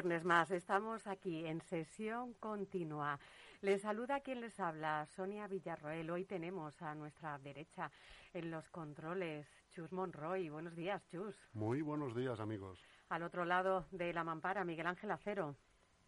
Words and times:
Viernes 0.00 0.24
más, 0.24 0.50
estamos 0.50 1.06
aquí 1.06 1.44
en 1.44 1.60
sesión 1.60 2.32
continua. 2.40 3.18
Les 3.60 3.82
saluda 3.82 4.20
quien 4.20 4.40
les 4.40 4.58
habla, 4.58 5.04
Sonia 5.04 5.46
Villarroel. 5.46 6.08
Hoy 6.08 6.24
tenemos 6.24 6.80
a 6.80 6.94
nuestra 6.94 7.38
derecha 7.38 7.90
en 8.32 8.50
los 8.50 8.66
controles 8.70 9.46
Chus 9.68 9.92
Monroy. 9.92 10.48
Buenos 10.48 10.74
días, 10.74 11.06
Chus. 11.08 11.36
Muy 11.52 11.82
buenos 11.82 12.16
días, 12.16 12.40
amigos. 12.40 12.82
Al 13.10 13.24
otro 13.24 13.44
lado 13.44 13.84
de 13.90 14.14
la 14.14 14.24
mampara, 14.24 14.64
Miguel 14.64 14.86
Ángel 14.86 15.10
Acero. 15.10 15.54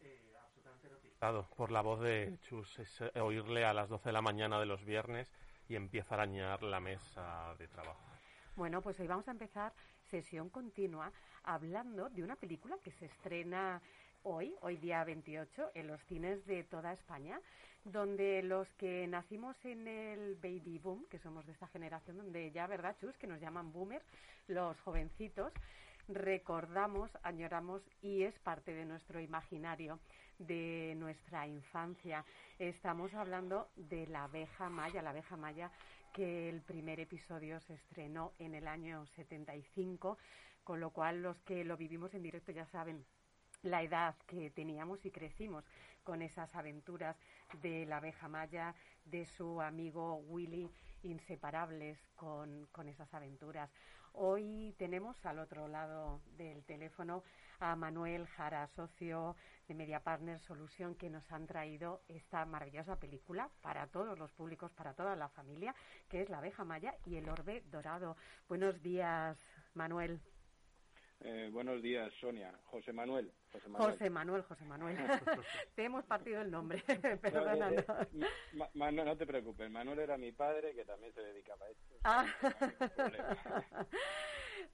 Eh, 0.00 0.32
absolutamente 0.42 1.18
por 1.54 1.70
la 1.70 1.82
voz 1.82 2.00
de 2.00 2.38
Chus, 2.48 2.78
es 2.78 3.02
eh, 3.02 3.20
oírle 3.20 3.66
a 3.66 3.74
las 3.74 3.90
12 3.90 4.08
de 4.08 4.12
la 4.14 4.22
mañana 4.22 4.58
de 4.58 4.64
los 4.64 4.82
viernes 4.86 5.30
y 5.68 5.77
empieza 5.77 6.14
a 6.14 6.22
arañar 6.22 6.62
la 6.62 6.80
mesa 6.80 7.54
de 7.58 7.68
trabajo. 7.68 8.00
Bueno, 8.56 8.80
pues 8.80 8.98
hoy 9.00 9.06
vamos 9.06 9.28
a 9.28 9.32
empezar 9.32 9.74
sesión 10.12 10.50
continua 10.50 11.10
hablando 11.42 12.10
de 12.10 12.22
una 12.22 12.36
película 12.36 12.77
que 12.84 12.92
se 12.92 13.06
estrena 13.06 13.80
hoy, 14.24 14.55
hoy 14.60 14.77
día 14.77 15.02
28, 15.05 15.70
en 15.74 15.86
los 15.86 16.00
cines 16.02 16.44
de 16.44 16.64
toda 16.64 16.92
España, 16.92 17.41
donde 17.84 18.42
los 18.42 18.68
que 18.74 19.06
nacimos 19.08 19.56
en 19.64 19.88
el 19.88 20.34
baby 20.36 20.78
boom, 20.78 21.06
que 21.10 21.18
somos 21.18 21.46
de 21.46 21.52
esta 21.52 21.66
generación, 21.68 22.18
donde 22.18 22.52
ya, 22.52 22.66
¿verdad, 22.66 22.94
Chus? 23.00 23.16
Que 23.16 23.27
nos 23.27 23.40
llaman 23.40 23.72
boomers, 23.72 24.05
los 24.48 24.78
jovencitos, 24.83 25.50
recordamos, 26.08 27.11
añoramos 27.23 27.80
y 28.02 28.24
es 28.24 28.39
parte 28.40 28.74
de 28.74 28.84
nuestro 28.84 29.18
imaginario, 29.18 29.98
de 30.39 30.94
nuestra 30.98 31.46
infancia. 31.46 32.23
Estamos 32.58 33.14
hablando 33.14 33.70
de 33.77 34.06
la 34.08 34.24
abeja 34.24 34.68
maya, 34.68 35.00
la 35.00 35.11
abeja 35.11 35.39
maya 35.39 35.70
que 36.12 36.48
el 36.48 36.61
primer 36.62 37.00
episodio 37.00 37.58
se 37.61 37.74
estrenó 37.74 38.33
en 38.39 38.55
el 38.55 38.68
año 38.68 39.06
75, 39.06 40.18
con 40.62 40.80
lo 40.80 40.90
cual 40.90 41.23
los 41.23 41.40
que 41.40 41.64
lo 41.64 41.77
vivimos 41.77 42.14
en 42.14 42.23
directo 42.23 42.52
ya 42.52 42.67
saben 42.67 43.05
la 43.62 43.83
edad 43.83 44.14
que 44.27 44.50
teníamos 44.50 45.05
y 45.06 45.11
crecimos 45.11 45.64
con 46.02 46.20
esas 46.20 46.55
aventuras 46.55 47.17
de 47.62 47.86
la 47.86 47.98
abeja 47.98 48.28
maya, 48.28 48.74
de 49.05 49.24
su 49.24 49.61
amigo 49.61 50.17
Willy, 50.28 50.68
inseparables 51.02 51.98
con, 52.17 52.67
con 52.73 52.89
esas 52.89 53.12
aventuras. 53.14 53.70
Hoy 54.12 54.74
tenemos 54.79 55.24
al 55.24 55.39
otro 55.39 55.68
lado 55.68 56.20
del 56.36 56.64
teléfono 56.64 57.23
a 57.62 57.77
Manuel 57.77 58.27
Jara, 58.27 58.67
socio 58.67 59.36
de 59.68 59.74
Media 59.74 60.00
Partner 60.00 60.40
Solution, 60.40 60.96
que 60.96 61.08
nos 61.08 61.30
han 61.30 61.46
traído 61.46 62.02
esta 62.08 62.45
maravillosa 62.45 62.98
película 62.98 63.48
para 63.62 63.86
todos 63.86 64.18
los 64.18 64.33
públicos, 64.33 64.73
para 64.73 64.95
toda 64.95 65.14
la 65.14 65.28
familia, 65.28 65.74
que 66.08 66.23
es 66.23 66.28
La 66.28 66.39
abeja 66.39 66.64
maya 66.64 66.95
y 67.06 67.17
el 67.17 67.28
orbe 67.28 67.62
dorado. 67.70 68.17
Buenos 68.48 68.83
días, 68.83 69.39
Manuel. 69.74 70.20
Eh, 71.20 71.50
buenos 71.52 71.80
días, 71.80 72.12
Sonia. 72.20 72.52
José 72.64 72.92
Manuel. 72.92 73.33
José 73.52 74.11
Manuel, 74.11 74.42
José 74.42 74.64
Manuel. 74.64 74.96
te 75.77 75.84
hemos 75.84 76.05
partido 76.05 76.40
el 76.40 76.50
nombre, 76.50 76.83
no, 78.74 78.90
no, 78.90 79.17
te 79.17 79.24
preocupes, 79.24 79.70
Manuel 79.70 80.00
era 80.00 80.18
mi 80.18 80.33
padre 80.33 80.74
que 80.74 80.84
también 80.84 81.14
se 81.14 81.20
dedicaba 81.20 81.64
a 81.67 81.70
esto. 81.70 81.94
Ah. 82.02 82.27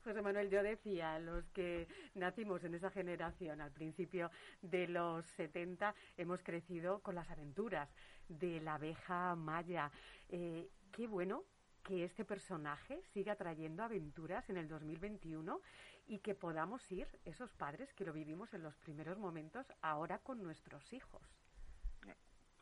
José 0.04 0.22
Manuel, 0.22 0.50
yo 0.50 0.62
decía, 0.62 1.18
los 1.18 1.48
que 1.50 1.86
nacimos 2.14 2.64
en 2.64 2.74
esa 2.74 2.90
generación 2.90 3.60
al 3.60 3.72
principio 3.72 4.30
de 4.62 4.88
los 4.88 5.26
70, 5.36 5.94
hemos 6.16 6.42
crecido 6.42 7.00
con 7.00 7.14
las 7.14 7.30
aventuras 7.30 7.88
de 8.28 8.60
la 8.60 8.74
abeja 8.74 9.34
maya. 9.34 9.90
Eh, 10.28 10.68
qué 10.92 11.06
bueno 11.06 11.44
que 11.82 12.04
este 12.04 12.24
personaje 12.24 13.02
siga 13.12 13.36
trayendo 13.36 13.82
aventuras 13.82 14.48
en 14.50 14.56
el 14.56 14.68
2021 14.68 15.60
y 16.06 16.18
que 16.18 16.34
podamos 16.34 16.90
ir, 16.90 17.06
esos 17.24 17.52
padres 17.54 17.92
que 17.94 18.04
lo 18.04 18.12
vivimos 18.12 18.52
en 18.54 18.62
los 18.62 18.76
primeros 18.76 19.18
momentos, 19.18 19.66
ahora 19.82 20.18
con 20.18 20.42
nuestros 20.42 20.92
hijos. 20.92 21.37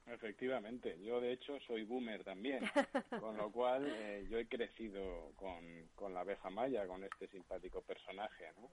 Efectivamente, 0.06 0.98
yo 1.02 1.20
de 1.20 1.32
hecho 1.32 1.58
soy 1.66 1.82
boomer 1.84 2.22
también, 2.22 2.60
con 3.20 3.36
lo 3.36 3.50
cual 3.50 3.86
eh, 3.86 4.26
yo 4.28 4.38
he 4.38 4.46
crecido 4.46 5.32
con, 5.34 5.88
con, 5.94 6.14
la 6.14 6.20
abeja 6.20 6.48
maya, 6.48 6.86
con 6.86 7.02
este 7.02 7.26
simpático 7.28 7.82
personaje, 7.82 8.52
¿no? 8.56 8.70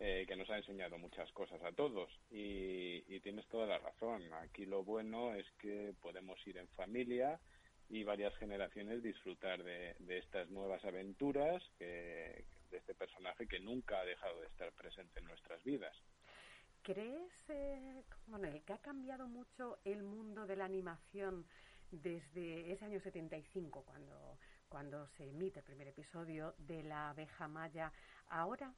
Eh, 0.00 0.24
que 0.28 0.36
nos 0.36 0.48
ha 0.50 0.56
enseñado 0.56 0.96
muchas 0.96 1.30
cosas 1.32 1.60
a 1.64 1.72
todos. 1.72 2.08
Y, 2.30 3.02
y, 3.08 3.20
tienes 3.20 3.48
toda 3.48 3.66
la 3.66 3.78
razón, 3.78 4.22
aquí 4.34 4.64
lo 4.64 4.84
bueno 4.84 5.34
es 5.34 5.50
que 5.58 5.92
podemos 6.00 6.38
ir 6.46 6.58
en 6.58 6.68
familia, 6.68 7.40
y 7.88 8.04
varias 8.04 8.36
generaciones 8.36 9.02
disfrutar 9.02 9.62
de, 9.64 9.96
estas 10.08 10.48
nuevas 10.50 10.84
aventuras 10.84 11.62
de 11.78 12.44
este 12.70 12.94
personaje 12.94 13.46
que 13.46 13.60
nunca 13.60 14.00
ha 14.00 14.04
dejado 14.04 14.40
de 14.40 14.46
estar 14.46 14.70
presente 14.72 15.20
en 15.20 15.26
nuestras 15.26 15.62
vidas. 15.64 15.96
¿Crees, 16.88 17.30
eh, 17.50 18.02
que 18.64 18.72
ha 18.72 18.78
cambiado 18.78 19.28
mucho 19.28 19.78
el 19.84 20.02
mundo 20.02 20.46
de 20.46 20.56
la 20.56 20.64
animación 20.64 21.44
desde 21.90 22.72
ese 22.72 22.82
año 22.82 22.98
75, 22.98 23.84
cuando, 23.84 24.38
cuando 24.70 25.06
se 25.08 25.28
emite 25.28 25.58
el 25.58 25.66
primer 25.66 25.88
episodio 25.88 26.54
de 26.56 26.82
La 26.84 27.10
abeja 27.10 27.46
maya, 27.46 27.92
ahora? 28.28 28.72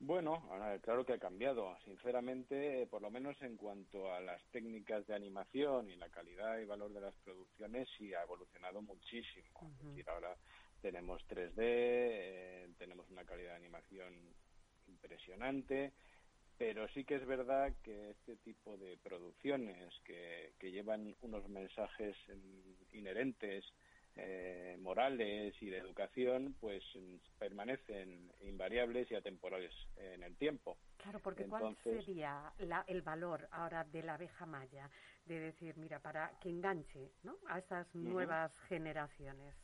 Bueno, 0.00 0.46
claro 0.82 1.06
que 1.06 1.14
ha 1.14 1.18
cambiado. 1.18 1.78
Sinceramente, 1.86 2.86
por 2.88 3.00
lo 3.00 3.10
menos 3.10 3.40
en 3.40 3.56
cuanto 3.56 4.12
a 4.12 4.20
las 4.20 4.44
técnicas 4.50 5.06
de 5.06 5.14
animación 5.14 5.88
y 5.88 5.96
la 5.96 6.10
calidad 6.10 6.58
y 6.58 6.66
valor 6.66 6.92
de 6.92 7.00
las 7.00 7.14
producciones, 7.24 7.88
sí 7.96 8.12
ha 8.12 8.24
evolucionado 8.24 8.82
muchísimo. 8.82 9.48
Es 9.62 9.86
decir, 9.86 10.10
ahora 10.10 10.36
tenemos 10.82 11.26
3D, 11.26 11.54
eh, 11.56 12.68
tenemos 12.76 13.08
una 13.08 13.24
calidad 13.24 13.52
de 13.52 13.56
animación 13.56 14.12
impresionante, 14.88 15.94
pero 16.60 16.86
sí 16.88 17.04
que 17.04 17.14
es 17.14 17.26
verdad 17.26 17.72
que 17.82 18.10
este 18.10 18.36
tipo 18.36 18.76
de 18.76 18.98
producciones 18.98 19.98
que, 20.04 20.52
que 20.58 20.70
llevan 20.70 21.16
unos 21.22 21.48
mensajes 21.48 22.14
inherentes 22.92 23.64
eh, 24.14 24.76
morales 24.78 25.54
y 25.62 25.70
de 25.70 25.78
educación, 25.78 26.54
pues 26.60 26.84
permanecen 27.38 28.30
invariables 28.42 29.10
y 29.10 29.14
atemporales 29.14 29.72
en 29.96 30.22
el 30.22 30.36
tiempo. 30.36 30.76
Claro, 30.98 31.18
porque 31.20 31.46
¿cuál 31.46 31.74
sería 31.82 32.52
el 32.58 33.00
valor 33.00 33.48
ahora 33.52 33.84
de 33.84 34.02
la 34.02 34.16
abeja 34.16 34.44
maya? 34.44 34.90
De 35.24 35.40
decir, 35.40 35.78
mira, 35.78 35.98
para 36.00 36.38
que 36.40 36.50
enganche 36.50 37.10
¿no? 37.22 37.36
a 37.48 37.58
estas 37.58 37.86
nuevas 37.94 38.52
generaciones. 38.68 39.54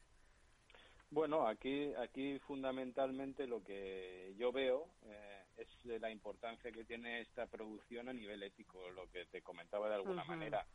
Bueno, 1.11 1.47
aquí, 1.47 1.93
aquí 1.97 2.39
fundamentalmente 2.39 3.47
lo 3.47 3.63
que 3.63 4.35
yo 4.39 4.51
veo 4.51 4.89
eh, 5.05 5.46
es 5.57 6.01
la 6.01 6.11
importancia 6.11 6.73
que 6.73 6.85
tiene 6.85 7.21
esta 7.21 7.47
producción 7.47 8.09
a 8.09 8.13
nivel 8.13 8.43
ético, 8.43 8.91
lo 8.91 9.11
que 9.11 9.27
te 9.27 9.43
comentaba 9.43 9.89
de 9.89 9.97
alguna 9.97 10.25
manera. 10.25 10.67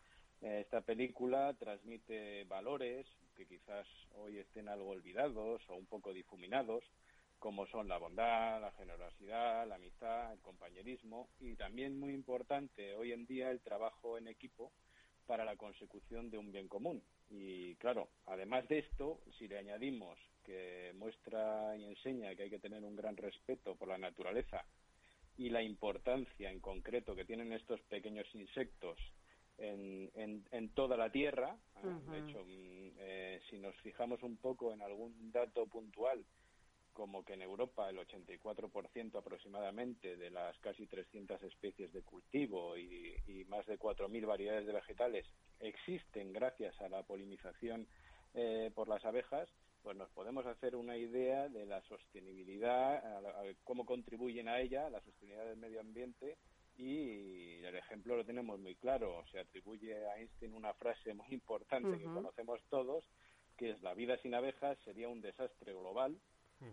Eh, 0.42 0.62
esta 0.62 0.82
película 0.82 1.54
transmite 1.54 2.46
valores, 2.46 3.06
que 3.36 3.46
quizás 3.46 3.88
hoy 4.16 4.40
estén 4.40 4.70
algo 4.70 4.90
olvidados 4.90 5.62
o 5.70 5.76
un 5.76 5.86
poco 5.86 6.14
difuminados, 6.14 6.84
como 7.38 7.66
son 7.68 7.88
la 7.88 7.98
bondad, 7.98 8.62
la 8.62 8.72
generosidad, 8.74 9.68
la 9.68 9.76
amistad, 9.76 10.34
el 10.34 10.42
compañerismo 10.42 11.28
y 11.40 11.56
también 11.56 12.00
muy 12.00 12.14
importante 12.14 12.94
hoy 12.96 13.12
en 13.12 13.26
día 13.26 13.50
el 13.50 13.62
trabajo 13.62 14.18
en 14.18 14.28
equipo 14.28 14.72
para 15.26 15.46
la 15.46 15.56
consecución 15.56 16.30
de 16.30 16.38
un 16.38 16.52
bien 16.52 16.68
común. 16.68 17.02
Y 17.30 17.76
claro, 17.76 18.10
además 18.26 18.68
de 18.68 18.80
esto, 18.80 19.22
si 19.38 19.48
le 19.48 19.58
añadimos 19.58 20.20
que 20.52 20.92
muestra 20.98 21.78
y 21.78 21.86
enseña 21.86 22.36
que 22.36 22.44
hay 22.44 22.50
que 22.50 22.60
tener 22.60 22.84
un 22.84 22.96
gran 22.96 23.16
respeto 23.16 23.76
por 23.76 23.88
la 23.88 23.98
naturaleza 23.98 24.66
y 25.38 25.50
la 25.50 25.64
importancia 25.64 26.52
en 26.52 26.60
concreto 26.60 27.16
que 27.16 27.24
tienen 27.24 27.54
estos 27.54 27.80
pequeños 27.84 28.28
insectos 28.34 29.00
en, 29.58 30.44
en, 30.52 30.70
toda 30.70 30.98
la 30.98 31.12
Tierra, 31.12 31.56
de 31.84 32.20
hecho, 32.20 32.44
mm, 32.44 32.90
eh, 32.98 33.42
si 33.50 33.60
nos 33.60 33.76
fijamos 33.78 34.24
un 34.24 34.38
poco 34.38 34.74
en 34.74 34.82
algún 34.82 35.32
dato 35.32 35.68
puntual, 35.68 36.26
como 36.94 37.24
que 37.24 37.34
en 37.34 37.44
Europa 37.44 37.90
el 37.90 38.00
84% 38.00 39.18
aproximadamente 39.18 40.18
de 40.18 40.32
las 40.32 40.58
casi 40.60 40.88
300 40.88 41.42
especies 41.44 41.94
de 41.94 42.02
cultivo 42.02 42.76
y, 42.78 43.46
más 43.48 43.66
de 43.68 43.78
4.000 43.78 44.26
variedades 44.26 44.66
de 44.66 44.74
vegetales 44.74 45.26
existen 45.60 46.34
gracias 46.34 46.80
a 46.82 46.90
la 46.90 47.04
polinización 47.04 47.88
eh, 48.34 48.72
por 48.74 48.88
las 48.88 49.04
abejas, 49.06 49.50
pues 49.84 49.98
nos 49.98 50.10
podemos 50.12 50.46
hacer 50.46 50.76
una 50.76 50.98
idea 50.98 51.50
de 51.50 51.66
la 51.66 51.82
sostenibilidad, 51.84 53.04
cómo 53.64 53.86
contribuyen 53.86 54.48
a 54.48 54.60
ella, 54.60 54.90
la 54.90 55.02
sostenibilidad 55.02 55.48
del 55.48 55.58
medio 55.58 55.80
ambiente 55.80 56.38
y 56.78 57.64
el 57.64 57.76
ejemplo 57.76 58.16
lo 58.16 58.26
tenemos 58.26 58.60
muy 58.60 58.76
claro. 58.76 59.24
Se 59.32 59.40
atribuye 59.40 60.08
a 60.08 60.18
Einstein 60.18 60.54
una 60.54 60.74
frase 60.74 61.14
muy 61.14 61.28
importante 61.32 61.98
que 61.98 62.06
conocemos 62.06 62.62
todos, 62.70 63.04
que 63.58 63.72
es 63.72 63.82
la 63.82 63.94
vida 63.94 64.18
sin 64.18 64.34
abejas 64.34 64.78
sería 64.84 65.10
un 65.10 65.22
desastre 65.22 65.74
global 65.74 66.20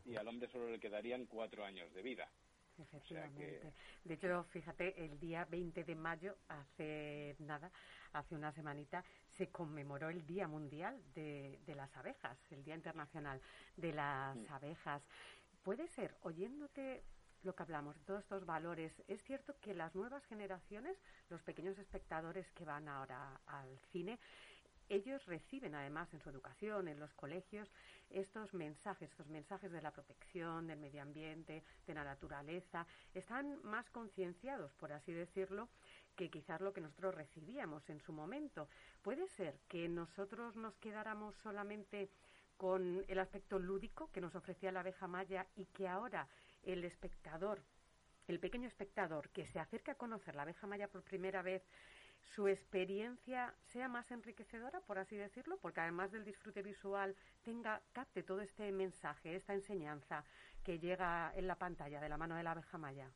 y 0.05 0.17
al 0.17 0.29
hombre 0.29 0.51
solo 0.51 0.71
le 0.71 0.81
quedarían 0.81 1.27
cuatro 1.27 1.65
años 1.65 1.93
de 1.95 2.03
vida. 2.03 2.31
Efectivamente. 2.79 3.73
De 4.05 4.15
hecho, 4.15 4.45
fíjate, 4.45 5.05
el 5.05 5.19
día 5.19 5.45
20 5.45 5.85
de 5.85 5.95
mayo, 5.95 6.37
hace 6.49 7.37
nada, 7.41 7.71
hace 8.13 8.35
una 8.35 8.53
semanita, 8.53 9.05
se 9.37 9.49
conmemoró 9.49 10.09
el 10.09 10.27
Día 10.27 10.49
Mundial 10.49 11.01
de, 11.15 11.59
las 11.75 11.95
Abejas, 11.97 12.39
el 12.51 12.65
Día 12.65 12.75
Internacional 12.75 13.41
de 13.77 13.93
las 13.93 14.37
mm. 14.37 14.53
Abejas. 14.53 15.03
Puede 15.63 15.89
ser, 15.89 16.15
oyéndote 16.23 17.03
lo 17.43 17.55
que 17.55 17.63
hablamos, 17.63 17.97
todos 18.05 18.21
estos 18.23 18.45
valores, 18.47 18.93
es 19.07 19.23
cierto 19.23 19.55
que 19.61 19.75
las 19.75 19.95
nuevas 19.95 20.25
generaciones, 20.27 20.97
los 21.29 21.41
pequeños 21.43 21.79
espectadores 21.79 22.51
que 22.53 22.65
van 22.65 22.89
ahora 22.89 23.41
al 23.47 23.79
cine, 23.93 24.19
ellos 24.89 25.25
reciben 25.27 25.75
además 25.75 26.13
en 26.13 26.21
su 26.21 26.31
educación, 26.31 26.89
en 26.89 26.99
los 26.99 27.13
colegios, 27.15 27.71
estos 28.11 28.55
mensajes, 28.55 29.11
estos 29.11 29.29
mensajes 29.29 29.71
de 29.71 29.83
la 29.83 29.91
protección, 29.91 30.67
del 30.67 30.79
medio 30.79 31.03
ambiente, 31.03 31.63
de 31.87 31.95
la 31.95 32.05
naturaleza, 32.05 32.87
están 33.15 33.61
más 33.65 33.89
concienciados, 33.91 34.73
por 34.75 34.93
así 34.93 35.13
decirlo, 35.13 35.69
que 36.17 36.31
quizás 36.31 36.61
lo 36.61 36.73
que 36.73 36.81
nosotros 36.81 37.15
recibíamos 37.15 37.89
en 37.91 38.01
su 38.01 38.13
momento. 38.13 38.69
Puede 39.03 39.29
ser 39.29 39.61
que 39.69 39.89
nosotros 39.89 40.57
nos 40.57 40.77
quedáramos 40.79 41.37
solamente 41.37 42.11
con 42.57 43.05
el 43.07 43.19
aspecto 43.21 43.59
lúdico 43.59 44.11
que 44.11 44.21
nos 44.21 44.35
ofrecía 44.35 44.73
la 44.73 44.81
abeja 44.81 45.07
maya 45.07 45.47
y 45.55 45.67
que 45.67 45.87
ahora 45.87 46.29
el 46.65 46.85
espectador, 46.85 47.63
el 48.27 48.41
pequeño 48.41 48.67
espectador 48.67 49.31
que 49.31 49.47
se 49.47 49.61
acerca 49.61 49.93
a 49.93 49.95
conocer 49.95 50.35
la 50.35 50.43
abeja 50.43 50.67
maya 50.67 50.89
por 50.89 51.03
primera 51.03 51.41
vez, 51.41 51.63
su 52.35 52.49
experiencia 52.49 53.55
sea 53.73 53.89
más 53.89 54.11
enriquecedora, 54.11 54.81
por 54.81 54.99
así 54.99 55.17
decirlo, 55.17 55.59
porque 55.61 55.81
además 55.81 56.13
del 56.13 56.25
disfrute 56.25 56.63
visual 56.63 57.17
tenga, 57.43 57.83
capte 57.93 58.23
todo 58.23 58.41
este 58.41 58.71
mensaje, 58.73 59.35
esta 59.35 59.55
enseñanza 59.55 60.25
que 60.65 60.79
llega 60.79 61.33
en 61.35 61.47
la 61.47 61.57
pantalla 61.57 62.01
de 62.01 62.09
la 62.09 62.17
mano 62.17 62.37
de 62.37 62.43
la 62.43 62.53
abeja 62.53 62.79
maya. 62.79 63.11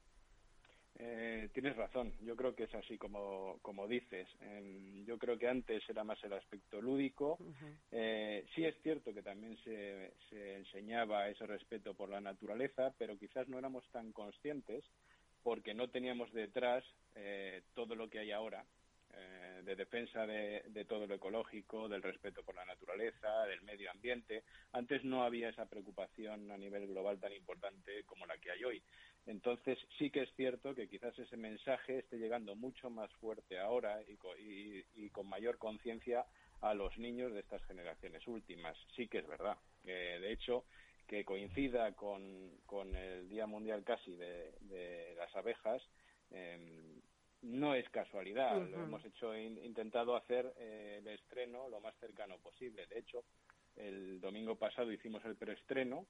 Eh, 0.99 1.49
tienes 1.55 1.75
razón, 1.77 2.13
yo 2.21 2.37
creo 2.37 2.55
que 2.55 2.65
es 2.65 2.75
así 2.75 2.99
como, 2.99 3.59
como 3.63 3.89
dices. 3.89 4.29
yo 5.07 5.19
creo 5.19 5.39
que 5.39 5.49
antes 5.49 5.83
era 5.89 6.05
más 6.05 6.23
el 6.23 6.35
aspecto 6.35 6.81
lúdico. 6.81 7.39
Eh, 7.91 8.45
sí 8.55 8.65
es 8.65 8.77
cierto 8.83 9.13
que 9.15 9.23
también 9.23 9.57
se, 9.65 10.13
se 10.29 10.57
enseñaba 10.57 11.29
ese 11.29 11.47
respeto 11.47 11.95
por 11.95 12.11
la 12.11 12.21
naturaleza, 12.21 12.95
pero 12.99 13.19
quizás 13.19 13.49
no 13.49 13.59
éramos 13.59 13.85
tan 13.91 14.13
conscientes 14.13 14.85
porque 15.43 15.75
no 15.75 15.89
teníamos 15.89 16.33
detrás 16.33 16.85
eh, 17.15 17.63
todo 17.75 17.95
lo 17.95 18.09
que 18.09 18.21
hay 18.21 18.31
ahora, 18.31 18.65
eh, 19.13 19.63
de 19.65 19.77
defensa 19.77 20.27
de, 20.27 20.85
todo 20.89 21.07
lo 21.07 21.15
ecológico, 21.15 21.89
del 21.89 22.03
respeto 22.03 22.43
por 22.43 22.55
la 22.55 22.65
naturaleza, 22.65 23.45
del 23.47 23.63
medio 23.63 23.91
ambiente. 23.91 24.45
Antes 24.73 25.05
no 25.05 25.25
había 25.25 25.49
esa 25.49 25.67
preocupación 25.67 26.51
a 26.51 26.57
nivel 26.57 26.87
global 26.89 27.21
tan 27.21 27.33
importante 27.33 28.05
como 28.05 28.27
la 28.27 28.39
que 28.39 28.51
hay 28.51 28.65
hoy. 28.65 28.83
Entonces 29.27 29.79
sí 29.99 30.11
que 30.11 30.23
es 30.23 30.35
cierto 30.35 30.75
que 30.75 30.89
quizás 30.89 31.17
ese 31.19 31.37
mensaje 31.37 32.01
esté 32.01 32.19
llegando 32.19 32.57
mucho 32.57 32.91
más 32.91 33.13
fuerte 33.15 33.59
ahora 33.59 34.01
y, 34.03 35.11
con 35.11 35.29
mayor 35.29 35.59
conciencia 35.59 36.25
a 36.61 36.75
los 36.75 36.97
niños 36.99 37.33
de 37.33 37.41
estas 37.41 37.63
generaciones 37.65 38.27
últimas. 38.27 38.77
Sí 38.97 39.09
que 39.09 39.19
es 39.19 39.27
verdad. 39.29 39.57
de 39.85 40.33
hecho, 40.33 40.65
que 41.13 41.27
coincida 41.27 41.93
con, 41.93 42.97
el 42.97 43.29
Día 43.29 43.47
Mundial 43.47 43.85
casi 43.85 44.17
de, 44.17 45.15
las 45.19 45.37
abejas, 45.37 45.83
em, 46.31 47.02
no 47.43 47.75
es 47.75 47.89
casualidad. 47.91 48.61
Lo 48.69 48.85
hemos 48.85 49.05
hecho, 49.05 49.37
intentado 49.37 50.17
hacer 50.17 50.53
eh, 50.59 50.99
el 51.01 51.09
estreno 51.09 51.69
lo 51.69 51.81
más 51.81 51.95
cercano 51.99 52.39
posible. 52.39 52.87
De 52.87 52.99
hecho, 52.99 53.25
el 53.77 54.21
domingo 54.21 54.57
pasado 54.57 54.93
hicimos 54.93 55.25
el 55.25 55.37
preestreno 55.37 56.07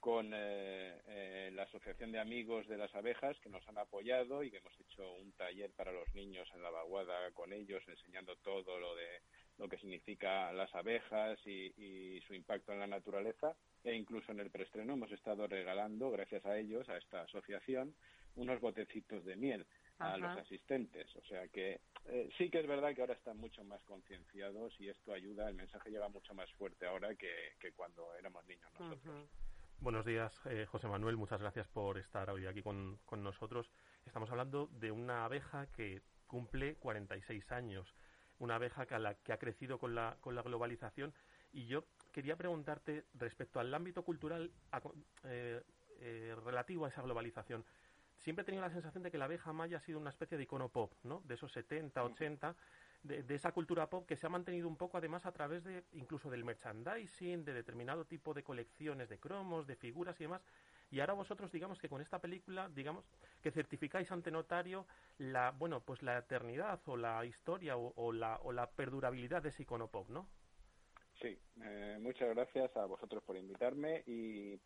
con 0.00 0.32
eh, 0.34 1.00
eh, 1.06 1.50
la 1.54 1.62
Asociación 1.62 2.12
de 2.12 2.18
Amigos 2.18 2.68
de 2.68 2.76
las 2.76 2.94
Abejas 2.94 3.38
que 3.40 3.48
nos 3.48 3.66
han 3.68 3.78
apoyado 3.78 4.42
y 4.42 4.50
que 4.50 4.58
hemos 4.58 4.78
hecho 4.78 5.14
un 5.14 5.32
taller 5.32 5.70
para 5.70 5.92
los 5.92 6.12
niños 6.14 6.46
en 6.54 6.62
la 6.62 6.70
vaguada 6.70 7.30
con 7.32 7.52
ellos, 7.52 7.82
enseñando 7.88 8.36
todo 8.36 8.78
lo 8.78 8.94
de 8.96 9.22
lo 9.56 9.68
que 9.68 9.78
significa 9.78 10.52
las 10.52 10.74
abejas 10.74 11.38
y, 11.46 11.72
y 11.76 12.20
su 12.22 12.34
impacto 12.34 12.72
en 12.72 12.80
la 12.80 12.86
naturaleza. 12.86 13.56
E 13.84 13.94
incluso 13.94 14.32
en 14.32 14.40
el 14.40 14.50
preestreno 14.50 14.94
hemos 14.94 15.12
estado 15.12 15.46
regalando, 15.46 16.10
gracias 16.10 16.44
a 16.44 16.58
ellos, 16.58 16.88
a 16.88 16.98
esta 16.98 17.22
asociación, 17.22 17.94
unos 18.36 18.60
botecitos 18.60 19.24
de 19.24 19.36
miel 19.36 19.64
a 19.98 20.16
los 20.16 20.38
asistentes. 20.38 21.14
O 21.16 21.22
sea 21.24 21.48
que 21.48 21.80
eh, 22.06 22.28
sí 22.36 22.50
que 22.50 22.60
es 22.60 22.66
verdad 22.66 22.94
que 22.94 23.00
ahora 23.00 23.14
están 23.14 23.38
mucho 23.38 23.64
más 23.64 23.82
concienciados 23.84 24.74
y 24.78 24.88
esto 24.88 25.12
ayuda, 25.12 25.48
el 25.48 25.54
mensaje 25.54 25.90
llega 25.90 26.08
mucho 26.08 26.34
más 26.34 26.50
fuerte 26.52 26.86
ahora 26.86 27.14
que, 27.14 27.72
cuando 27.76 28.14
éramos 28.18 28.44
niños 28.46 28.70
nosotros. 28.78 29.28
Buenos 29.80 30.04
días, 30.04 30.32
eh, 30.46 30.66
José 30.66 30.86
Manuel. 30.88 31.16
Muchas 31.16 31.40
gracias 31.40 31.66
por 31.68 31.98
estar 31.98 32.30
hoy 32.30 32.46
aquí 32.46 32.62
con, 32.62 32.98
con 33.04 33.22
nosotros. 33.22 33.70
Estamos 34.06 34.30
hablando 34.30 34.68
de 34.72 34.90
una 34.90 35.24
abeja 35.24 35.66
que 35.72 36.02
cumple 36.26 36.76
46 36.76 37.52
años, 37.52 37.94
una 38.38 38.56
abeja 38.56 38.86
que, 38.86 38.98
la, 38.98 39.14
que 39.14 39.32
ha 39.32 39.38
crecido 39.38 39.78
con 39.78 39.94
la, 39.94 40.16
con 40.20 40.34
la 40.34 40.42
globalización. 40.42 41.12
Y 41.52 41.66
yo 41.66 41.84
quería 42.12 42.36
preguntarte 42.36 43.04
respecto 43.14 43.60
al 43.60 43.72
ámbito 43.72 44.02
cultural 44.02 44.50
eh, 45.24 45.62
relativo 46.44 46.84
a 46.84 46.88
esa 46.88 47.02
globalización 47.02 47.64
siempre 48.24 48.42
he 48.42 48.46
tenido 48.46 48.62
la 48.62 48.70
sensación 48.70 49.02
de 49.02 49.10
que 49.10 49.18
la 49.18 49.26
abeja 49.26 49.52
maya 49.52 49.76
ha 49.76 49.80
sido 49.80 49.98
una 49.98 50.08
especie 50.08 50.38
de 50.38 50.44
icono 50.44 50.70
pop, 50.70 50.92
¿no? 51.02 51.20
De 51.26 51.34
esos 51.34 51.52
70, 51.52 52.02
80, 52.02 52.56
de, 53.02 53.34
esa 53.34 53.52
cultura 53.52 53.90
pop 53.90 54.06
que 54.06 54.16
se 54.16 54.26
ha 54.26 54.30
mantenido 54.30 54.66
un 54.66 54.76
poco 54.76 54.96
además 54.96 55.26
a 55.26 55.32
través 55.32 55.62
de 55.62 55.84
incluso 55.92 56.30
del 56.30 56.42
merchandising, 56.42 57.44
de 57.44 57.52
determinado 57.52 58.06
tipo 58.06 58.32
de 58.32 58.42
colecciones 58.42 59.10
de 59.10 59.18
cromos, 59.18 59.66
de 59.66 59.76
figuras 59.76 60.18
y 60.20 60.24
demás. 60.24 60.42
Y 60.90 61.00
ahora 61.00 61.12
vosotros, 61.12 61.52
digamos 61.52 61.78
que 61.78 61.88
con 61.88 62.00
esta 62.00 62.18
película, 62.18 62.70
digamos 62.70 63.04
que 63.42 63.50
certificáis 63.50 64.10
ante 64.10 64.30
notario 64.30 64.86
la, 65.18 65.50
bueno, 65.50 65.80
pues 65.80 66.02
la 66.02 66.16
eternidad 66.16 66.80
o 66.86 66.96
la 66.96 67.24
historia 67.26 67.76
o, 67.76 68.12
la, 68.12 68.38
o 68.42 68.52
la 68.52 68.70
perdurabilidad 68.70 69.42
de 69.42 69.50
ese 69.50 69.64
icono 69.64 69.88
pop, 69.88 70.08
¿no? 70.08 70.26
Sí, 71.20 71.38
eh, 71.62 71.96
muchas 72.00 72.28
gracias 72.34 72.76
a 72.76 72.86
vosotros 72.86 73.22
por 73.22 73.36
invitarme 73.36 74.02
y, 74.06 74.60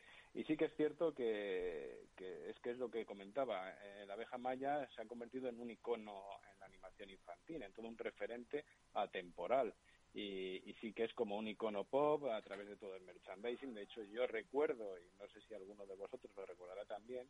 sí 0.47 0.57
que 0.57 0.67
es 0.67 0.77
cierto 0.77 1.15
que, 1.15 2.07
es 2.17 2.59
que 2.61 2.71
es 2.71 2.79
lo 2.79 2.91
que 2.91 3.05
comentaba, 3.05 3.71
eh, 3.71 4.05
la 4.07 4.15
abeja 4.15 4.39
maya 4.39 4.89
se 4.95 5.03
ha 5.03 5.07
convertido 5.07 5.49
en 5.49 5.61
un 5.61 5.71
icono 5.71 6.23
en 6.51 6.59
la 6.59 6.67
animación 6.67 7.11
infantil, 7.11 7.63
en 7.63 7.73
todo 7.73 7.87
un 7.87 7.99
referente 7.99 8.65
atemporal. 8.95 9.75
Y, 10.15 10.75
sí 10.81 10.93
que 10.95 11.05
es 11.05 11.13
como 11.13 11.37
un 11.37 11.49
icono 11.49 11.85
pop 11.85 12.25
a 12.27 12.41
través 12.41 12.67
de 12.67 12.77
todo 12.77 12.97
el 12.97 13.03
merchandising, 13.03 13.75
de 13.75 13.83
hecho 13.83 14.03
yo 14.05 14.27
recuerdo, 14.27 14.99
y 14.99 15.11
no 15.19 15.29
sé 15.29 15.41
si 15.43 15.55
alguno 15.55 15.85
de 15.87 15.97
vosotros 15.97 16.33
lo 16.35 16.47
recordará 16.47 16.85
también, 16.87 17.29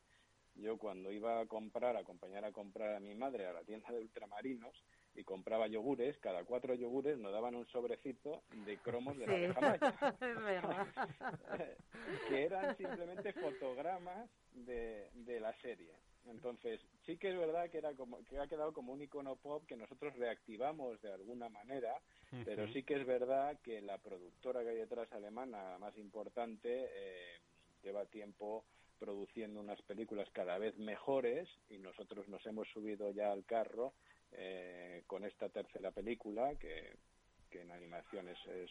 yo 0.54 0.76
cuando 0.78 1.12
iba 1.12 1.40
a 1.40 1.46
comprar, 1.46 1.96
a 1.96 2.00
acompañar 2.00 2.44
a 2.44 2.52
comprar 2.52 2.94
a 2.94 3.00
mi 3.00 3.14
madre 3.14 3.46
a 3.46 3.52
la 3.52 3.64
tienda 3.64 3.90
de 3.90 4.00
ultramarinos 4.00 4.84
y 5.18 5.24
compraba 5.24 5.66
yogures, 5.66 6.16
cada 6.18 6.44
cuatro 6.44 6.74
yogures 6.74 7.18
nos 7.18 7.32
daban 7.32 7.56
un 7.56 7.66
sobrecito 7.66 8.42
de 8.64 8.78
cromos 8.78 9.18
de 9.18 9.26
la 9.26 9.32
abeja 9.34 9.60
maya. 9.60 9.78
que 12.28 12.44
eran 12.44 12.76
simplemente 12.76 13.32
fotogramas 13.32 14.30
de, 14.52 15.10
de 15.14 15.40
la 15.40 15.52
serie. 15.60 15.92
Entonces, 16.26 16.80
sí 17.04 17.16
que 17.16 17.30
es 17.30 17.38
verdad 17.38 17.68
que 17.70 17.78
era 17.78 17.94
como 17.94 18.22
que 18.24 18.38
ha 18.38 18.46
quedado 18.46 18.72
como 18.72 18.92
un 18.92 19.02
icono 19.02 19.36
pop 19.36 19.64
que 19.66 19.76
nosotros 19.76 20.14
reactivamos 20.16 21.00
de 21.02 21.12
alguna 21.12 21.48
manera, 21.48 21.94
pero 22.44 22.68
sí 22.72 22.82
que 22.82 22.94
es 22.94 23.06
verdad 23.06 23.58
que 23.62 23.80
la 23.80 23.98
productora 23.98 24.62
que 24.62 24.70
hay 24.70 24.76
detrás 24.76 25.10
alemana, 25.12 25.78
más 25.78 25.96
importante, 25.96 26.86
eh, 26.92 27.40
lleva 27.82 28.04
tiempo 28.04 28.64
produciendo 28.98 29.60
unas 29.60 29.80
películas 29.82 30.28
cada 30.32 30.58
vez 30.58 30.76
mejores 30.78 31.48
y 31.70 31.78
nosotros 31.78 32.28
nos 32.28 32.44
hemos 32.46 32.68
subido 32.68 33.10
ya 33.10 33.32
al 33.32 33.44
carro 33.44 33.94
eh, 34.32 35.02
con 35.06 35.24
esta 35.24 35.48
tercera 35.48 35.90
película 35.90 36.54
que, 36.58 36.96
en 37.50 37.70
animación 37.72 38.28
es, 38.28 38.38
es, 38.46 38.70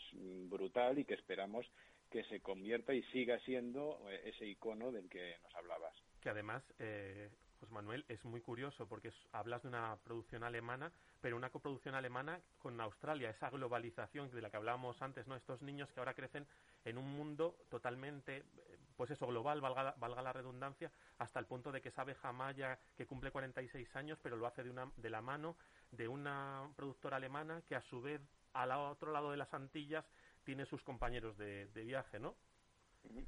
brutal 0.50 1.00
y 1.00 1.06
que 1.06 1.16
esperamos 1.16 1.66
que 2.10 2.24
se 2.26 2.40
convierta 2.40 2.94
y 2.94 3.04
siga 3.04 3.38
siendo 3.40 4.00
eh, 4.10 4.22
ese 4.26 4.46
icono 4.46 4.92
del 4.92 5.10
que 5.10 5.36
nos 5.44 5.54
hablabas. 5.56 5.94
Que 6.22 6.30
además, 6.30 6.64
eh, 6.80 7.30
José 7.60 7.74
Manuel, 7.74 8.06
es 8.08 8.24
muy 8.26 8.42
curioso 8.42 8.88
porque 8.88 9.12
hablas 9.32 9.64
de 9.64 9.70
una 9.70 9.98
producción 10.04 10.44
alemana, 10.44 10.92
pero 11.22 11.36
una 11.36 11.50
coproducción 11.50 11.96
alemana 11.96 12.40
con 12.60 12.80
Australia, 12.80 13.30
esa 13.30 13.50
globalización 13.50 14.30
de 14.32 14.42
la 14.42 14.50
que 14.50 14.58
hablábamos 14.58 15.02
antes, 15.02 15.28
¿no? 15.28 15.36
Estos 15.36 15.62
niños 15.62 15.92
que 15.92 16.00
ahora 16.00 16.14
crecen 16.14 16.46
en 16.86 16.98
un 16.98 17.10
mundo 17.12 17.58
totalmente, 17.70 18.44
pues 18.96 19.12
eso, 19.12 19.28
global, 19.28 19.60
valga, 19.62 19.96
valga 19.98 20.22
la 20.22 20.34
redundancia, 20.34 20.92
hasta 21.18 21.40
el 21.40 21.46
punto 21.46 21.72
de 21.72 21.82
que 21.82 21.92
sabe 21.92 22.16
Jamaya 22.16 22.80
que 22.96 23.08
cumple 23.08 23.32
46 23.32 23.96
años, 23.96 24.20
pero 24.22 24.38
lo 24.38 24.46
hace 24.46 24.64
de, 24.64 24.70
una, 24.70 24.92
de 24.96 25.10
la 25.10 25.22
mano 25.22 25.58
de 25.92 26.08
una 26.08 26.70
productora 26.76 27.18
alemana 27.18 27.62
que 27.68 27.76
a 27.76 27.82
su 27.82 28.02
vez 28.02 28.22
al 28.54 28.72
otro 28.72 29.12
lado 29.12 29.32
de 29.32 29.38
las 29.38 29.54
Antillas 29.54 30.06
tiene 30.44 30.66
sus 30.66 30.82
compañeros 30.82 31.38
de, 31.38 31.66
viaje, 31.86 32.20
¿no? 32.20 32.36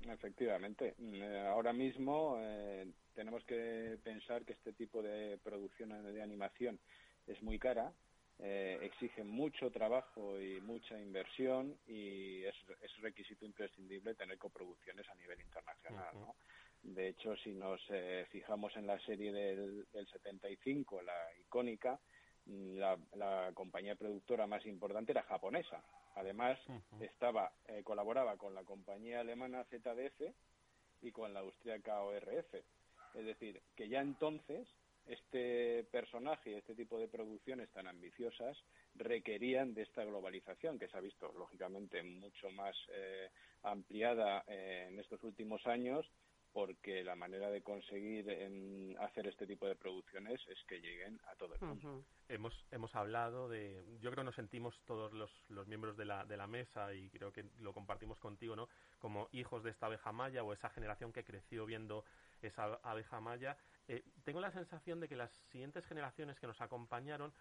Efectivamente. 0.07 0.95
Eh, 0.99 1.47
ahora 1.47 1.73
mismo 1.73 2.37
eh, 2.39 2.87
tenemos 3.13 3.43
que 3.45 3.97
pensar 4.03 4.43
que 4.43 4.53
este 4.53 4.73
tipo 4.73 5.01
de 5.01 5.37
producción 5.43 5.89
de 5.89 6.21
animación 6.21 6.79
es 7.27 7.41
muy 7.41 7.59
cara, 7.59 7.93
eh, 8.39 8.79
exige 8.81 9.23
mucho 9.23 9.69
trabajo 9.71 10.39
y 10.39 10.61
mucha 10.61 10.99
inversión 10.99 11.77
y 11.87 12.43
es, 12.43 12.55
es 12.81 12.97
requisito 13.01 13.45
imprescindible 13.45 14.15
tener 14.15 14.37
coproducciones 14.37 15.07
a 15.09 15.15
nivel 15.15 15.39
internacional. 15.41 16.15
¿no? 16.15 16.35
De 16.81 17.09
hecho, 17.09 17.35
si 17.37 17.51
nos 17.51 17.81
fijamos 18.29 18.75
en 18.77 18.87
la 18.87 18.97
serie 19.01 19.33
del, 19.33 19.85
del 19.91 20.07
75, 20.07 21.01
la 21.01 21.13
icónica, 21.41 21.99
la, 22.45 22.97
la, 23.15 23.51
compañía 23.53 23.95
productora 23.95 24.47
más 24.47 24.65
importante 24.65 25.11
era 25.11 25.23
japonesa. 25.23 25.83
Además, 26.15 26.59
estaba 26.99 27.51
eh, 27.67 27.83
colaboraba 27.83 28.37
con 28.37 28.53
la 28.53 28.63
compañía 28.63 29.21
alemana 29.21 29.63
ZDF 29.65 30.21
y 31.01 31.11
con 31.11 31.33
la 31.33 31.41
austríaca 31.41 32.01
ORF. 32.01 32.53
Es 33.13 33.25
decir, 33.25 33.61
que 33.75 33.89
ya 33.89 34.01
entonces 34.01 34.67
este 35.05 35.85
personaje 35.85 36.51
y 36.51 36.53
este 36.55 36.75
tipo 36.75 36.99
de 36.99 37.07
producciones 37.07 37.69
tan 37.71 37.87
ambiciosas 37.87 38.57
requerían 38.95 39.73
de 39.73 39.83
esta 39.83 40.03
globalización 40.03 40.77
que 40.77 40.87
se 40.87 40.97
ha 40.97 41.01
visto 41.01 41.31
lógicamente 41.37 42.03
mucho 42.03 42.51
más 42.51 42.75
eh, 42.93 43.29
ampliada 43.63 44.43
eh, 44.47 44.87
en 44.89 44.99
estos 44.99 45.23
últimos 45.23 45.65
años 45.65 46.05
porque 46.53 47.03
la 47.03 47.15
manera 47.15 47.49
de 47.49 47.61
conseguir 47.61 48.25
hacer 48.99 49.27
este 49.27 49.45
tipo 49.45 49.67
de 49.67 49.75
producciones 49.75 50.41
es 50.47 50.63
que 50.67 50.79
lleguen 50.79 51.19
a 51.27 51.35
todo 51.35 51.53
el 51.55 51.61
mundo. 51.61 52.03
Hemos, 52.27 52.65
hemos 52.71 52.95
hablado 52.95 53.49
de, 53.49 53.85
yo 53.99 54.09
creo 54.11 54.21
que 54.21 54.25
nos 54.25 54.35
sentimos 54.35 54.79
todos 54.85 55.13
los, 55.13 55.31
los 55.49 55.67
miembros 55.67 55.97
de 55.97 56.05
la, 56.05 56.25
de 56.25 56.37
la 56.37 56.47
mesa 56.47 56.93
y 56.93 57.09
creo 57.09 57.31
que 57.31 57.45
lo 57.59 57.73
compartimos 57.73 58.19
contigo, 58.19 58.55
¿no? 58.55 58.67
Como 58.97 59.29
hijos 59.31 59.63
de 59.63 59.71
esta 59.71 59.85
abeja 59.85 60.11
maya 60.11 60.43
o 60.43 60.53
esa 60.53 60.69
generación 60.69 61.13
que 61.13 61.23
creció 61.23 61.65
viendo 61.65 62.03
esa 62.41 62.79
abeja 62.83 63.19
maya. 63.19 63.57
Eh, 63.87 64.03
tengo 64.23 64.39
la 64.39 64.51
sensación 64.51 64.99
de 64.99 65.07
que 65.07 65.15
las 65.15 65.31
siguientes 65.51 65.85
generaciones 65.85 66.39
que 66.39 66.47
nos 66.47 66.61
acompañaron 66.61 67.33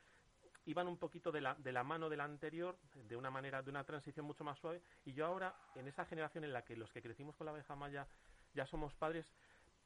iban 0.69 0.87
un 0.87 0.99
poquito 0.99 1.33
de 1.33 1.41
la, 1.41 1.55
de 1.55 1.73
la 1.73 1.83
mano 1.83 2.11
de 2.11 2.17
la 2.19 2.25
anterior, 2.25 2.79
de 2.95 3.17
una 3.17 3.31
manera, 3.31 3.63
de 3.63 3.71
una 3.71 3.85
transición 3.85 4.27
mucho 4.27 4.45
más 4.45 4.59
suave, 4.59 4.83
y 5.07 5.15
yo 5.15 5.25
ahora, 5.25 5.57
en 5.75 5.89
esa 5.89 6.05
generación 6.05 6.45
en 6.45 6.53
la 6.53 6.63
que 6.63 6.77
los 6.77 6.93
que 6.93 7.01
crecimos 7.01 7.37
con 7.37 7.47
la 7.47 7.53
abeja 7.53 7.75
maya 7.75 8.07
ya 8.55 8.67
somos 8.67 8.95
padres, 8.95 9.33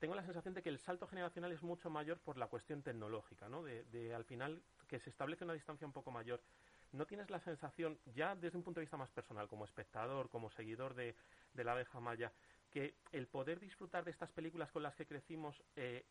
tengo 0.02 0.16
la 0.16 0.24
sensación 0.24 0.52
de 0.52 0.62
que 0.62 0.68
el 0.68 0.80
salto 0.80 1.06
generacional 1.06 1.52
es 1.52 1.62
mucho 1.62 1.88
mayor 1.88 2.18
por 2.18 2.36
la 2.36 2.48
cuestión 2.48 2.82
tecnológica, 2.82 3.48
¿no? 3.48 3.62
De, 3.62 4.12
al 4.12 4.24
final 4.24 4.60
que 4.88 4.98
se 4.98 5.10
establece 5.10 5.44
una 5.44 5.52
distancia 5.52 5.86
un 5.86 5.92
poco 5.92 6.10
mayor. 6.10 6.42
¿No 6.90 7.06
tienes 7.06 7.30
la 7.30 7.38
sensación, 7.38 8.00
ya 8.06 8.34
desde 8.34 8.58
un 8.58 8.64
punto 8.64 8.80
de 8.80 8.86
vista 8.86 8.96
más 8.96 9.12
personal, 9.12 9.46
como 9.46 9.64
espectador, 9.64 10.28
como 10.28 10.50
seguidor 10.50 10.94
de, 10.94 11.14
la 11.54 11.70
abeja 11.70 12.00
maya, 12.00 12.32
que 12.68 12.96
el 13.12 13.28
poder 13.28 13.60
disfrutar 13.60 14.04
de 14.04 14.10
estas 14.10 14.32
películas 14.32 14.72
con 14.72 14.82
las 14.82 14.96
que 14.96 15.06
crecimos 15.06 15.62
eh, 15.76 16.04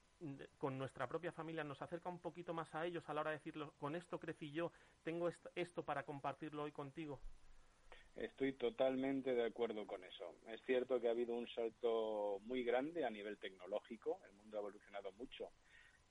con 0.58 0.78
nuestra 0.78 1.06
propia 1.08 1.34
familia 1.34 1.66
nos 1.66 1.82
acerca 1.82 2.08
un 2.08 2.20
poquito 2.20 2.54
más 2.54 2.74
a 2.74 2.86
ellos 2.86 3.10
a 3.10 3.14
la 3.14 3.20
hora 3.20 3.32
de 3.32 3.40
decirlo, 3.40 3.74
con 3.78 3.98
esto 3.98 4.22
crecí 4.22 4.54
yo, 4.54 4.72
tengo 5.04 5.30
esto 5.54 5.84
para 5.84 6.06
compartirlo 6.06 6.64
hoy 6.64 6.72
contigo? 6.72 7.20
Estoy 8.16 8.54
totalmente 8.54 9.34
de 9.34 9.46
acuerdo 9.46 9.88
con 9.88 10.04
eso. 10.04 10.36
Es 10.48 10.62
cierto 10.66 11.00
que 11.00 11.08
ha 11.08 11.12
habido 11.12 11.34
un 11.34 11.48
salto 11.48 12.40
muy 12.46 12.64
grande 12.64 13.06
a 13.06 13.10
nivel 13.10 13.38
tecnológico. 13.38 14.20
El 14.26 14.34
mundo 14.34 14.58
ha 14.58 14.60
evolucionado 14.60 15.12
mucho 15.14 15.52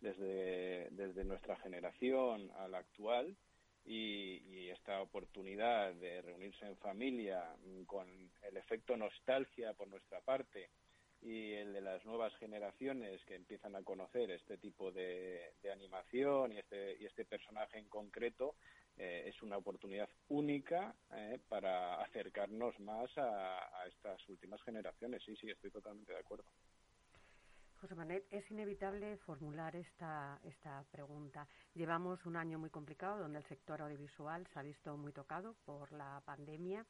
desde, 0.01 0.89
desde 0.91 1.25
nuestra 1.25 1.57
generación 1.57 2.51
a 2.57 2.69
la 2.69 2.79
actual 2.79 3.37
y, 3.85 4.69
esta 4.71 5.03
oportunidad 5.03 5.93
de 5.95 6.23
reunirse 6.23 6.65
en 6.65 6.77
familia 6.77 7.45
con 7.87 8.09
el 8.43 8.57
efecto 8.57 8.97
nostalgia 8.97 9.75
por 9.75 9.89
nuestra 9.89 10.21
parte 10.21 10.71
y 11.21 11.53
el 11.53 11.73
de 11.73 11.81
las 11.81 12.05
nuevas 12.07 12.33
generaciones 12.37 13.23
que 13.25 13.35
empiezan 13.35 13.75
a 13.75 13.83
conocer 13.83 14.31
este 14.31 14.57
tipo 14.59 14.93
de, 14.93 15.53
de 15.61 15.73
animación 15.73 16.53
y 16.53 16.59
este, 16.59 16.97
y 17.01 17.05
este 17.05 17.25
personaje 17.25 17.79
en 17.79 17.89
concreto 17.89 18.55
eh, 18.97 19.25
es 19.27 19.43
una 19.43 19.57
oportunidad 19.57 20.09
única 20.29 20.95
eh, 21.13 21.39
para 21.49 22.03
acercarnos 22.03 22.79
más 22.81 23.11
a, 23.17 23.87
estas 23.89 24.29
últimas 24.29 24.63
generaciones. 24.63 25.23
Sí, 25.25 25.35
sí, 25.37 25.51
estoy 25.51 25.71
totalmente 25.71 26.13
de 26.13 26.19
acuerdo. 26.19 26.45
José 27.81 27.95
Manuel, 27.95 28.23
es 28.31 28.49
inevitable 28.51 29.17
formular 29.19 29.75
esta, 29.75 30.39
esta 30.45 30.85
pregunta. 30.91 31.49
Llevamos 31.75 32.25
un 32.27 32.37
año 32.37 32.59
muy 32.59 32.69
complicado 32.69 33.19
donde 33.19 33.39
el 33.39 33.45
sector 33.47 33.81
audiovisual 33.81 34.47
se 34.53 34.59
ha 34.59 34.63
visto 34.63 34.97
muy 34.99 35.13
tocado 35.13 35.55
por 35.65 35.91
la 35.93 36.23
pandemia 36.27 36.85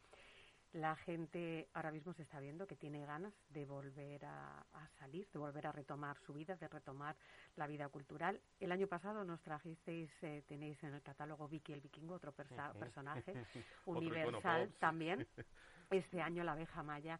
la 0.73 0.95
gente 0.97 1.69
ahora 1.75 1.91
mismo 1.91 2.13
se 2.13 2.23
está 2.23 2.39
viendo 2.39 2.67
que 2.67 2.77
tiene 2.77 3.05
ganas 3.05 3.35
de 3.49 3.65
volver 3.65 4.25
a, 4.25 4.65
salir, 4.99 5.29
de 5.33 5.39
volver 5.39 5.67
a 5.67 5.73
retomar 5.73 6.19
su 6.19 6.33
vida, 6.33 6.57
de 6.57 6.69
retomar 6.69 7.17
la 7.57 7.67
vida 7.67 7.89
cultural. 7.89 8.41
El 8.61 8.71
año 8.71 8.87
pasado 8.87 9.25
nos 9.25 9.43
trajisteis, 9.43 10.11
eh, 10.23 10.43
tenéis 10.47 10.83
en 10.85 10.95
el 10.95 11.03
catálogo 11.03 11.49
Vicky 11.49 11.73
el 11.73 11.81
Vikingo, 11.81 12.15
otro 12.15 12.33
personaje 12.33 13.35
universal 13.87 14.73
también. 14.79 15.27
Este 15.91 16.23
año 16.23 16.45
la 16.45 16.53
abeja 16.53 16.85
maya. 16.85 17.19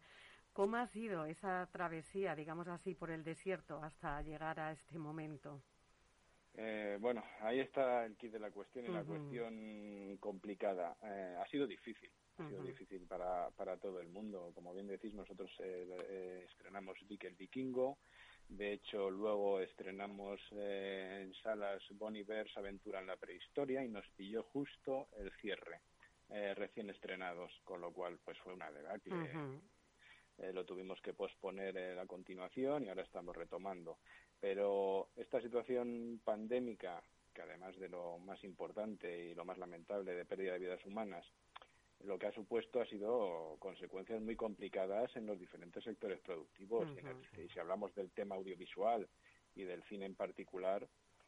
¿Cómo 0.53 0.77
ha 0.77 0.87
sido 0.87 1.25
esa 1.25 1.67
travesía, 1.73 2.35
digamos 2.35 2.69
así, 2.69 2.95
por 2.95 3.11
el 3.11 3.21
desierto 3.21 3.83
hasta 3.83 4.21
llegar 4.21 4.61
a 4.61 4.71
este 4.71 4.97
momento? 4.97 5.61
Eh, 6.55 6.97
bueno, 6.99 7.23
ahí 7.39 7.59
está 7.59 8.05
el 8.05 8.17
kit 8.17 8.31
de 8.31 8.39
la 8.39 8.51
cuestión 8.51 8.85
y 8.85 8.89
la 8.89 9.03
cuestión 9.03 10.17
complicada. 10.19 10.97
Eh, 11.03 11.37
ha 11.41 11.47
sido 11.47 11.65
difícil, 11.65 12.11
ha 12.37 12.49
sido 12.49 12.63
difícil 12.63 13.05
para, 13.07 13.49
para 13.51 13.77
todo 13.77 13.99
el 13.99 14.09
mundo. 14.09 14.51
Como 14.55 14.73
bien 14.73 14.87
decís, 14.87 15.13
nosotros 15.13 15.51
eh, 15.59 15.87
eh, 16.09 16.45
estrenamos 16.49 16.97
Vic 17.07 17.23
el 17.25 17.35
Vikingo. 17.35 17.97
De 18.47 18.73
hecho, 18.73 19.09
luego 19.09 19.61
estrenamos 19.61 20.41
eh, 20.51 21.21
en 21.23 21.33
salas 21.35 21.81
Bonnie 21.91 22.23
Bears 22.23 22.55
Aventura 22.57 22.99
en 22.99 23.07
la 23.07 23.15
Prehistoria 23.15 23.83
y 23.83 23.89
nos 23.89 24.07
pilló 24.09 24.43
justo 24.43 25.07
el 25.17 25.31
cierre, 25.39 25.81
recién 26.55 26.89
estrenados, 26.89 27.51
con 27.63 27.81
lo 27.81 27.91
cual 27.91 28.17
pues 28.23 28.37
fue 28.39 28.53
una 28.53 28.71
debacle. 28.71 29.13
lo 30.53 30.65
tuvimos 30.65 31.01
que 31.01 31.13
posponer 31.13 31.99
a 31.99 32.05
continuación 32.05 32.83
y 32.83 32.89
ahora 32.89 33.03
estamos 33.03 33.35
retomando. 33.35 33.99
Pero 34.39 35.09
esta 35.15 35.41
situación 35.41 36.19
pandémica, 36.23 37.01
que 37.33 37.41
además 37.41 37.77
de 37.77 37.89
lo 37.89 38.17
más 38.17 38.43
importante 38.43 39.29
y 39.29 39.35
lo 39.35 39.45
más 39.45 39.57
lamentable 39.57 40.13
de 40.13 40.25
pérdida 40.25 40.53
de 40.53 40.59
vidas 40.59 40.85
humanas, 40.85 41.25
lo 42.05 42.17
que 42.17 42.27
ha 42.27 42.31
supuesto 42.31 42.81
ha 42.81 42.85
sido 42.85 43.55
consecuencias 43.59 44.21
muy 44.21 44.35
complicadas 44.35 45.15
en 45.15 45.25
los 45.25 45.39
diferentes 45.39 45.83
sectores 45.83 46.19
productivos. 46.19 46.87
y, 47.37 47.49
si 47.49 47.59
hablamos 47.59 47.93
del 47.95 48.11
tema 48.11 48.35
audiovisual 48.35 49.07
y 49.55 49.63
del 49.63 49.83
cine 49.83 50.05
en 50.05 50.15
particular, 50.15 50.87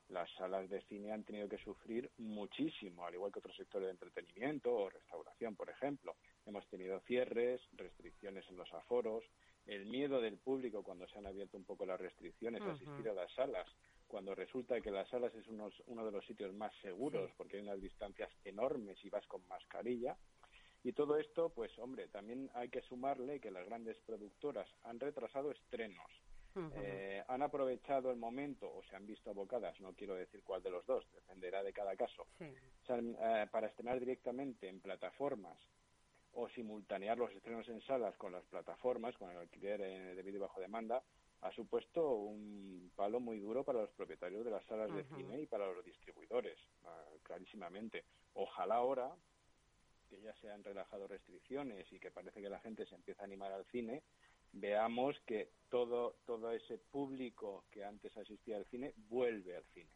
las 0.09 0.29
salas 0.31 0.69
de 0.69 0.81
cine 0.83 1.11
han 1.11 1.23
tenido 1.23 1.47
que 1.47 1.57
sufrir 1.57 2.11
muchísimo, 2.17 3.05
al 3.05 3.15
igual 3.15 3.31
que 3.31 3.39
otros 3.39 3.55
sectores 3.55 3.87
de 3.87 3.91
entretenimiento 3.91 4.73
o 4.73 4.89
restauración, 4.89 5.55
por 5.55 5.69
ejemplo. 5.69 6.15
Hemos 6.45 6.67
tenido 6.67 6.99
cierres, 7.01 7.61
restricciones 7.73 8.45
en 8.49 8.57
los 8.57 8.71
aforos, 8.73 9.23
el 9.65 9.85
miedo 9.85 10.19
del 10.19 10.37
público 10.37 10.83
cuando 10.83 11.07
se 11.07 11.17
han 11.17 11.25
abierto 11.25 11.57
un 11.57 11.63
poco 11.63 11.85
las 11.85 11.99
restricciones 11.99 12.61
a 12.61 12.71
asistir 12.71 13.07
a 13.09 13.13
las 13.13 13.33
salas, 13.33 13.67
cuando 14.07 14.35
resulta 14.35 14.81
que 14.81 14.91
las 14.91 15.09
salas 15.09 15.33
es 15.33 15.47
uno 15.47 16.05
de 16.05 16.11
los 16.11 16.25
sitios 16.25 16.53
más 16.53 16.73
seguros 16.81 17.31
porque 17.37 17.57
hay 17.57 17.63
unas 17.63 17.81
distancias 17.81 18.29
enormes 18.43 19.03
y 19.03 19.09
vas 19.09 19.25
con 19.27 19.47
mascarilla. 19.47 20.17
Y 20.83 20.91
todo 20.91 21.17
esto, 21.17 21.49
pues 21.49 21.77
hombre, 21.79 22.07
también 22.09 22.49
hay 22.53 22.69
que 22.69 22.81
sumarle 22.81 23.39
que 23.39 23.51
las 23.51 23.65
grandes 23.65 23.97
productoras 24.05 24.67
han 24.83 24.99
retrasado 24.99 25.51
estrenos, 25.51 26.11
eh, 26.75 27.23
han 27.27 27.41
aprovechado 27.41 28.11
el 28.11 28.17
momento 28.17 28.71
o 28.71 28.83
se 28.83 28.95
han 28.95 29.07
visto 29.07 29.29
abocadas, 29.29 29.79
no 29.79 29.93
quiero 29.93 30.15
decir 30.15 30.43
cuál 30.43 30.61
de 30.61 30.69
los 30.69 30.85
dos, 30.85 31.05
dependerá 31.13 31.63
de 31.63 31.73
cada 31.73 31.95
caso, 31.95 32.27
eh, 32.39 33.47
para 33.51 33.67
estrenar 33.67 33.99
directamente 33.99 34.67
en 34.67 34.81
plataformas 34.81 35.57
o 36.33 36.49
simultanear 36.49 37.17
los 37.17 37.31
estrenos 37.31 37.67
en 37.69 37.81
salas 37.81 38.15
con 38.17 38.33
las 38.33 38.43
plataformas, 38.45 39.15
con 39.17 39.31
el 39.31 39.37
alquiler 39.37 39.81
eh, 39.81 40.15
de 40.15 40.21
vídeo 40.21 40.41
bajo 40.41 40.59
demanda, 40.59 41.01
ha 41.41 41.51
supuesto 41.51 42.13
un 42.13 42.91
palo 42.95 43.19
muy 43.19 43.39
duro 43.39 43.63
para 43.63 43.81
los 43.81 43.91
propietarios 43.91 44.45
de 44.45 44.51
las 44.51 44.65
salas 44.65 44.93
de 44.93 45.03
cine 45.15 45.41
y 45.41 45.45
para 45.45 45.71
los 45.71 45.83
distribuidores, 45.83 46.57
ah, 46.85 47.05
clarísimamente. 47.23 48.05
Ojalá 48.33 48.75
ahora 48.75 49.13
que 50.13 50.21
ya 50.21 50.33
se 50.35 50.49
han 50.49 50.63
relajado 50.63 51.07
restricciones 51.07 51.91
y 51.91 51.99
que 51.99 52.11
parece 52.11 52.41
que 52.41 52.49
la 52.49 52.59
gente 52.59 52.85
se 52.85 52.95
empieza 52.95 53.23
a 53.23 53.25
animar 53.25 53.51
al 53.51 53.65
cine, 53.65 54.03
veamos 54.51 55.19
que 55.25 55.49
todo, 55.69 56.17
todo 56.25 56.51
ese 56.51 56.77
público 56.77 57.65
que 57.71 57.83
antes 57.83 58.15
asistía 58.17 58.57
al 58.57 58.65
cine 58.65 58.93
vuelve 59.09 59.57
al 59.57 59.65
cine. 59.73 59.89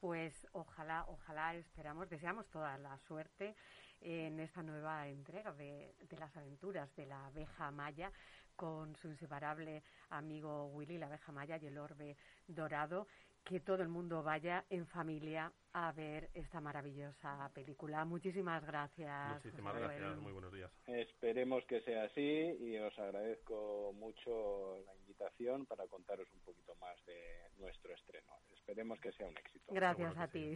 Pues 0.00 0.46
ojalá, 0.52 1.04
ojalá, 1.08 1.54
esperamos, 1.56 2.08
deseamos 2.08 2.48
toda 2.50 2.78
la 2.78 2.96
suerte 2.98 3.56
en 4.00 4.38
esta 4.38 4.62
nueva 4.62 5.08
entrega 5.08 5.52
de, 5.52 5.92
de 6.08 6.16
las 6.18 6.36
aventuras 6.36 6.94
de 6.94 7.06
la 7.06 7.26
abeja 7.26 7.72
maya 7.72 8.12
con 8.54 8.94
su 8.96 9.08
inseparable 9.08 9.82
amigo 10.10 10.66
Willy, 10.66 10.98
la 10.98 11.06
abeja 11.06 11.32
maya 11.32 11.58
y 11.60 11.66
el 11.66 11.78
orbe 11.78 12.16
dorado 12.46 13.08
que 13.48 13.60
todo 13.60 13.82
el 13.82 13.88
mundo 13.88 14.22
vaya 14.22 14.66
en 14.68 14.86
familia 14.86 15.50
a 15.72 15.90
ver 15.92 16.28
esta 16.34 16.60
maravillosa 16.60 17.50
película. 17.54 18.04
Muchísimas 18.04 18.62
gracias. 18.62 19.42
Muchísimas 19.42 19.74
gracias, 19.74 20.18
muy 20.18 20.32
buenos 20.32 20.52
días. 20.52 20.70
Esperemos 20.86 21.64
que 21.64 21.80
sea 21.80 22.04
así 22.04 22.20
y 22.20 22.76
os 22.76 22.96
agradezco 22.98 23.94
mucho 23.94 24.76
la 24.84 24.94
invitación 24.96 25.64
para 25.64 25.86
contaros 25.86 26.28
un 26.34 26.40
poquito 26.40 26.74
más 26.74 27.02
de 27.06 27.50
nuestro 27.56 27.94
estreno. 27.94 28.34
Esperemos 28.52 29.00
que 29.00 29.12
sea 29.12 29.26
un 29.26 29.36
éxito. 29.38 29.72
Gracias 29.72 30.14
a 30.18 30.28
ti. 30.28 30.54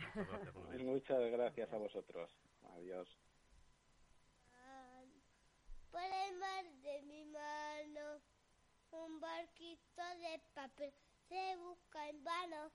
Muchas 0.84 1.30
gracias 1.30 1.72
a 1.72 1.78
vosotros. 1.78 2.30
Adiós. 2.74 3.08
Por 5.90 6.02
el 6.02 6.38
mar 6.38 6.64
de 6.82 7.02
mi 7.02 7.24
mano, 7.24 8.20
un 8.90 9.18
barquito 9.18 10.02
de 10.20 10.40
papel 10.52 10.92
se 11.28 11.56
busca 11.56 12.08
en 12.10 12.22
vano. 12.22 12.70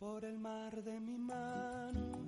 Por 0.00 0.24
el 0.24 0.38
mar 0.38 0.82
de 0.82 0.98
mi 0.98 1.18
mano, 1.18 2.26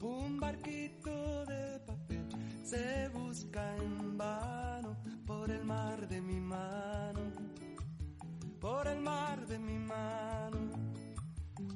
un 0.00 0.40
barquito 0.40 1.44
de 1.44 1.78
papel 1.80 2.26
se 2.64 3.06
busca 3.10 3.76
en 3.76 4.16
vano. 4.16 4.96
Por 5.26 5.50
el 5.50 5.62
mar 5.62 6.08
de 6.08 6.22
mi 6.22 6.40
mano, 6.40 7.20
por 8.58 8.86
el 8.86 8.98
mar 8.98 9.46
de 9.46 9.58
mi 9.58 9.78
mano. 9.78 10.70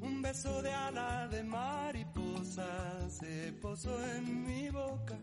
Un 0.00 0.22
beso 0.22 0.62
de 0.62 0.72
ala 0.72 1.28
de 1.28 1.42
mariposa 1.42 3.10
se 3.10 3.52
posó 3.60 4.02
en 4.16 4.42
mi 4.42 4.70
boca. 4.70 5.18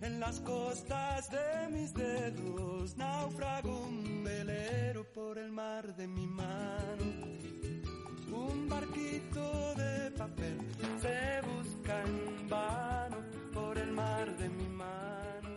En 0.00 0.18
las 0.18 0.40
costas 0.40 1.28
de 1.30 1.68
mis 1.70 1.92
dedos 1.92 2.96
naufragó 2.96 3.82
un 3.82 4.24
velero 4.24 5.04
por 5.12 5.36
el 5.36 5.52
mar 5.52 5.94
de 5.94 6.08
mi 6.08 6.26
mano. 6.26 7.28
Un 8.46 8.68
barquito 8.68 9.74
de 9.74 10.10
papel 10.12 10.58
se 11.02 11.40
busca 11.50 11.94
en 12.04 12.48
vano 12.48 13.16
por 13.52 13.76
el 13.76 13.90
mar 13.92 14.26
de 14.36 14.48
mi 14.48 14.68
mano. 14.68 15.50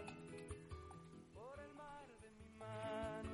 Por 1.36 1.58
el 1.66 1.74
mar 1.82 2.06
de 2.24 2.30
mi 2.40 2.50
mano. 2.66 3.34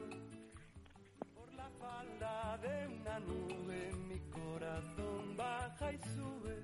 Por 1.36 1.50
la 1.54 1.70
falda 1.82 2.58
de 2.66 2.76
una 3.00 3.20
nube 3.20 3.80
mi 4.10 4.20
corazón 4.40 5.38
baja 5.38 5.94
y 5.94 6.00
sube. 6.16 6.56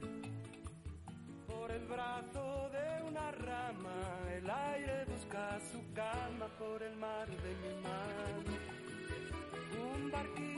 Por 1.48 1.72
el 1.72 1.86
brazo 1.86 2.70
de 2.78 2.88
una 3.10 3.32
rama 3.32 3.98
el 4.38 4.50
aire 4.50 5.06
busca 5.06 5.60
su 5.72 5.80
calma 5.94 6.48
por 6.60 6.84
el 6.84 6.96
mar 6.98 7.28
de 7.28 7.52
mi 7.64 7.74
mano. 7.88 8.52
Un 9.96 10.12
barquito 10.12 10.53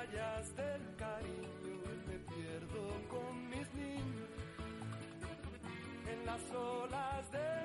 playas 0.00 0.56
del 0.56 0.96
cariño 0.96 1.80
me 2.06 2.18
pierdo 2.32 2.82
con 3.08 3.48
mis 3.50 3.74
niños. 3.74 4.28
En 6.10 6.26
las 6.26 6.40
olas 6.52 7.30
de 7.32 7.59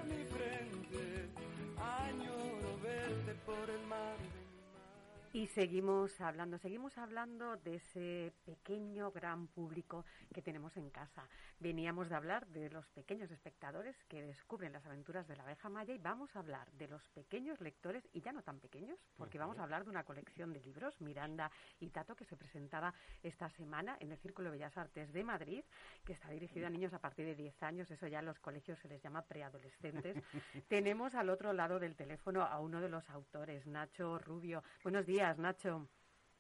Y 5.35 5.47
seguimos 5.47 6.21
hablando, 6.21 6.57
seguimos 6.57 6.97
hablando 6.97 7.57
de 7.57 7.75
ese 7.75 8.31
pequeño 8.45 9.11
gran 9.11 9.47
público 9.47 10.05
que 10.33 10.41
tenemos 10.41 10.77
en 10.77 10.89
casa. 10.89 11.27
Veníamos 11.59 12.07
de 12.07 12.15
hablar 12.15 12.47
de 12.47 12.69
los 12.69 12.87
pequeños 12.91 13.29
espectadores 13.29 14.01
que 14.05 14.21
descubren 14.21 14.71
las 14.71 14.85
aventuras 14.85 15.27
de 15.27 15.35
la 15.35 15.43
abeja 15.43 15.67
maya 15.67 15.93
y 15.93 15.97
vamos 15.97 16.33
a 16.33 16.39
hablar 16.39 16.71
de 16.71 16.87
los 16.87 17.05
pequeños 17.09 17.59
lectores 17.59 18.07
y 18.13 18.21
ya 18.21 18.31
no 18.31 18.43
tan 18.43 18.61
pequeños, 18.61 18.97
porque 19.17 19.37
vamos 19.37 19.59
a 19.59 19.63
hablar 19.63 19.83
de 19.83 19.89
una 19.89 20.05
colección 20.05 20.53
de 20.53 20.61
libros, 20.61 21.01
Miranda 21.01 21.51
y 21.81 21.89
Tato, 21.89 22.15
que 22.15 22.23
se 22.23 22.37
presentaba 22.37 22.93
esta 23.21 23.49
semana 23.49 23.97
en 23.99 24.13
el 24.13 24.17
Círculo 24.19 24.49
de 24.49 24.55
Bellas 24.55 24.77
Artes 24.77 25.11
de 25.11 25.25
Madrid, 25.25 25.65
que 26.05 26.13
está 26.13 26.29
dirigido 26.29 26.67
a 26.67 26.69
niños 26.69 26.93
a 26.93 26.99
partir 26.99 27.25
de 27.25 27.35
10 27.35 27.61
años, 27.61 27.91
eso 27.91 28.07
ya 28.07 28.19
en 28.19 28.25
los 28.27 28.39
colegios 28.39 28.79
se 28.79 28.87
les 28.87 29.03
llama 29.03 29.23
preadolescentes. 29.23 30.15
Tenemos 30.69 31.13
al 31.13 31.29
otro 31.29 31.51
lado 31.51 31.77
del 31.77 31.97
teléfono 31.97 32.41
a 32.41 32.57
uno 32.61 32.79
de 32.79 32.87
los 32.87 33.09
autores, 33.09 33.67
Nacho 33.67 34.17
Rubio. 34.17 34.63
Buenos 34.81 35.05
días. 35.05 35.24
Nacho. 35.33 35.89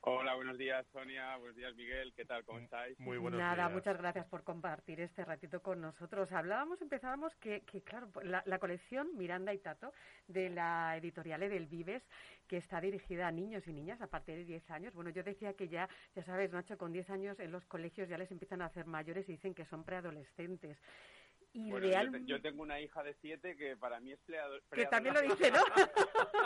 Hola, 0.01 0.35
buenos 0.35 0.59
días, 0.59 0.85
Sonia. 0.93 1.35
Buenos 1.37 1.55
días, 1.55 1.73
Miguel. 1.75 2.13
¿Qué 2.13 2.25
tal? 2.25 2.45
¿Cómo 2.45 2.59
estáis? 2.59 2.99
Muy 2.99 3.17
buenos 3.17 3.39
Nada, 3.39 3.67
muchas 3.69 3.97
gracias 3.97 4.27
por 4.27 4.43
compartir 4.43 4.99
este 5.01 5.25
ratito 5.25 5.63
con 5.63 5.81
nosotros. 5.81 6.31
Hablábamos, 6.31 6.79
empezábamos 6.79 7.35
que, 7.37 7.61
que 7.61 7.81
claro, 7.81 8.07
la, 8.21 8.43
la, 8.45 8.59
colección 8.59 9.17
Miranda 9.17 9.51
y 9.51 9.57
Tato 9.57 9.91
de 10.27 10.51
la 10.51 10.95
editorial 10.97 11.39
del 11.39 11.65
Vives, 11.65 12.03
que 12.47 12.57
está 12.57 12.79
dirigida 12.79 13.27
a 13.27 13.31
niños 13.31 13.67
y 13.67 13.73
niñas 13.73 13.99
a 13.99 14.05
partir 14.05 14.35
de 14.35 14.45
10 14.45 14.69
años. 14.69 14.93
Bueno, 14.93 15.09
yo 15.09 15.23
decía 15.23 15.55
que 15.55 15.67
ya, 15.67 15.89
ya 16.15 16.23
sabes, 16.23 16.51
Nacho, 16.51 16.77
con 16.77 16.93
10 16.93 17.09
años 17.09 17.39
en 17.39 17.51
los 17.51 17.65
colegios 17.65 18.07
ya 18.07 18.19
les 18.19 18.31
empiezan 18.31 18.61
a 18.61 18.65
hacer 18.65 18.85
mayores 18.85 19.27
y 19.27 19.31
dicen 19.31 19.55
que 19.55 19.65
son 19.65 19.83
preadolescentes. 19.83 20.77
Y 21.57 21.71
bueno, 21.71 21.87
real... 21.87 22.05
yo, 22.07 22.11
te, 22.11 22.25
yo, 22.25 22.41
tengo 22.41 22.63
una 22.63 22.81
hija 22.81 23.01
de 23.01 23.13
siete 23.21 23.55
que 23.55 23.77
para 23.77 24.01
mí 24.01 24.11
es 24.11 24.19
pleado, 24.25 24.59
Que 24.73 24.85
también 24.87 25.15
lo 25.15 25.21
dice, 25.35 25.51
¿no? 25.51 25.59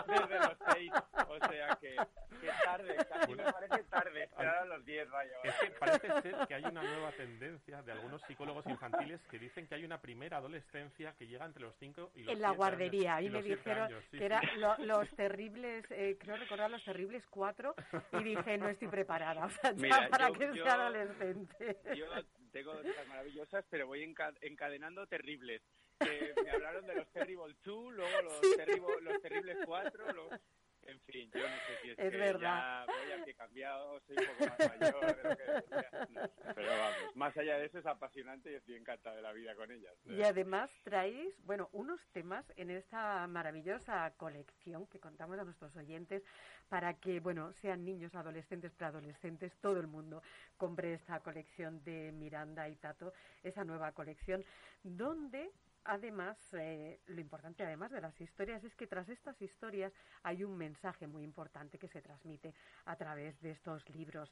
Desde 0.08 0.36
los 0.40 0.58
seis, 0.72 0.92
o 1.28 1.40
sea 1.48 1.76
que, 1.82 1.96
que 2.40 2.48
tarde, 2.64 2.96
casi 3.10 3.36
me 3.36 3.52
parece 3.52 3.84
tarde, 3.86 4.24
esperar 4.26 4.58
a 4.58 4.66
los 4.66 4.86
diez, 4.86 5.10
vaya. 5.10 5.32
Es 5.44 5.54
que 5.56 5.72
parece 5.72 6.22
ser 6.22 6.48
que 6.48 6.54
hay 6.54 6.64
una 6.64 6.84
nueva 6.84 7.12
tendencia 7.14 7.82
de 7.82 7.92
algunos 7.92 8.22
psicólogos 8.28 8.68
infantiles 8.68 9.20
que 9.32 9.40
dicen 9.40 9.66
que 9.68 9.74
hay 9.76 9.84
una 9.84 10.00
primera 10.00 10.38
adolescencia 10.38 11.16
que 11.18 11.26
llega 11.26 11.46
entre 11.46 11.64
los 11.64 11.76
cinco 11.80 12.12
y 12.14 12.22
los 12.22 12.36
En 12.36 12.42
la 12.42 12.52
guardería, 12.52 13.16
años, 13.16 13.34
ahí 13.34 13.42
me 13.42 13.50
dijeron 13.50 13.84
años, 13.86 14.04
sí, 14.12 14.18
que 14.20 14.26
eran 14.26 14.44
lo, 14.58 14.78
los 14.78 15.10
terribles, 15.16 15.86
eh, 15.90 16.18
creo 16.20 16.38
recordar 16.38 16.70
los 16.70 16.84
terribles 16.84 17.26
cuatro, 17.32 17.74
y 18.14 18.24
dije, 18.24 18.60
no 18.60 18.70
estoy 18.70 18.90
preparada, 18.90 19.46
o 19.46 19.50
sea, 19.50 19.72
ya 19.74 19.82
Mira, 19.82 20.08
para 20.10 20.28
yo- 20.28 20.34
que 20.36 20.46
yo- 20.56 20.64
sea 20.64 20.74
adolescente. 20.74 21.80
Yo 21.96 22.06
tengo 22.50 22.74
cosas 22.74 23.08
maravillosas, 23.08 23.66
pero 23.70 23.88
voy 23.88 24.04
enca- 24.04 24.38
encadenando 24.42 25.08
terribles. 25.08 25.62
Que 26.00 26.34
me 26.44 26.50
hablaron 26.52 26.86
de 26.88 26.96
los 26.96 27.12
Terrible 27.12 27.56
2, 27.64 27.94
luego 27.94 28.22
los, 28.22 28.40
Sí. 28.42 28.56
terrible- 28.56 29.02
los 29.02 29.22
Terribles 29.22 29.58
4, 29.66 30.14
los... 30.14 30.30
En 30.90 31.00
fin, 31.02 31.30
yo 31.34 31.42
no 31.42 31.56
sé 31.56 31.78
si 31.82 31.90
es, 31.92 32.00
Es 32.00 32.12
que 32.12 32.18
verdad. 32.18 32.86
ya 32.88 32.94
voy 32.94 33.12
a 33.22 33.26
pie 33.26 33.34
cambiado, 33.36 34.00
soy 34.02 34.16
un 34.18 34.26
poco 34.26 34.50
más 34.50 34.80
mayor 34.80 35.16
de 35.16 35.30
lo 35.30 35.38
que. 35.38 36.14
No 36.14 36.54
pero 36.56 36.70
vamos, 36.72 37.16
más 37.16 37.38
allá 37.38 37.58
de 37.60 37.66
eso 37.66 37.80
es 37.80 37.86
apasionante 37.86 38.52
y 38.52 38.56
estoy 38.56 38.76
encantado 38.76 39.16
de 39.16 39.22
la 39.22 39.32
vida 39.34 39.56
con 39.56 39.72
ellas. 39.72 39.94
Y 40.06 40.24
además 40.24 40.72
traéis, 40.84 41.34
bueno, 41.46 41.70
unos 41.74 42.00
temas 42.12 42.46
en 42.56 42.72
esta 42.72 43.28
maravillosa 43.28 44.12
colección 44.18 44.88
que 44.88 45.00
contamos 45.00 45.38
a 45.40 45.44
nuestros 45.44 45.76
oyentes 45.76 46.24
para 46.70 46.96
que, 46.96 47.20
bueno, 47.20 47.54
sean 47.62 47.86
niños, 47.86 48.16
adolescentes, 48.16 48.72
preadolescentes, 48.74 49.56
todo 49.62 49.80
el 49.80 49.88
mundo 49.88 50.22
compre 50.58 50.94
esta 50.94 51.20
colección 51.20 51.84
de 51.84 52.12
Miranda 52.12 52.68
y 52.68 52.76
Tato, 52.76 53.14
esa 53.44 53.64
nueva 53.64 53.92
colección, 53.92 54.44
donde 54.84 55.52
Además, 55.92 56.38
eh, 56.54 57.00
lo 57.08 57.20
importante 57.20 57.64
además 57.64 57.90
de 57.90 58.00
las 58.00 58.22
historias 58.22 58.64
es 58.64 58.76
que 58.76 58.86
tras 58.86 59.10
estas 59.10 59.42
historias 59.42 59.92
hay 60.22 60.44
un 60.44 60.56
mensaje 60.56 61.08
muy 61.08 61.24
importante 61.24 61.80
que 61.80 61.88
se 61.88 62.00
transmite 62.00 62.54
a 62.86 62.96
través 62.96 63.42
de 63.42 63.50
estos 63.50 63.90
libros 63.90 64.32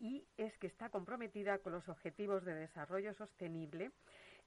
y 0.00 0.26
es 0.36 0.58
que 0.58 0.66
está 0.66 0.88
comprometida 0.88 1.58
con 1.58 1.74
los 1.74 1.88
objetivos 1.88 2.44
de 2.44 2.54
desarrollo 2.56 3.14
sostenible 3.14 3.92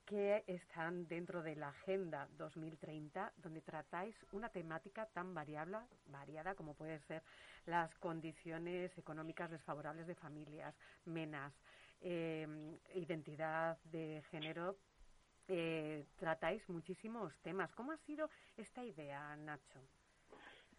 que 0.06 0.44
están 0.48 1.08
dentro 1.08 1.42
de 1.44 1.56
la 1.56 1.70
Agenda 1.70 2.28
2030, 2.38 3.32
donde 3.38 3.62
tratáis 3.62 4.14
una 4.34 4.50
temática 4.50 5.06
tan 5.06 5.34
variable, 5.34 5.78
variada 6.08 6.56
como 6.56 6.74
pueden 6.74 7.00
ser 7.08 7.24
las 7.68 7.96
condiciones 8.00 8.92
económicas 8.98 9.50
desfavorables 9.50 10.08
de 10.08 10.16
familias, 10.16 10.76
menas, 11.06 11.54
eh, 12.02 12.78
identidad 12.96 13.78
de 13.86 14.22
género. 14.30 14.76
Eh, 15.50 16.06
tratáis 16.18 16.68
muchísimos 16.70 17.34
temas. 17.42 17.72
¿Cómo 17.74 17.92
ha 17.92 17.98
sido 18.06 18.30
esta 18.56 18.84
idea, 18.84 19.36
Nacho? 19.36 19.80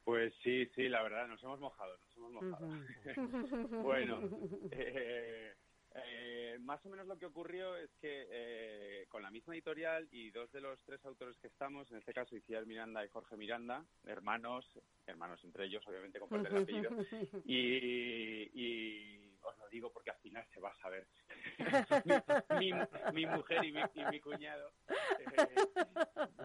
Pues 0.05 0.33
sí, 0.43 0.67
sí, 0.75 0.89
la 0.89 1.03
verdad, 1.03 1.27
nos 1.29 1.43
hemos 1.43 1.61
mojado, 1.61 1.97
nos 1.99 2.17
hemos 2.17 2.33
mojado. 2.33 2.69
bueno, 3.83 4.21
eh, 4.71 5.55
eh, 5.95 6.57
más 6.61 6.85
o 6.87 6.89
menos 6.89 7.07
lo 7.07 7.19
que 7.19 7.27
ocurrió 7.27 7.77
es 7.77 7.91
que 8.01 8.27
eh, 8.31 9.07
con 9.09 9.23
la 9.23 9.31
misma 9.31 9.55
editorial 9.55 10.09
y 10.13 10.31
dos 10.31 10.51
de 10.53 10.61
los 10.61 10.81
tres 10.83 11.05
autores 11.05 11.37
que 11.39 11.49
estamos, 11.49 11.91
en 11.91 11.99
este 11.99 12.15
caso 12.15 12.37
Iciar 12.37 12.65
Miranda 12.65 13.05
y 13.05 13.09
Jorge 13.09 13.37
Miranda, 13.37 13.85
hermanos, 14.05 14.65
hermanos 15.07 15.43
entre 15.45 15.67
ellos, 15.67 15.87
obviamente 15.87 16.21
comparten 16.21 16.57
el 16.57 16.63
apellido, 16.63 16.91
y, 17.45 18.51
y 18.55 19.30
os 19.43 19.59
lo 19.59 19.69
digo 19.69 19.93
porque 19.93 20.11
al 20.11 20.19
final 20.19 20.47
se 20.53 20.61
va 20.61 20.71
a 20.71 20.77
saber. 20.77 21.07
mi, 22.61 22.73
mi, 23.13 23.27
mujer 23.27 23.65
y 23.65 23.73
mi, 23.73 23.81
y 23.95 24.05
mi 24.11 24.21
cuñado 24.21 24.73
eh, 24.89 25.55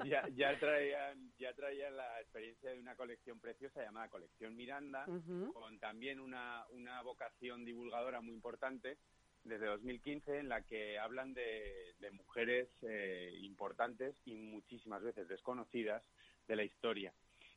ya, 0.05 0.27
ya, 0.29 0.58
traían, 0.60 1.31
ya 1.38 1.53
traían 1.53 1.97
la 1.97 2.21
experiencia 2.21 2.71
de 2.71 2.79
una 2.79 2.95
colección 2.95 3.39
preciosa 3.39 3.84
llamada 3.84 4.10
Colección 4.10 4.55
Miranda, 4.55 5.05
con 5.53 5.79
también 5.79 6.19
una, 6.19 6.65
una 6.69 7.01
vocación 7.01 7.65
divulgadora 7.65 8.21
muy 8.21 8.34
importante 8.34 8.97
desde 9.43 9.67
2015 9.67 10.39
en 10.39 10.49
la 10.49 10.62
que 10.62 10.97
hablan 10.97 11.34
de, 11.34 11.93
de 11.99 12.12
mujeres 12.12 12.67
eh, 12.81 13.31
importantes 13.41 14.15
y 14.25 14.36
muchísimas 14.36 15.03
veces 15.03 15.27
desconocidas 15.27 16.03
de 16.47 16.55
la 16.55 16.63
historia. 16.63 17.13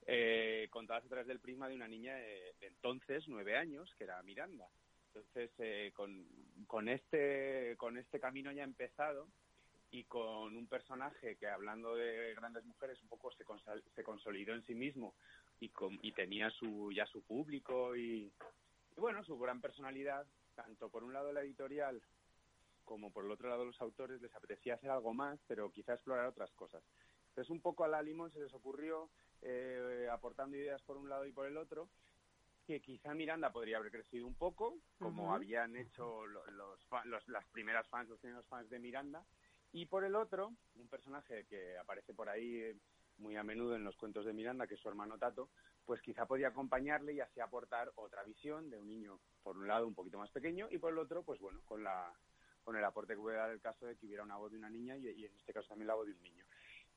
Eh, 0.06 0.68
contadas 0.70 1.04
a 1.04 1.08
través 1.08 1.26
del 1.26 1.40
prisma 1.40 1.68
de 1.68 1.74
una 1.74 1.88
niña 1.88 2.14
de, 2.14 2.54
de 2.60 2.66
entonces, 2.66 3.24
nueve 3.28 3.56
años, 3.56 3.94
que 3.96 4.04
era 4.04 4.22
Miranda. 4.22 4.68
Entonces, 5.08 5.50
eh, 5.58 5.92
con, 5.94 6.88
este, 6.88 7.76
con 7.76 7.96
este 7.96 8.20
camino 8.20 8.52
ya 8.52 8.62
empezado 8.62 9.26
y 9.90 10.04
con 10.04 10.56
un 10.56 10.66
personaje 10.66 11.36
que, 11.36 11.48
hablando 11.48 11.94
de 11.94 12.34
grandes 12.34 12.64
mujeres, 12.64 13.00
un 13.02 13.08
poco 13.08 13.32
se, 13.32 13.44
consol 13.44 13.82
se 13.94 14.04
consolidó 14.04 14.54
en 14.54 14.64
sí 14.64 14.74
mismo 14.74 15.14
y, 15.60 15.70
con, 15.70 15.98
y 16.02 16.12
tenía 16.12 16.50
su, 16.50 16.92
ya 16.92 17.06
su 17.06 17.22
público 17.22 17.96
y, 17.96 18.30
y, 18.96 19.00
bueno, 19.00 19.24
su 19.24 19.38
gran 19.38 19.60
personalidad, 19.60 20.26
tanto 20.54 20.90
por 20.90 21.04
un 21.04 21.12
lado 21.12 21.32
la 21.32 21.42
editorial 21.42 22.00
como 22.84 23.10
por 23.12 23.26
el 23.26 23.30
otro 23.30 23.50
lado 23.50 23.66
los 23.66 23.80
autores, 23.82 24.20
les 24.22 24.34
apetecía 24.34 24.74
hacer 24.74 24.90
algo 24.90 25.12
más, 25.12 25.38
pero 25.46 25.70
quizá 25.70 25.92
explorar 25.92 26.26
otras 26.26 26.50
cosas. 26.52 26.82
Entonces, 27.28 27.50
un 27.50 27.60
poco 27.60 27.84
a 27.84 27.88
la 27.88 28.02
Limón 28.02 28.32
se 28.32 28.40
les 28.40 28.52
ocurrió, 28.54 29.10
eh, 29.42 30.08
aportando 30.10 30.56
ideas 30.56 30.82
por 30.82 30.96
un 30.96 31.08
lado 31.08 31.26
y 31.26 31.32
por 31.32 31.46
el 31.46 31.58
otro, 31.58 31.88
que 32.68 32.82
quizá 32.82 33.14
Miranda 33.14 33.50
podría 33.50 33.78
haber 33.78 33.90
crecido 33.90 34.26
un 34.26 34.34
poco, 34.34 34.76
como 34.98 35.24
uh 35.24 35.30
-huh. 35.30 35.36
habían 35.36 35.74
hecho 35.74 36.26
los, 36.26 36.46
los, 36.52 36.78
los, 37.06 37.26
las 37.28 37.46
primeras 37.46 37.88
fans, 37.88 38.10
los 38.10 38.20
primeros 38.20 38.46
fans 38.46 38.68
de 38.68 38.78
Miranda, 38.78 39.24
y 39.72 39.86
por 39.86 40.04
el 40.04 40.14
otro, 40.14 40.52
un 40.74 40.86
personaje 40.86 41.46
que 41.46 41.78
aparece 41.78 42.12
por 42.12 42.28
ahí 42.28 42.78
muy 43.16 43.36
a 43.36 43.42
menudo 43.42 43.74
en 43.74 43.84
los 43.84 43.96
cuentos 43.96 44.26
de 44.26 44.34
Miranda, 44.34 44.66
que 44.66 44.74
es 44.74 44.80
su 44.80 44.88
hermano 44.90 45.16
Tato, 45.16 45.48
pues 45.86 46.02
quizá 46.02 46.26
podía 46.26 46.48
acompañarle 46.48 47.14
y 47.14 47.20
así 47.20 47.40
aportar 47.40 47.90
otra 47.94 48.22
visión 48.22 48.68
de 48.68 48.76
un 48.76 48.86
niño, 48.86 49.18
por 49.42 49.56
un 49.56 49.66
lado, 49.66 49.86
un 49.86 49.94
poquito 49.94 50.18
más 50.18 50.30
pequeño, 50.30 50.68
y 50.70 50.76
por 50.76 50.92
el 50.92 50.98
otro, 50.98 51.22
pues 51.22 51.40
bueno, 51.40 51.62
con 51.64 51.82
la 51.82 52.12
con 52.64 52.76
el 52.76 52.84
aporte 52.84 53.14
que 53.14 53.20
puede 53.22 53.38
dar 53.38 53.48
el 53.50 53.62
caso 53.62 53.86
de 53.86 53.96
que 53.96 54.04
hubiera 54.04 54.22
una 54.24 54.36
voz 54.36 54.52
de 54.52 54.58
una 54.58 54.68
niña 54.68 54.94
y, 54.94 55.08
y 55.08 55.24
en 55.24 55.34
este 55.38 55.54
caso 55.54 55.68
también 55.68 55.86
la 55.86 55.94
voz 55.94 56.06
de 56.06 56.12
un 56.12 56.22
niño. 56.22 56.44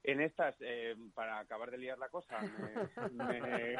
En 0.03 0.19
estas, 0.19 0.53
eh, 0.59 0.97
para 1.13 1.39
acabar 1.39 1.71
de 1.71 1.77
liar 1.77 1.97
la 1.97 2.09
cosa, 2.09 2.41
me, 2.41 2.73
me, 3.13 3.77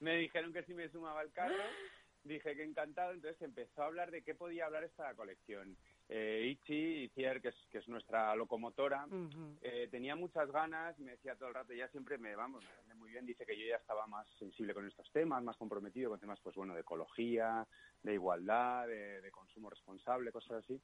me 0.00 0.16
dijeron 0.16 0.52
que 0.52 0.62
si 0.64 0.74
me 0.74 0.88
sumaba 0.88 1.20
al 1.20 1.32
carro, 1.32 1.54
dije 2.24 2.56
que 2.56 2.64
encantado, 2.64 3.12
entonces 3.12 3.40
empezó 3.42 3.82
a 3.82 3.86
hablar 3.86 4.10
de 4.10 4.22
qué 4.22 4.34
podía 4.34 4.66
hablar 4.66 4.84
esta 4.84 5.14
colección. 5.14 5.76
Eh, 6.08 6.46
Ichi, 6.52 7.04
Icier, 7.04 7.40
que 7.40 7.48
es, 7.48 7.56
que 7.70 7.78
es 7.78 7.88
nuestra 7.88 8.34
locomotora, 8.36 9.06
uh 9.06 9.10
-huh. 9.10 9.58
eh, 9.62 9.88
tenía 9.90 10.14
muchas 10.14 10.50
ganas, 10.50 10.98
me 10.98 11.12
decía 11.12 11.34
todo 11.36 11.48
el 11.48 11.54
rato, 11.54 11.72
ya 11.72 11.88
siempre 11.88 12.18
me, 12.18 12.34
vamos, 12.36 12.64
me 12.86 12.94
muy 12.94 13.10
bien, 13.10 13.26
dice 13.26 13.44
que 13.44 13.58
yo 13.58 13.66
ya 13.66 13.76
estaba 13.76 14.06
más 14.06 14.28
sensible 14.38 14.74
con 14.74 14.86
estos 14.86 15.10
temas, 15.12 15.42
más 15.42 15.56
comprometido 15.56 16.10
con 16.10 16.20
temas, 16.20 16.40
pues 16.40 16.54
bueno, 16.54 16.74
de 16.74 16.80
ecología, 16.80 17.66
de 18.02 18.14
igualdad, 18.14 18.86
de, 18.86 19.20
de 19.20 19.30
consumo 19.30 19.70
responsable, 19.70 20.32
cosas 20.32 20.64
así. 20.64 20.80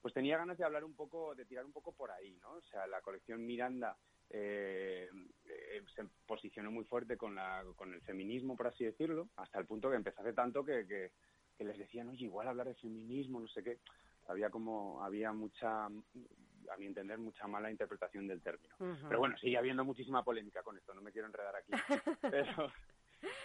Pues 0.00 0.14
tenía 0.14 0.36
ganas 0.36 0.58
de 0.58 0.64
hablar 0.64 0.84
un 0.84 0.94
poco, 0.96 1.34
de 1.34 1.44
tirar 1.44 1.64
un 1.64 1.72
poco 1.72 1.92
por 1.92 2.10
ahí, 2.10 2.36
¿no? 2.40 2.54
O 2.54 2.62
sea, 2.62 2.86
la 2.86 3.00
colección 3.02 3.46
Miranda 3.46 3.96
eh, 4.32 5.08
eh, 5.44 5.82
se 5.94 6.04
posicionó 6.26 6.70
muy 6.70 6.84
fuerte 6.84 7.16
con, 7.16 7.34
la, 7.34 7.64
con 7.76 7.92
el 7.92 8.00
feminismo, 8.02 8.56
por 8.56 8.66
así 8.66 8.84
decirlo, 8.84 9.28
hasta 9.36 9.58
el 9.58 9.66
punto 9.66 9.90
que 9.90 9.96
empezó 9.96 10.20
hace 10.20 10.32
tanto 10.32 10.64
que, 10.64 10.86
que, 10.86 11.12
que 11.56 11.64
les 11.64 11.78
decían, 11.78 12.08
oye, 12.08 12.24
igual 12.24 12.48
hablar 12.48 12.66
de 12.66 12.74
feminismo, 12.74 13.40
no 13.40 13.48
sé 13.48 13.62
qué 13.62 13.78
había 14.28 14.50
como 14.50 15.02
había 15.02 15.32
mucha 15.32 15.86
a 15.86 16.76
mi 16.78 16.86
entender 16.86 17.18
mucha 17.18 17.46
mala 17.46 17.70
interpretación 17.70 18.26
del 18.26 18.40
término. 18.40 18.74
Uh 18.78 18.84
-huh. 18.84 19.08
pero 19.08 19.18
bueno 19.18 19.36
sigue 19.38 19.58
habiendo 19.58 19.84
muchísima 19.84 20.22
polémica 20.22 20.62
con 20.62 20.76
esto 20.76 20.94
no 20.94 21.02
me 21.02 21.12
quiero 21.12 21.26
enredar 21.26 21.54
aquí. 21.56 21.72
Pero 22.22 22.72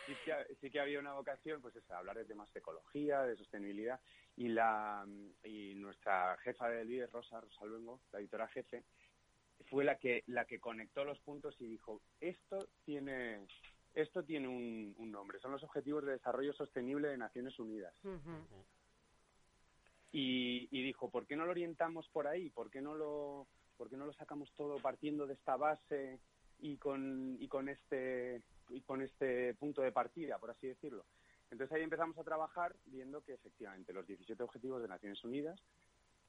sí 0.05 0.13
que, 0.23 0.55
sí 0.61 0.69
que 0.69 0.79
había 0.79 0.99
una 0.99 1.13
vocación 1.13 1.61
pues 1.61 1.75
es 1.75 1.89
hablar 1.89 2.15
de 2.17 2.25
temas 2.25 2.51
de 2.53 2.59
ecología 2.59 3.23
de 3.23 3.35
sostenibilidad. 3.35 3.99
Y 4.35 4.49
la 4.49 5.05
y 5.43 5.73
nuestra 5.75 6.37
jefa 6.37 6.69
del 6.69 6.87
líder 6.87 7.11
Rosa 7.11 7.41
Rosa 7.41 7.65
Luengo 7.65 8.01
la 8.11 8.19
editora 8.19 8.47
jefe 8.47 8.83
fue 9.65 9.83
la 9.83 9.97
que 9.97 10.23
la 10.27 10.45
que 10.45 10.59
conectó 10.59 11.03
los 11.03 11.19
puntos 11.19 11.55
y 11.59 11.67
dijo 11.67 12.01
esto 12.21 12.69
tiene 12.85 13.45
esto 13.93 14.23
tiene 14.23 14.47
un, 14.47 14.95
un 14.97 15.11
nombre 15.11 15.39
son 15.39 15.51
los 15.51 15.63
objetivos 15.63 16.05
de 16.05 16.13
desarrollo 16.13 16.53
sostenible 16.53 17.09
de 17.09 17.17
Naciones 17.17 17.57
Unidas 17.59 17.93
uh 18.03 18.09
-huh. 18.09 18.65
Y, 20.11 20.67
y, 20.71 20.83
dijo, 20.83 21.09
¿por 21.09 21.27
qué 21.27 21.35
no 21.35 21.45
lo 21.45 21.51
orientamos 21.51 22.07
por 22.09 22.27
ahí? 22.27 22.49
¿Por 22.49 22.71
qué 22.71 22.81
no 22.81 22.95
lo, 22.95 23.45
por 23.77 23.89
qué 23.89 23.97
no 23.97 24.05
lo 24.05 24.13
sacamos 24.13 24.51
todo 24.55 24.77
partiendo 24.79 25.27
de 25.27 25.33
esta 25.33 25.57
base 25.57 26.19
y 26.59 26.77
con, 26.77 27.37
y 27.39 27.47
con, 27.47 27.67
este, 27.69 28.41
y 28.69 28.81
con 28.81 29.01
este 29.01 29.53
punto 29.55 29.81
de 29.81 29.91
partida, 29.91 30.39
por 30.39 30.51
así 30.51 30.67
decirlo? 30.67 31.05
Entonces 31.51 31.75
ahí 31.75 31.83
empezamos 31.83 32.17
a 32.17 32.23
trabajar 32.23 32.75
viendo 32.85 33.21
que 33.21 33.33
efectivamente 33.33 33.93
los 33.93 34.07
17 34.07 34.41
objetivos 34.43 34.81
de 34.81 34.87
Naciones 34.87 35.23
Unidas, 35.23 35.59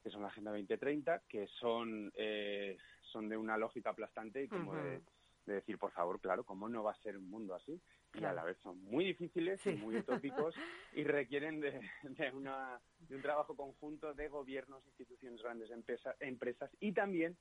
que 0.03 0.11
son 0.11 0.23
la 0.23 0.29
Agenda 0.29 0.51
2030, 0.51 1.23
que 1.29 1.47
son, 1.47 2.13
eh, 2.15 2.77
son 3.13 3.29
de 3.29 3.37
una 3.37 3.57
lógica 3.57 3.91
aplastante 3.91 4.43
y 4.43 4.49
como 4.49 4.73
uh 4.73 4.75
-huh. 4.75 4.83
de, 4.83 5.03
de, 5.47 5.55
decir, 5.55 5.79
por 5.79 5.93
favor, 5.93 6.21
claro, 6.21 6.45
¿cómo 6.45 6.69
no 6.69 6.83
va 6.83 6.93
a 6.93 7.03
ser 7.03 7.17
un 7.17 7.29
mundo 7.29 7.55
así? 7.55 7.81
y 8.15 8.25
a 8.25 8.33
la 8.33 8.45
vez 8.45 8.57
son 8.63 8.83
muy 8.85 9.05
difíciles 9.05 9.61
sí. 9.61 9.71
y 9.71 9.77
muy 9.77 9.97
utópicos 9.97 10.55
y 10.95 11.05
requieren 11.05 11.61
de, 11.61 11.81
de, 12.03 12.31
una, 12.33 12.81
de, 13.01 13.17
un 13.17 13.23
trabajo 13.23 13.55
conjunto 13.57 14.15
de 14.15 14.29
gobiernos, 14.29 14.85
instituciones, 14.87 15.43
grandes 15.43 15.71
empresa, 15.71 16.15
empresas 16.21 16.71
y 16.81 16.93
también 16.93 17.37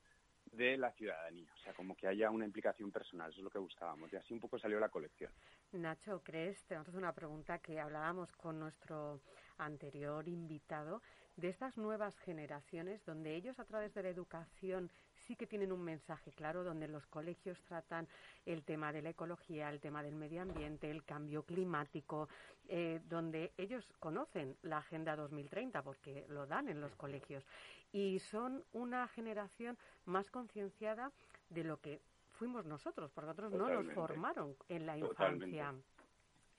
de 0.51 0.77
la 0.77 0.91
ciudadanía, 0.93 1.51
o 1.53 1.57
sea, 1.57 1.73
como 1.73 1.95
que 1.95 2.07
haya 2.07 2.31
una 2.31 2.45
implicación 2.45 2.89
personal, 2.89 3.29
eso 3.29 3.41
es 3.41 3.43
lo 3.43 3.49
que 3.49 3.59
buscábamos, 3.59 4.11
y 4.13 4.15
así 4.15 4.33
un 4.33 4.39
poco 4.39 4.57
salió 4.57 4.79
la 4.79 4.87
colección. 4.87 5.29
Nacho, 5.73 6.21
¿crees? 6.23 6.63
Tenemos 6.65 6.93
una 6.95 7.13
pregunta 7.13 7.59
que 7.59 7.79
hablábamos 7.81 8.31
con 8.31 8.57
nuestro 8.57 9.19
anterior 9.57 10.25
invitado, 10.27 11.01
de 11.37 11.49
estas 11.49 11.77
nuevas 11.77 12.17
generaciones, 12.19 13.03
donde 13.05 13.35
ellos 13.35 13.57
a 13.59 13.65
través 13.65 13.93
de 13.93 14.03
la 14.03 14.09
educación 14.09 14.89
sí 15.27 15.35
que 15.35 15.45
tienen 15.45 15.71
un 15.71 15.83
mensaje 15.83 16.31
claro 16.31 16.63
donde 16.63 16.87
los 16.87 17.05
colegios 17.07 17.61
tratan 17.63 18.07
el 18.45 18.63
tema 18.63 18.91
de 18.91 19.01
la 19.01 19.09
ecología, 19.09 19.69
el 19.69 19.79
tema 19.79 20.01
del 20.01 20.15
medio 20.15 20.41
ambiente, 20.41 20.89
el 20.89 21.03
cambio 21.03 21.43
climático, 21.43 22.27
eh, 22.67 23.01
donde 23.07 23.53
ellos 23.57 23.87
conocen 23.99 24.57
la 24.63 24.77
Agenda 24.77 25.15
2030 25.15 25.81
porque 25.83 26.25
lo 26.29 26.47
dan 26.47 26.69
en 26.69 26.81
los 26.81 26.95
colegios 26.95 27.45
y 27.91 28.19
son 28.19 28.63
una 28.73 29.07
generación 29.07 29.77
más 30.05 30.29
concienciada 30.31 31.11
de 31.49 31.63
lo 31.63 31.79
que 31.79 32.01
fuimos 32.31 32.65
nosotros, 32.65 33.11
porque 33.11 33.33
Totalmente. 33.33 33.73
no 33.73 33.83
nos 33.83 33.93
formaron 33.93 34.55
en 34.69 34.85
la 34.85 34.97
infancia. 34.97 35.17
Totalmente. 35.17 35.97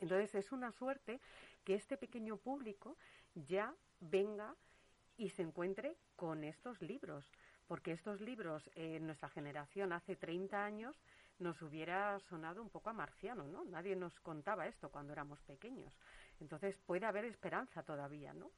Entonces 0.00 0.34
es 0.34 0.52
una 0.52 0.70
suerte 0.72 1.20
que 1.64 1.74
este 1.74 1.96
pequeño 1.96 2.36
público 2.36 2.96
ya 3.34 3.74
venga 4.00 4.54
y 5.18 5.28
se 5.30 5.42
encuentre 5.42 5.96
con 6.16 6.44
estos 6.44 6.80
libros 6.80 7.30
porque 7.68 7.92
estos 7.92 8.20
libros 8.22 8.68
en 8.74 8.94
eh, 8.94 9.00
nuestra 9.00 9.28
generación 9.28 9.92
hace 9.92 10.16
30 10.16 10.64
años 10.64 10.96
nos 11.38 11.60
hubiera 11.62 12.18
sonado 12.20 12.62
un 12.62 12.70
poco 12.70 12.90
a 12.90 12.94
marciano, 12.94 13.46
¿no? 13.46 13.64
Nadie 13.64 13.94
nos 13.94 14.18
contaba 14.20 14.66
esto 14.66 14.90
cuando 14.90 15.12
éramos 15.12 15.40
pequeños. 15.42 15.92
Entonces 16.40 16.76
puede 16.78 17.06
haber 17.06 17.26
esperanza 17.26 17.82
todavía, 17.84 18.32
¿no? 18.32 18.50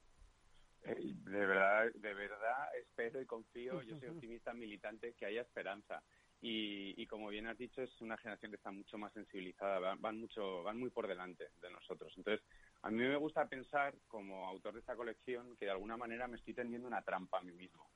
Eh, 0.84 0.96
de 0.96 1.46
verdad, 1.46 1.92
de 1.92 2.14
verdad 2.14 2.74
espero 2.80 3.20
y 3.20 3.26
confío, 3.26 3.82
yo 3.82 3.98
soy 3.98 4.08
optimista 4.24 4.54
militante, 4.54 5.12
que 5.14 5.26
haya 5.26 5.42
esperanza. 5.42 6.02
Y, 6.40 6.94
y, 6.96 7.06
como 7.06 7.28
bien 7.28 7.48
has 7.48 7.58
dicho, 7.58 7.82
es 7.82 8.00
una 8.00 8.16
generación 8.16 8.50
que 8.50 8.56
está 8.56 8.70
mucho 8.70 8.96
más 8.96 9.12
sensibilizada, 9.12 9.78
van, 9.78 10.00
van, 10.00 10.18
mucho, 10.18 10.62
van 10.62 10.78
muy 10.78 10.88
por 10.88 11.06
delante 11.06 11.48
de 11.60 11.70
nosotros. 11.70 12.14
Entonces, 12.16 12.42
a 12.82 12.90
mí 12.90 12.98
me 12.98 13.16
gusta 13.16 13.46
pensar, 13.46 13.94
como 14.08 14.46
autor 14.46 14.74
de 14.74 14.80
esta 14.80 14.96
colección, 14.96 15.56
que 15.56 15.66
de 15.66 15.70
alguna 15.70 15.96
manera 15.96 16.26
me 16.28 16.36
estoy 16.36 16.54
tendiendo 16.54 16.88
una 16.88 17.02
trampa 17.02 17.38
a 17.38 17.42
mí 17.42 17.52
mismo 17.52 17.90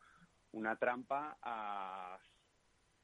una 0.55 0.77
trampa 0.77 1.37
a, 1.43 2.19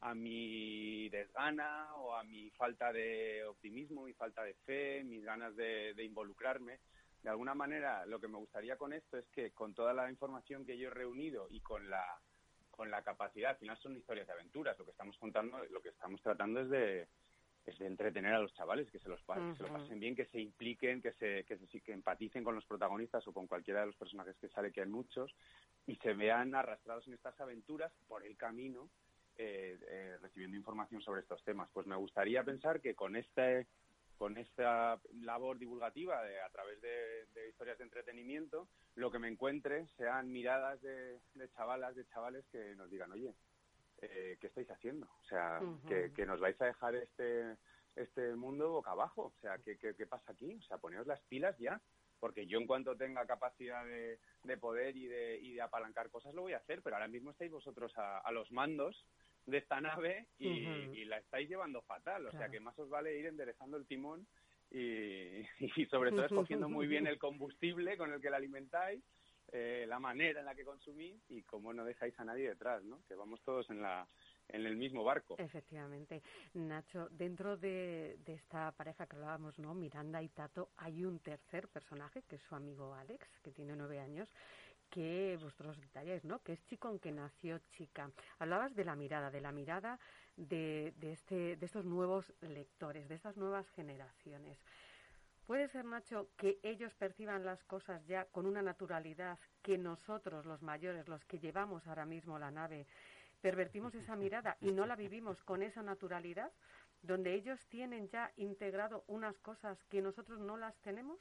a 0.01 0.15
mi 0.15 1.09
desgana 1.09 1.95
o 1.97 2.15
a 2.15 2.25
mi 2.25 2.51
falta 2.51 2.93
de 2.93 3.45
optimismo, 3.45 4.05
mi 4.05 4.15
falta 4.15 4.43
de 4.43 4.55
fe, 4.55 5.05
mis 5.05 5.25
ganas 5.25 5.55
de, 5.57 5.93
de, 5.95 6.05
involucrarme. 6.05 6.79
De 7.23 7.29
alguna 7.29 7.55
manera, 7.55 8.07
lo 8.07 8.19
que 8.21 8.29
me 8.29 8.39
gustaría 8.39 8.77
con 8.77 8.93
esto 8.93 9.19
es 9.19 9.27
que 9.29 9.51
con 9.51 9.75
toda 9.75 9.93
la 9.93 10.11
información 10.11 10.65
que 10.65 10.79
yo 10.79 10.89
he 10.89 10.95
reunido 10.95 11.49
y 11.51 11.61
con 11.61 11.91
la, 11.91 12.05
con 12.71 12.91
la 12.91 13.03
capacidad, 13.03 13.51
al 13.51 13.59
final 13.59 13.77
son 13.79 13.97
historias 13.97 14.27
de 14.27 14.33
aventuras, 14.33 14.79
lo 14.79 14.85
que 14.85 14.93
estamos 14.93 15.19
contando, 15.19 15.63
lo 15.71 15.83
que 15.83 15.91
estamos 15.91 16.23
tratando 16.23 16.61
es 16.61 16.71
de, 16.71 17.09
es 17.67 17.79
de 17.79 17.87
entretener 17.87 18.35
a 18.35 18.39
los 18.39 18.53
chavales, 18.55 18.91
que 18.91 18.99
se, 18.99 19.09
los, 19.09 19.21
se 19.21 19.63
lo 19.63 19.73
pasen 19.73 20.01
bien, 20.01 20.17
que 20.17 20.27
se 20.27 20.41
impliquen, 20.41 21.01
que 21.03 21.13
se, 21.13 21.45
que 21.45 21.57
se 21.59 21.81
que 21.81 21.93
empaticen 21.93 22.43
con 22.43 22.55
los 22.55 22.65
protagonistas 22.65 23.27
o 23.29 23.33
con 23.33 23.47
cualquiera 23.47 23.81
de 23.81 23.87
los 23.87 23.97
personajes 23.97 24.37
que 24.39 24.49
sale, 24.49 24.73
que 24.73 24.83
hay 24.83 24.89
muchos, 24.89 25.35
y 25.87 25.97
se 25.97 26.15
vean 26.15 26.55
arrastrados 26.55 27.07
en 27.07 27.15
estas 27.15 27.39
aventuras 27.41 27.93
por 28.09 28.25
el 28.25 28.37
camino, 28.37 28.89
eh, 29.37 29.79
eh, 29.89 30.19
recibiendo 30.21 30.57
información 30.57 31.01
sobre 31.03 31.23
estos 31.23 31.43
temas. 31.45 31.71
Pues 31.73 31.87
me 31.87 31.97
gustaría 31.97 32.45
pensar 32.45 32.81
que 32.81 32.95
con 32.95 33.17
este 33.17 33.67
con 34.21 34.37
esta 34.37 35.01
labor 35.23 35.59
divulgativa 35.59 36.23
de, 36.23 36.43
a 36.43 36.51
través 36.51 36.79
de, 36.83 37.49
historias 37.49 37.79
de 37.79 37.85
entretenimiento, 37.85 38.69
lo 38.95 39.11
que 39.11 39.19
me 39.19 39.29
encuentre 39.29 39.87
sean 39.97 40.31
miradas 40.31 40.79
de, 40.83 41.19
chavalas, 41.57 41.97
de 41.97 42.07
chavales 42.09 42.45
que 42.53 42.75
nos 42.75 42.91
digan, 42.91 43.11
oye, 43.13 43.35
eh, 44.03 44.39
¿qué 44.41 44.47
estáis 44.47 44.71
haciendo? 44.71 45.07
O 45.07 45.25
sea, 45.25 45.61
que, 45.87 46.27
nos 46.27 46.41
vais 46.41 46.61
a 46.61 46.67
dejar 46.67 46.95
este, 46.97 47.57
este 47.97 48.35
mundo 48.35 48.71
boca 48.71 48.93
abajo. 48.93 49.33
O 49.37 49.41
sea, 49.41 49.59
¿qué, 49.59 49.77
qué, 49.79 50.07
pasa 50.07 50.33
aquí? 50.33 50.55
O 50.55 50.63
sea, 50.63 50.79
poneos 50.79 51.07
las 51.07 51.21
pilas 51.23 51.57
ya. 51.59 51.81
Porque 52.19 52.47
yo 52.47 52.59
en 52.59 52.67
cuanto 52.67 52.97
tenga 52.97 53.27
capacidad 53.27 53.83
de, 53.85 54.57
poder 54.59 54.97
y 54.97 55.07
de, 55.07 55.39
y 55.41 55.55
de 55.55 55.63
apalancar 55.63 56.11
cosas 56.11 56.35
lo 56.35 56.43
voy 56.43 56.53
a 56.53 56.59
hacer, 56.59 56.83
pero 56.83 56.97
ahora 56.97 57.09
mismo 57.09 57.31
estáis 57.31 57.51
vosotros 57.51 57.95
a 57.97 58.31
los 58.31 58.53
mandos 58.53 59.07
de 59.47 59.59
esta 59.59 59.81
nave 59.81 60.27
y, 60.39 61.05
la 61.05 61.19
estáis 61.19 61.49
llevando 61.49 61.83
fatal. 61.83 62.27
O 62.27 62.33
sea 62.33 62.49
que 62.49 62.61
más 62.61 62.79
os 62.79 62.89
vale 62.89 63.19
ir 63.19 63.27
enderezando 63.27 63.77
el 63.77 63.87
timón 63.87 64.27
y, 64.71 65.87
sobre 65.91 66.11
todo 66.11 66.27
escogiendo 66.27 66.69
muy 66.69 66.87
bien 66.87 67.07
el 67.07 67.19
combustible 67.19 67.97
con 67.97 68.13
el 68.13 68.21
que 68.21 68.31
la 68.31 68.37
alimentáis, 68.37 69.03
eh, 69.53 69.85
la 69.89 69.99
manera 69.99 70.41
en 70.41 70.47
la 70.47 70.55
que 70.55 70.65
consumís 70.65 71.21
y 71.29 71.43
cómo 71.43 71.73
no 71.73 71.85
dejáis 71.85 72.19
a 72.19 72.25
nadie 72.25 72.49
detrás, 72.49 72.83
¿no? 72.85 73.01
Que 73.07 73.15
vamos 73.15 73.41
todos 73.43 73.69
en 73.71 73.83
la 73.83 74.07
en 74.49 74.67
el 74.67 74.77
mismo 74.77 75.05
barco. 75.05 75.37
Efectivamente. 75.39 76.23
Nacho, 76.55 77.09
dentro 77.11 77.57
de, 77.57 78.19
de, 78.25 78.35
esta 78.35 78.73
pareja 78.73 79.07
que 79.07 79.15
hablábamos, 79.15 79.59
¿no? 79.61 79.75
Miranda 79.75 80.23
y 80.23 80.29
Tato, 80.29 80.71
hay 80.77 81.05
un 81.05 81.21
tercer 81.21 81.69
personaje, 81.69 82.23
que 82.23 82.37
es 82.37 82.43
su 82.43 82.57
amigo 82.57 82.95
Alex, 82.95 83.29
que 83.45 83.53
tiene 83.53 83.77
nueve 83.77 84.01
años, 84.01 84.29
que 84.91 85.39
vosotros 85.41 85.81
detalláis, 85.81 86.25
¿no? 86.25 86.41
Que 86.43 86.53
es 86.55 86.65
chico 86.67 86.89
aunque 86.89 87.13
nació 87.13 87.61
chica. 87.71 88.11
Hablabas 88.39 88.75
de 88.75 88.85
la 88.85 88.97
mirada, 88.97 89.31
de 89.31 89.41
la 89.41 89.53
mirada 89.53 89.99
de, 90.37 90.93
de, 90.97 91.13
este, 91.13 91.57
de 91.57 91.67
estos 91.67 91.85
nuevos 91.85 92.33
lectores, 92.41 93.09
de 93.09 93.15
estas 93.15 93.37
nuevas 93.37 93.69
generaciones. 93.71 94.59
¿Puede 95.51 95.67
ser, 95.67 95.85
Nacho, 95.85 96.29
que 96.37 96.61
ellos 96.63 96.95
perciban 96.95 97.45
las 97.45 97.65
cosas 97.65 98.07
ya 98.07 98.25
con 98.27 98.47
una 98.47 98.63
naturalidad 98.63 99.37
que 99.63 99.79
nosotros, 99.79 100.47
los 100.47 100.63
mayores, 100.63 101.09
los 101.09 101.25
que 101.25 101.41
llevamos 101.41 101.89
ahora 101.89 102.07
mismo 102.07 102.39
la 102.39 102.53
nave, 102.53 102.87
pervertimos 103.41 103.93
esa 103.97 104.15
mirada 104.15 104.57
y 104.61 104.71
no 104.71 104.87
la 104.87 104.95
vivimos 104.95 105.43
con 105.43 105.65
esa 105.65 105.83
naturalidad, 105.83 106.53
donde 107.03 107.35
ellos 107.35 107.67
tienen 107.67 108.09
ya 108.11 108.31
integrado 108.37 109.03
unas 109.09 109.41
cosas 109.41 109.83
que 109.87 110.01
nosotros 110.01 110.39
no 110.39 110.57
las 110.57 110.81
tenemos? 110.83 111.19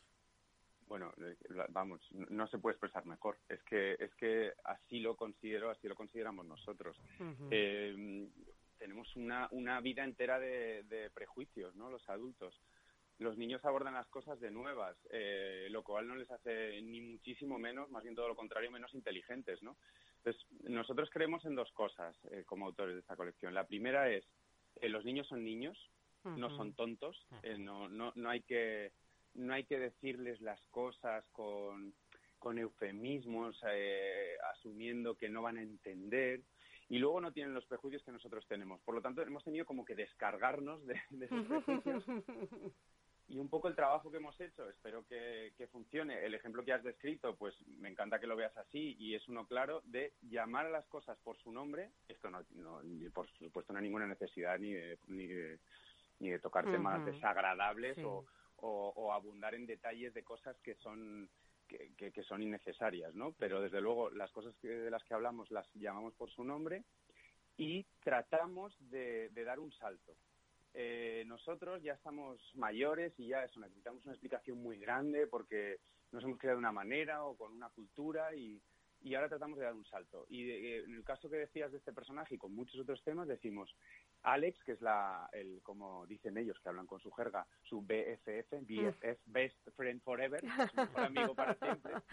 bueno, 0.88 1.12
eh, 1.18 1.36
vamos, 1.70 2.00
no 2.12 2.48
se 2.50 2.60
puede 2.60 2.74
expresar 2.74 3.08
mejor. 3.08 3.40
Es 3.48 3.64
que, 3.64 3.94
es 3.94 4.14
que 4.14 4.54
así 4.64 5.00
lo 5.00 5.16
considero, 5.16 5.72
así 5.72 5.88
lo 5.88 5.96
consideramos 5.96 6.46
nosotros. 6.46 7.02
Eh, 7.50 8.30
tenemos 8.80 9.16
una, 9.16 9.48
una 9.52 9.82
vida 9.82 10.04
entera 10.04 10.40
de, 10.40 11.12
prejuicios, 11.14 11.76
¿no? 11.76 11.92
Los 11.92 12.10
adultos. 12.10 12.60
Los 13.20 13.38
niños 13.38 13.64
abordan 13.64 13.94
las 13.94 14.08
cosas 14.08 14.40
de 14.40 14.50
nuevas, 14.50 14.98
eh, 15.12 15.68
lo 15.70 15.84
cual 15.84 16.08
no 16.08 16.16
les 16.16 16.32
hace 16.32 16.82
ni 16.82 17.02
muchísimo 17.02 17.60
menos, 17.60 17.90
más 17.92 18.04
bien 18.04 18.16
todo 18.16 18.28
lo 18.28 18.36
contrario, 18.36 18.72
menos 18.72 18.94
inteligentes, 18.94 19.62
¿no? 19.62 19.78
Entonces, 20.18 20.46
nosotros 20.64 21.10
creemos 21.12 21.46
en 21.46 21.56
dos 21.56 21.72
cosas 21.72 22.18
como 22.46 22.66
autores 22.66 22.96
de 22.96 23.02
esta 23.02 23.16
colección. 23.16 23.54
La 23.54 23.68
primera 23.68 24.10
es, 24.10 24.26
los 24.82 25.06
niños 25.06 25.28
son 25.28 25.44
niños, 25.44 25.78
no 26.24 26.50
son 26.58 26.74
tontos, 26.74 27.26
no, 27.58 27.88
no, 27.88 28.12
no 28.16 28.30
hay 28.30 28.42
que 28.42 28.92
no 29.36 29.54
hay 29.54 29.64
que 29.64 29.80
decirles 29.80 30.42
las 30.42 30.62
cosas 30.66 31.26
con, 31.32 31.94
con 32.40 32.58
eufemismos, 32.58 33.60
eh, 33.70 34.36
asumiendo 34.54 35.16
que 35.16 35.30
no 35.30 35.42
van 35.42 35.58
a 35.58 35.62
entender 35.62 36.42
y 36.88 36.98
luego 36.98 37.22
no 37.22 37.32
tienen 37.32 37.54
los 37.54 37.66
prejuicios 37.66 38.04
que 38.04 38.12
nosotros 38.12 38.48
tenemos. 38.48 38.82
Por 38.82 38.96
lo 38.96 39.02
tanto, 39.02 39.22
hemos 39.22 39.44
tenido 39.44 39.66
como 39.66 39.86
que 39.86 39.96
descargarnos 39.96 40.86
de, 40.88 41.00
esos 41.22 41.46
prejuicios. 41.46 42.04
Y 43.30 43.38
un 43.38 43.48
poco 43.48 43.68
el 43.68 43.76
trabajo 43.76 44.10
que 44.10 44.18
hemos 44.18 44.40
hecho, 44.42 44.68
espero 44.70 45.06
que, 45.06 45.54
funcione. 45.72 46.26
El 46.26 46.34
ejemplo 46.34 46.66
que 46.66 46.74
has 46.74 46.84
descrito, 46.84 47.36
pues 47.36 47.56
me 47.68 47.90
encanta 47.90 48.20
que 48.20 48.28
lo 48.28 48.36
veas 48.36 48.56
así 48.58 48.96
y 49.00 49.14
es 49.14 49.28
uno 49.28 49.46
claro 49.46 49.82
de 49.86 50.14
llamar 50.22 50.66
a 50.66 50.72
las 50.72 50.86
cosas 50.88 51.18
por 51.20 51.38
su 51.38 51.52
nombre. 51.52 51.92
Esto 52.08 52.30
no, 52.32 52.44
por 53.14 53.30
supuesto, 53.30 53.72
no 53.72 53.80
hay 53.80 53.84
ninguna 53.84 54.08
necesidad 54.08 54.58
ni 54.58 54.74
de, 54.74 54.98
ni 55.08 55.28
ni 56.20 56.30
de 56.30 56.40
tocar 56.40 56.66
temas 56.66 57.06
desagradables 57.06 57.98
o, 58.04 58.26
o, 58.58 59.14
abundar 59.14 59.56
en 59.56 59.66
detalles 59.66 60.14
de 60.14 60.24
cosas 60.24 60.58
que 60.60 60.76
son 60.76 61.30
que, 61.68 62.12
que, 62.12 62.24
son 62.24 62.42
innecesarias, 62.42 63.14
¿no? 63.14 63.34
Pero 63.34 63.62
desde 63.62 63.80
luego 63.80 64.10
las 64.10 64.32
cosas 64.32 64.56
que, 64.60 64.68
de 64.70 64.90
las 64.90 65.04
que 65.04 65.14
hablamos 65.14 65.52
las 65.52 65.72
llamamos 65.76 66.16
por 66.16 66.32
su 66.32 66.44
nombre 66.44 66.84
y 67.58 67.86
tratamos 68.04 68.76
de, 68.90 69.30
dar 69.46 69.60
un 69.60 69.72
salto. 69.74 70.16
Eh, 70.74 71.24
nosotros 71.26 71.82
ya 71.82 71.94
estamos 71.94 72.40
mayores 72.56 73.14
y 73.18 73.28
ya 73.28 73.44
eso 73.44 73.60
necesitamos 73.60 74.04
una 74.06 74.14
explicación 74.14 74.62
muy 74.62 74.78
grande 74.78 75.28
porque 75.28 75.80
nos 76.12 76.24
hemos 76.24 76.38
creado 76.38 76.58
de 76.58 76.60
una 76.60 76.72
manera 76.72 77.24
o 77.24 77.36
con 77.36 77.54
una 77.54 77.70
cultura 77.70 78.36
y, 78.36 78.62
y 79.02 79.16
ahora 79.16 79.30
tratamos 79.30 79.58
de 79.58 79.66
dar 79.66 79.74
un 79.74 79.86
salto. 79.86 80.26
Y 80.30 80.50
eh, 80.50 80.84
en 80.84 80.96
el 80.96 81.04
caso 81.04 81.30
que 81.30 81.38
decías 81.38 81.72
de 81.72 81.78
este 81.78 81.94
personaje 81.94 82.36
y 82.36 82.38
con 82.38 82.54
muchos 82.54 82.80
otros 82.80 83.04
temas, 83.04 83.28
decimos, 83.28 83.76
Alex, 84.24 84.64
que 84.64 84.74
es 84.74 84.82
la, 84.82 85.30
el, 85.34 85.62
como 85.64 86.06
dicen 86.06 86.38
ellos, 86.38 86.60
que 86.60 86.70
hablan 86.70 86.88
con 86.88 87.00
su 87.00 87.12
jerga, 87.12 87.48
su 87.64 87.82
BFF, 87.82 88.62
BFF, 88.62 89.22
Best 89.26 89.70
Friend 89.76 90.02
Forever, 90.02 90.42
su 90.42 90.76
mejor 90.76 91.04
amigo 91.04 91.36
para 91.36 91.56
siempre. 91.56 91.94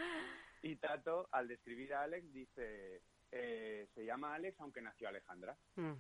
Y 0.63 0.77
Tato, 0.77 1.29
al 1.31 1.47
describir 1.47 1.95
a 1.95 2.03
Alex, 2.03 2.33
dice, 2.33 3.03
eh, 3.33 3.89
se 3.95 4.05
llama 4.05 4.35
Alex 4.35 4.61
aunque 4.61 4.81
nació 4.81 5.09
Alejandra. 5.09 5.57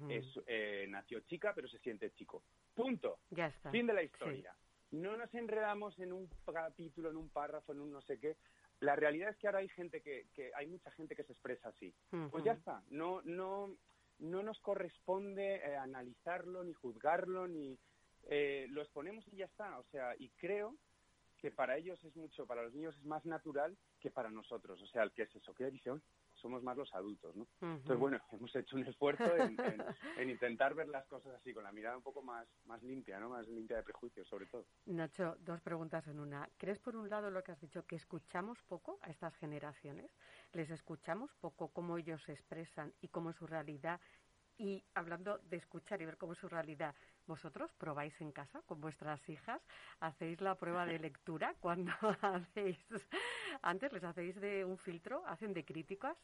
es, 0.08 0.24
eh, 0.46 0.86
nació 0.88 1.20
chica, 1.20 1.52
pero 1.54 1.68
se 1.68 1.78
siente 1.78 2.10
chico. 2.12 2.42
Punto. 2.74 3.20
Ya 3.30 3.46
está. 3.46 3.70
Fin 3.70 3.86
de 3.86 3.94
la 3.94 4.02
historia. 4.02 4.54
No 4.92 5.16
nos 5.16 5.34
enredamos 5.34 5.98
en 5.98 6.12
un 6.12 6.28
capítulo, 6.52 7.10
en 7.10 7.16
un 7.16 7.28
párrafo, 7.28 7.72
en 7.72 7.80
un 7.80 7.92
no 7.92 8.00
sé 8.02 8.18
qué 8.18 8.36
la 8.80 8.96
realidad 8.96 9.30
es 9.30 9.36
que 9.38 9.46
ahora 9.46 9.60
hay 9.60 9.68
gente 9.68 10.02
que, 10.02 10.26
que 10.34 10.52
hay 10.54 10.66
mucha 10.66 10.90
gente 10.92 11.16
que 11.16 11.24
se 11.24 11.32
expresa 11.32 11.68
así. 11.68 11.94
Pues 12.30 12.44
ya 12.44 12.52
está, 12.52 12.82
no, 12.90 13.22
no, 13.22 13.74
no 14.18 14.42
nos 14.42 14.60
corresponde 14.60 15.56
eh, 15.56 15.76
analizarlo, 15.76 16.62
ni 16.62 16.74
juzgarlo, 16.74 17.48
ni 17.48 17.78
eh, 18.28 18.66
lo 18.70 18.82
exponemos 18.82 19.26
y 19.28 19.36
ya 19.36 19.46
está. 19.46 19.78
O 19.78 19.84
sea, 19.84 20.14
y 20.18 20.28
creo 20.30 20.76
que 21.38 21.50
para 21.50 21.76
ellos 21.76 22.02
es 22.04 22.14
mucho, 22.16 22.46
para 22.46 22.62
los 22.62 22.74
niños 22.74 22.96
es 22.96 23.04
más 23.04 23.24
natural 23.24 23.76
que 24.00 24.10
para 24.10 24.30
nosotros. 24.30 24.80
O 24.82 24.86
sea, 24.86 25.02
el 25.02 25.12
que 25.12 25.22
es 25.22 25.34
eso, 25.34 25.54
que 25.54 25.70
dice, 25.70 25.90
somos 26.46 26.62
más 26.62 26.76
los 26.76 26.94
adultos, 26.94 27.34
¿no? 27.34 27.46
Entonces, 27.60 27.98
bueno, 27.98 28.20
hemos 28.32 28.54
hecho 28.54 28.76
un 28.76 28.86
esfuerzo 28.86 29.24
en, 29.36 30.30
intentar 30.30 30.74
ver 30.74 30.88
las 30.88 31.04
cosas 31.06 31.34
así, 31.34 31.52
con 31.52 31.64
la 31.64 31.72
mirada 31.72 31.96
un 31.96 32.04
poco 32.04 32.22
más, 32.22 32.46
más 32.66 32.80
limpia, 32.84 33.18
¿no? 33.18 33.30
Más 33.30 33.48
limpia 33.48 33.78
de 33.78 33.82
prejuicios, 33.82 34.28
sobre 34.28 34.46
todo. 34.46 34.64
Nacho, 34.86 35.36
dos 35.40 35.60
preguntas 35.60 36.06
en 36.06 36.20
una. 36.20 36.48
¿Crees, 36.56 36.78
por 36.78 36.94
un 36.94 37.10
lado, 37.10 37.30
lo 37.30 37.42
que 37.42 37.50
has 37.50 37.60
dicho, 37.60 37.84
que 37.84 37.96
escuchamos 37.96 38.62
poco 38.62 39.00
a 39.02 39.10
estas 39.10 39.34
generaciones? 39.36 40.08
¿Les 40.52 40.70
escuchamos 40.70 41.34
poco 41.40 41.72
cómo 41.72 41.98
ellos 41.98 42.22
se 42.22 42.32
expresan 42.32 42.94
y 43.00 43.08
cómo 43.08 43.30
es 43.30 43.36
su 43.36 43.46
realidad? 43.48 44.00
Y 44.58 44.84
hablando 44.94 45.38
de 45.38 45.56
escuchar 45.56 46.00
y 46.00 46.06
ver 46.06 46.16
cómo 46.16 46.32
es 46.32 46.38
su 46.38 46.48
realidad, 46.48 46.94
¿vosotros 47.26 47.72
probáis 47.74 48.18
en 48.20 48.32
casa 48.32 48.62
con 48.62 48.80
vuestras 48.80 49.28
hijas? 49.28 49.60
¿Hacéis 50.00 50.40
la 50.40 50.54
prueba 50.54 50.86
de 50.86 50.98
lectura 50.98 51.54
cuando 51.60 51.92
hacéis, 52.22 52.78
antes 53.62 53.92
les 53.92 54.04
hacéis 54.04 54.40
de 54.40 54.64
un 54.64 54.78
filtro, 54.78 55.26
hacen 55.26 55.52
de 55.52 55.64
críticas? 55.64 56.16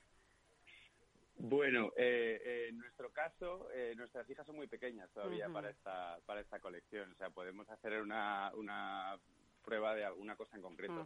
Bueno, 1.44 1.92
eh, 1.96 2.40
eh, 2.44 2.66
en 2.68 2.78
nuestro 2.78 3.10
caso, 3.10 3.68
eh, 3.74 3.94
nuestras 3.96 4.30
hijas 4.30 4.46
son 4.46 4.54
muy 4.54 4.68
pequeñas 4.68 5.10
todavía 5.10 5.48
para 5.48 5.70
esta 5.70 6.20
para 6.24 6.40
esta 6.40 6.60
colección. 6.60 7.10
O 7.10 7.14
sea, 7.16 7.30
podemos 7.30 7.68
hacer 7.68 8.00
una, 8.00 8.52
una 8.54 9.18
prueba 9.64 9.92
de 9.96 10.04
alguna 10.04 10.36
cosa 10.36 10.54
en 10.54 10.62
concreto, 10.62 11.04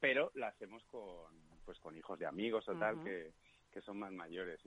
pero 0.00 0.32
la 0.34 0.48
hacemos 0.48 0.82
con 0.86 1.38
pues 1.66 1.78
con 1.78 1.94
hijos 1.94 2.18
de 2.18 2.24
amigos 2.24 2.66
o 2.70 2.78
tal 2.78 3.04
que, 3.04 3.34
que 3.70 3.82
son 3.82 3.98
más 3.98 4.12
mayores. 4.12 4.62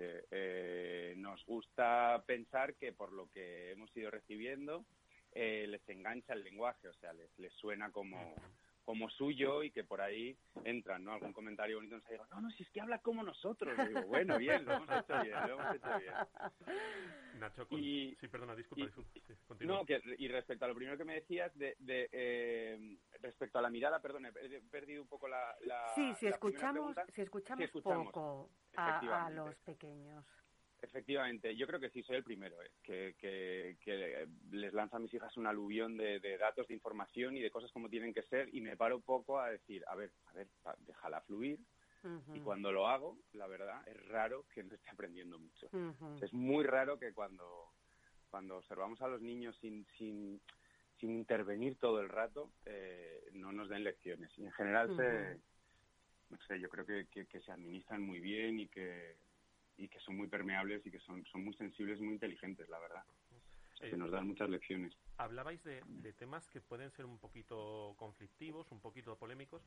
nos 1.18 1.44
gusta 1.48 2.24
pensar 2.28 2.76
que 2.76 2.94
por 2.94 3.14
lo 3.14 3.32
que 3.32 3.72
hemos 3.72 3.90
ido 3.98 4.12
recibiendo 4.12 4.86
les 5.34 5.90
engancha 5.90 6.34
el 6.34 6.44
lenguaje, 6.44 6.88
o 6.88 6.94
sea, 6.94 7.14
les, 7.14 7.36
les 7.40 7.52
suena 7.54 7.92
como 7.92 8.36
como 8.84 9.10
suyo 9.10 9.64
y 9.64 9.72
que 9.72 9.84
por 9.84 10.02
ahí 10.02 10.38
entran, 10.64 11.04
¿no? 11.04 11.14
Algún 11.14 11.34
comentario 11.34 11.78
bonito 11.78 11.96
nos 11.96 12.08
diga, 12.08 12.28
no, 12.32 12.42
no, 12.42 12.52
si 12.52 12.64
es 12.64 12.70
que 12.70 12.82
habla 12.82 13.00
como 13.00 13.24
nosotros. 13.24 13.78
digo, 13.88 14.04
bueno, 14.04 14.38
bien, 14.38 14.66
lo 14.66 14.74
hemos 14.74 14.90
hecho 14.90 15.22
bien, 15.22 15.48
lo 15.48 15.60
hemos 15.60 15.76
hecho 15.76 16.00
bien. 16.00 16.14
Nacho, 17.40 17.68
y, 17.72 18.16
sí, 18.20 18.28
perdona, 18.28 18.56
disculpa, 18.56 18.92
y, 19.60 19.66
no, 19.66 19.86
que, 19.86 20.02
y 20.18 20.28
respecto 20.28 20.66
a 20.66 20.68
lo 20.68 20.76
primero 20.76 20.98
que 20.98 21.06
me 21.06 21.16
decías, 21.16 21.54
de, 21.58 21.76
de 21.80 22.10
eh, 22.12 22.98
respecto 23.22 23.58
a 23.58 23.62
la 23.62 23.70
mirada, 23.70 24.02
perdón, 24.02 24.26
he 24.28 24.62
perdido 24.70 25.02
un 25.02 25.08
poco 25.08 25.28
la... 25.28 25.56
la 25.62 25.92
sí, 25.96 26.14
si, 26.20 26.28
escuchamos, 26.28 26.96
si 27.14 27.22
escuchamos, 27.22 27.72
poco 27.72 28.50
a, 28.76 29.26
a 29.26 29.30
los 29.30 29.56
pequeños. 29.60 30.26
Efectivamente, 30.84 31.56
yo 31.56 31.66
creo 31.66 31.80
que 31.80 31.90
sí, 31.92 32.04
soy 32.04 32.18
el 32.18 32.26
primero, 32.26 32.62
¿eh? 32.62 32.70
que, 32.84 33.16
que, 33.80 34.28
les 34.52 34.74
lanza 34.74 34.98
a 34.98 35.00
mis 35.00 35.14
hijas 35.14 35.38
un 35.38 35.48
aluvión 35.48 35.96
de, 35.96 36.38
datos, 36.38 36.68
de 36.68 36.74
información 36.74 37.38
y 37.38 37.42
de 37.42 37.50
cosas 37.50 37.72
como 37.72 37.88
tienen 37.88 38.14
que 38.14 38.24
ser 38.24 38.54
y 38.54 38.60
me 38.60 38.76
paro 38.76 39.00
poco 39.00 39.40
a 39.40 39.50
decir, 39.50 39.82
a 39.88 39.96
ver, 39.96 40.12
a 40.26 40.34
ver, 40.34 40.48
déjala 40.80 41.22
fluir. 41.22 41.58
Y 42.34 42.42
cuando 42.42 42.70
lo 42.74 42.90
hago, 42.90 43.18
la 43.32 43.48
verdad, 43.48 43.82
es 43.88 43.96
raro 44.10 44.46
que 44.54 44.62
no 44.62 44.76
esté 44.76 44.90
aprendiendo 44.90 45.40
mucho. 45.40 45.70
Es 46.22 46.34
muy 46.34 46.66
raro 46.66 47.00
que 47.00 47.14
cuando, 47.14 47.70
cuando 48.30 48.58
observamos 48.58 49.02
a 49.02 49.08
los 49.08 49.22
niños 49.22 49.58
sin, 49.62 49.88
sin, 49.98 50.42
sin 51.00 51.12
intervenir 51.12 51.78
todo 51.78 52.02
el 52.02 52.10
rato, 52.10 52.52
eh, 52.66 53.30
no 53.32 53.54
nos 53.54 53.70
den 53.70 53.86
lecciones. 53.86 54.38
Y 54.38 54.44
en 54.44 54.52
general 54.52 54.94
se, 54.98 55.40
no 56.30 56.38
sé, 56.46 56.60
yo 56.60 56.68
creo 56.68 56.86
que, 56.86 57.08
que 57.26 57.40
se 57.40 57.52
administran 57.54 58.02
muy 58.02 58.20
bien 58.20 58.60
y 58.60 58.68
que 58.68 59.16
y 59.78 59.88
que 59.88 60.00
son 60.00 60.18
muy 60.18 60.28
permeables 60.28 60.86
y 60.86 60.92
que 60.92 61.00
son, 61.00 61.26
son 61.26 61.44
muy 61.44 61.54
sensibles, 61.56 62.00
muy 62.00 62.14
inteligentes, 62.14 62.68
la 62.70 62.80
verdad. 62.80 63.04
que 63.80 63.98
nos 63.98 64.12
dan 64.12 64.28
muchas 64.28 64.50
lecciones. 64.50 64.94
Hablabais 65.18 65.62
de, 65.64 66.14
temas 66.14 66.48
que 66.50 66.62
pueden 66.62 66.92
ser 66.92 67.06
un 67.06 67.18
poquito 67.20 67.96
conflictivos, 67.98 68.72
un 68.72 68.80
poquito 68.80 69.18
polémicos, 69.18 69.62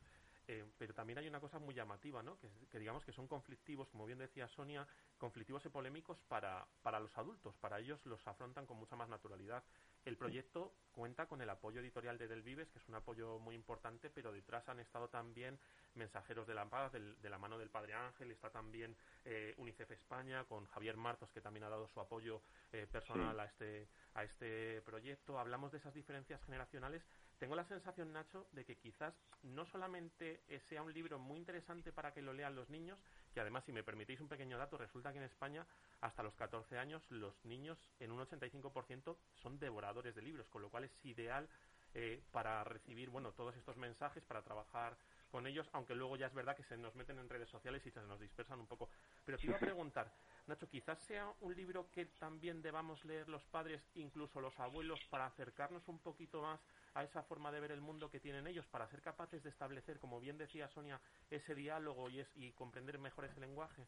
eh, 0.47 0.65
pero 0.77 0.93
también 0.93 1.19
hay 1.19 1.27
una 1.27 1.39
cosa 1.39 1.59
muy 1.59 1.75
llamativa, 1.75 2.23
¿no? 2.23 2.39
Que, 2.39 2.49
que, 2.71 2.79
digamos 2.79 3.05
que 3.05 3.11
son 3.11 3.27
conflictivos, 3.27 3.89
como 3.89 4.05
bien 4.05 4.17
decía 4.17 4.47
Sonia, 4.47 4.87
conflictivos 5.17 5.65
y 5.65 5.69
polémicos 5.69 6.17
para, 6.27 6.65
para 6.81 6.99
los 6.99 7.15
adultos. 7.17 7.55
Para 7.57 7.79
ellos 7.79 8.03
los 8.05 8.25
afrontan 8.27 8.65
con 8.65 8.77
mucha 8.77 8.95
más 8.95 9.09
naturalidad. 9.09 9.63
El 10.07 10.15
proyecto 10.15 10.73
cuenta 10.93 11.25
con 11.25 11.41
el 11.41 11.49
apoyo 11.49 11.81
editorial 11.81 12.17
de 12.17 12.29
Del 12.29 12.41
Vives, 12.41 12.69
que 12.69 12.79
es 12.79 12.87
un 12.87 12.95
apoyo 12.95 13.39
muy 13.39 13.53
importante, 13.55 14.09
pero 14.09 14.31
detrás 14.31 14.69
han 14.69 14.79
estado 14.79 15.09
también 15.09 15.59
mensajeros 15.95 16.47
de 16.47 16.53
la 16.53 16.65
paz, 16.69 16.93
de 16.93 17.29
la 17.29 17.37
mano 17.37 17.57
del 17.57 17.69
Padre 17.69 17.93
Ángel, 17.93 18.31
está 18.31 18.49
también 18.49 18.95
eh, 19.25 19.53
UNICEF 19.57 19.91
España, 19.91 20.45
con 20.45 20.65
Javier 20.67 20.95
Martos, 20.95 21.29
que 21.31 21.41
también 21.41 21.65
ha 21.65 21.69
dado 21.69 21.89
su 21.89 21.99
apoyo 21.99 22.41
eh, 22.71 22.87
personal 22.89 23.37
a, 23.37 23.43
este, 23.43 23.89
a 24.13 24.23
este 24.23 24.81
proyecto. 24.83 25.39
Hablamos 25.39 25.73
de 25.73 25.79
esas 25.79 25.93
diferencias 25.93 26.41
generacionales. 26.45 27.05
Tengo 27.37 27.55
la 27.55 27.65
sensación, 27.65 28.11
Nacho, 28.13 28.47
de 28.51 28.65
que 28.65 28.77
quizás 28.77 29.13
no 29.43 29.65
solamente 29.65 30.41
sea 30.67 30.81
un 30.81 30.91
libro 30.91 31.19
muy 31.19 31.37
interesante 31.37 31.91
para 31.91 32.11
que 32.11 32.21
lo 32.21 32.33
lean 32.33 32.55
los 32.55 32.69
niños, 32.69 32.99
que 33.31 33.39
además, 33.39 33.63
si 33.63 33.71
me 33.71 33.83
permitís 33.83 34.19
un 34.21 34.27
pequeño 34.27 34.57
dato, 34.57 34.77
resulta 34.77 35.11
que 35.11 35.19
en 35.19 35.25
España, 35.25 35.67
hasta 36.01 36.23
los 36.23 36.35
14 36.35 36.79
años, 36.79 37.03
los 37.11 37.45
niños 37.45 37.77
en 37.99 38.11
un 38.11 38.25
85% 38.25 39.17
son 39.35 39.59
devoradores 39.59 40.15
de 40.15 40.23
libros, 40.23 40.47
con 40.49 40.63
lo 40.63 40.69
cual 40.69 40.85
es 40.85 40.97
ideal 41.03 41.47
eh, 41.93 42.21
para 42.31 42.63
recibir 42.63 43.09
bueno 43.09 43.31
todos 43.31 43.55
estos 43.55 43.77
mensajes, 43.77 44.23
para 44.23 44.41
trabajar 44.41 44.97
con 45.31 45.47
ellos, 45.47 45.69
aunque 45.73 45.95
luego 45.95 46.15
ya 46.15 46.27
es 46.27 46.33
verdad 46.33 46.55
que 46.55 46.63
se 46.63 46.77
nos 46.77 46.95
meten 46.95 47.19
en 47.19 47.29
redes 47.29 47.49
sociales 47.49 47.85
y 47.85 47.91
se 47.91 48.01
nos 48.01 48.19
dispersan 48.19 48.59
un 48.59 48.67
poco. 48.67 48.89
Pero 49.25 49.37
te 49.37 49.47
iba 49.47 49.55
a 49.55 49.59
preguntar, 49.59 50.11
Nacho, 50.45 50.69
quizás 50.69 50.99
sea 50.99 51.33
un 51.41 51.55
libro 51.55 51.89
que 51.91 52.05
también 52.05 52.61
debamos 52.61 53.03
leer 53.05 53.27
los 53.29 53.43
padres, 53.45 53.81
incluso 53.95 54.39
los 54.41 54.57
abuelos, 54.59 55.03
para 55.09 55.25
acercarnos 55.25 55.87
un 55.87 55.99
poquito 55.99 56.41
más 56.41 56.59
a 56.97 57.03
esa 57.03 57.23
forma 57.23 57.51
de 57.51 57.59
ver 57.59 57.71
el 57.71 57.81
mundo 57.81 58.09
que 58.09 58.19
tienen 58.19 58.47
ellos, 58.47 58.65
para 58.67 58.87
ser 58.87 59.01
capaces 59.01 59.43
de 59.43 59.49
establecer, 59.49 59.99
como 59.99 60.19
bien 60.19 60.37
decía 60.37 60.67
Sonia, 60.69 60.99
ese 61.29 61.53
diálogo 61.55 62.09
y, 62.09 62.19
es, 62.19 62.27
y 62.35 62.51
comprender 62.51 62.97
mejor 62.99 63.25
ese 63.25 63.39
lenguaje. 63.39 63.85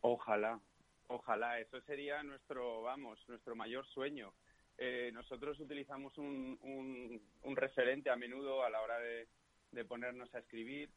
Ojalá, 0.00 0.60
ojalá, 1.08 1.58
eso 1.58 1.80
sería 1.82 2.22
nuestro, 2.22 2.82
vamos, 2.82 3.18
nuestro 3.28 3.56
mayor 3.56 3.86
sueño. 3.86 4.32
Eh, 4.76 5.10
nosotros 5.12 5.58
utilizamos 5.58 6.16
un, 6.18 7.20
un 7.42 7.56
referente 7.56 8.10
a 8.10 8.16
menudo 8.16 8.62
a 8.62 8.70
la 8.70 8.80
hora 8.80 8.98
de, 9.00 9.26
de 9.72 9.84
ponernos 9.84 10.32
a 10.34 10.38
escribir, 10.38 10.90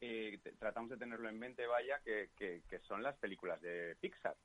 eh, 0.00 0.38
tratamos 0.58 0.90
de 0.90 0.96
tenerlo 0.96 1.28
en 1.28 1.38
mente, 1.38 1.66
vaya, 1.66 2.00
que, 2.04 2.30
que, 2.36 2.78
son 2.80 3.02
las 3.02 3.16
películas 3.16 3.60
de 3.60 3.96
Pixar. 4.00 4.36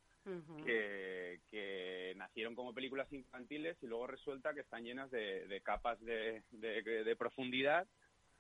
Que, 0.65 2.13
nacieron 2.15 2.55
como 2.55 2.73
películas 2.73 3.12
infantiles 3.12 3.77
y 3.81 3.88
luego 3.88 4.07
resulta 4.07 4.53
que 4.53 4.62
están 4.62 4.84
llenas 4.84 5.10
de, 5.10 5.62
capas 5.63 5.99
de, 6.01 6.43
de, 6.51 7.15
profundidad 7.15 7.88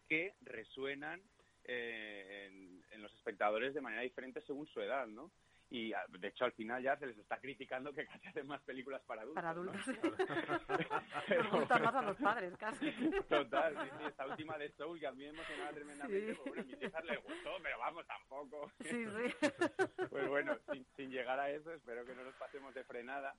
que 0.07 0.35
resuenan 0.41 1.21
eh, 1.63 2.49
en, 2.49 2.83
en, 2.91 3.01
los 3.01 3.13
espectadores 3.15 3.73
de 3.73 3.81
manera 3.81 4.01
diferente 4.03 4.41
según 4.41 4.67
su 4.67 4.81
edad, 4.81 5.07
¿no? 5.07 5.31
Y 5.71 5.93
de 6.19 6.27
hecho 6.27 6.43
al 6.43 6.51
final 6.51 6.83
ya 6.83 6.97
se 6.97 7.07
les 7.07 7.17
está 7.17 7.39
criticando 7.39 7.93
que 7.93 8.05
casi 8.05 8.27
hacen 8.27 8.45
más 8.45 8.61
películas 8.63 9.01
para 9.03 9.21
adultos. 9.21 9.41
Para 9.41 9.49
adultos. 9.51 9.81
¿no? 11.51 11.59
gustan 11.59 11.81
más 11.83 11.95
a 11.95 12.01
los 12.01 12.17
padres, 12.17 12.53
casi. 12.57 12.91
Total, 13.29 13.77
sí, 13.81 13.89
sí, 13.97 14.05
esta 14.05 14.27
última 14.27 14.57
de 14.57 14.69
Soul 14.73 14.99
que 14.99 15.07
a 15.07 15.11
mí 15.13 15.19
me 15.19 15.29
emocionaba 15.29 15.71
tremendamente, 15.71 16.35
pues 16.35 16.49
bueno, 16.49 16.61
a 16.61 16.65
mis 16.65 16.83
hijas 16.83 17.05
les 17.05 17.23
gustó, 17.23 17.51
pero 17.63 17.79
vamos, 17.79 18.05
tampoco. 18.05 18.71
Sí, 18.81 19.05
sí. 19.05 19.47
Pues 20.11 20.27
bueno, 20.27 20.57
sin, 20.71 20.85
sin 20.97 21.09
llegar 21.09 21.39
a 21.39 21.49
eso, 21.49 21.73
espero 21.73 22.05
que 22.05 22.15
no 22.15 22.25
nos 22.25 22.35
pasemos 22.35 22.73
de 22.73 22.83
frenada, 22.83 23.33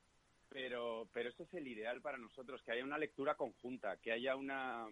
pero, 0.49 1.09
pero 1.13 1.29
eso 1.29 1.43
es 1.43 1.53
el 1.53 1.67
ideal 1.67 2.01
para 2.01 2.17
nosotros, 2.17 2.63
que 2.63 2.73
haya 2.73 2.85
una 2.85 2.97
lectura 2.97 3.35
conjunta, 3.35 3.99
que 3.99 4.13
haya 4.13 4.37
una, 4.37 4.87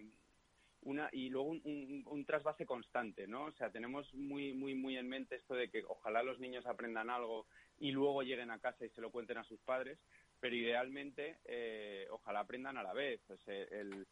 una 0.83 1.09
y 1.11 1.29
luego 1.29 1.49
un, 1.49 2.03
un, 2.05 2.25
trasvase 2.25 2.65
constante, 2.65 3.27
¿no? 3.27 3.45
O 3.45 3.51
sea, 3.53 3.69
tenemos 3.69 4.13
muy, 4.13 4.53
muy, 4.53 4.73
muy 4.73 4.97
en 4.97 5.07
mente 5.07 5.35
esto 5.35 5.53
de 5.53 5.69
que 5.69 5.83
ojalá 5.87 6.23
los 6.23 6.39
niños 6.39 6.65
aprendan 6.65 7.09
algo 7.09 7.45
y 7.79 7.91
luego 7.91 8.23
lleguen 8.23 8.51
a 8.51 8.59
casa 8.59 8.85
y 8.85 8.89
se 8.89 9.01
lo 9.01 9.11
cuenten 9.11 9.37
a 9.37 9.43
sus 9.43 9.59
padres, 9.61 9.99
pero 10.39 10.55
idealmente 10.55 11.37
eh, 11.45 12.07
ojalá 12.09 12.41
aprendan 12.41 12.77
a 12.77 12.83
la 12.83 12.93
vez. 12.93 13.21
el, 13.47 14.07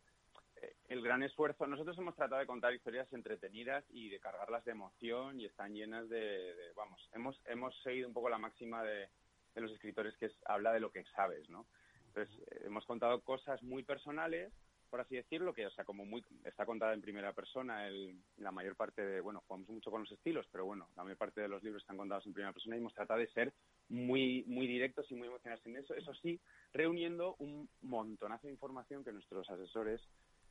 el 0.88 1.02
gran 1.02 1.24
esfuerzo, 1.24 1.68
nosotros 1.68 1.98
hemos 1.98 2.16
tratado 2.16 2.40
de 2.40 2.48
contar 2.48 2.74
historias 2.74 3.12
entretenidas 3.14 3.86
y 3.90 4.10
de 4.10 4.20
cargarlas 4.20 4.66
de 4.66 4.72
emoción 4.72 5.40
y 5.40 5.46
están 5.46 5.74
llenas 5.74 6.10
de, 6.10 6.54
vamos, 6.76 7.10
hemos, 7.14 7.40
hemos 7.46 7.80
seguido 7.82 8.08
un 8.08 8.14
poco 8.14 8.30
la 8.30 8.38
máxima 8.38 8.84
de, 8.84 9.08
de 9.56 9.62
los 9.62 9.72
escritores 9.72 10.16
que 10.18 10.28
es, 10.28 10.36
habla 10.46 10.74
de 10.74 10.80
lo 10.80 10.92
que 10.92 11.04
sabes, 11.16 11.50
¿no? 11.50 11.66
Entonces, 12.08 12.36
hemos 12.66 12.86
contado 12.86 13.22
cosas 13.22 13.62
muy 13.62 13.84
personales, 13.84 14.52
por 14.90 15.02
así 15.02 15.16
decirlo, 15.16 15.54
que 15.54 15.66
o 15.66 15.72
sea, 15.72 15.86
como 15.86 16.06
muy 16.06 16.24
está 16.44 16.66
contada 16.66 16.94
en 16.94 17.02
primera 17.02 17.34
persona, 17.34 17.88
el, 17.88 18.16
la 18.38 18.52
mayor 18.52 18.76
parte 18.76 19.06
de, 19.06 19.22
bueno, 19.22 19.44
jugamos 19.48 19.70
mucho 19.70 19.92
con 19.92 20.02
los 20.02 20.12
estilos, 20.12 20.48
pero 20.52 20.66
bueno, 20.66 20.90
la 20.96 21.04
mayor 21.04 21.18
parte 21.18 21.42
de 21.42 21.48
los 21.48 21.64
libros 21.64 21.84
están 21.84 21.98
contados 21.98 22.26
en 22.26 22.34
primera 22.34 22.54
persona 22.54 22.76
y 22.76 22.80
hemos 22.80 22.94
tratado 22.94 23.20
de 23.20 23.28
ser 23.28 23.54
muy 23.90 24.44
muy 24.48 24.68
directos 24.68 25.10
y 25.12 25.16
muy 25.16 25.28
emocionales 25.28 25.66
en 25.66 25.78
eso, 25.78 25.94
eso 25.94 26.14
sí, 26.16 26.40
reuniendo 26.74 27.36
un 27.40 27.70
montonazo 27.82 28.48
de 28.48 28.54
información 28.54 29.04
que 29.04 29.12
nuestros 29.12 29.50
asesores 29.50 30.02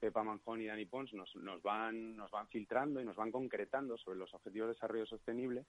Pepa 0.00 0.22
Manjón 0.22 0.60
y 0.60 0.66
Dani 0.66 0.86
Pons 0.86 1.12
nos, 1.14 1.34
nos 1.36 1.62
van 1.62 2.16
nos 2.16 2.30
van 2.30 2.48
filtrando 2.48 3.00
y 3.00 3.04
nos 3.04 3.16
van 3.16 3.32
concretando 3.32 3.96
sobre 3.98 4.18
los 4.18 4.32
objetivos 4.34 4.68
de 4.68 4.74
desarrollo 4.74 5.06
sostenible 5.06 5.64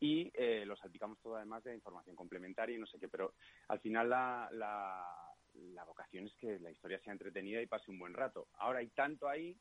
y 0.00 0.30
eh, 0.34 0.64
los 0.66 0.78
salpicamos 0.80 1.18
todo 1.20 1.36
además 1.36 1.64
de 1.64 1.74
información 1.74 2.16
complementaria 2.16 2.76
y 2.76 2.80
no 2.80 2.86
sé 2.86 2.98
qué, 2.98 3.08
pero 3.08 3.32
al 3.68 3.80
final 3.80 4.10
la, 4.10 4.48
la 4.52 5.23
la 5.54 5.84
vocación 5.84 6.26
es 6.26 6.34
que 6.36 6.58
la 6.58 6.70
historia 6.70 6.98
sea 7.00 7.12
entretenida 7.12 7.60
y 7.60 7.66
pase 7.66 7.90
un 7.90 7.98
buen 7.98 8.14
rato. 8.14 8.48
Ahora 8.54 8.80
hay 8.80 8.88
tanto 8.88 9.28
ahí 9.28 9.56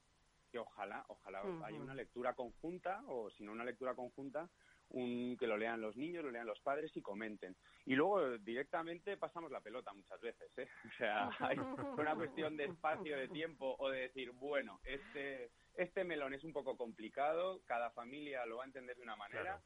que 0.52 0.60
ojalá, 0.60 1.04
ojalá 1.08 1.42
haya 1.66 1.80
una 1.80 1.96
lectura 1.96 2.34
conjunta 2.36 3.04
o 3.08 3.32
si 3.32 3.44
no 3.44 3.52
una 3.52 3.66
lectura 3.66 3.96
conjunta, 3.96 4.48
un, 4.90 5.36
que 5.38 5.48
lo 5.48 5.58
lean 5.58 5.82
los 5.82 5.96
niños, 5.98 6.24
lo 6.24 6.30
lean 6.30 6.46
los 6.46 6.62
padres 6.62 6.96
y 6.96 7.02
comenten. 7.02 7.56
Y 7.86 7.96
luego 7.96 8.38
directamente 8.38 9.18
pasamos 9.18 9.52
la 9.52 9.62
pelota 9.62 9.94
muchas 9.94 10.22
veces, 10.22 10.52
¿eh? 10.58 10.68
O 10.94 10.98
sea, 10.98 11.30
hay 11.40 11.58
una 11.98 12.16
cuestión 12.16 12.56
de 12.56 12.66
espacio, 12.66 13.18
de 13.18 13.28
tiempo 13.30 13.76
o 13.80 13.90
de 13.90 14.02
decir, 14.02 14.32
bueno, 14.32 14.80
este 14.84 15.50
este 15.76 16.04
melón 16.04 16.34
es 16.34 16.44
un 16.44 16.54
poco 16.54 16.78
complicado, 16.78 17.62
cada 17.66 17.90
familia 17.92 18.46
lo 18.46 18.58
va 18.58 18.64
a 18.64 18.68
entender 18.68 18.96
de 18.96 19.02
una 19.02 19.16
manera, 19.16 19.62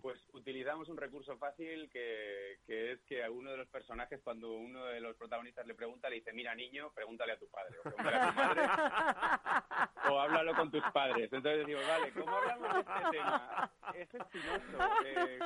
pues 0.00 0.18
utilizamos 0.32 0.88
un 0.88 0.96
recurso 0.96 1.36
fácil 1.38 1.88
que, 1.90 2.58
que, 2.66 2.92
es 2.92 3.02
que 3.02 3.22
a 3.22 3.30
uno 3.30 3.50
de 3.50 3.58
los 3.58 3.68
personajes, 3.68 4.20
cuando 4.22 4.52
uno 4.52 4.86
de 4.86 5.00
los 5.00 5.16
protagonistas 5.16 5.66
le 5.66 5.74
pregunta, 5.74 6.08
le 6.08 6.16
dice, 6.16 6.32
mira 6.32 6.54
niño, 6.54 6.92
pregúntale 6.92 7.32
a 7.32 7.38
tu 7.38 7.48
padre, 7.48 7.78
o 7.78 7.82
pregúntale 7.82 8.16
a 8.16 8.28
tu 8.28 8.36
madre, 8.36 8.62
o 10.10 10.20
háblalo 10.20 10.54
con 10.54 10.70
tus 10.70 10.82
padres. 10.92 11.32
Entonces 11.32 11.66
digo, 11.66 11.80
vale, 11.86 12.12
¿cómo 12.12 12.36
hablamos 12.36 12.74
de 12.74 12.80
este 12.80 13.10
tema? 13.10 13.72
Es 13.94 14.14
espinoso. 14.14 14.78
Eh, 15.04 15.38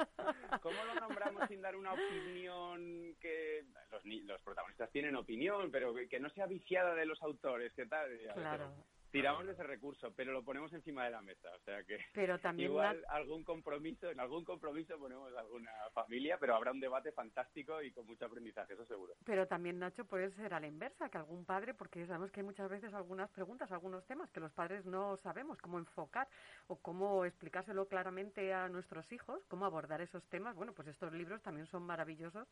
¿Cómo 0.62 0.84
lo 0.84 0.94
nombramos 0.94 1.48
sin 1.48 1.60
dar 1.60 1.76
una 1.76 1.92
opinión 1.92 3.16
que... 3.20 3.64
Los, 3.90 4.04
los 4.04 4.42
protagonistas 4.42 4.90
tienen 4.90 5.16
opinión, 5.16 5.70
pero 5.70 5.94
que, 6.08 6.20
no 6.20 6.30
sea 6.30 6.46
viciada 6.46 6.94
de 6.94 7.06
los 7.06 7.22
autores, 7.22 7.72
¿qué 7.74 7.86
tal? 7.86 8.18
Claro 8.34 8.72
tiramos 9.16 9.46
de 9.46 9.52
ese 9.52 9.62
recurso, 9.62 10.12
pero 10.14 10.30
lo 10.30 10.42
ponemos 10.42 10.70
encima 10.74 11.04
de 11.04 11.10
la 11.10 11.22
mesa, 11.22 11.48
o 11.54 11.58
sea 11.60 11.82
que 11.84 11.98
pero 12.12 12.38
también 12.38 12.70
igual 12.70 13.02
algún 13.08 13.44
compromiso, 13.44 14.10
en 14.10 14.20
algún 14.20 14.44
compromiso 14.44 14.98
ponemos 14.98 15.34
alguna 15.34 15.70
familia, 15.94 16.36
pero 16.38 16.54
habrá 16.54 16.72
un 16.72 16.80
debate 16.80 17.12
fantástico 17.12 17.80
y 17.80 17.92
con 17.92 18.06
mucho 18.06 18.26
aprendizaje, 18.26 18.74
eso 18.74 18.84
seguro. 18.84 19.14
Pero 19.24 19.46
también 19.46 19.78
Nacho 19.78 20.04
puede 20.04 20.30
ser 20.32 20.52
a 20.52 20.60
la 20.60 20.66
inversa, 20.66 21.08
que 21.08 21.16
algún 21.16 21.46
padre, 21.46 21.72
porque 21.72 22.06
sabemos 22.06 22.30
que 22.30 22.40
hay 22.40 22.46
muchas 22.46 22.68
veces 22.68 22.92
algunas 22.92 23.30
preguntas, 23.30 23.72
algunos 23.72 24.04
temas 24.04 24.30
que 24.32 24.40
los 24.40 24.52
padres 24.52 24.84
no 24.84 25.16
sabemos 25.22 25.56
cómo 25.62 25.78
enfocar 25.78 26.28
o 26.66 26.76
cómo 26.76 27.24
explicárselo 27.24 27.88
claramente 27.88 28.52
a 28.52 28.68
nuestros 28.68 29.10
hijos, 29.12 29.42
cómo 29.48 29.64
abordar 29.64 30.02
esos 30.02 30.22
temas. 30.26 30.54
Bueno, 30.56 30.74
pues 30.74 30.88
estos 30.88 31.14
libros 31.14 31.40
también 31.42 31.66
son 31.68 31.84
maravillosos 31.84 32.46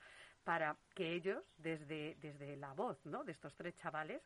para 0.45 0.79
que 0.95 1.13
ellos 1.13 1.45
desde 1.59 2.17
desde 2.23 2.57
la 2.57 2.73
voz, 2.73 2.97
¿no? 3.05 3.23
De 3.23 3.33
estos 3.33 3.55
tres 3.55 3.75
chavales 3.77 4.23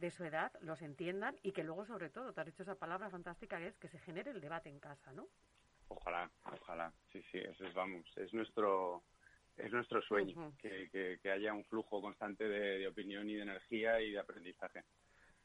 de 0.00 0.10
su 0.10 0.24
edad 0.24 0.52
los 0.62 0.82
entiendan 0.82 1.36
y 1.42 1.52
que 1.52 1.62
luego, 1.62 1.84
sobre 1.84 2.10
todo, 2.10 2.32
te 2.32 2.40
has 2.40 2.46
dicho 2.46 2.62
esa 2.62 2.74
palabra 2.74 3.10
fantástica 3.10 3.58
que 3.58 3.68
es 3.68 3.76
que 3.76 3.88
se 3.88 3.98
genere 3.98 4.30
el 4.30 4.40
debate 4.40 4.70
en 4.70 4.80
casa, 4.80 5.12
¿no? 5.12 5.28
Ojalá, 5.88 6.30
ojalá. 6.44 6.92
Sí, 7.12 7.22
sí, 7.30 7.38
eso 7.38 7.66
es, 7.66 7.74
vamos, 7.74 8.06
es 8.16 8.32
nuestro 8.32 9.02
es 9.56 9.72
nuestro 9.72 10.00
sueño, 10.00 10.54
que, 10.58 11.18
que, 11.22 11.30
haya 11.30 11.52
un 11.52 11.64
flujo 11.66 12.00
constante 12.00 12.48
de, 12.48 12.86
opinión 12.86 13.28
y 13.28 13.34
de 13.34 13.42
energía 13.42 14.00
y 14.00 14.12
de 14.12 14.18
aprendizaje. 14.18 14.84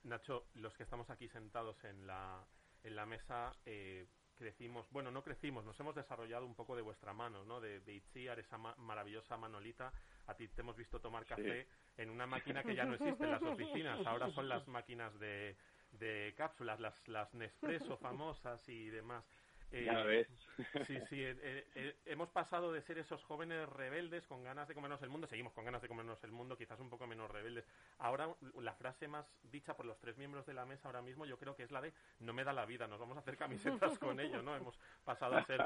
Nacho, 0.04 0.46
los 0.54 0.74
que 0.76 0.84
estamos 0.84 1.10
aquí 1.10 1.28
sentados 1.28 1.84
en 1.84 2.08
la, 2.08 2.46
en 2.84 2.96
la 2.96 3.06
mesa, 3.06 3.52
eh, 3.66 4.08
crecimos, 4.36 4.90
bueno, 4.92 5.12
no 5.12 5.24
crecimos, 5.24 5.66
nos 5.66 5.80
hemos 5.80 5.96
desarrollado 5.96 6.46
un 6.46 6.56
poco 6.56 6.76
de 6.76 6.82
vuestra 6.82 7.14
mano, 7.14 7.44
¿no? 7.46 7.60
De, 7.60 7.80
de 7.82 7.94
Itziar, 7.94 8.40
esa 8.40 8.58
maravillosa 8.58 9.38
manolita. 9.38 9.92
A 10.28 10.36
ti 10.36 10.48
te 10.48 10.62
hemos 10.62 10.76
visto 10.76 11.00
tomar 11.00 11.26
café 11.26 11.68
en 11.98 12.10
una 12.10 12.26
máquina 12.26 12.64
que 12.64 12.76
ya 12.76 12.86
no 12.86 12.96
existe 12.96 13.24
en 13.24 13.32
las 13.32 13.42
oficinas, 13.44 14.06
ahora 14.06 14.30
son 14.32 14.50
las 14.50 14.68
máquinas 14.68 15.18
de, 15.20 15.56
de 15.92 16.34
cápsulas, 16.36 16.80
las, 16.80 17.08
las 17.08 17.34
Nespresso 17.34 17.98
famosas 17.98 18.68
y 18.70 18.90
demás. 18.90 19.24
Eh, 19.72 20.26
sí, 20.86 21.00
sí, 21.10 21.24
eh, 21.24 21.68
eh, 21.76 21.96
hemos 22.06 22.30
pasado 22.30 22.72
de 22.72 22.82
ser 22.82 22.98
esos 22.98 23.24
jóvenes 23.24 23.68
rebeldes 23.70 24.26
con 24.28 24.44
ganas 24.44 24.68
de 24.68 24.74
comernos 24.74 25.02
el 25.02 25.10
mundo, 25.10 25.28
seguimos 25.28 25.54
con 25.54 25.66
ganas 25.66 25.82
de 25.82 25.88
comernos 25.88 26.24
el 26.24 26.32
mundo, 26.32 26.58
quizás 26.58 26.80
un 26.80 26.90
poco 26.90 27.08
menos 27.08 27.30
rebeldes. 27.30 27.66
Ahora, 27.98 28.34
la 28.62 28.74
frase 28.76 29.08
más 29.08 29.26
dicha 29.44 29.76
por 29.76 29.86
los 29.86 30.00
tres 30.00 30.18
miembros 30.18 30.46
de 30.46 30.54
la 30.54 30.66
mesa 30.66 30.88
ahora 30.88 31.02
mismo, 31.02 31.26
yo 31.26 31.38
creo 31.38 31.56
que 31.56 31.64
es 31.64 31.72
la 31.72 31.82
de 31.82 31.94
no 32.20 32.34
me 32.34 32.44
da 32.44 32.54
la 32.54 32.66
vida, 32.66 32.88
nos 32.88 33.00
vamos 33.00 33.18
a 33.18 33.20
hacer 33.20 33.38
camisetas 33.38 34.00
con 34.00 34.20
ello, 34.20 34.42
¿no? 34.42 34.56
Hemos 34.56 34.80
pasado 35.04 35.36
a 35.36 35.44
ser 35.44 35.62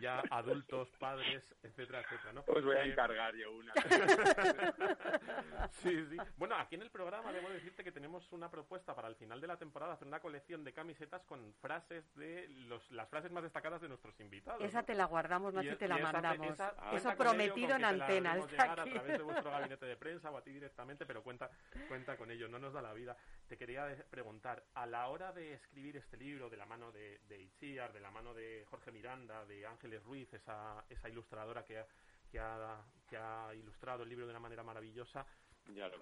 ya 0.00 0.22
adultos, 0.30 0.88
padres, 0.98 1.54
etcétera, 1.62 2.00
etcétera, 2.00 2.32
¿no? 2.32 2.44
Os 2.46 2.64
voy 2.64 2.76
a 2.76 2.84
encargar 2.84 3.34
yo 3.34 3.52
una. 3.52 3.74
sí, 5.70 6.06
sí. 6.06 6.16
Bueno, 6.36 6.56
aquí 6.56 6.76
en 6.76 6.82
el 6.82 6.90
programa 6.90 7.32
debo 7.32 7.50
decirte 7.50 7.84
que 7.84 7.92
tenemos 7.92 8.32
una 8.32 8.50
propuesta 8.50 8.94
para 8.94 9.08
el 9.08 9.16
final 9.16 9.40
de 9.40 9.46
la 9.46 9.58
temporada, 9.58 9.94
hacer 9.94 10.08
una 10.08 10.20
colección 10.20 10.64
de 10.64 10.72
camisetas 10.72 11.22
con 11.24 11.52
frases 11.54 12.04
de 12.14 12.48
los, 12.68 12.90
las 12.92 13.08
frases 13.08 13.30
más 13.30 13.41
destacadas 13.42 13.80
de 13.80 13.88
nuestros 13.88 14.18
invitados. 14.20 14.62
Esa 14.62 14.82
te 14.82 14.94
la 14.94 15.04
guardamos, 15.04 15.52
Nacho, 15.54 15.72
y 15.72 15.76
te 15.76 15.88
la 15.88 15.98
mandamos. 15.98 16.56
Eso 16.92 17.14
prometido 17.16 17.76
en 17.76 17.84
antena. 17.84 18.32
a 18.32 18.74
través 18.74 19.04
de 19.06 19.22
vuestro 19.22 19.50
gabinete 19.50 19.86
de 19.86 19.96
prensa 19.96 20.30
o 20.30 20.36
a 20.36 20.42
ti 20.42 20.52
directamente, 20.52 21.06
pero 21.06 21.22
cuenta, 21.22 21.50
cuenta 21.88 22.16
con 22.16 22.30
ello, 22.30 22.48
no 22.48 22.58
nos 22.58 22.72
da 22.72 22.82
la 22.82 22.92
vida. 22.92 23.16
Te 23.48 23.56
quería 23.56 23.86
preguntar, 24.10 24.64
a 24.74 24.86
la 24.86 25.08
hora 25.08 25.32
de 25.32 25.54
escribir 25.54 25.96
este 25.96 26.16
libro 26.16 26.48
de 26.48 26.56
la 26.56 26.66
mano 26.66 26.92
de, 26.92 27.20
de 27.28 27.40
Itziar, 27.40 27.92
de 27.92 28.00
la 28.00 28.10
mano 28.10 28.34
de 28.34 28.64
Jorge 28.70 28.90
Miranda, 28.92 29.44
de 29.46 29.66
Ángeles 29.66 30.02
Ruiz, 30.04 30.32
esa, 30.32 30.84
esa 30.88 31.08
ilustradora 31.08 31.64
que, 31.64 31.84
que, 32.30 32.38
ha, 32.38 32.80
que 33.08 33.16
ha 33.16 33.54
ilustrado 33.54 34.02
el 34.02 34.08
libro 34.08 34.26
de 34.26 34.30
una 34.30 34.40
manera 34.40 34.62
maravillosa, 34.62 35.26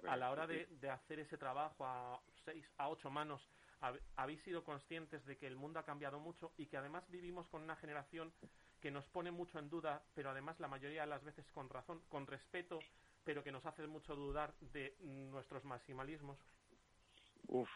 a 0.07 0.17
la 0.17 0.31
hora 0.31 0.47
de, 0.47 0.65
de, 0.65 0.89
hacer 0.89 1.19
ese 1.19 1.37
trabajo 1.37 1.85
a 1.85 2.19
seis, 2.43 2.65
a 2.77 2.89
ocho 2.89 3.09
manos, 3.09 3.47
habéis 4.15 4.41
sido 4.43 4.63
conscientes 4.63 5.25
de 5.25 5.37
que 5.37 5.47
el 5.47 5.55
mundo 5.55 5.79
ha 5.79 5.85
cambiado 5.85 6.19
mucho 6.19 6.51
y 6.57 6.67
que 6.67 6.77
además 6.77 7.09
vivimos 7.09 7.47
con 7.47 7.63
una 7.63 7.75
generación 7.75 8.31
que 8.79 8.91
nos 8.91 9.07
pone 9.09 9.31
mucho 9.31 9.59
en 9.59 9.69
duda, 9.69 10.03
pero 10.13 10.29
además 10.29 10.59
la 10.59 10.67
mayoría 10.67 11.01
de 11.01 11.07
las 11.07 11.23
veces 11.23 11.49
con 11.51 11.69
razón, 11.69 12.01
con 12.09 12.27
respeto, 12.27 12.79
pero 13.23 13.43
que 13.43 13.51
nos 13.51 13.65
hace 13.65 13.85
mucho 13.87 14.15
dudar 14.15 14.53
de 14.59 14.95
nuestros 15.01 15.63
maximalismos? 15.65 16.37
Uf, 17.47 17.69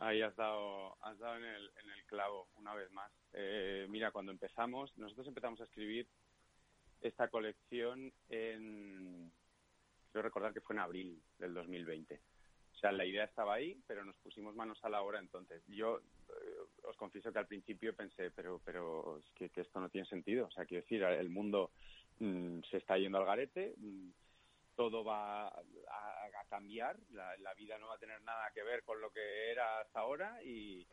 ahí 0.00 0.22
has 0.22 0.34
dado, 0.36 0.96
has 1.02 1.18
dado 1.18 1.36
en, 1.36 1.44
el, 1.44 1.70
en 1.82 1.90
el 1.90 2.04
clavo 2.06 2.48
una 2.56 2.74
vez 2.74 2.90
más. 2.92 3.10
Eh, 3.32 3.86
mira, 3.88 4.10
cuando 4.10 4.32
empezamos, 4.32 4.96
nosotros 4.96 5.26
empezamos 5.26 5.60
a 5.60 5.64
escribir 5.64 6.08
esta 7.00 7.28
colección 7.28 8.12
en, 8.28 9.32
quiero 10.10 10.22
recordar 10.22 10.52
que 10.52 10.60
fue 10.60 10.74
en 10.74 10.80
abril 10.80 11.22
del 11.38 11.54
2020 11.54 12.20
sea, 12.74 12.92
la 12.92 13.04
idea 13.04 13.24
estaba 13.24 13.54
ahí, 13.54 13.80
pero 13.86 14.04
nos 14.04 14.16
pusimos 14.16 14.54
manos 14.54 14.78
a 14.84 14.88
la 14.88 15.02
obra 15.02 15.18
entonces. 15.18 15.62
Yo 15.68 15.98
eh, 15.98 16.56
os 16.84 16.96
confieso 16.96 17.32
que 17.32 17.38
al 17.38 17.46
principio 17.46 17.94
pensé, 17.94 18.30
pero, 18.30 18.60
pero 18.64 19.18
es 19.18 19.30
que, 19.32 19.60
esto 19.60 19.80
no 19.80 19.88
tiene 19.88 20.06
sentido. 20.06 20.46
O 20.46 20.50
sea, 20.50 20.64
quiero 20.64 20.82
decir, 20.82 21.02
el 21.02 21.30
mundo 21.30 21.70
mm, 22.18 22.60
se 22.70 22.78
está 22.78 22.98
yendo 22.98 23.18
al 23.18 23.26
garete, 23.26 23.74
mm, 23.76 24.10
todo 24.76 25.04
va 25.04 25.48
a, 25.48 25.62
cambiar, 26.48 26.96
la, 27.10 27.54
vida 27.54 27.78
no 27.78 27.88
va 27.88 27.94
a 27.94 27.98
tener 27.98 28.20
nada 28.22 28.50
que 28.54 28.62
ver 28.62 28.84
con 28.84 29.00
lo 29.00 29.10
que 29.10 29.50
era 29.50 29.80
hasta 29.80 30.00
ahora 30.00 30.40
y, 30.44 30.86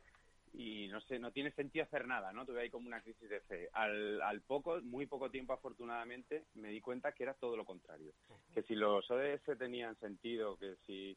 y 0.54 0.88
no 0.88 1.02
sé, 1.02 1.20
no 1.20 1.32
tiene 1.32 1.52
sentido 1.52 1.86
hacer 1.86 2.08
nada, 2.08 2.32
¿no? 2.34 2.46
Tuve 2.46 2.62
ahí 2.62 2.70
como 2.70 2.88
una 2.88 3.02
crisis 3.02 3.30
de 3.30 3.42
fe. 3.42 3.70
Al, 3.74 4.22
al 4.22 4.42
poco, 4.42 4.82
muy 4.82 5.06
poco 5.06 5.30
tiempo 5.30 5.54
afortunadamente, 5.54 6.46
me 6.56 6.70
di 6.70 6.82
cuenta 6.82 7.12
que 7.12 7.24
era 7.24 7.36
todo 7.36 7.56
lo 7.56 7.66
contrario. 7.66 8.14
Que 8.54 8.64
si 8.64 8.74
los 8.76 9.10
ODS 9.12 9.58
tenían 9.60 9.96
sentido, 10.00 10.58
que 10.58 10.78
si 10.88 11.16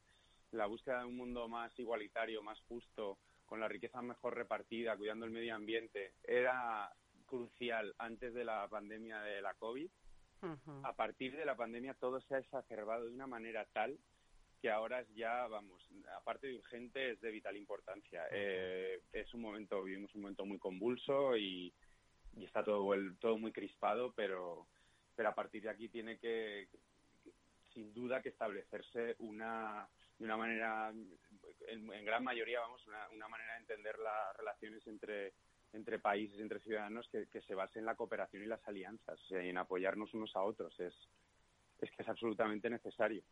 la 0.54 0.66
búsqueda 0.66 1.00
de 1.00 1.06
un 1.06 1.16
mundo 1.16 1.48
más 1.48 1.76
igualitario, 1.78 2.42
más 2.42 2.60
justo, 2.62 3.18
con 3.46 3.60
la 3.60 3.68
riqueza 3.68 4.00
mejor 4.02 4.34
repartida, 4.34 4.96
cuidando 4.96 5.26
el 5.26 5.32
medio 5.32 5.54
ambiente, 5.54 6.14
era 6.22 6.90
crucial 7.26 7.94
antes 7.98 8.34
de 8.34 8.44
la 8.44 8.68
pandemia 8.68 9.20
de 9.20 9.42
la 9.42 9.54
COVID. 9.54 9.90
A 10.82 10.92
partir 10.92 11.34
de 11.36 11.46
la 11.46 11.56
pandemia 11.56 11.94
todo 11.94 12.20
se 12.20 12.34
ha 12.34 12.38
exacerbado 12.38 13.06
de 13.06 13.14
una 13.14 13.26
manera 13.26 13.64
tal 13.72 13.98
que 14.60 14.70
ahora 14.70 15.00
es 15.00 15.14
ya, 15.14 15.46
vamos, 15.46 15.86
aparte 16.16 16.46
de 16.46 16.56
urgente, 16.56 17.10
es 17.10 17.20
de 17.20 17.30
vital 17.30 17.56
importancia. 17.56 18.24
Eh, 18.30 19.00
es 19.12 19.32
un 19.34 19.42
momento, 19.42 19.82
vivimos 19.82 20.14
un 20.14 20.22
momento 20.22 20.46
muy 20.46 20.58
convulso 20.58 21.36
y, 21.36 21.72
está 22.36 22.64
todo, 22.64 22.94
todo 23.20 23.36
muy 23.36 23.52
crispado, 23.52 24.12
pero, 24.14 24.66
pero 25.14 25.28
a 25.28 25.34
partir 25.34 25.62
de 25.62 25.70
aquí 25.70 25.88
tiene 25.88 26.18
que, 26.18 26.68
sin 27.74 27.92
duda, 27.92 28.22
que 28.22 28.30
establecerse 28.30 29.16
una 29.18 29.86
de 30.18 30.24
una 30.24 30.36
manera, 30.36 30.92
en, 31.68 32.04
gran 32.04 32.22
mayoría, 32.22 32.60
vamos, 32.60 32.86
una, 32.86 33.28
manera 33.28 33.54
de 33.54 33.60
entender 33.60 33.98
las 33.98 34.36
relaciones 34.36 34.86
entre, 34.86 35.32
entre 35.72 35.98
países, 35.98 36.38
entre 36.38 36.60
ciudadanos, 36.60 37.08
que, 37.08 37.26
se 37.40 37.54
base 37.54 37.78
en 37.78 37.86
la 37.86 37.96
cooperación 37.96 38.42
y 38.42 38.46
las 38.46 38.66
alianzas, 38.66 39.18
y 39.30 39.34
en 39.34 39.58
apoyarnos 39.58 40.14
unos 40.14 40.34
a 40.36 40.42
otros. 40.42 40.78
Es, 40.78 40.94
es 41.80 41.90
que 41.90 42.02
es 42.02 42.08
absolutamente 42.08 42.70
necesario. 42.70 43.22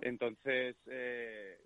Entonces, 0.00 0.76
eh, 0.86 1.58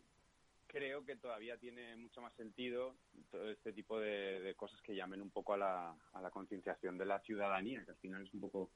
creo 0.67 1.05
que 1.05 1.17
todavía 1.17 1.57
tiene 1.57 1.97
mucho 1.97 2.21
más 2.21 2.35
sentido 2.35 2.95
todo 3.31 3.51
este 3.51 3.73
tipo 3.73 3.99
de, 3.99 4.55
cosas 4.57 4.81
que 4.83 4.95
llamen 4.95 5.23
un 5.23 5.31
poco 5.31 5.55
a 5.55 5.59
la, 5.59 5.97
a 6.13 6.21
la 6.21 6.31
concienciación 6.31 6.99
de 6.99 7.07
la 7.07 7.21
ciudadanía, 7.21 7.85
que 7.85 7.93
al 7.93 7.97
final 7.97 8.23
es 8.23 8.35
un 8.35 8.41
poco... 8.41 8.71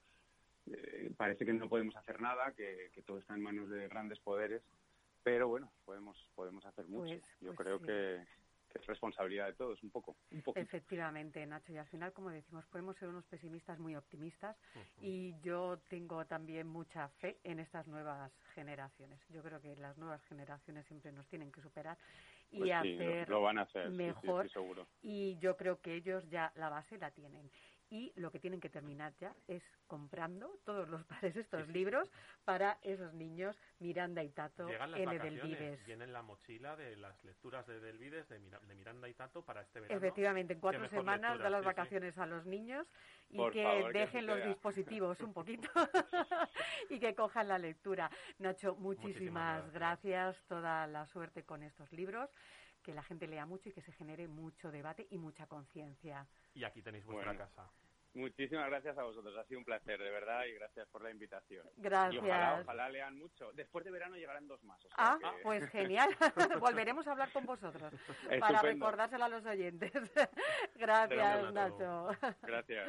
Eh, 0.67 1.11
parece 1.15 1.45
que 1.45 1.53
no 1.53 1.69
podemos 1.69 1.95
hacer 1.95 2.23
nada, 2.23 2.53
que, 2.53 2.91
que 2.95 3.03
todo 3.03 3.19
está 3.19 3.35
en 3.35 3.43
manos 3.43 3.69
de 3.69 3.87
grandes 3.87 4.19
poderes 4.21 4.63
pero 5.25 5.49
bueno, 5.49 5.73
podemos, 5.85 6.17
podemos 6.35 6.65
hacer 6.67 6.87
mucho. 6.87 7.19
Pues, 7.19 7.23
Yo 7.41 7.55
pues 7.55 7.59
creo 7.59 7.81
que, 7.81 8.23
es 8.75 8.87
responsabilidad 8.87 9.47
de 9.47 9.55
todos, 9.55 9.83
un 9.83 9.91
poco. 9.91 10.17
Un 10.31 10.43
Efectivamente, 10.57 11.47
Nacho, 11.47 11.73
y 11.73 11.77
al 11.77 11.87
final, 11.87 12.13
como 12.13 12.31
decimos, 12.31 12.67
podemos 12.67 12.97
ser 12.97 13.09
unos 13.09 13.25
pesimistas 13.27 13.79
muy 13.79 13.97
optimistas 13.97 14.57
y 15.01 15.35
yo 15.41 15.79
tengo 15.89 16.25
también 16.27 16.67
mucha 16.67 17.09
fe 17.09 17.39
en 17.45 17.61
estas 17.61 17.87
nuevas 17.87 18.33
generaciones. 18.55 19.21
Yo 19.31 19.43
creo 19.43 19.61
que 19.61 19.77
las 19.77 19.97
nuevas 19.97 20.23
generaciones 20.25 20.85
siempre 20.87 21.13
nos 21.13 21.27
tienen 21.29 21.53
que 21.53 21.63
superar 21.63 21.97
y 22.51 22.59
pues 22.59 22.73
hacer 22.73 23.29
lo, 23.29 23.43
van 23.43 23.59
a 23.59 23.63
hacer, 23.63 23.91
mejor. 23.91 24.51
seguro. 24.51 24.87
Y 25.03 25.39
yo 25.39 25.57
creo 25.57 25.81
que 25.81 25.95
ellos 25.95 26.29
ya 26.29 26.53
la 26.57 26.69
base 26.69 26.99
la 26.99 27.11
tienen 27.13 27.51
y 27.95 28.13
lo 28.17 28.33
que 28.33 28.41
tienen 28.41 28.61
que 28.61 28.69
terminar 28.69 29.15
ya 29.21 29.33
es 29.47 29.63
comprando 29.87 30.59
todos 30.65 30.89
los 30.89 31.05
pares 31.05 31.37
estos 31.37 31.69
libros 31.69 32.11
para 32.45 32.77
esos 32.83 33.15
niños 33.15 33.57
Miranda 33.79 34.25
y 34.25 34.31
Tato 34.31 34.69
en 34.69 35.13
Edelvides. 35.13 35.87
Vienen 35.87 36.13
la 36.13 36.23
mochila 36.23 36.75
de 36.75 36.97
las 36.97 37.23
lecturas 37.23 37.65
de 37.69 37.77
Edelvides 37.77 38.29
de, 38.29 38.41
Miranda 38.75 39.09
y 39.09 39.15
Tato 39.15 39.43
para 39.43 39.63
este 39.63 39.79
verano. 39.79 39.97
Efectivamente, 39.97 40.55
en 40.55 40.61
cuatro 40.61 40.89
semanas 40.89 41.39
da 41.39 41.49
las 41.49 41.65
vacaciones 41.65 42.19
a 42.19 42.27
los 42.27 42.45
niños 42.47 42.85
y 43.31 43.49
que 43.51 43.89
dejen 43.93 44.27
los 44.27 44.45
dispositivos 44.45 45.21
un 45.21 45.33
poquito 45.33 45.69
y 46.91 46.99
que 46.99 47.15
cojan 47.15 47.47
la 47.47 47.59
lectura. 47.59 48.11
Nacho, 48.41 48.75
muchísimas, 48.75 49.71
gracias, 49.71 50.43
toda 50.49 50.89
la 50.89 51.07
suerte 51.07 51.45
con 51.45 51.63
estos 51.63 51.93
libros 51.93 52.29
que 52.85 52.95
la 52.95 53.03
gente 53.03 53.27
lea 53.27 53.47
mucho 53.47 53.71
y 53.71 53.73
que 53.73 53.81
se 53.81 53.91
genere 53.93 54.29
mucho 54.29 54.71
debate 54.71 55.09
y 55.11 55.19
mucha 55.19 55.47
conciencia. 55.47 56.27
Y 56.55 56.63
aquí 56.63 56.83
tenéis 56.83 57.05
vuestra 57.05 57.37
casa. 57.37 57.69
Muchísimas 58.15 58.67
gracias 58.67 58.97
a 58.97 59.03
vosotros, 59.03 59.37
ha 59.37 59.45
sido 59.45 59.59
un 59.59 59.65
placer, 59.65 60.01
de 60.01 60.11
verdad, 60.11 60.45
y 60.45 60.53
gracias 60.53 60.89
por 60.89 61.03
la 61.03 61.11
invitación. 61.11 61.67
Gracias. 61.77 62.23
Y 62.23 62.29
ojalá, 62.29 62.89
lean 62.89 63.19
mucho. 63.19 63.53
Después 63.55 63.85
de 63.85 63.91
verano 63.91 64.17
llegarán 64.17 64.47
dos 64.47 64.63
más. 64.63 64.81
ah, 64.97 65.19
pues 65.43 65.69
genial. 65.71 66.09
Volveremos 66.61 67.07
a 67.09 67.13
hablar 67.13 67.33
con 67.33 67.45
vosotros 67.45 67.93
para 68.39 68.63
recordárselo 68.63 69.25
a 69.25 69.29
los 69.29 69.45
oyentes. 69.45 69.93
gracias, 70.77 71.53
Nacho. 71.53 72.09
Gracias. 72.43 72.89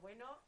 bueno, 0.00 0.42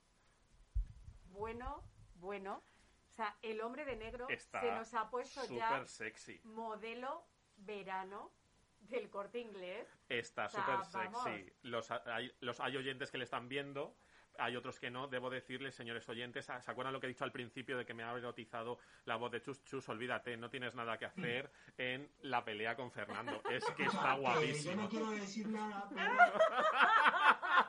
bueno, 1.31 1.83
bueno, 1.85 1.85
bueno. 2.15 2.63
O 3.11 3.13
sea, 3.19 3.37
el 3.43 3.61
hombre 3.61 3.85
de 3.85 3.97
negro 3.97 4.29
Está 4.29 4.61
se 4.61 4.71
nos 4.73 4.95
ha 4.95 5.11
puesto 5.11 5.45
ya 5.47 5.85
sexy. 5.87 6.41
modelo 6.45 7.25
verano 7.57 8.33
del 8.81 9.11
corte 9.11 9.41
inglés. 9.41 9.89
Está 10.09 10.47
O 10.47 10.49
súper 10.51 10.85
sexy. 10.85 11.53
Los, 11.63 11.91
hay, 11.91 12.33
los 12.41 12.61
hay 12.61 12.77
oyentes 12.77 13.11
que 13.11 13.19
le 13.19 13.25
están 13.25 13.49
viendo, 13.49 13.97
hay 14.39 14.55
otros 14.55 14.79
que 14.79 14.89
no. 14.91 15.09
Debo 15.09 15.31
decirles, 15.31 15.75
señores 15.75 16.09
oyentes, 16.09 16.45
¿se 16.47 16.53
acuerdan 16.71 16.93
lo 16.93 17.01
que 17.01 17.07
he 17.07 17.09
dicho 17.09 17.25
al 17.25 17.33
principio 17.33 17.77
de 17.77 17.85
que 17.85 17.93
me 17.93 18.05
ha 18.05 18.13
erotizado 18.17 18.79
la 19.05 19.17
voz 19.17 19.33
de 19.33 19.41
Chus? 19.43 19.65
Chus, 19.65 19.89
olvídate, 19.89 20.37
no 20.37 20.49
tienes 20.49 20.77
nada 20.77 20.97
que 20.97 21.07
hacer 21.07 21.51
en 21.77 22.09
la 22.21 22.45
pelea 22.45 22.77
con 22.77 22.93
Fernando. 22.93 23.43
Es 23.51 23.65
que 23.73 23.83
está 23.87 24.13
Eh, 24.15 24.17
yo 24.17 24.21
guapísimo. 24.23 24.83
no 24.83 24.89
quiero 24.89 25.11
decir 25.11 25.49
nada, 25.49 25.89
pero... 25.93 26.13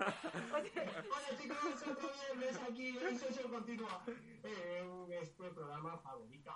Hola 0.00 1.38
chicos, 1.40 1.58
otro 1.90 2.08
viernes 2.12 2.60
aquí 2.68 2.88
en 2.98 3.18
Sesión 3.18 3.50
Continua 3.52 4.02
en 4.42 5.12
este 5.12 5.50
programa 5.50 5.98
favorito. 5.98 6.52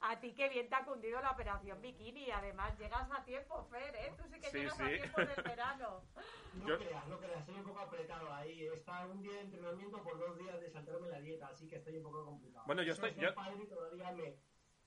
a 0.00 0.18
ti 0.18 0.34
qué 0.34 0.48
bien 0.48 0.68
te 0.68 0.74
ha 0.74 0.84
cundido 0.84 1.20
la 1.20 1.30
operación 1.32 1.80
bikini. 1.80 2.30
Además, 2.30 2.76
llegas 2.78 3.08
a 3.12 3.22
tiempo, 3.24 3.64
Fer, 3.70 3.94
¿eh? 3.96 4.12
Tú 4.16 4.24
sí 4.32 4.40
que 4.40 4.50
Sí, 4.50 4.58
llegas 4.58 4.80
a 4.80 4.86
tiempo 4.88 5.20
del 5.20 5.42
verano. 5.44 6.02
No 6.54 6.66
Yo- 6.68 6.78
creas, 6.78 7.06
no 7.06 7.18
creas, 7.18 7.40
estoy 7.40 7.54
un 7.56 7.64
poco 7.64 7.80
apretado 7.80 8.32
ahí. 8.32 8.66
Está 8.66 9.06
un 9.06 9.22
día 9.22 9.34
de 9.34 9.40
entrenamiento 9.42 10.02
por 10.02 10.18
dos 10.18 10.36
días 10.38 10.60
de 10.60 10.70
saltarme 10.70 11.08
la 11.08 11.20
dieta, 11.20 11.48
así 11.48 11.68
que 11.68 11.76
estoy 11.76 11.96
un 11.98 12.02
poco 12.02 12.24
complicado. 12.24 12.64
Bueno, 12.66 12.82
yo 12.82 12.92
estoy- 12.94 13.12
ser 13.14 13.22
yo- 13.22 13.34
padre 13.34 13.66
todavía 13.66 14.10
me, 14.12 14.34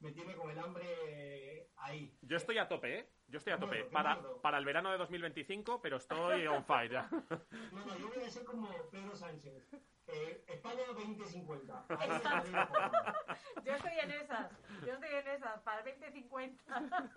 me 0.03 0.11
tiene 0.11 0.35
con 0.35 0.51
el 0.51 0.59
hambre 0.59 1.69
ahí. 1.77 2.13
Yo 2.21 2.35
estoy 2.35 2.57
a 2.57 2.67
tope, 2.67 2.99
¿eh? 2.99 3.09
Yo 3.27 3.37
estoy 3.37 3.53
a 3.53 3.57
tope. 3.57 3.83
Bueno, 3.83 3.91
Para, 3.91 4.21
para 4.41 4.57
el 4.57 4.65
verano 4.65 4.91
de 4.91 4.97
2025, 4.97 5.81
pero 5.81 5.95
estoy 5.97 6.45
on 6.45 6.63
fire 6.65 6.91
ya. 6.91 7.09
No, 7.71 7.85
no, 7.85 7.97
yo 7.97 8.09
voy 8.09 8.23
a 8.23 8.29
ser 8.29 8.43
como 8.43 8.67
Pedro 8.91 9.15
Sánchez. 9.15 9.65
Eh, 10.07 10.43
España 10.47 10.81
2050. 10.93 11.85
Ahí 11.97 12.09
me 12.09 12.19
la 12.19 12.41
digo 12.43 12.67
por 12.67 12.81
ahora. 12.81 13.27
Yo 13.63 13.73
estoy 13.73 13.99
en 13.99 14.11
esas. 14.11 14.51
Yo 14.85 14.93
estoy 14.93 15.09
en 15.09 15.27
esas. 15.29 15.61
Para 15.61 15.79
el 15.79 15.85
2050. 15.85 17.09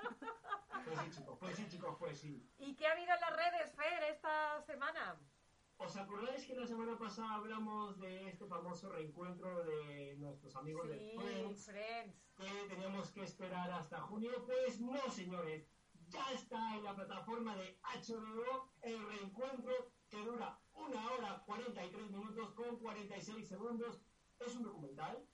Pues 0.84 0.98
sí, 1.00 1.10
chicos, 1.10 1.38
pues 1.40 1.56
sí, 1.56 1.68
chicos, 1.68 1.96
pues 1.98 2.20
sí. 2.20 2.48
¿Y 2.58 2.76
qué 2.76 2.86
ha 2.86 2.92
habido 2.92 3.12
en 3.12 3.20
las 3.20 3.36
redes, 3.36 3.74
Fer, 3.74 4.02
esta 4.04 4.62
semana? 4.62 5.16
¿Os 5.78 5.94
acordáis 5.96 6.46
que 6.46 6.54
la 6.54 6.66
semana 6.66 6.96
pasada 6.98 7.34
hablamos 7.34 8.00
de 8.00 8.28
este 8.28 8.46
famoso 8.46 8.88
reencuentro 8.90 9.64
de 9.64 10.16
nuestros 10.16 10.56
amigos 10.56 10.88
de 10.88 10.98
Sí, 10.98 11.16
Friends? 11.18 11.64
Friends. 11.66 12.16
que 12.36 12.68
teníamos 12.68 13.10
que 13.12 13.22
esperar 13.22 13.70
hasta 13.70 14.00
junio. 14.00 14.32
Pues 14.46 14.80
no, 14.80 14.98
señores. 15.10 15.68
Ya 16.08 16.32
está 16.32 16.76
en 16.76 16.84
la 16.84 16.94
plataforma 16.94 17.56
de 17.56 17.78
HBO 17.82 18.72
el 18.82 19.06
reencuentro 19.06 19.92
que 20.08 20.18
dura 20.24 20.58
una 20.74 21.12
hora 21.12 21.42
43 21.44 22.10
minutos 22.10 22.52
con 22.54 22.78
46 22.78 23.46
segundos. 23.46 24.00
Es 24.38 24.54
un 24.54 24.62
documental 24.62 25.26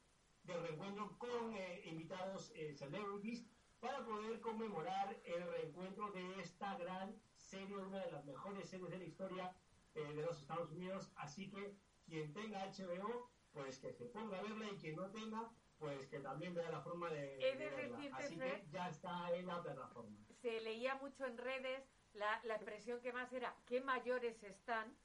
de 0.44 0.56
reencuentro 0.58 1.16
con 1.18 1.54
eh, 1.54 1.82
invitados 1.84 2.50
eh, 2.56 2.74
celebrities 2.74 3.46
para 3.80 4.04
poder 4.04 4.40
conmemorar 4.40 5.20
el 5.24 5.42
reencuentro 5.52 6.10
de 6.12 6.40
esta 6.40 6.76
gran 6.78 7.14
serie, 7.36 7.76
una 7.76 8.00
de 8.04 8.10
las 8.12 8.24
mejores 8.24 8.68
series 8.68 8.90
de 8.90 8.98
la 8.98 9.04
historia 9.04 9.56
eh, 9.94 10.12
de 10.14 10.22
los 10.22 10.40
Estados 10.40 10.70
Unidos. 10.70 11.12
Así 11.16 11.50
que 11.50 11.76
quien 12.04 12.32
tenga 12.32 12.66
HBO, 12.66 13.30
pues 13.52 13.78
que 13.78 13.92
se 13.92 14.06
ponga 14.06 14.38
a 14.38 14.42
verla 14.42 14.66
y 14.70 14.76
quien 14.76 14.96
no 14.96 15.10
tenga, 15.10 15.50
pues 15.78 16.06
que 16.06 16.20
también 16.20 16.54
vea 16.54 16.70
la 16.70 16.80
forma 16.80 17.10
de, 17.10 17.36
de 17.36 17.70
verla. 17.70 17.98
Así 18.12 18.38
que 18.38 18.64
ya 18.70 18.88
está 18.88 19.34
en 19.34 19.46
la 19.46 19.62
plataforma. 19.62 20.16
Se 20.40 20.60
leía 20.60 20.94
mucho 20.96 21.26
en 21.26 21.38
redes 21.38 21.84
la, 22.14 22.40
la 22.44 22.54
expresión 22.54 23.00
que 23.00 23.12
más 23.12 23.32
era 23.32 23.54
qué 23.66 23.80
mayores 23.80 24.42
están. 24.42 24.96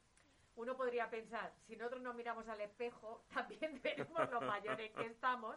Uno 0.55 0.75
podría 0.75 1.07
pensar, 1.11 1.53
si 1.67 1.75
nosotros 1.75 2.01
nos 2.01 2.15
miramos 2.15 2.47
al 2.47 2.61
espejo, 2.61 3.23
también 3.33 3.79
veremos 3.83 4.29
lo 4.31 4.41
mayores 4.41 4.91
que 4.93 5.05
estamos. 5.05 5.55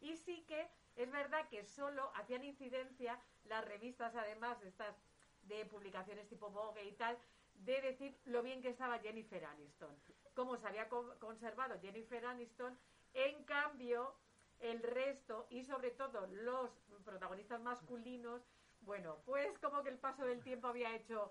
Y 0.00 0.16
sí 0.16 0.44
que 0.48 0.68
es 0.96 1.10
verdad 1.10 1.48
que 1.48 1.64
solo 1.64 2.10
hacían 2.14 2.44
incidencia 2.44 3.20
las 3.44 3.64
revistas, 3.64 4.14
además, 4.14 4.60
estas 4.62 4.96
de 5.42 5.64
publicaciones 5.66 6.28
tipo 6.28 6.50
Vogue 6.50 6.84
y 6.84 6.92
tal, 6.92 7.18
de 7.64 7.80
decir 7.80 8.16
lo 8.24 8.42
bien 8.42 8.60
que 8.60 8.68
estaba 8.70 8.98
Jennifer 8.98 9.44
Aniston. 9.44 9.96
Cómo 10.34 10.56
se 10.56 10.66
había 10.66 10.88
co- 10.88 11.16
conservado 11.18 11.78
Jennifer 11.80 12.24
Aniston. 12.26 12.76
En 13.14 13.44
cambio, 13.44 14.16
el 14.60 14.82
resto 14.82 15.46
y 15.50 15.64
sobre 15.64 15.90
todo 15.92 16.26
los 16.26 16.70
protagonistas 17.04 17.60
masculinos, 17.60 18.42
bueno, 18.80 19.18
pues 19.24 19.56
como 19.58 19.82
que 19.82 19.90
el 19.90 19.98
paso 19.98 20.24
del 20.24 20.42
tiempo 20.42 20.68
había 20.68 20.94
hecho 20.94 21.30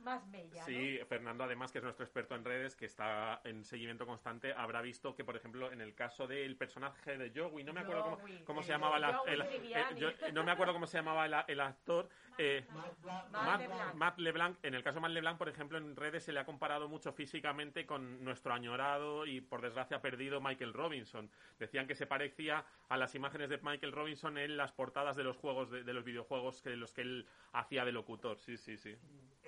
más 0.00 0.26
mella, 0.28 0.60
¿no? 0.60 0.66
Sí, 0.66 0.98
Fernando, 1.08 1.44
además, 1.44 1.72
que 1.72 1.78
es 1.78 1.84
nuestro 1.84 2.04
experto 2.04 2.34
en 2.34 2.44
redes, 2.44 2.76
que 2.76 2.86
está 2.86 3.40
en 3.44 3.64
seguimiento 3.64 4.06
constante, 4.06 4.52
habrá 4.52 4.80
visto 4.82 5.14
que, 5.14 5.24
por 5.24 5.36
ejemplo, 5.36 5.72
en 5.72 5.80
el 5.80 5.94
caso 5.94 6.26
del 6.26 6.56
personaje 6.56 7.16
de 7.18 7.32
Joey, 7.34 7.64
no 7.64 7.72
me 7.72 7.80
acuerdo 7.80 8.02
cómo, 8.04 8.16
Joey, 8.18 8.44
cómo 8.44 8.60
sí, 8.62 8.66
se 8.68 8.72
llamaba 8.72 8.98
la- 8.98 9.22
el, 9.26 9.40
el- 9.40 9.48
Triviani. 9.48 10.00
yo- 10.00 10.10
no 10.32 10.44
me 10.44 10.52
acuerdo 10.52 10.72
cómo 10.72 10.86
se 10.86 10.98
llamaba 10.98 11.26
el, 11.26 11.34
el 11.48 11.60
actor. 11.60 12.08
eh, 12.40 12.64
Matt 12.72 12.98
Bla- 13.02 13.28
Matt 13.30 13.44
Matt, 13.44 13.60
LeBlanc. 13.60 13.94
Matt 13.96 14.18
LeBlanc, 14.18 14.58
en 14.62 14.74
el 14.74 14.82
caso 14.84 14.94
de 14.96 15.00
Matt 15.00 15.10
LeBlanc, 15.10 15.38
por 15.38 15.48
ejemplo, 15.48 15.78
en 15.78 15.96
redes 15.96 16.22
se 16.22 16.32
le 16.32 16.38
ha 16.38 16.44
comparado 16.44 16.88
mucho 16.88 17.12
físicamente 17.12 17.84
con 17.84 18.22
nuestro 18.22 18.52
añorado 18.54 19.26
y, 19.26 19.40
por 19.40 19.60
desgracia, 19.60 20.00
perdido 20.00 20.40
Michael 20.40 20.72
Robinson. 20.72 21.28
Decían 21.58 21.88
que 21.88 21.96
se 21.96 22.06
parecía 22.06 22.64
a 22.88 22.96
las 22.96 23.14
imágenes 23.16 23.50
de 23.50 23.58
Michael 23.58 23.92
Robinson 23.92 24.38
en 24.38 24.56
las 24.56 24.70
portadas 24.72 25.16
de 25.16 25.24
los 25.24 25.36
juegos, 25.36 25.70
de, 25.70 25.82
de 25.82 25.92
los 25.92 26.04
videojuegos 26.04 26.62
que 26.62 26.76
los 26.76 26.92
que 26.92 27.00
él 27.02 27.26
hacía 27.52 27.84
de 27.84 27.90
locutor. 27.92 28.38
Sí, 28.38 28.56
sí, 28.56 28.76
sí. 28.76 28.96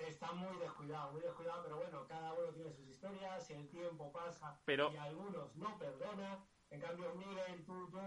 Está 0.07 0.31
muy 0.33 0.57
descuidado, 0.57 1.11
muy 1.13 1.21
descuidado, 1.21 1.63
pero 1.63 1.77
bueno, 1.77 2.05
cada 2.07 2.33
uno 2.33 2.49
tiene 2.53 2.71
sus 2.73 2.87
historias, 2.87 3.49
el 3.49 3.69
tiempo 3.69 4.11
pasa 4.11 4.59
Pero- 4.65 4.91
y 4.91 4.97
algunos 4.97 5.55
no 5.55 5.77
perdona. 5.77 6.45
En 6.69 6.79
cambio, 6.79 7.13
Miguel, 7.15 7.65
tú, 7.65 7.89
tú, 7.89 7.97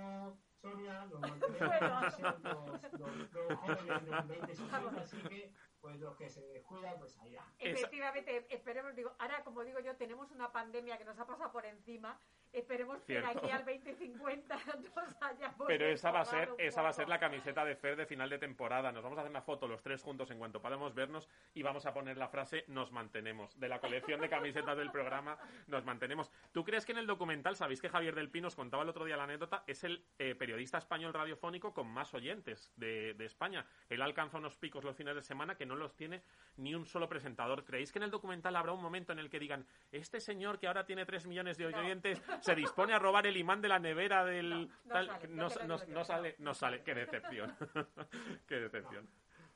Sonia, 0.60 1.04
los, 1.06 1.20
los- 2.98 3.32
los 3.32 3.58
jóvenes 3.58 4.04
de 4.04 4.10
los 4.10 4.26
20 4.28 4.52
y 4.52 4.54
50, 4.54 5.00
así 5.00 5.16
que 5.28 5.52
pues 5.84 6.00
los 6.00 6.16
que 6.16 6.30
se 6.30 6.40
descuidan, 6.46 6.98
pues. 6.98 7.12
Esa- 7.12 7.44
Efectivamente, 7.58 8.46
esperemos, 8.48 8.96
digo, 8.96 9.14
ahora 9.18 9.44
como 9.44 9.62
digo 9.64 9.80
yo, 9.80 9.94
tenemos 9.96 10.30
una 10.30 10.50
pandemia 10.50 10.96
que 10.96 11.04
nos 11.04 11.18
ha 11.18 11.26
pasado 11.26 11.52
por 11.52 11.66
encima, 11.66 12.18
esperemos 12.54 13.02
que 13.02 13.14
de 13.14 13.20
Cierto. 13.20 13.38
aquí 13.40 13.50
al 13.50 13.66
2050 13.66 14.56
nos 14.96 15.22
hayamos 15.22 15.66
Pero 15.66 15.84
esa 15.86 16.10
va 16.10 16.20
a 16.20 16.24
ser, 16.24 16.54
esa 16.56 16.80
va 16.80 16.88
a 16.88 16.92
ser 16.94 17.06
la 17.10 17.18
camiseta 17.18 17.66
de 17.66 17.76
Fer 17.76 17.96
de 17.96 18.06
final 18.06 18.30
de 18.30 18.38
temporada. 18.38 18.92
Nos 18.92 19.02
vamos 19.02 19.18
a 19.18 19.20
hacer 19.20 19.30
una 19.30 19.42
foto 19.42 19.68
los 19.68 19.82
tres 19.82 20.02
juntos 20.02 20.30
en 20.30 20.38
cuanto 20.38 20.62
podamos 20.62 20.94
vernos 20.94 21.28
y 21.52 21.62
vamos 21.62 21.84
a 21.84 21.92
poner 21.92 22.16
la 22.16 22.28
frase 22.28 22.64
nos 22.68 22.90
mantenemos. 22.90 23.60
De 23.60 23.68
la 23.68 23.78
colección 23.78 24.22
de 24.22 24.30
camisetas 24.30 24.78
del 24.78 24.90
programa, 24.90 25.36
nos 25.66 25.84
mantenemos. 25.84 26.30
¿Tú 26.52 26.64
crees 26.64 26.86
que 26.86 26.92
en 26.92 26.98
el 26.98 27.06
documental, 27.06 27.56
sabéis 27.56 27.82
que 27.82 27.90
Javier 27.90 28.14
del 28.14 28.30
Pino 28.30 28.48
os 28.48 28.56
contaba 28.56 28.84
el 28.84 28.88
otro 28.88 29.04
día 29.04 29.18
la 29.18 29.24
anécdota, 29.24 29.64
es 29.66 29.84
el 29.84 30.06
eh, 30.18 30.34
periodista 30.34 30.78
español 30.78 31.12
radiofónico 31.12 31.74
con 31.74 31.88
más 31.88 32.14
oyentes 32.14 32.72
de, 32.76 33.12
de 33.12 33.26
España? 33.26 33.66
Él 33.90 34.00
alcanza 34.00 34.38
unos 34.38 34.56
picos 34.56 34.82
los 34.82 34.96
fines 34.96 35.14
de 35.14 35.22
semana 35.22 35.56
que 35.56 35.66
no 35.66 35.73
los 35.74 35.94
tiene 35.96 36.22
ni 36.56 36.74
un 36.74 36.86
solo 36.86 37.08
presentador. 37.08 37.64
¿Creéis 37.64 37.90
que 37.92 37.98
en 37.98 38.04
el 38.04 38.10
documental 38.10 38.54
habrá 38.56 38.72
un 38.72 38.80
momento 38.82 39.12
en 39.12 39.18
el 39.18 39.28
que 39.28 39.38
digan, 39.38 39.66
este 39.90 40.20
señor 40.20 40.58
que 40.58 40.66
ahora 40.68 40.84
tiene 40.86 41.04
tres 41.04 41.26
millones 41.26 41.56
de 41.56 41.70
No. 41.70 41.78
oyentes 41.78 42.22
se 42.40 42.54
dispone 42.54 42.92
a 42.94 42.98
robar 42.98 43.26
el 43.26 43.36
imán 43.36 43.60
de 43.60 43.68
la 43.68 43.78
nevera 43.78 44.24
del... 44.24 44.50
No, 44.50 44.58
no 44.84 44.92
tal? 44.92 45.06
sale, 45.06 45.28
no, 45.28 45.48
no- 45.48 45.84
no 45.88 46.04
sale, 46.04 46.34
no. 46.38 46.44
no 46.44 46.54
sale. 46.54 46.82
Qué 46.82 46.94
decepción. 46.94 47.56
Qué 48.46 48.54
decepción. 48.60 49.08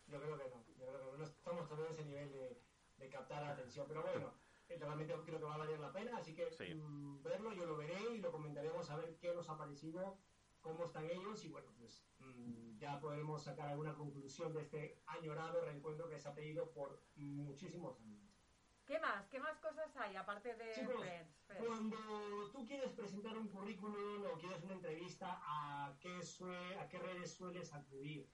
Yo 0.09 0.21
creo 0.21 0.39
que 0.39 0.45
no, 0.45 0.64
yo 0.79 0.87
creo 0.87 0.99
que 0.99 1.05
no, 1.05 1.16
no 1.19 1.25
estamos 1.25 1.69
todavía 1.69 1.89
en 1.91 1.95
ese 1.95 2.05
nivel 2.05 2.33
de, 2.33 2.61
de 2.97 3.09
captar 3.11 3.43
la 3.43 3.51
atención, 3.51 3.87
pero 3.87 4.03
bueno, 4.03 4.33
realmente 4.69 5.14
creo 5.25 5.39
que 5.39 5.45
va 5.45 5.55
a 5.55 5.59
valer 5.59 5.79
la 5.79 5.93
pena, 5.93 6.16
así 6.19 6.35
que 6.35 6.51
Sí. 6.53 6.75
mm, 6.75 7.23
verlo, 7.23 7.53
yo 7.53 7.64
lo 7.66 7.77
veré 7.77 7.97
y 8.14 8.19
lo 8.19 8.33
comentaremos 8.33 8.89
a 8.91 8.97
ver 8.97 9.16
qué 9.21 9.35
nos 9.35 9.49
ha 9.51 9.57
parecido, 9.57 10.19
cómo 10.61 10.85
están 10.85 11.05
ellos 11.07 11.45
y 11.45 11.49
bueno, 11.49 11.73
pues 11.79 12.07
mm, 12.19 12.77
ya 12.79 12.99
podremos 13.01 13.43
sacar 13.45 13.69
alguna 13.69 13.95
conclusión 13.95 14.53
de 14.53 14.61
este 14.63 15.03
añorado 15.07 15.61
reencuentro 15.65 16.09
que 16.09 16.19
se 16.19 16.29
ha 16.29 16.35
pedido 16.35 16.71
por 16.73 17.03
muchísimos 17.15 18.01
años. 18.01 18.19
¿Qué 18.85 18.99
más? 19.01 19.29
¿Qué 19.29 19.39
más 19.39 19.59
cosas 19.59 19.95
hay 19.99 20.17
aparte 20.17 20.55
de 20.55 20.73
Chicos, 20.75 21.01
Friends? 21.01 21.45
Fer? 21.47 21.59
Cuando 21.59 22.51
tú 22.51 22.65
quieres 22.65 22.93
presentar 22.93 23.37
un 23.37 23.49
currículum 23.49 24.25
o 24.25 24.39
quieres 24.39 24.63
una 24.63 24.75
entrevista, 24.75 25.39
¿a 25.43 25.99
qué, 26.01 26.23
sue- 26.23 26.79
a 26.79 26.89
qué 26.89 26.99
redes 26.99 27.35
sueles 27.35 27.73
acudir? 27.75 28.31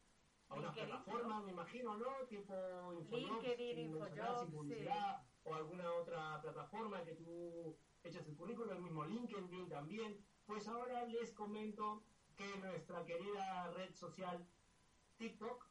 A 0.48 0.54
una 0.56 0.72
plataforma, 0.72 1.40
me 1.42 1.50
imagino, 1.52 1.96
¿no? 1.96 2.24
Tipo 2.28 2.92
Infojobs, 2.92 3.42
LinkedIn, 3.42 3.78
Infojobs, 3.78 4.50
publicidad, 4.52 5.26
o 5.42 5.54
alguna 5.54 5.92
otra 5.94 6.40
plataforma 6.40 7.02
que 7.02 7.14
tú 7.14 7.76
echas 8.02 8.26
el 8.26 8.36
currículum, 8.36 8.70
el 8.70 8.82
mismo 8.82 9.04
LinkedIn 9.04 9.68
también. 9.68 10.24
Pues 10.44 10.68
ahora 10.68 11.04
les 11.06 11.32
comento 11.32 12.04
que 12.36 12.56
nuestra 12.58 13.04
querida 13.04 13.70
red 13.72 13.94
social 13.94 14.46
TikTok 15.16 15.66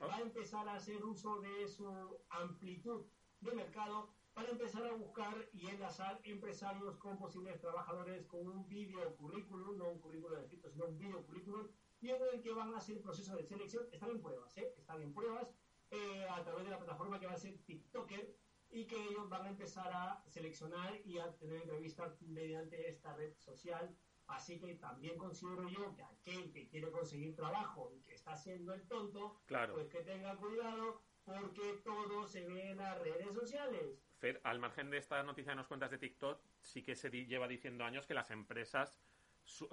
va 0.00 0.16
a 0.16 0.20
empezar 0.20 0.68
a 0.68 0.74
hacer 0.74 1.04
uso 1.04 1.40
de 1.40 1.68
su 1.68 2.20
amplitud 2.30 3.06
de 3.40 3.52
mercado 3.52 4.14
para 4.34 4.50
empezar 4.50 4.86
a 4.86 4.92
buscar 4.92 5.48
y 5.52 5.68
enlazar 5.68 6.20
empresarios 6.24 6.96
con 6.96 7.18
posibles 7.18 7.60
trabajadores 7.60 8.24
con 8.26 8.48
un 8.48 8.66
video 8.68 9.14
currículum, 9.16 9.76
no 9.76 9.90
un 9.90 10.00
currículum 10.00 10.38
escrito, 10.38 10.70
sino 10.70 10.86
un 10.86 10.98
video 10.98 11.22
currículum, 11.26 11.68
y 12.00 12.10
en 12.10 12.22
el 12.32 12.40
que 12.40 12.52
van 12.52 12.72
a 12.74 12.78
hacer 12.78 13.00
proceso 13.02 13.36
de 13.36 13.44
selección. 13.44 13.86
Están 13.92 14.10
en 14.10 14.22
pruebas, 14.22 14.56
¿eh? 14.56 14.74
Están 14.78 15.02
en 15.02 15.12
pruebas 15.12 15.54
eh, 15.90 16.26
a 16.30 16.42
través 16.42 16.64
de 16.64 16.70
la 16.70 16.78
plataforma 16.78 17.20
que 17.20 17.26
va 17.26 17.34
a 17.34 17.38
ser 17.38 17.58
TikToker, 17.58 18.34
y 18.72 18.86
que 18.86 18.96
ellos 18.96 19.28
van 19.28 19.44
a 19.44 19.50
empezar 19.50 19.92
a 19.92 20.24
seleccionar 20.26 20.98
y 21.04 21.18
a 21.18 21.30
tener 21.36 21.62
entrevistas 21.62 22.20
mediante 22.22 22.88
esta 22.88 23.14
red 23.14 23.34
social. 23.36 23.94
Así 24.26 24.58
que 24.60 24.74
también 24.76 25.18
considero 25.18 25.68
yo 25.68 25.94
que 25.94 26.02
aquel 26.02 26.52
que 26.52 26.68
quiere 26.68 26.90
conseguir 26.90 27.34
trabajo 27.34 27.92
y 27.94 28.00
que 28.02 28.14
está 28.14 28.32
haciendo 28.32 28.72
el 28.72 28.86
tonto, 28.88 29.42
Claro. 29.46 29.74
pues 29.74 29.88
que 29.88 30.02
tenga 30.02 30.36
cuidado 30.36 31.02
porque 31.24 31.80
todo 31.84 32.26
se 32.26 32.46
ve 32.48 32.70
en 32.70 32.78
las 32.78 32.98
redes 33.00 33.34
sociales. 33.34 34.00
Fer, 34.18 34.40
al 34.44 34.58
margen 34.58 34.90
de 34.90 34.98
esta 34.98 35.22
noticia 35.22 35.52
que 35.52 35.56
nos 35.56 35.66
cuentas 35.66 35.90
de 35.90 35.98
TikTok, 35.98 36.40
sí 36.60 36.82
que 36.82 36.94
se 36.96 37.10
di- 37.10 37.26
lleva 37.26 37.46
diciendo 37.48 37.84
años 37.84 38.06
que 38.06 38.14
las 38.14 38.30
empresas 38.30 39.00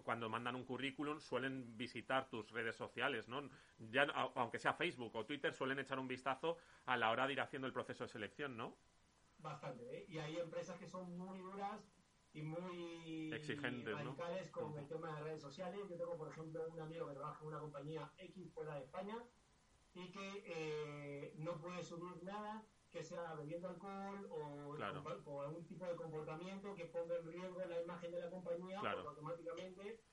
cuando 0.04 0.30
mandan 0.30 0.56
un 0.56 0.66
currículum 0.66 1.20
suelen 1.20 1.78
visitar 1.78 2.28
tus 2.28 2.50
redes 2.52 2.76
sociales, 2.76 3.28
¿no? 3.28 3.48
Ya, 3.78 4.04
aunque 4.36 4.58
sea 4.58 4.74
Facebook 4.74 5.16
o 5.16 5.26
Twitter, 5.28 5.54
suelen 5.54 5.78
echar 5.78 6.00
un 6.00 6.08
vistazo 6.08 6.58
a 6.88 6.98
la 6.98 7.12
hora 7.12 7.28
de 7.28 7.34
ir 7.34 7.42
haciendo 7.42 7.68
el 7.68 7.74
proceso 7.74 8.04
de 8.04 8.08
selección, 8.10 8.58
¿no? 8.58 8.76
Bastante, 9.38 9.84
¿eh? 9.96 10.06
Y 10.10 10.18
hay 10.18 10.38
empresas 10.38 10.78
que 10.80 10.88
son 10.88 11.16
muy 11.16 11.38
duras 11.38 11.88
y 12.40 12.44
muy 12.44 13.34
Exigentes, 13.34 13.94
¿no? 13.94 14.16
radicales 14.16 14.50
con 14.52 14.66
Ujú. 14.66 14.78
el 14.80 14.88
tema 14.88 15.08
de 15.08 15.14
las 15.14 15.24
redes 15.24 15.42
sociales. 15.42 15.80
Yo 15.90 15.98
tengo, 15.98 16.18
por 16.18 16.30
ejemplo, 16.30 16.66
un 16.70 16.80
amigo 16.80 17.08
que 17.08 17.14
trabaja 17.14 17.42
en 17.42 17.48
una 17.48 17.60
compañía 17.60 18.12
X 18.18 18.52
fuera 18.54 18.76
de 18.76 18.82
España 18.84 19.18
y 19.94 20.12
que 20.12 20.44
eh, 20.46 21.34
no 21.38 21.60
puede 21.60 21.84
subir 21.84 22.24
nada 22.24 22.64
que 22.92 23.04
sea 23.04 23.34
bebiendo 23.36 23.70
alcohol 23.70 24.28
o 24.32 24.74
Claro. 24.76 25.04
con, 25.04 25.24
con 25.24 25.46
algún 25.46 25.66
tipo 25.68 25.86
de 25.86 25.96
comportamiento 25.96 26.74
que 26.76 26.86
ponga 26.86 27.18
en 27.18 27.28
riesgo 27.28 27.60
la 27.66 27.82
imagen 27.82 28.12
de 28.12 28.20
la 28.22 28.30
compañía, 28.30 28.80
Claro. 28.80 29.04
porque 29.04 29.10
automáticamente 29.20 30.04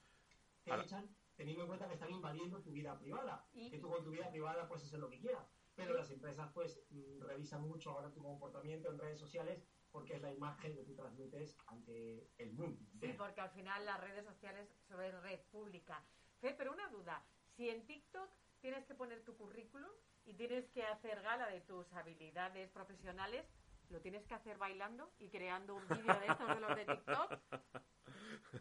te 0.64 0.70
Ahora- 0.70 0.82
echan 0.84 1.16
teniendo 1.36 1.62
en 1.62 1.68
cuenta 1.68 1.86
que 1.88 1.94
están 1.94 2.10
invadiendo 2.10 2.60
tu 2.62 2.72
vida 2.72 2.98
privada. 2.98 3.46
Y- 3.54 3.70
Que 3.70 3.78
tú 3.78 3.90
con 3.90 4.02
tu 4.04 4.10
vida 4.10 4.30
privada 4.30 4.66
puedes 4.68 4.84
hacer 4.84 4.98
lo 4.98 5.08
que 5.08 5.18
quieras. 5.20 5.46
Pero 5.74 5.92
las 5.94 6.10
empresas 6.10 6.50
pues 6.54 6.82
mm, 6.90 7.20
revisan 7.20 7.60
mucho 7.62 7.90
ahora 7.90 8.10
tu 8.10 8.22
comportamiento 8.22 8.90
en 8.90 8.98
redes 8.98 9.18
sociales 9.18 9.62
porque 9.96 10.16
es 10.16 10.20
la 10.20 10.30
imagen 10.30 10.74
que 10.74 10.82
tú 10.82 10.94
transmites 10.94 11.56
ante 11.68 12.28
el 12.36 12.52
mundo. 12.52 12.78
Sí, 13.00 13.14
porque 13.16 13.40
al 13.40 13.48
final 13.48 13.82
las 13.86 13.98
redes 13.98 14.26
sociales 14.26 14.68
son 14.86 14.98
red 15.22 15.40
pública. 15.50 16.04
Fer, 16.38 16.54
pero 16.54 16.72
una 16.72 16.86
duda. 16.90 17.24
Si 17.56 17.70
en 17.70 17.86
TikTok 17.86 18.28
tienes 18.60 18.84
que 18.84 18.94
poner 18.94 19.24
tu 19.24 19.34
currículum 19.38 19.90
y 20.26 20.34
tienes 20.34 20.68
que 20.68 20.82
hacer 20.82 21.22
gala 21.22 21.48
de 21.48 21.62
tus 21.62 21.90
habilidades 21.94 22.68
profesionales, 22.72 23.46
¿lo 23.88 24.02
tienes 24.02 24.26
que 24.26 24.34
hacer 24.34 24.58
bailando 24.58 25.10
y 25.18 25.30
creando 25.30 25.74
un 25.74 25.88
vídeo 25.88 26.20
de 26.20 26.26
estos 26.26 26.46
de 26.46 26.60
los 26.60 26.76
de 26.76 26.84
TikTok? 26.84 27.38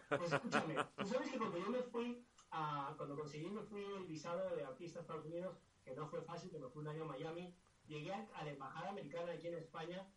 Pues 0.07 0.31
escúchame, 0.31 0.75
tú 0.95 1.05
sabes 1.05 1.31
que 1.31 1.37
cuando 1.37 1.57
yo 1.57 1.69
me 1.69 1.83
fui 1.83 2.25
a, 2.51 2.93
cuando 2.95 3.17
conseguí 3.17 3.49
me 3.49 3.61
fui 3.63 3.83
el 3.83 4.05
visado 4.05 4.55
de 4.55 4.63
artista 4.63 4.99
a 4.99 5.01
Estados 5.01 5.25
Unidos, 5.25 5.57
que 5.83 5.93
no 5.95 6.07
fue 6.07 6.21
fácil, 6.21 6.49
que 6.49 6.59
me 6.59 6.69
fui 6.69 6.81
un 6.81 6.87
año 6.87 7.03
a 7.03 7.07
Miami, 7.07 7.53
llegué 7.87 8.13
a, 8.13 8.25
a 8.35 8.45
la 8.45 8.51
embajada 8.51 8.89
americana 8.91 9.33
aquí 9.33 9.47
en 9.47 9.55
España 9.55 10.07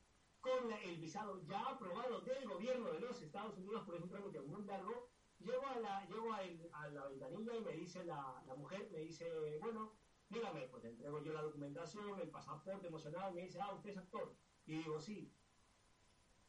con 0.41 0.69
la- 0.69 0.81
el 0.83 0.97
visado 0.99 1.41
ya 1.47 1.61
aprobado 1.61 2.21
del 2.21 2.47
gobierno 2.49 2.93
de 2.93 3.01
los 3.01 3.21
Estados 3.23 3.57
Unidos, 3.59 3.83
porque 3.85 3.99
es 3.99 4.05
un 4.05 4.11
trámite 4.11 4.41
muy 4.41 4.63
largo. 4.65 5.11
Llego 5.41 5.67
a 5.67 5.79
la, 5.79 6.05
llego 6.07 6.33
a, 6.33 6.43
el- 6.43 6.69
a 6.73 6.89
la 6.89 7.07
ventanilla 7.09 7.55
y 7.57 7.61
me 7.61 7.73
dice 7.73 8.05
la, 8.05 8.43
la 8.47 8.55
mujer, 8.55 8.89
me 8.91 8.99
dice, 8.99 9.31
bueno, 9.61 9.93
dígame, 10.29 10.63
pues 10.69 10.83
le 10.85 10.91
entrego 10.91 11.23
yo 11.23 11.33
la 11.33 11.43
documentación, 11.43 12.21
el 12.21 12.31
pasaporte 12.31 12.87
emocionado, 12.87 13.33
me 13.33 13.43
dice, 13.43 13.61
ah, 13.61 13.73
usted 13.73 13.91
es 13.91 13.99
actor. 13.99 14.35
Y 14.67 14.79
digo, 14.79 15.01
sí, 15.01 15.33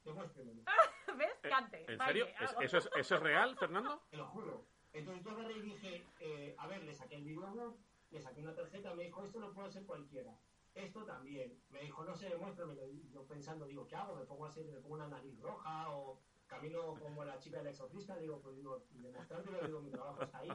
demuéstremelo. 0.04 0.64
¿Ves? 1.18 1.32
Eh, 1.44 1.50
Cante. 1.50 1.92
¿En 1.92 2.00
serio? 2.00 2.28
¿Es-. 2.40 2.56
¿Eso 2.62 2.78
es, 2.78 2.90
¿Eso 2.96 3.16
es 3.16 3.22
real, 3.22 3.56
Fernando? 3.58 4.04
Te 4.10 4.18
lo 4.18 4.28
juro. 4.28 4.66
Entonces 4.94 5.24
yo 5.24 5.32
agarré 5.32 5.54
y 5.58 5.62
dije, 5.62 6.04
eh, 6.20 6.56
a 6.58 6.68
ver, 6.68 6.84
le 6.84 6.96
saqué 6.96 7.16
el 7.16 7.24
videobook, 7.24 7.78
le 8.12 8.22
saqué 8.22 8.42
una 8.42 8.56
tarjeta, 8.56 8.94
me 8.96 9.04
dijo, 9.04 9.24
esto 9.24 9.40
lo 9.40 9.54
puede 9.54 9.68
hacer 9.68 9.86
cualquiera. 9.86 10.36
Esto 10.80 11.04
también. 11.04 11.62
Me 11.70 11.82
dijo, 11.82 12.04
no 12.06 12.16
sé, 12.16 12.30
demuéstramelo. 12.30 12.88
Y 12.88 13.10
yo 13.10 13.26
pensando, 13.28 13.66
digo, 13.66 13.86
¿qué 13.86 13.96
hago? 13.96 14.16
¿Me 14.16 14.26
pongo 14.26 14.46
así, 14.46 14.64
me 14.64 14.80
pongo 14.80 14.96
una 14.96 15.08
nariz 15.08 15.38
roja 15.42 15.90
o 15.92 16.22
camino 16.48 16.96
como 16.96 17.26
la 17.26 17.38
chica 17.38 17.58
del 17.58 17.68
exorcista? 17.68 18.18
Digo, 18.18 18.42
pues 18.42 18.56
digo, 18.56 18.86
demostrártelo, 18.92 19.66
digo, 19.66 19.82
mi 19.82 19.92
trabajo 19.92 20.24
está 20.24 20.40
ahí. 20.40 20.50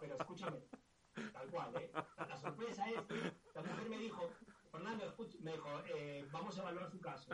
Pero 0.00 0.16
escúchame, 0.16 0.64
tal 1.32 1.50
cual, 1.50 1.76
¿eh? 1.76 1.90
La 2.16 2.36
sorpresa 2.36 2.90
es 2.90 3.00
que 3.02 3.32
la 3.54 3.62
mujer 3.62 3.88
me 3.88 3.98
dijo, 3.98 4.30
Fernando, 4.72 5.14
me 5.40 5.52
dijo, 5.52 5.68
eh, 5.94 6.28
vamos 6.32 6.58
a 6.58 6.62
evaluar 6.62 6.90
su 6.90 7.00
caso. 7.00 7.30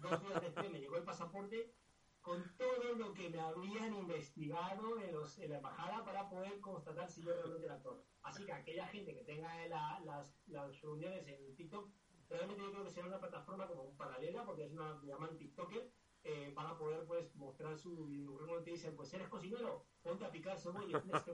Dos 0.00 0.20
días 0.20 0.42
después 0.42 0.70
me 0.70 0.80
llegó 0.80 0.98
el 0.98 1.04
pasaporte 1.04 1.74
con 2.20 2.56
todo 2.56 2.94
lo 2.94 3.14
que 3.14 3.30
me 3.30 3.40
habían 3.40 3.94
investigado 3.94 5.00
en, 5.00 5.14
los- 5.14 5.38
en 5.38 5.50
la 5.50 5.56
embajada 5.58 6.04
para 6.04 6.28
poder 6.28 6.60
constatar 6.60 7.10
si 7.10 7.22
yo 7.22 7.32
realmente 7.34 7.64
era 7.66 7.76
actor. 7.76 8.04
Así 8.22 8.44
que 8.44 8.52
aquella 8.52 8.86
gente 8.88 9.14
que 9.14 9.24
tenga 9.24 9.54
la- 9.68 10.00
las, 10.04 10.36
las 10.46 10.80
reuniones 10.82 11.26
en 11.26 11.54
TikTok, 11.54 11.90
realmente 12.28 12.62
yo 12.62 12.70
creo 12.72 12.84
que 12.84 12.90
será 12.90 13.06
una 13.06 13.20
plataforma 13.20 13.66
como 13.66 13.96
paralela, 13.96 14.44
porque 14.44 14.64
es 14.64 14.72
una, 14.72 14.94
me 14.96 15.06
llaman 15.08 15.36
TikToker, 15.36 15.90
eh, 16.24 16.52
van 16.54 16.66
a 16.66 16.76
poder 16.76 17.06
pues 17.06 17.34
mostrar 17.36 17.78
su 17.78 18.06
videocurrículum 18.06 18.60
y 18.60 18.64
te 18.64 18.70
dicen, 18.72 18.96
pues 18.96 19.12
eres 19.14 19.28
cocinero, 19.28 19.86
ponte 20.02 20.24
a 20.24 20.30
picar 20.30 20.58
cebolla, 20.58 21.00
Claro. 21.00 21.24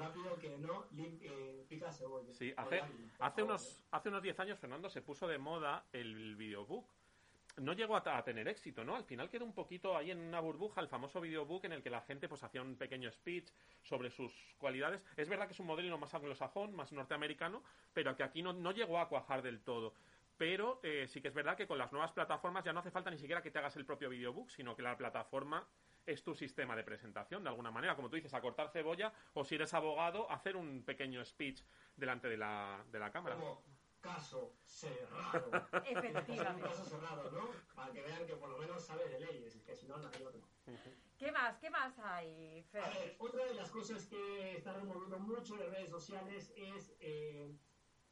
rápido 0.00 0.38
que 0.38 0.58
no 0.58 0.88
eh, 0.92 1.64
pica 1.68 1.92
cebolla. 1.92 2.34
Sí, 2.34 2.52
hace, 2.56 2.82
hace, 3.20 3.42
unos, 3.42 3.82
hace 3.90 4.08
unos 4.08 4.22
10 4.22 4.38
años, 4.40 4.58
Fernando, 4.58 4.90
se 4.90 5.00
puso 5.00 5.26
de 5.28 5.38
moda 5.38 5.86
el 5.92 6.34
videobook. 6.36 6.90
No 7.56 7.72
llegó 7.72 7.96
a, 7.96 8.24
tener 8.24 8.48
éxito, 8.48 8.84
¿no? 8.84 8.96
Al 8.96 9.04
final 9.04 9.30
quedó 9.30 9.44
un 9.44 9.54
poquito 9.54 9.96
ahí 9.96 10.10
en 10.10 10.18
una 10.18 10.40
burbuja 10.40 10.80
el 10.80 10.88
famoso 10.88 11.20
videobook 11.20 11.64
en 11.64 11.72
el 11.72 11.82
que 11.82 11.88
la 11.88 12.02
gente 12.02 12.28
pues 12.28 12.42
hacía 12.42 12.60
un 12.60 12.76
pequeño 12.76 13.10
speech 13.10 13.48
sobre 13.82 14.10
sus 14.10 14.32
cualidades. 14.58 15.02
Es 15.16 15.28
verdad 15.28 15.46
que 15.46 15.54
es 15.54 15.60
un 15.60 15.66
modelo 15.66 15.96
más 15.96 16.12
anglosajón, 16.14 16.74
más 16.74 16.92
norteamericano, 16.92 17.62
pero 17.94 18.14
que 18.14 18.22
aquí 18.22 18.42
no, 18.42 18.52
no 18.52 18.72
llegó 18.72 18.98
a 18.98 19.08
cuajar 19.08 19.40
del 19.40 19.60
todo. 19.62 19.94
Pero 20.36 20.80
eh, 20.82 21.06
sí 21.08 21.22
que 21.22 21.28
es 21.28 21.34
verdad 21.34 21.56
que 21.56 21.66
con 21.66 21.78
las 21.78 21.92
nuevas 21.92 22.12
plataformas 22.12 22.62
ya 22.62 22.72
no 22.72 22.80
hace 22.80 22.90
falta 22.90 23.10
ni 23.10 23.18
siquiera 23.18 23.42
que 23.42 23.50
te 23.50 23.58
hagas 23.58 23.76
el 23.76 23.86
propio 23.86 24.10
videobook, 24.10 24.50
sino 24.50 24.76
que 24.76 24.82
la 24.82 24.96
plataforma 24.96 25.66
es 26.04 26.22
tu 26.22 26.34
sistema 26.34 26.76
de 26.76 26.84
presentación, 26.84 27.42
de 27.42 27.48
alguna 27.48 27.70
manera, 27.70 27.96
como 27.96 28.08
tú 28.08 28.16
dices, 28.16 28.32
a 28.32 28.40
cortar 28.40 28.70
cebolla, 28.70 29.12
o 29.34 29.44
si 29.44 29.56
eres 29.56 29.74
abogado, 29.74 30.30
hacer 30.30 30.56
un 30.56 30.84
pequeño 30.84 31.24
speech 31.24 31.62
delante 31.96 32.28
de 32.28 32.36
la, 32.36 32.84
de 32.92 32.98
la 32.98 33.10
cámara. 33.10 33.36
Caso 34.06 34.54
cerrado. 34.64 35.50
Efectivamente. 35.84 36.62
Un 36.62 36.68
caso 36.70 36.84
cerrado, 36.84 37.30
¿no? 37.30 37.50
Para 37.74 37.92
que 37.92 38.02
vean 38.02 38.26
que 38.26 38.36
por 38.36 38.48
lo 38.50 38.58
menos 38.58 38.82
sabe 38.84 39.08
de 39.08 39.20
leyes, 39.20 39.56
que 39.64 39.74
si 39.74 39.86
no, 39.86 39.96
no 39.98 40.08
hay 40.08 40.22
otro. 40.24 40.40
¿Qué 41.18 41.32
más? 41.32 41.58
¿Qué 41.58 41.70
más 41.70 41.98
hay, 41.98 42.62
Fer? 42.70 42.82
A 42.84 42.88
ver, 42.90 43.16
otra 43.18 43.44
de 43.46 43.54
las 43.54 43.70
cosas 43.70 44.06
que 44.06 44.56
está 44.56 44.72
removiendo 44.74 45.18
mucho 45.18 45.54
en 45.62 45.70
redes 45.70 45.90
sociales 45.90 46.52
es 46.56 46.94
eh, 47.00 47.54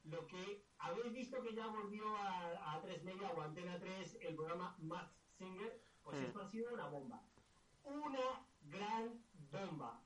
lo 0.05 0.27
que 0.27 0.65
habéis 0.79 1.13
visto 1.13 1.43
que 1.43 1.55
ya 1.55 1.67
volvió 1.67 2.05
a, 2.17 2.75
a 2.75 2.81
3 2.81 3.05
Media 3.05 3.31
o 3.31 3.41
Antena 3.43 3.79
3 3.79 4.19
el 4.23 4.35
programa 4.35 4.77
Max 4.79 5.13
Singer. 5.37 5.83
Pues 6.03 6.19
Mm. 6.19 6.25
esto 6.25 6.41
ha 6.43 6.47
sido 6.47 6.73
una 6.75 6.87
bomba. 6.89 7.23
Una 7.85 8.47
gran 8.63 9.23
bomba. 9.51 10.01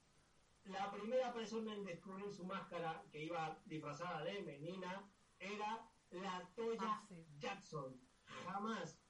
La 0.65 0.91
primera 0.93 1.33
persona 1.33 1.73
en 1.75 1.85
descubrir 1.85 2.31
su 2.33 2.45
máscara 2.45 3.03
que 3.11 3.25
iba 3.25 3.59
disfrazada 3.65 4.23
de 4.23 4.43
menina 4.43 5.09
era 5.39 5.89
la 6.11 6.49
Toya 6.55 6.81
Ah, 6.83 7.03
sí. 7.09 7.27
Jackson. 7.39 8.01
Jamás 8.45 9.01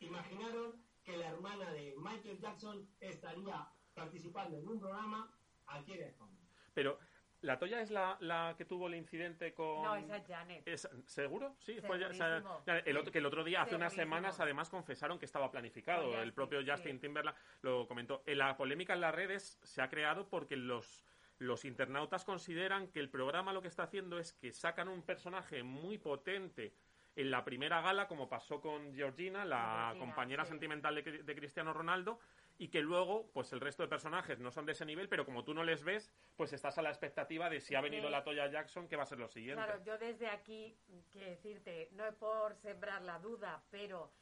imaginaron 0.00 0.82
que 1.04 1.16
la 1.16 1.28
hermana 1.28 1.70
de 1.72 1.94
Michael 1.98 2.38
Jackson 2.38 2.88
estaría 3.00 3.68
participando 3.94 4.58
en 4.58 4.68
un 4.68 4.78
programa 4.80 5.34
aquí 5.66 5.92
en 5.94 6.02
España. 6.02 6.38
Pero, 6.74 6.98
¿la 7.40 7.58
Toya 7.58 7.80
es 7.80 7.90
la, 7.90 8.16
la 8.20 8.54
que 8.56 8.64
tuvo 8.64 8.86
el 8.88 8.94
incidente 8.94 9.52
con...? 9.54 9.82
No, 9.82 9.96
esa 9.96 10.16
es 10.18 10.26
Janet. 10.26 10.68
¿Es- 10.68 10.88
¿Seguro? 11.06 11.56
Sí, 11.58 11.80
fue 11.80 11.98
ya- 11.98 12.08
o 12.08 12.12
sea, 12.12 12.26
Segurísimo. 12.40 12.62
ya, 12.66 12.78
el 12.78 12.96
otro, 12.96 13.12
que 13.12 13.18
el 13.18 13.26
otro 13.26 13.42
día, 13.44 13.62
hace 13.62 13.74
unas 13.74 13.92
semanas, 13.92 14.38
además 14.40 14.68
confesaron 14.70 15.18
que 15.18 15.24
estaba 15.24 15.50
planificado. 15.50 16.04
El 16.12 16.14
Justin, 16.16 16.34
propio 16.34 16.60
Justin 16.66 16.96
sí. 16.96 17.00
Timberlake 17.00 17.38
lo 17.62 17.88
comentó. 17.88 18.22
Eh, 18.26 18.34
La 18.36 18.56
polémica 18.56 18.92
en 18.94 19.00
las 19.00 19.14
redes 19.14 19.58
se 19.62 19.82
ha 19.82 19.88
creado 19.88 20.28
porque 20.28 20.56
los, 20.56 21.04
los 21.38 21.64
internautas 21.64 22.24
consideran 22.24 22.88
que 22.88 23.00
el 23.00 23.10
programa 23.10 23.52
lo 23.52 23.62
que 23.62 23.68
está 23.68 23.84
haciendo 23.84 24.18
es 24.18 24.32
que 24.32 24.52
sacan 24.52 24.88
un 24.88 25.02
personaje 25.02 25.62
muy 25.62 25.98
potente 25.98 26.74
en 27.16 27.30
la 27.30 27.44
primera 27.44 27.80
gala, 27.80 28.06
como 28.08 28.28
pasó 28.28 28.60
con 28.60 28.94
Georgina, 28.94 29.44
la 29.44 29.86
Georgina, 29.88 30.04
compañera 30.06 30.44
sí. 30.44 30.50
sentimental 30.50 30.94
de, 30.94 31.04
Cri- 31.04 31.22
de 31.24 31.34
Cristiano 31.34 31.72
Ronaldo, 31.72 32.20
y 32.58 32.68
que 32.68 32.80
luego, 32.80 33.30
pues 33.32 33.52
el 33.52 33.60
resto 33.60 33.82
de 33.84 33.88
personajes 33.88 34.38
no 34.40 34.50
son 34.50 34.66
de 34.66 34.72
ese 34.72 34.84
nivel, 34.84 35.08
pero 35.08 35.24
como 35.24 35.44
tú 35.44 35.54
no 35.54 35.62
les 35.64 35.84
ves, 35.84 36.12
pues 36.36 36.52
estás 36.52 36.76
a 36.78 36.82
la 36.82 36.90
expectativa 36.90 37.48
de 37.48 37.60
si 37.60 37.74
ha 37.76 37.80
venido 37.80 38.06
Sí. 38.06 38.10
la 38.10 38.24
Toya 38.24 38.48
Jackson, 38.48 38.88
que 38.88 38.96
va 38.96 39.04
a 39.04 39.06
ser 39.06 39.18
lo 39.18 39.28
siguiente. 39.28 39.62
Claro, 39.64 39.82
yo 39.84 39.96
desde 39.98 40.28
aquí, 40.28 40.76
quiero 41.12 41.28
decirte, 41.30 41.88
no 41.92 42.04
es 42.04 42.14
por 42.14 42.54
sembrar 42.56 43.02
la 43.02 43.18
duda, 43.20 43.62
pero 43.70 44.12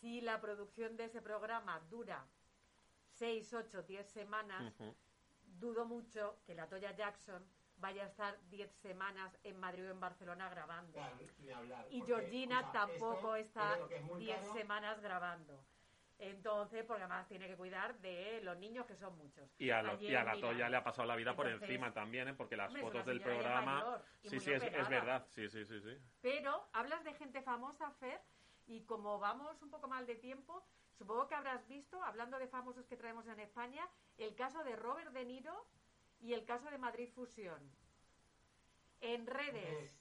si 0.00 0.20
la 0.22 0.40
producción 0.40 0.96
de 0.96 1.04
ese 1.04 1.20
programa 1.22 1.80
dura 1.90 2.26
6, 3.12 3.52
8, 3.54 3.82
10 3.82 4.06
semanas. 4.06 4.74
Dudo 5.58 5.84
mucho 5.84 6.40
que 6.46 6.54
la 6.54 6.68
Toya 6.68 6.92
Jackson 6.92 7.44
vaya 7.76 8.04
a 8.04 8.06
estar 8.06 8.38
10 8.48 8.70
semanas 8.80 9.36
en 9.42 9.58
Madrid 9.58 9.86
o 9.88 9.90
en 9.90 10.00
Barcelona 10.00 10.48
grabando. 10.48 10.92
Claro, 10.92 11.16
ni 11.38 11.50
hablar, 11.50 11.86
Y 11.90 12.00
porque, 12.00 12.14
Georgina 12.14 12.72
tampoco 12.72 13.36
está 13.36 13.68
primero 13.70 13.88
que 13.88 13.96
es 13.96 14.02
muy 14.04 14.20
10 14.20 14.40
caro, 14.40 14.52
semanas 14.54 15.00
grabando. 15.00 15.64
Entonces, 16.18 16.84
porque 16.84 17.02
además 17.02 17.26
tiene 17.26 17.48
que 17.48 17.56
cuidar 17.56 17.98
de 17.98 18.40
los 18.42 18.56
niños 18.58 18.86
que 18.86 18.94
son 18.94 19.16
muchos. 19.18 19.50
Y 19.58 19.70
a, 19.70 19.82
lo- 19.82 19.92
Ayer, 19.92 20.10
y 20.12 20.14
a 20.14 20.20
mira, 20.20 20.34
Gatoya 20.34 20.68
le 20.68 20.76
ha 20.76 20.84
pasado 20.84 21.08
la 21.08 21.16
vida 21.16 21.34
por 21.34 21.48
encima 21.48 21.92
también, 21.92 22.28
¿eh? 22.28 22.34
porque 22.34 22.56
las 22.56 22.72
fotos 22.72 23.04
del 23.04 23.20
programa... 23.20 23.74
mayor 23.74 24.04
sí, 24.22 24.38
sí, 24.40 24.52
es, 24.52 24.62
es 24.62 24.88
verdad. 24.88 25.26
Sí, 25.30 25.48
sí, 25.48 25.64
sí, 25.64 25.80
sí. 25.80 25.98
Pero 26.20 26.68
hablas 26.72 27.02
de 27.02 27.14
gente 27.14 27.42
famosa, 27.42 27.90
Fer, 27.90 28.22
y 28.66 28.84
como 28.84 29.18
vamos 29.18 29.60
un 29.62 29.70
poco 29.70 29.88
mal 29.88 30.06
de 30.06 30.14
tiempo, 30.14 30.64
supongo 30.96 31.26
que 31.28 31.34
habrás 31.34 31.66
visto, 31.68 32.02
hablando 32.02 32.38
de 32.38 32.48
famosos 32.48 32.86
que 32.86 32.96
traemos 32.96 33.26
en 33.26 33.40
España, 33.40 33.88
el 34.18 34.34
caso 34.34 34.62
de 34.64 34.76
Robert 34.76 35.12
De 35.12 35.24
Niro 35.24 35.66
y 36.20 36.32
el 36.32 36.44
caso 36.44 36.70
de 36.70 36.78
Madrid 36.78 37.08
Fusión. 37.14 37.60
En 39.00 39.26
redes. 39.26 39.92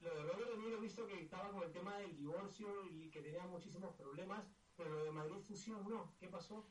Lo 0.00 0.14
de 0.14 0.22
Robert 0.22 0.50
De 0.50 0.56
Niro 0.58 0.76
he 0.78 0.80
visto 0.80 1.06
que 1.06 1.20
estaba 1.20 1.50
con 1.50 1.62
el 1.62 1.72
tema 1.72 1.96
del 1.98 2.16
divorcio 2.16 2.84
y 2.86 3.10
que 3.10 3.22
tenía 3.22 3.46
muchísimos 3.46 3.94
problemas, 3.94 4.46
pero 4.76 4.90
lo 4.90 5.04
de 5.04 5.10
Madrid 5.10 5.40
Fusión 5.40 5.88
no. 5.88 6.14
¿Qué 6.18 6.28
pasó? 6.28 6.66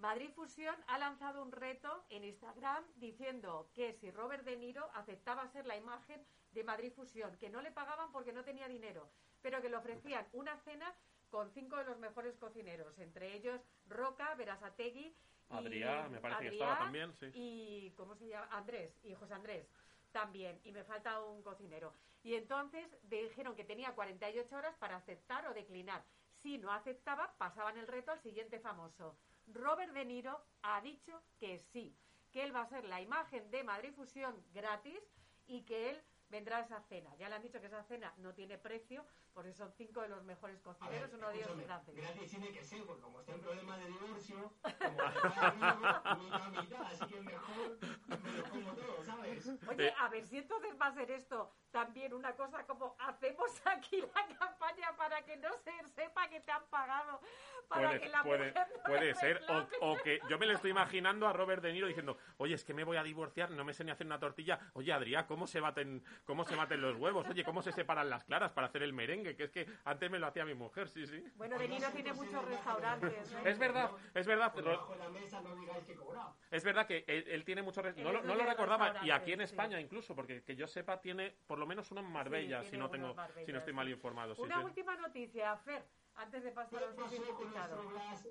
Madrid 0.00 0.30
Fusión 0.34 0.74
ha 0.86 0.98
lanzado 0.98 1.42
un 1.42 1.52
reto 1.52 2.06
en 2.08 2.24
Instagram 2.24 2.82
diciendo 2.96 3.70
que 3.74 3.92
si 3.92 4.10
Robert 4.10 4.44
De 4.44 4.56
Niro 4.56 4.90
aceptaba 4.94 5.46
ser 5.48 5.66
la 5.66 5.76
imagen 5.76 6.24
de 6.52 6.64
Madrid 6.64 6.92
Fusión, 6.92 7.36
que 7.36 7.50
no 7.50 7.60
le 7.60 7.70
pagaban 7.70 8.10
porque 8.10 8.32
no 8.32 8.42
tenía 8.42 8.66
dinero, 8.66 9.10
pero 9.42 9.60
que 9.60 9.68
le 9.68 9.76
ofrecían 9.76 10.26
una 10.32 10.56
cena 10.60 10.94
con 11.30 11.50
cinco 11.52 11.76
de 11.76 11.84
los 11.84 11.98
mejores 11.98 12.36
cocineros, 12.36 12.98
entre 12.98 13.34
ellos 13.34 13.60
Roca, 13.88 14.34
Verasategui, 14.34 15.14
y 15.50 15.54
Adrià, 15.54 16.08
me 16.08 16.20
parece 16.20 16.42
que 16.42 16.48
estaba 16.48 16.78
también, 16.78 17.12
sí. 17.18 17.26
Y, 17.34 17.90
¿cómo 17.96 18.14
se 18.14 18.28
llama? 18.28 18.48
Andrés, 18.52 18.92
y 19.02 19.14
José 19.14 19.34
Andrés 19.34 19.66
también, 20.12 20.60
y 20.64 20.72
me 20.72 20.84
falta 20.84 21.22
un 21.22 21.42
cocinero. 21.42 21.94
Y 22.22 22.34
entonces 22.34 22.84
dijeron 23.02 23.54
que 23.54 23.64
tenía 23.64 23.94
48 23.94 24.56
horas 24.56 24.74
para 24.78 24.96
aceptar 24.96 25.46
o 25.46 25.54
declinar. 25.54 26.04
Si 26.42 26.58
no 26.58 26.72
aceptaba, 26.72 27.34
pasaban 27.38 27.78
el 27.78 27.86
reto 27.86 28.12
al 28.12 28.20
siguiente 28.20 28.60
famoso. 28.60 29.16
Robert 29.46 29.92
De 29.92 30.04
Niro 30.04 30.40
ha 30.62 30.80
dicho 30.80 31.20
que 31.38 31.58
sí, 31.58 31.96
que 32.30 32.44
él 32.44 32.54
va 32.54 32.62
a 32.62 32.68
ser 32.68 32.84
la 32.84 33.00
imagen 33.00 33.50
de 33.50 33.64
Madrid 33.64 33.92
Fusión 33.94 34.34
gratis 34.52 35.00
y 35.46 35.62
que 35.62 35.90
él 35.90 36.02
vendrá 36.30 36.60
esa 36.60 36.80
cena. 36.82 37.14
Ya 37.16 37.28
le 37.28 37.34
han 37.36 37.42
dicho 37.42 37.60
que 37.60 37.66
esa 37.66 37.82
cena 37.82 38.12
no 38.18 38.32
tiene 38.34 38.56
precio, 38.58 39.04
porque 39.34 39.52
son 39.52 39.72
cinco 39.72 40.00
de 40.00 40.08
los 40.08 40.24
mejores 40.24 40.60
cocineros, 40.60 41.10
ver, 41.10 41.18
uno 41.18 41.28
de 41.28 41.34
ellos 41.34 41.48
escúchame, 41.48 41.66
gratis. 41.66 41.94
gratis 41.96 42.30
tiene 42.30 42.52
que 42.52 42.64
ser, 42.64 42.84
porque 42.84 43.02
como 43.02 43.20
está 43.20 43.32
en 43.32 43.40
problema 43.40 43.76
de 43.78 43.86
divorcio, 43.86 44.52
como 44.62 45.02
está 45.02 45.50
vivo, 45.50 46.62
mitad 46.62 46.82
así 46.82 47.06
que 47.06 47.20
mejor 47.20 47.78
me 48.06 48.32
lo 48.32 48.50
como 48.50 48.72
todo, 48.74 49.04
¿sabes? 49.04 49.50
Oye, 49.68 49.94
a 49.98 50.08
ver 50.08 50.26
si 50.26 50.38
entonces 50.38 50.76
va 50.80 50.86
a 50.86 50.92
ser 50.92 51.10
esto 51.10 51.52
también 51.70 52.12
una 52.12 52.34
cosa 52.34 52.64
como 52.66 52.96
hacemos 52.98 53.50
aquí 53.66 54.00
la 54.00 54.36
campaña 54.36 54.96
para 54.96 55.22
que 55.24 55.36
no 55.36 55.50
se 55.64 55.88
sepa 55.88 56.28
que 56.28 56.40
te 56.40 56.50
han 56.50 56.66
pagado, 56.66 57.20
para 57.68 57.88
Puede, 57.88 58.00
que 58.00 58.08
la 58.08 58.22
puede, 58.22 58.48
mujer 58.48 58.66
no 58.76 58.82
puede 58.82 59.14
ser. 59.14 59.40
O, 59.80 59.92
o 59.92 59.96
que 60.02 60.20
yo 60.28 60.38
me 60.38 60.46
lo 60.46 60.54
estoy 60.54 60.70
imaginando 60.70 61.28
a 61.28 61.32
Robert 61.32 61.62
De 61.62 61.72
Niro 61.72 61.86
diciendo, 61.86 62.18
oye, 62.38 62.54
es 62.54 62.64
que 62.64 62.74
me 62.74 62.84
voy 62.84 62.96
a 62.96 63.02
divorciar, 63.02 63.50
no 63.50 63.64
me 63.64 63.72
sé 63.72 63.84
ni 63.84 63.90
hacer 63.90 64.06
una 64.06 64.18
tortilla. 64.18 64.58
Oye, 64.74 64.92
Adrián, 64.92 65.26
¿cómo 65.26 65.46
se 65.46 65.60
baten, 65.60 66.02
cómo 66.24 66.44
se 66.44 66.54
baten 66.56 66.80
los 66.80 66.96
huevos? 66.96 67.26
Oye, 67.28 67.44
¿cómo 67.44 67.62
se 67.62 67.72
separan 67.72 68.08
las 68.10 68.24
claras 68.24 68.52
para 68.52 68.66
hacer 68.68 68.82
el 68.82 68.92
merengue? 68.92 69.36
Que 69.36 69.44
es 69.44 69.50
que 69.50 69.66
antes 69.84 70.10
me 70.10 70.18
lo 70.18 70.26
hacía 70.26 70.44
mi 70.44 70.54
mujer, 70.54 70.88
sí, 70.88 71.06
sí. 71.06 71.24
Bueno, 71.36 71.58
De 71.58 71.68
Niro 71.68 71.88
tiene 71.90 72.12
muchos 72.12 72.44
restaurantes. 72.44 73.32
¿eh? 73.32 73.42
Es 73.44 73.58
verdad, 73.58 73.90
es 74.14 74.26
verdad. 74.26 74.52
La 74.98 75.08
mesa 75.08 75.40
no 75.40 75.54
digáis 75.56 75.84
que 75.84 75.94
cobrado. 75.94 76.36
Es 76.50 76.64
verdad 76.64 76.86
que 76.86 77.04
él, 77.06 77.24
él 77.28 77.44
tiene 77.44 77.62
muchos... 77.62 77.84
No, 77.96 78.12
no 78.22 78.34
lo 78.34 78.44
recordaba. 78.44 79.04
Y 79.04 79.10
aquí 79.10 79.32
en 79.32 79.38
sí. 79.40 79.44
España 79.44 79.80
incluso, 79.80 80.14
porque 80.14 80.42
que 80.42 80.56
yo 80.56 80.66
sepa 80.66 81.00
tiene 81.00 81.30
por 81.46 81.58
lo 81.58 81.66
menos 81.66 81.90
uno 81.90 82.00
en 82.00 82.10
Marbella, 82.10 82.62
Sí, 82.64 82.70
si 82.70 82.76
no 82.78 82.90
tengo, 82.90 83.14
Marbella, 83.14 83.46
si 83.46 83.52
no 83.52 83.58
estoy 83.58 83.72
sí. 83.72 83.76
mal 83.76 83.88
informado. 83.88 84.34
sí, 84.34 84.42
Una 84.42 84.58
sí. 84.58 84.64
última 84.64 84.96
noticia, 84.96 85.56
Fer, 85.58 85.84
antes 86.14 86.42
de 86.42 86.50
¿Qué 86.50 86.54
pasar 86.54 86.82
a 86.82 86.86
los 86.86 86.94
pasó 86.96 87.16
con 87.34 87.42
invitados. 87.42 87.86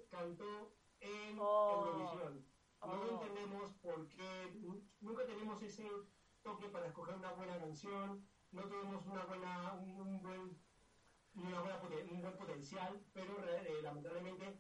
cantó 0.10 0.72
en 1.00 1.38
Oh. 1.40 1.86
Eurovisión? 1.88 2.46
No 2.82 2.92
Oh. 2.94 3.22
entendemos 3.22 3.74
por 3.82 4.08
qué 4.08 4.52
nu- 4.62 4.82
nunca 5.02 5.26
tenemos 5.26 5.62
ese 5.62 5.86
toque 6.50 6.70
para 6.70 6.88
escoger 6.88 7.16
una 7.16 7.32
buena 7.34 7.60
canción, 7.60 8.26
no 8.52 8.64
tenemos 8.64 9.06
una 9.06 9.24
buena, 9.26 9.74
un, 9.74 10.02
un 10.02 10.22
buen, 10.22 10.58
una 11.36 11.62
buena 11.62 11.80
un 12.12 12.22
buen 12.22 12.38
potencial, 12.38 13.00
pero 13.14 13.34
eh, 13.48 13.82
lamentablemente 13.84 14.60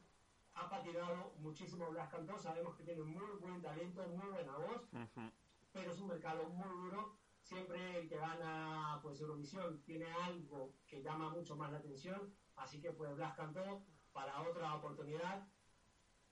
ha 0.53 0.69
patinado 0.69 1.33
muchísimo 1.37 1.89
Blas 1.89 2.09
Cantó, 2.09 2.37
sabemos 2.37 2.75
que 2.75 2.83
tiene 2.83 3.01
muy 3.01 3.37
buen 3.39 3.59
talento, 3.61 4.07
muy 4.07 4.27
buena 4.29 4.55
voz, 4.57 4.83
Ujú. 4.93 5.31
pero 5.73 5.91
es 5.91 5.99
un 5.99 6.07
mercado 6.09 6.47
muy 6.49 6.69
duro. 6.69 7.17
Siempre 7.41 8.01
el 8.01 8.07
que 8.07 8.17
gana 8.17 8.99
pues 9.01 9.19
Eurovisión 9.21 9.81
tiene 9.83 10.11
algo 10.11 10.75
que 10.85 11.01
llama 11.01 11.29
mucho 11.29 11.55
más 11.55 11.71
la 11.71 11.79
atención, 11.79 12.35
así 12.57 12.79
que 12.79 12.91
pues 12.91 13.15
Blas 13.15 13.35
cantó 13.35 13.83
para 14.13 14.41
otra 14.41 14.75
oportunidad. 14.75 15.47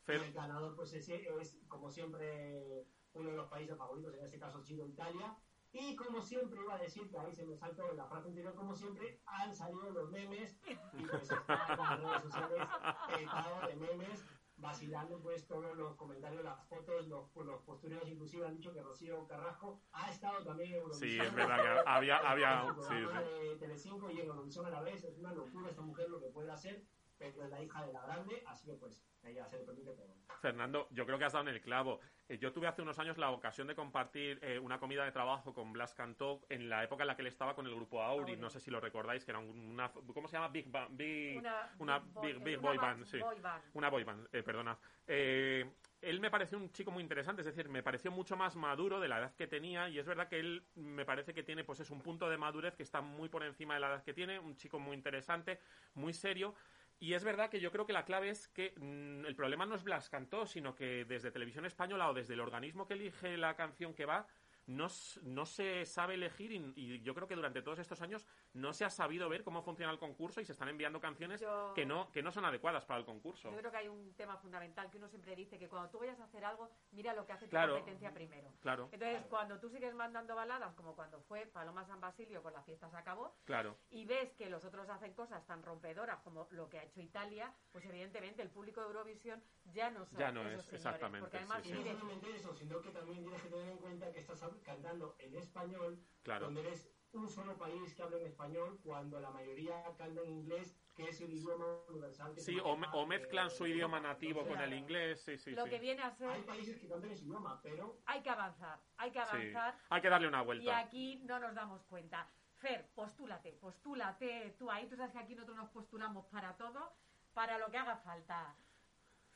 Fer- 0.06 0.22
el 0.24 0.34
ganador 0.34 0.76
pues 0.76 0.94
es, 0.94 1.10
es, 1.10 1.58
como 1.68 1.90
siempre 1.90 2.86
uno 3.14 3.30
de 3.32 3.36
los 3.36 3.50
países 3.50 3.76
favoritos, 3.76 4.14
en 4.14 4.24
este 4.26 4.38
caso 4.38 4.62
Chile 4.64 4.86
Italia. 4.86 5.36
Y 5.80 5.96
como 5.96 6.22
siempre 6.22 6.60
iba 6.62 6.74
a 6.74 6.80
decir 6.80 7.08
que 7.08 7.20
ahí 7.20 7.32
se 7.32 7.46
me 7.46 7.56
saltó 7.56 7.88
en 7.92 7.98
la 7.98 8.08
frase 8.08 8.30
anterior, 8.30 8.56
como 8.56 8.74
siempre 8.74 9.22
han 9.28 9.54
salido 9.54 9.92
los 9.92 10.10
memes 10.10 10.58
y 10.98 11.06
pues 11.06 11.22
está 11.22 11.44
en 11.44 11.78
las 11.78 12.00
redes 12.00 12.22
sociales 12.24 12.68
petado 13.16 13.68
de 13.68 13.76
memes 13.76 14.26
vacilando 14.56 15.20
pues 15.20 15.46
todos 15.46 15.78
los 15.78 15.96
comentarios, 15.96 16.44
las 16.44 16.66
fotos, 16.68 17.08
los, 17.08 17.30
los 17.36 17.62
postureos 17.62 18.10
inclusive 18.10 18.48
han 18.48 18.56
dicho 18.56 18.74
que 18.74 18.82
Rocío 18.82 19.28
Carrasco 19.28 19.80
ha 19.92 20.10
estado 20.10 20.44
también 20.44 20.72
en 20.72 20.76
Eurovisión. 20.78 21.10
Sí, 21.12 21.20
es 21.20 21.36
verdad 21.36 21.62
que 21.62 21.90
había... 21.90 22.18
había 22.18 22.76
sí, 22.88 22.96
sí. 22.96 22.96
de 22.96 23.56
Telecinco 23.58 24.10
y 24.10 24.22
en 24.22 24.28
Eurovisión 24.28 24.66
a 24.66 24.72
la 24.72 24.82
vez, 24.82 25.04
es 25.04 25.20
una 25.20 25.32
locura 25.32 25.70
esta 25.70 25.84
mujer 25.84 26.10
lo 26.10 26.20
que 26.20 26.30
puede 26.30 26.52
hacer, 26.52 26.84
pero 27.18 27.44
es 27.44 27.50
la 27.50 27.62
hija 27.62 27.86
de 27.86 27.94
la 27.94 28.02
grande, 28.02 28.44
así 28.48 28.68
que 28.68 28.74
pues 28.74 29.04
a 29.24 29.30
ella 29.30 29.46
se 29.48 29.58
le 29.58 29.66
permite 29.66 29.92
todo. 29.94 30.14
Fernando, 30.42 30.88
yo 30.92 31.06
creo 31.06 31.18
que 31.18 31.26
has 31.26 31.34
dado 31.34 31.48
en 31.48 31.56
el 31.56 31.62
clavo. 31.62 32.00
Eh, 32.30 32.38
yo 32.38 32.52
tuve 32.54 32.68
hace 32.68 32.82
unos 32.82 33.00
años 33.00 33.18
la 33.18 33.32
ocasión 33.32 33.68
de 33.68 33.76
compartir 33.76 34.38
eh, 34.44 34.60
una 34.60 34.80
comida 34.80 35.04
de 35.04 35.12
trabajo 35.12 35.54
con 35.54 35.74
Blas 35.74 35.94
Cantó 35.96 36.42
en 36.50 36.70
la 36.70 36.84
época 36.84 37.04
en 37.04 37.08
la 37.08 37.16
que 37.16 37.22
él 37.24 37.28
estaba 37.28 37.56
con 37.56 37.66
el 37.66 37.74
grupo 37.74 38.04
Auri. 38.04 38.34
Auri. 38.34 38.38
No 38.42 38.50
sé 38.50 38.60
si 38.60 38.70
lo 38.70 38.80
recordáis, 38.80 39.26
que 39.26 39.32
era 39.32 39.40
un- 39.40 39.50
una... 39.72 39.92
¿Cómo 39.92 40.28
se 40.28 40.34
llama? 40.38 40.50
Big 40.50 40.70
Bang... 40.70 40.90
Big, 40.92 41.38
Una, 41.40 41.72
una 41.80 42.00
boy- 42.00 42.34
big, 42.34 42.44
big 42.44 42.60
una 42.60 42.68
boy 42.68 42.78
ba- 42.78 42.84
band, 42.84 43.06
sí. 43.06 43.18
boy 43.20 43.40
band. 43.40 43.64
Una 43.74 43.90
boy 43.90 44.04
band, 44.04 44.28
eh, 44.32 44.44
perdona. 44.44 44.78
Eh, 45.08 45.66
él 46.02 46.20
me 46.20 46.30
pareció 46.30 46.58
un 46.60 46.72
chico 46.72 46.92
muy 46.92 47.02
interesante, 47.02 47.42
es 47.42 47.48
decir, 47.48 47.68
me 47.70 47.82
pareció 47.82 48.12
mucho 48.12 48.38
más 48.38 48.56
maduro 48.56 49.00
de 49.00 49.08
la 49.08 49.18
edad 49.18 49.36
que 49.36 49.48
tenía 49.48 49.90
y 49.90 49.98
es 49.98 50.06
verdad 50.06 50.28
que 50.28 50.40
él 50.40 50.64
me 50.76 51.06
parece 51.06 51.34
que 51.34 51.42
tiene 51.42 51.64
pues 51.64 51.80
es 51.80 51.90
un 51.90 52.02
punto 52.02 52.30
de 52.30 52.38
madurez 52.38 52.76
que 52.76 52.84
está 52.84 53.02
muy 53.02 53.30
por 53.30 53.44
encima 53.44 53.74
de 53.74 53.80
la 53.80 53.88
edad 53.88 54.04
que 54.04 54.14
tiene, 54.14 54.38
un 54.38 54.56
chico 54.56 54.78
muy 54.80 54.96
interesante, 54.96 55.60
muy 55.96 56.14
serio. 56.14 56.54
Y 57.00 57.14
es 57.14 57.24
verdad 57.24 57.50
que 57.50 57.60
yo 57.60 57.72
creo 57.72 57.86
que 57.86 57.94
la 57.94 58.06
clave 58.06 58.30
es 58.30 58.48
que 58.48 58.74
mm, 58.76 59.26
el 59.26 59.36
problema 59.36 59.66
no 59.66 59.76
es 59.76 59.84
Blas 59.84 60.10
Cantó, 60.10 60.48
sino 60.48 60.76
que 60.76 61.06
desde 61.06 61.32
Televisión 61.32 61.66
Española 61.66 62.10
o 62.10 62.14
desde 62.14 62.34
el 62.34 62.40
organismo 62.40 62.88
que 62.88 62.96
elige 62.96 63.38
la 63.38 63.56
canción 63.56 63.94
que 63.94 64.06
va, 64.06 64.28
no, 64.68 64.88
no 65.24 65.46
se 65.46 65.86
sabe 65.86 66.14
elegir 66.16 66.52
y, 66.52 66.74
y 66.76 67.02
yo 67.02 67.16
creo 67.16 67.28
que 67.28 67.36
durante 67.36 67.62
todos 67.62 67.80
estos 67.80 68.02
años 68.02 68.26
no 68.54 68.74
se 68.74 68.86
ha 68.86 68.90
sabido 68.90 69.28
ver 69.30 69.44
cómo 69.44 69.62
funciona 69.62 69.92
el 69.92 69.98
concurso 70.00 70.42
y 70.42 70.46
se 70.46 70.52
están 70.52 70.68
enviando 70.70 71.00
canciones 71.00 71.42
Yo- 71.42 71.74
que 71.74 71.86
no 71.86 72.12
que 72.12 72.22
no 72.22 72.32
son 72.32 72.46
adecuadas 72.46 72.86
para 72.86 73.00
el 73.00 73.06
concurso. 73.06 73.50
Yo 73.52 73.58
creo 73.58 73.72
que 73.72 73.78
hay 73.78 73.88
un 73.88 74.14
tema 74.16 74.38
fundamental 74.38 74.90
que 74.92 74.98
uno 74.98 75.08
siempre 75.08 75.36
dice 75.36 75.58
que 75.58 75.68
cuando 75.70 75.90
tú 75.90 76.00
vayas 76.00 76.20
a 76.20 76.26
hacer 76.26 76.44
algo, 76.46 76.70
mira 76.92 77.14
lo 77.14 77.26
que 77.26 77.34
hace 77.34 77.46
tu 77.46 77.52
Claro. 77.52 77.74
competencia 77.76 78.14
primero. 78.14 78.52
Claro, 78.62 78.90
Entonces, 78.92 79.24
cuando 79.30 79.60
tú 79.60 79.70
sigues 79.70 79.94
mandando 79.94 80.36
baladas, 80.36 80.74
como 80.76 80.96
cuando 80.96 81.22
fue 81.22 81.46
Paloma 81.46 81.86
San 81.86 82.02
Basilio, 82.02 82.44
con 82.44 82.54
la 82.54 82.62
fiesta 82.62 82.90
se 82.90 82.98
acabó, 82.98 83.36
claro. 83.46 83.78
y 83.90 84.06
ves 84.06 84.34
que 84.34 84.50
los 84.50 84.66
otros 84.66 84.90
hacen 84.90 85.14
cosas 85.14 85.46
tan 85.46 85.64
rompedoras 85.64 86.20
como 86.24 86.48
lo 86.52 86.70
que 86.70 86.80
ha 86.80 86.84
hecho 86.84 87.02
Italia, 87.02 87.54
pues 87.72 87.86
evidentemente 87.86 88.42
el 88.42 88.50
público 88.50 88.82
de 88.82 88.88
Eurovisión 88.88 89.42
ya 89.66 89.90
no 89.92 90.06
son 90.06 90.20
Ya 90.20 90.32
no 90.32 90.42
esos 90.42 90.60
es, 90.60 90.66
señores, 90.66 90.86
exactamente, 90.86 91.20
Porque 91.22 91.38
además, 91.38 91.64
sí, 91.64 91.70
Y 91.70 91.74
sí. 91.74 91.84
no 91.84 91.94
solamente 92.00 92.36
eso, 92.36 92.54
sino 92.56 92.82
que 92.82 92.90
también 92.92 93.22
tienes 93.24 93.42
que 93.42 93.50
tener 93.50 93.70
en 93.70 93.78
cuenta 93.78 94.12
que 94.12 94.20
estás 94.20 94.42
cantando 94.64 95.16
en 95.20 95.36
español, 95.36 96.00
Claro. 96.24 96.46
donde 96.46 96.62
eres 96.62 96.90
un 97.14 97.28
solo 97.30 97.58
país 97.58 97.96
que 97.96 98.04
habla 98.04 98.18
en 98.18 98.26
español, 98.28 98.80
cuando 98.84 99.20
la 99.20 99.32
mayoría 99.32 99.82
canta 99.98 100.22
en 100.22 100.30
inglés, 100.30 100.76
que 100.94 101.10
es 101.10 101.22
el 101.22 101.34
idioma 101.34 101.66
universal. 101.90 102.34
Que 102.34 102.42
Sí, 102.42 102.60
o, 102.60 102.72
o 102.74 103.06
mezclan 103.08 103.48
eh, 103.48 103.50
su 103.50 103.66
idioma 103.66 104.00
nativo 104.00 104.42
con 104.42 104.50
Claro. 104.54 104.66
el 104.68 104.74
inglés, 104.74 105.22
sí, 105.24 105.38
sí, 105.38 105.52
lo 105.52 105.64
sí. 105.64 105.70
que 105.70 105.80
viene 105.80 106.02
a 106.04 106.12
ser, 106.12 106.30
Hay 106.30 106.42
países 106.44 106.78
que 106.80 106.88
cantan 106.88 107.10
en 107.12 107.18
su 107.18 107.26
idioma, 107.26 107.60
pero 107.64 108.02
hay 108.06 108.22
que 108.22 108.30
avanzar, 108.30 108.80
hay 108.98 109.12
que 109.12 109.20
Sí. 109.20 109.26
avanzar, 109.32 109.80
Hay 109.90 110.02
que 110.02 110.10
darle 110.10 110.28
una 110.28 110.42
y 110.42 110.46
vuelta. 110.46 110.78
aquí 110.80 111.22
no 111.26 111.40
nos 111.40 111.56
damos 111.56 111.84
cuenta. 111.86 112.30
Fer, 112.56 112.90
postúlate, 112.94 113.54
postúlate 113.54 114.56
tú 114.60 114.70
ahí, 114.70 114.88
tú 114.88 114.96
sabes 114.98 115.12
que 115.14 115.20
aquí 115.20 115.34
nosotros 115.36 115.58
nos 115.58 115.70
postulamos 115.70 116.26
para 116.26 116.58
todo, 116.58 116.92
para 117.34 117.58
lo 117.58 117.70
que 117.72 117.78
haga 117.78 117.98
falta. 117.98 118.56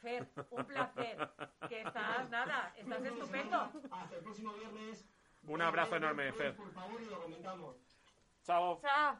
Fer, 0.01 0.27
un 0.49 0.65
placer, 0.65 1.29
que 1.69 1.81
estás, 1.81 2.29
nada, 2.29 2.73
estás 2.75 3.05
estupendo. 3.05 3.71
hasta 3.91 4.15
el 4.15 4.23
próximo 4.23 4.53
viernes. 4.53 5.05
Un 5.43 5.61
abrazo 5.61 5.95
enorme, 5.95 6.31
Fer. 6.33 6.55
Por 6.55 6.71
favor, 6.73 7.01
y 7.01 7.05
lo 7.05 7.21
comentamos. 7.21 7.75
Chao. 8.43 8.79
Chao. 8.81 9.19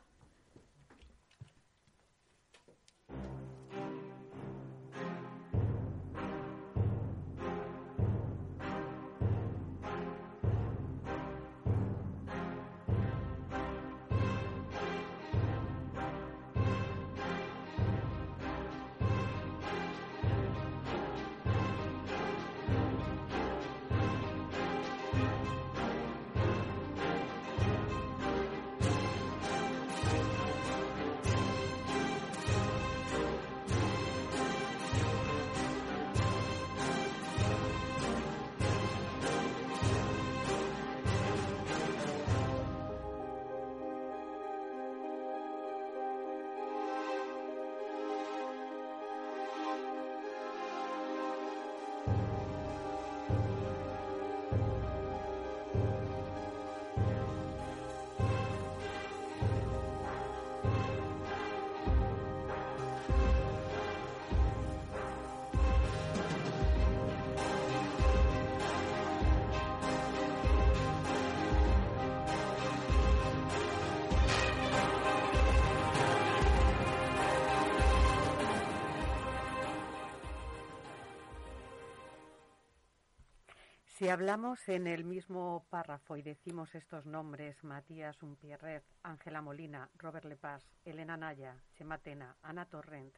Si 84.02 84.10
hablamos 84.10 84.68
en 84.68 84.88
el 84.88 85.04
mismo 85.04 85.68
párrafo 85.70 86.18
y 86.18 86.24
decimos 86.24 86.74
estos 86.74 87.06
nombres, 87.06 87.64
Matías 87.64 88.24
Umpierret, 88.24 88.84
Ángela 89.04 89.44
Molina, 89.44 89.92
Robert 90.00 90.26
Lepaz, 90.26 90.64
Elena 90.86 91.18
Naya, 91.18 91.56
Chema 91.76 92.00
Tena, 92.00 92.36
Ana 92.42 92.66
Torrent, 92.66 93.16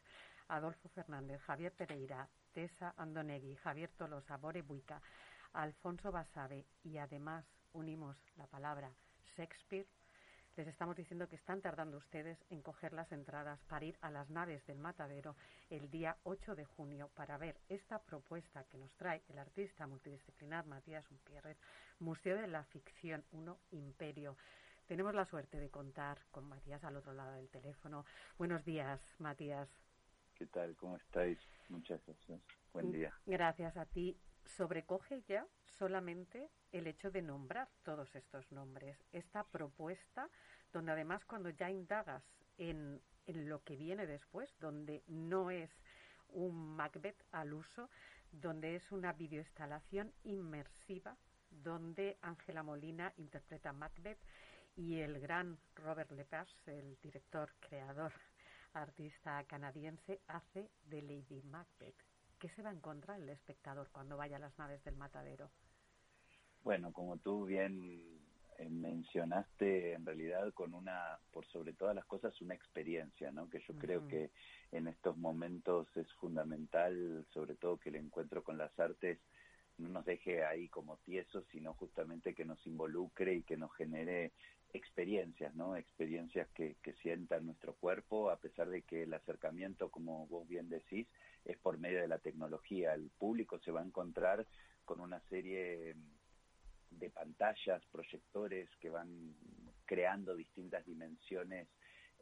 Adolfo 0.49 0.89
Fernández, 0.89 1.39
Javier 1.43 1.71
Pereira, 1.71 2.27
Tessa 2.51 2.93
Andonegui, 2.97 3.55
Javier 3.55 3.91
Tolosa, 3.97 4.36
Bore 4.36 4.61
Buica, 4.61 5.01
Alfonso 5.53 6.11
Basabe 6.11 6.65
y 6.84 6.97
además 6.97 7.45
unimos 7.71 8.17
la 8.36 8.47
palabra 8.47 8.91
Shakespeare, 9.38 9.88
les 10.55 10.67
estamos 10.67 10.95
diciendo 10.95 11.27
que 11.27 11.35
están 11.35 11.61
tardando 11.61 11.97
ustedes 11.97 12.37
en 12.49 12.61
coger 12.61 12.93
las 12.93 13.11
entradas 13.11 13.59
para 13.67 13.85
ir 13.85 13.97
a 14.01 14.11
las 14.11 14.29
naves 14.29 14.65
del 14.67 14.77
matadero 14.77 15.35
el 15.69 15.89
día 15.89 16.15
8 16.23 16.55
de 16.55 16.65
junio 16.65 17.09
para 17.15 17.37
ver 17.37 17.57
esta 17.69 17.99
propuesta 17.99 18.63
que 18.65 18.77
nos 18.77 18.93
trae 18.95 19.23
el 19.29 19.39
artista 19.39 19.87
multidisciplinar 19.87 20.65
Matías 20.67 21.09
Umpierret, 21.09 21.57
Museo 21.99 22.37
de 22.37 22.47
la 22.47 22.63
Ficción 22.65 23.23
1 23.31 23.57
Imperio. 23.71 24.37
Tenemos 24.87 25.15
la 25.15 25.25
suerte 25.25 25.59
de 25.59 25.69
contar 25.69 26.19
con 26.29 26.47
Matías 26.47 26.83
al 26.83 26.97
otro 26.97 27.13
lado 27.13 27.33
del 27.33 27.49
teléfono. 27.49 28.05
Buenos 28.37 28.63
días, 28.63 28.99
Matías. 29.17 29.67
¿Qué 30.35 30.45
tal? 30.47 30.75
¿Cómo 30.75 30.97
estáis? 30.97 31.39
Muchas 31.69 32.05
gracias. 32.05 32.41
Buen 32.73 32.91
día. 32.91 33.13
Gracias 33.25 33.75
a 33.77 33.85
ti 33.85 34.17
sobrecoge 34.45 35.21
ya 35.27 35.47
solamente 35.77 36.49
el 36.71 36.87
hecho 36.87 37.11
de 37.11 37.21
nombrar 37.21 37.69
todos 37.83 38.15
estos 38.15 38.51
nombres. 38.51 38.97
Esta 39.11 39.43
propuesta, 39.43 40.29
donde 40.71 40.91
además 40.91 41.25
cuando 41.25 41.49
ya 41.49 41.69
indagas 41.69 42.23
en, 42.57 43.01
en 43.25 43.49
lo 43.49 43.63
que 43.63 43.75
viene 43.75 44.05
después, 44.05 44.53
donde 44.59 45.03
no 45.07 45.51
es 45.51 45.69
un 46.29 46.75
Macbeth 46.75 47.23
al 47.31 47.53
uso, 47.53 47.89
donde 48.31 48.75
es 48.75 48.91
una 48.91 49.13
videoinstalación 49.13 50.13
inmersiva, 50.23 51.15
donde 51.49 52.17
Ángela 52.21 52.63
Molina 52.63 53.13
interpreta 53.17 53.73
Macbeth 53.73 54.19
y 54.75 54.99
el 54.99 55.19
gran 55.19 55.59
Robert 55.75 56.11
Lepage, 56.11 56.55
el 56.65 56.97
director, 57.01 57.53
creador, 57.59 58.11
artista 58.73 59.43
canadiense, 59.43 60.19
hace 60.27 60.69
de 60.85 61.01
Lady 61.03 61.43
Macbeth. 61.43 62.12
¿Qué 62.43 62.49
se 62.49 62.61
va 62.61 62.71
a 62.71 62.73
encontrar 62.73 63.21
el 63.21 63.29
espectador 63.29 63.87
cuando 63.93 64.17
vaya 64.17 64.35
a 64.35 64.39
las 64.39 64.59
naves 64.59 64.83
del 64.83 64.97
matadero? 64.97 65.49
Bueno, 66.61 66.91
como 66.91 67.15
tú 67.15 67.45
bien 67.45 68.19
eh, 68.57 68.69
mencionaste, 68.69 69.93
en 69.93 70.05
realidad 70.05 70.53
con 70.53 70.73
una, 70.73 71.17
por 71.31 71.45
sobre 71.45 71.71
todas 71.71 71.95
las 71.95 72.03
cosas, 72.03 72.41
una 72.41 72.53
experiencia, 72.53 73.31
¿no? 73.31 73.49
Que 73.49 73.61
yo 73.61 73.73
creo 73.75 74.05
que 74.09 74.31
en 74.73 74.89
estos 74.89 75.15
momentos 75.15 75.87
es 75.95 76.11
fundamental, 76.15 77.25
sobre 77.29 77.55
todo 77.55 77.77
que 77.77 77.87
el 77.87 77.95
encuentro 77.95 78.43
con 78.43 78.57
las 78.57 78.77
artes 78.77 79.19
no 79.78 79.89
nos 79.89 80.05
deje 80.05 80.43
ahí 80.43 80.67
como 80.69 80.97
tiesos, 80.97 81.45
sino 81.51 81.74
justamente 81.74 82.34
que 82.34 82.45
nos 82.45 82.65
involucre 82.67 83.34
y 83.36 83.43
que 83.43 83.57
nos 83.57 83.74
genere 83.76 84.32
experiencias, 84.74 85.53
¿no? 85.55 85.76
Experiencias 85.76 86.47
que, 86.49 86.76
que 86.82 86.93
sientan 86.93 87.45
nuestro 87.45 87.74
cuerpo, 87.76 88.30
a 88.30 88.38
pesar 88.38 88.69
de 88.69 88.82
que 88.82 89.03
el 89.03 89.13
acercamiento, 89.13 89.89
como 89.89 90.28
vos 90.28 90.47
bien 90.47 90.69
decís, 90.69 91.07
es 91.45 91.57
por 91.57 91.78
medio 91.78 92.01
de 92.01 92.07
la 92.07 92.19
tecnología. 92.19 92.93
El 92.93 93.09
público 93.11 93.59
se 93.59 93.71
va 93.71 93.82
a 93.82 93.86
encontrar 93.86 94.45
con 94.86 94.99
una 94.99 95.19
serie 95.30 95.95
de 96.91 97.09
pantallas, 97.09 97.84
proyectores 97.91 98.69
que 98.80 98.89
van 98.89 99.36
creando 99.86 100.36
distintas 100.36 100.86
dimensiones 100.86 101.67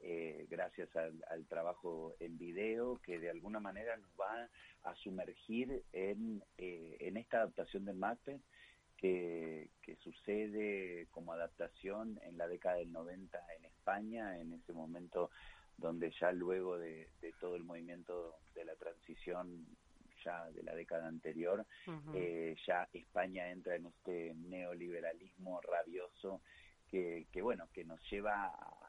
eh, 0.03 0.47
gracias 0.49 0.89
al, 0.95 1.45
trabajo 1.47 2.15
en 2.19 2.37
video 2.37 2.99
que 3.03 3.19
de 3.19 3.29
alguna 3.29 3.59
manera 3.59 3.95
nos 3.97 4.09
va 4.19 4.49
a 4.83 4.95
sumergir 4.95 5.83
en, 5.93 6.43
eh, 6.57 6.97
en 7.01 7.17
esta 7.17 7.37
adaptación 7.37 7.85
de 7.85 7.93
Macbeth 7.93 8.41
que, 8.97 9.69
que, 9.81 9.95
sucede 9.97 11.07
como 11.11 11.33
adaptación 11.33 12.19
en 12.23 12.37
la 12.37 12.47
década 12.47 12.77
del 12.77 12.91
90 12.91 13.39
en 13.57 13.65
España, 13.65 14.39
en 14.39 14.53
ese 14.53 14.73
momento 14.73 15.29
donde 15.77 16.11
ya 16.19 16.31
luego 16.31 16.77
de, 16.77 17.07
todo 17.39 17.55
el 17.55 17.63
movimiento 17.63 18.35
de 18.55 18.65
la 18.65 18.75
transición 18.75 19.65
ya 20.23 20.49
de 20.51 20.61
la 20.63 20.75
década 20.75 21.07
anterior, 21.07 21.65
eh, 22.13 22.55
ya 22.67 22.87
España 22.93 23.49
entra 23.49 23.75
en 23.75 23.87
este 23.87 24.35
neoliberalismo 24.35 25.61
rabioso 25.61 26.41
que, 26.89 27.25
que 27.31 27.41
bueno, 27.41 27.67
que 27.73 27.83
nos 27.83 27.99
lleva 28.11 28.45
a, 28.45 28.80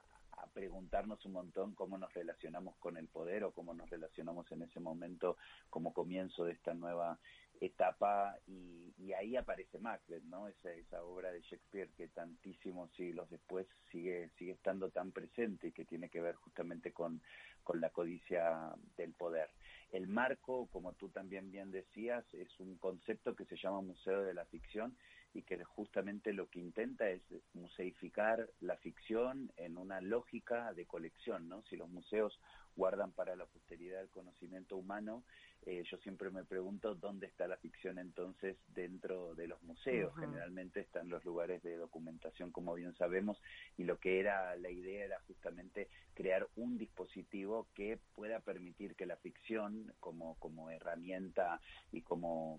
preguntarnos 0.53 1.25
un 1.25 1.33
montón 1.33 1.75
cómo 1.75 1.99
nos 1.99 2.13
relacionamos 2.15 2.77
con 2.77 2.97
el 2.97 3.09
poder 3.09 3.45
o 3.45 3.53
cómo 3.53 3.75
nos 3.75 3.91
relacionamos 3.91 4.51
en 4.53 4.63
ese 4.63 4.81
momento 4.81 5.37
como 5.71 5.93
comienzo 5.93 6.45
de 6.45 6.53
esta 6.53 6.75
nueva 6.75 7.19
etapa 7.61 8.37
y, 8.47 9.13
ahí 9.13 9.37
aparece 9.37 9.79
Macbeth, 9.79 10.25
¿no? 10.25 10.49
Esa, 10.49 10.73
esa 10.73 11.05
obra 11.05 11.31
de 11.31 11.43
Shakespeare 11.43 11.91
que 11.97 12.09
tantísimos 12.09 12.91
siglos 12.93 13.29
después 13.29 13.67
sigue, 13.91 14.31
sigue 14.39 14.53
estando 14.53 14.91
tan 14.91 15.13
presente 15.13 15.69
y 15.69 15.73
que 15.73 15.85
tiene 15.85 16.09
que 16.09 16.23
ver 16.23 16.35
justamente 16.37 16.93
con, 16.93 17.21
con 17.63 17.81
la 17.81 17.91
codicia 17.91 18.73
del 18.97 19.13
poder. 19.13 19.51
El 19.91 20.09
marco, 20.09 20.67
como 20.73 20.95
tú 20.95 21.11
también 21.11 21.51
bien 21.51 21.71
decías, 21.71 22.25
es 22.33 22.49
un 22.59 22.79
concepto 22.79 23.37
que 23.37 23.45
se 23.45 23.57
llama 23.57 23.83
Museo 23.83 24.23
de 24.23 24.35
la 24.35 24.47
Ficción 24.47 24.97
y 25.35 25.43
que 25.43 25.63
justamente 25.65 26.33
lo 26.33 26.49
que 26.49 26.61
intenta 26.61 27.09
es 27.09 27.23
museificar 27.55 28.49
la 28.61 28.77
ficción 28.77 29.51
en 29.57 29.79
una 29.79 30.01
lógica 30.01 30.73
de 30.75 30.87
colección, 30.87 31.49
¿no? 31.49 31.63
Si 31.71 31.77
los 31.77 31.89
museos 31.89 32.39
guardan 32.77 33.13
para 33.13 33.37
la 33.37 33.47
posteridad 33.47 34.01
el 34.01 34.09
conocimiento 34.09 34.77
humano, 34.77 35.23
eh, 35.65 35.85
yo 35.89 35.97
siempre 35.99 36.31
me 36.31 36.45
pregunto 36.45 36.95
dónde 36.95 37.27
está 37.27 37.47
la 37.47 37.57
ficción 37.57 37.99
entonces 37.99 38.57
dentro 38.75 39.35
de 39.35 39.47
los 39.47 39.63
museos. 39.63 40.13
Generalmente 40.19 40.81
están 40.81 41.09
los 41.09 41.25
lugares 41.25 41.63
de 41.63 41.77
documentación, 41.77 42.51
como 42.51 42.75
bien 42.75 42.95
sabemos, 42.97 43.41
y 43.77 43.85
lo 43.85 43.99
que 43.99 44.19
era 44.19 44.57
la 44.57 44.71
idea 44.71 45.05
era 45.05 45.21
justamente 45.27 45.89
crear 46.15 46.49
un 46.57 46.79
dispositivo 46.79 47.69
que 47.75 47.99
pueda 48.15 48.41
permitir 48.41 48.97
que 48.97 49.07
la 49.07 49.17
ficción, 49.17 49.93
como, 50.01 50.35
como 50.37 50.71
herramienta 50.71 51.61
y 51.93 52.03
como 52.03 52.59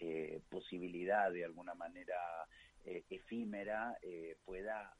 eh, 0.00 0.40
posibilidad 0.48 1.30
de 1.30 1.44
alguna 1.44 1.74
manera 1.74 2.16
eh, 2.84 3.04
efímera, 3.10 3.98
eh, 4.02 4.36
pueda 4.44 4.94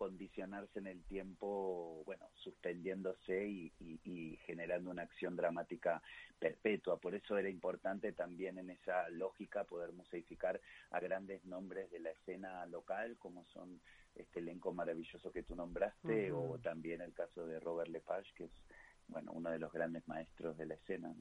condicionarse 0.00 0.78
en 0.78 0.86
el 0.86 1.02
tiempo, 1.04 2.02
bueno, 2.06 2.26
suspendiéndose 2.36 3.46
y, 3.46 3.70
y, 3.78 4.38
generando 4.46 4.90
una 4.90 5.02
acción 5.02 5.36
dramática 5.36 6.02
perpetua. 6.38 6.98
Por 6.98 7.14
eso 7.14 7.36
era 7.36 7.50
importante 7.50 8.12
también 8.12 8.56
en 8.56 8.70
esa 8.70 9.10
lógica 9.10 9.64
poder 9.64 9.92
museificar 9.92 10.58
a 10.90 11.00
grandes 11.00 11.44
nombres 11.44 11.90
de 11.90 12.00
la 12.00 12.12
escena 12.12 12.64
local, 12.64 13.18
como 13.18 13.44
son 13.52 13.78
este 14.14 14.40
elenco 14.40 14.72
maravilloso 14.72 15.30
que 15.32 15.42
tú 15.42 15.54
nombraste, 15.54 16.32
o 16.32 16.58
también 16.58 17.02
el 17.02 17.12
caso 17.12 17.46
de 17.46 17.60
Robert 17.60 17.90
Lepage, 17.90 18.32
que 18.34 18.44
es, 18.44 18.52
bueno, 19.06 19.32
uno 19.32 19.50
de 19.50 19.58
los 19.58 19.70
grandes 19.70 20.08
maestros 20.08 20.56
de 20.56 20.64
la 20.64 20.74
escena. 20.76 21.14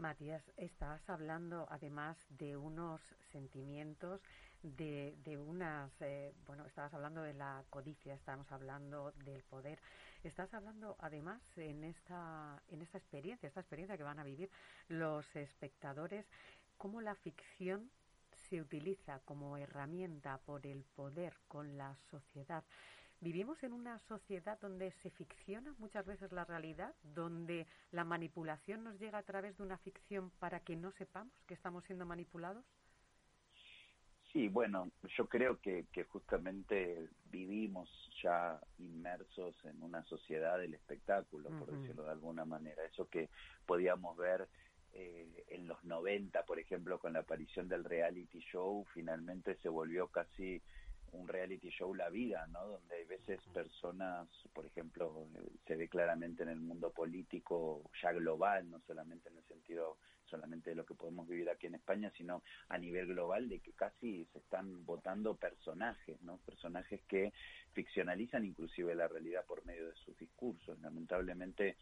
Matías, 0.00 0.42
estás 0.56 1.06
hablando 1.10 1.66
además 1.70 2.16
de 2.30 2.56
unos 2.56 3.02
sentimientos, 3.32 4.22
de, 4.62 5.14
de 5.24 5.36
unas, 5.36 5.92
eh, 6.00 6.32
bueno, 6.46 6.64
estabas 6.64 6.94
hablando 6.94 7.22
de 7.22 7.34
la 7.34 7.62
codicia, 7.68 8.14
estamos 8.14 8.50
hablando 8.50 9.12
del 9.26 9.42
poder, 9.42 9.78
estás 10.24 10.52
hablando 10.54 10.96
además 11.00 11.42
en 11.56 11.84
esta, 11.84 12.62
en 12.68 12.80
esta 12.80 12.96
experiencia, 12.96 13.46
esta 13.46 13.60
experiencia 13.60 13.98
que 13.98 14.02
van 14.02 14.18
a 14.18 14.24
vivir 14.24 14.50
los 14.88 15.36
espectadores, 15.36 16.24
cómo 16.78 17.02
la 17.02 17.14
ficción 17.14 17.90
se 18.48 18.62
utiliza 18.62 19.20
como 19.26 19.58
herramienta 19.58 20.38
por 20.38 20.66
el 20.66 20.82
poder 20.96 21.34
con 21.46 21.76
la 21.76 21.94
sociedad. 22.10 22.64
Vivimos 23.22 23.62
en 23.62 23.74
una 23.74 23.98
sociedad 24.08 24.58
donde 24.60 24.92
se 25.02 25.10
ficciona 25.10 25.74
muchas 25.78 26.06
veces 26.06 26.32
la 26.32 26.46
realidad, 26.46 26.94
donde 27.02 27.66
la 27.90 28.02
manipulación 28.02 28.82
nos 28.82 28.98
llega 28.98 29.18
a 29.18 29.22
través 29.22 29.58
de 29.58 29.62
una 29.62 29.76
ficción 29.78 30.30
para 30.38 30.60
que 30.60 30.74
no 30.74 30.90
sepamos 30.92 31.32
que 31.46 31.52
estamos 31.52 31.84
siendo 31.84 32.06
manipulados. 32.06 32.64
Sí, 34.32 34.48
bueno, 34.48 34.90
yo 35.18 35.28
creo 35.28 35.60
que, 35.60 35.86
que 35.92 36.04
justamente 36.04 37.08
vivimos 37.30 37.90
ya 38.22 38.58
inmersos 38.78 39.56
en 39.64 39.82
una 39.82 40.02
sociedad 40.04 40.58
del 40.58 40.72
espectáculo, 40.72 41.50
por 41.50 41.72
decirlo 41.72 42.04
de 42.04 42.12
alguna 42.12 42.44
manera. 42.44 42.84
Eso 42.84 43.08
que 43.08 43.28
podíamos 43.66 44.16
ver 44.16 44.48
eh, 44.92 45.44
en 45.48 45.66
los 45.66 45.82
90, 45.84 46.44
por 46.44 46.58
ejemplo, 46.58 46.98
con 46.98 47.12
la 47.12 47.20
aparición 47.20 47.68
del 47.68 47.84
reality 47.84 48.38
show, 48.38 48.86
finalmente 48.94 49.56
se 49.56 49.68
volvió 49.68 50.08
casi 50.08 50.62
un 51.12 51.28
reality 51.28 51.70
show 51.70 51.94
La 51.94 52.08
Vida, 52.08 52.46
¿no? 52.48 52.66
Donde 52.66 52.94
hay 52.94 53.04
veces 53.04 53.40
personas, 53.52 54.28
por 54.52 54.66
ejemplo, 54.66 55.26
se 55.66 55.76
ve 55.76 55.88
claramente 55.88 56.42
en 56.42 56.50
el 56.50 56.60
mundo 56.60 56.90
político 56.90 57.82
ya 58.02 58.12
global, 58.12 58.70
no 58.70 58.80
solamente 58.86 59.28
en 59.28 59.38
el 59.38 59.44
sentido 59.44 59.98
solamente 60.30 60.70
de 60.70 60.76
lo 60.76 60.86
que 60.86 60.94
podemos 60.94 61.28
vivir 61.28 61.50
aquí 61.50 61.66
en 61.66 61.74
España, 61.74 62.12
sino 62.16 62.42
a 62.68 62.78
nivel 62.78 63.08
global 63.08 63.48
de 63.48 63.58
que 63.58 63.72
casi 63.72 64.24
se 64.26 64.38
están 64.38 64.86
votando 64.86 65.34
personajes, 65.34 66.22
¿no? 66.22 66.38
Personajes 66.38 67.02
que 67.08 67.32
ficcionalizan 67.72 68.44
inclusive 68.44 68.94
la 68.94 69.08
realidad 69.08 69.44
por 69.44 69.66
medio 69.66 69.88
de 69.88 69.94
sus 69.96 70.16
discursos. 70.16 70.78
Lamentablemente 70.80 71.76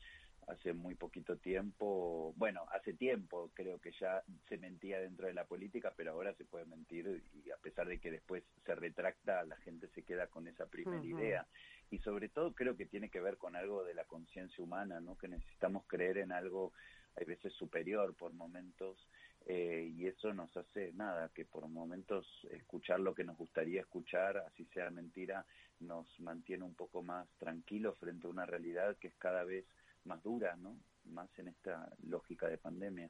hace 0.49 0.73
muy 0.73 0.95
poquito 0.95 1.37
tiempo, 1.37 2.33
bueno, 2.37 2.65
hace 2.73 2.95
tiempo 2.95 3.51
creo 3.55 3.79
que 3.79 3.93
ya 3.93 4.23
se 4.49 4.57
mentía 4.57 5.01
dentro 5.01 5.27
de 5.27 5.35
la 5.35 5.45
política, 5.45 5.93
pero 5.97 6.13
ahora 6.13 6.35
se 6.35 6.45
puede 6.45 6.65
mentir 6.65 7.23
y 7.45 7.51
a 7.51 7.57
pesar 7.59 7.87
de 7.87 7.99
que 7.99 8.11
después 8.11 8.43
se 8.65 8.75
retracta, 8.75 9.45
la 9.45 9.57
gente 9.57 9.89
se 9.89 10.03
queda 10.03 10.27
con 10.27 10.47
esa 10.49 10.67
primera 10.67 11.05
idea. 11.05 11.47
Y 11.91 11.99
sobre 11.99 12.29
todo 12.29 12.55
creo 12.55 12.77
que 12.77 12.87
tiene 12.87 13.11
que 13.11 13.21
ver 13.21 13.37
con 13.37 13.57
algo 13.57 13.85
de 13.85 13.95
la 13.95 14.05
conciencia 14.05 14.63
humana, 14.63 15.01
¿no? 15.01 15.17
Que 15.17 15.29
necesitamos 15.29 15.85
creer 15.87 16.19
en 16.19 16.33
algo, 16.33 16.73
a 17.17 17.25
veces 17.25 17.53
superior 17.55 18.15
por 18.15 18.33
momentos, 18.33 19.09
eh, 19.47 19.91
y 19.95 20.07
eso 20.07 20.33
nos 20.35 20.55
hace 20.57 20.93
nada, 20.93 21.31
que 21.35 21.45
por 21.45 21.67
momentos 21.69 22.27
escuchar 22.51 23.01
lo 23.01 23.15
que 23.15 23.25
nos 23.25 23.37
gustaría 23.37 23.81
escuchar, 23.81 24.37
así 24.39 24.67
sea 24.67 24.91
mentira, 24.91 25.47
nos 25.81 26.07
mantiene 26.21 26.65
un 26.65 26.75
poco 26.75 27.03
más 27.03 27.29
tranquilos 27.39 27.97
frente 27.99 28.27
a 28.27 28.31
una 28.31 28.47
realidad 28.47 28.97
que 28.99 29.09
es 29.09 29.17
cada 29.17 29.45
vez 29.45 29.65
más 30.09 30.23
dura, 30.23 30.57
¿no? 30.57 30.77
Más 31.05 31.31
en 31.39 31.49
esta 31.49 31.89
lógica 32.03 32.49
de 32.49 32.59
pandemia. 32.59 33.09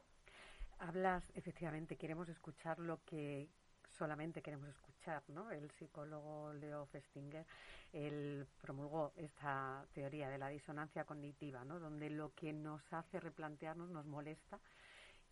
Hablas, 0.78 1.24
efectivamente, 1.34 1.96
queremos 1.96 2.28
escuchar 2.28 2.78
lo 2.78 3.02
que 3.04 3.48
solamente 3.98 4.42
queremos 4.42 4.68
escuchar, 4.68 5.22
¿no? 5.28 5.50
El 5.50 5.70
psicólogo 5.72 6.52
Leo 6.52 6.86
Festinger, 6.86 7.46
él 7.92 8.46
promulgó 8.60 9.12
esta 9.16 9.86
teoría 9.92 10.28
de 10.28 10.38
la 10.38 10.48
disonancia 10.48 11.04
cognitiva, 11.04 11.64
¿no? 11.64 11.80
Donde 11.80 12.10
lo 12.10 12.32
que 12.34 12.52
nos 12.52 12.80
hace 12.92 13.18
replantearnos 13.18 13.90
nos 13.90 14.06
molesta 14.06 14.60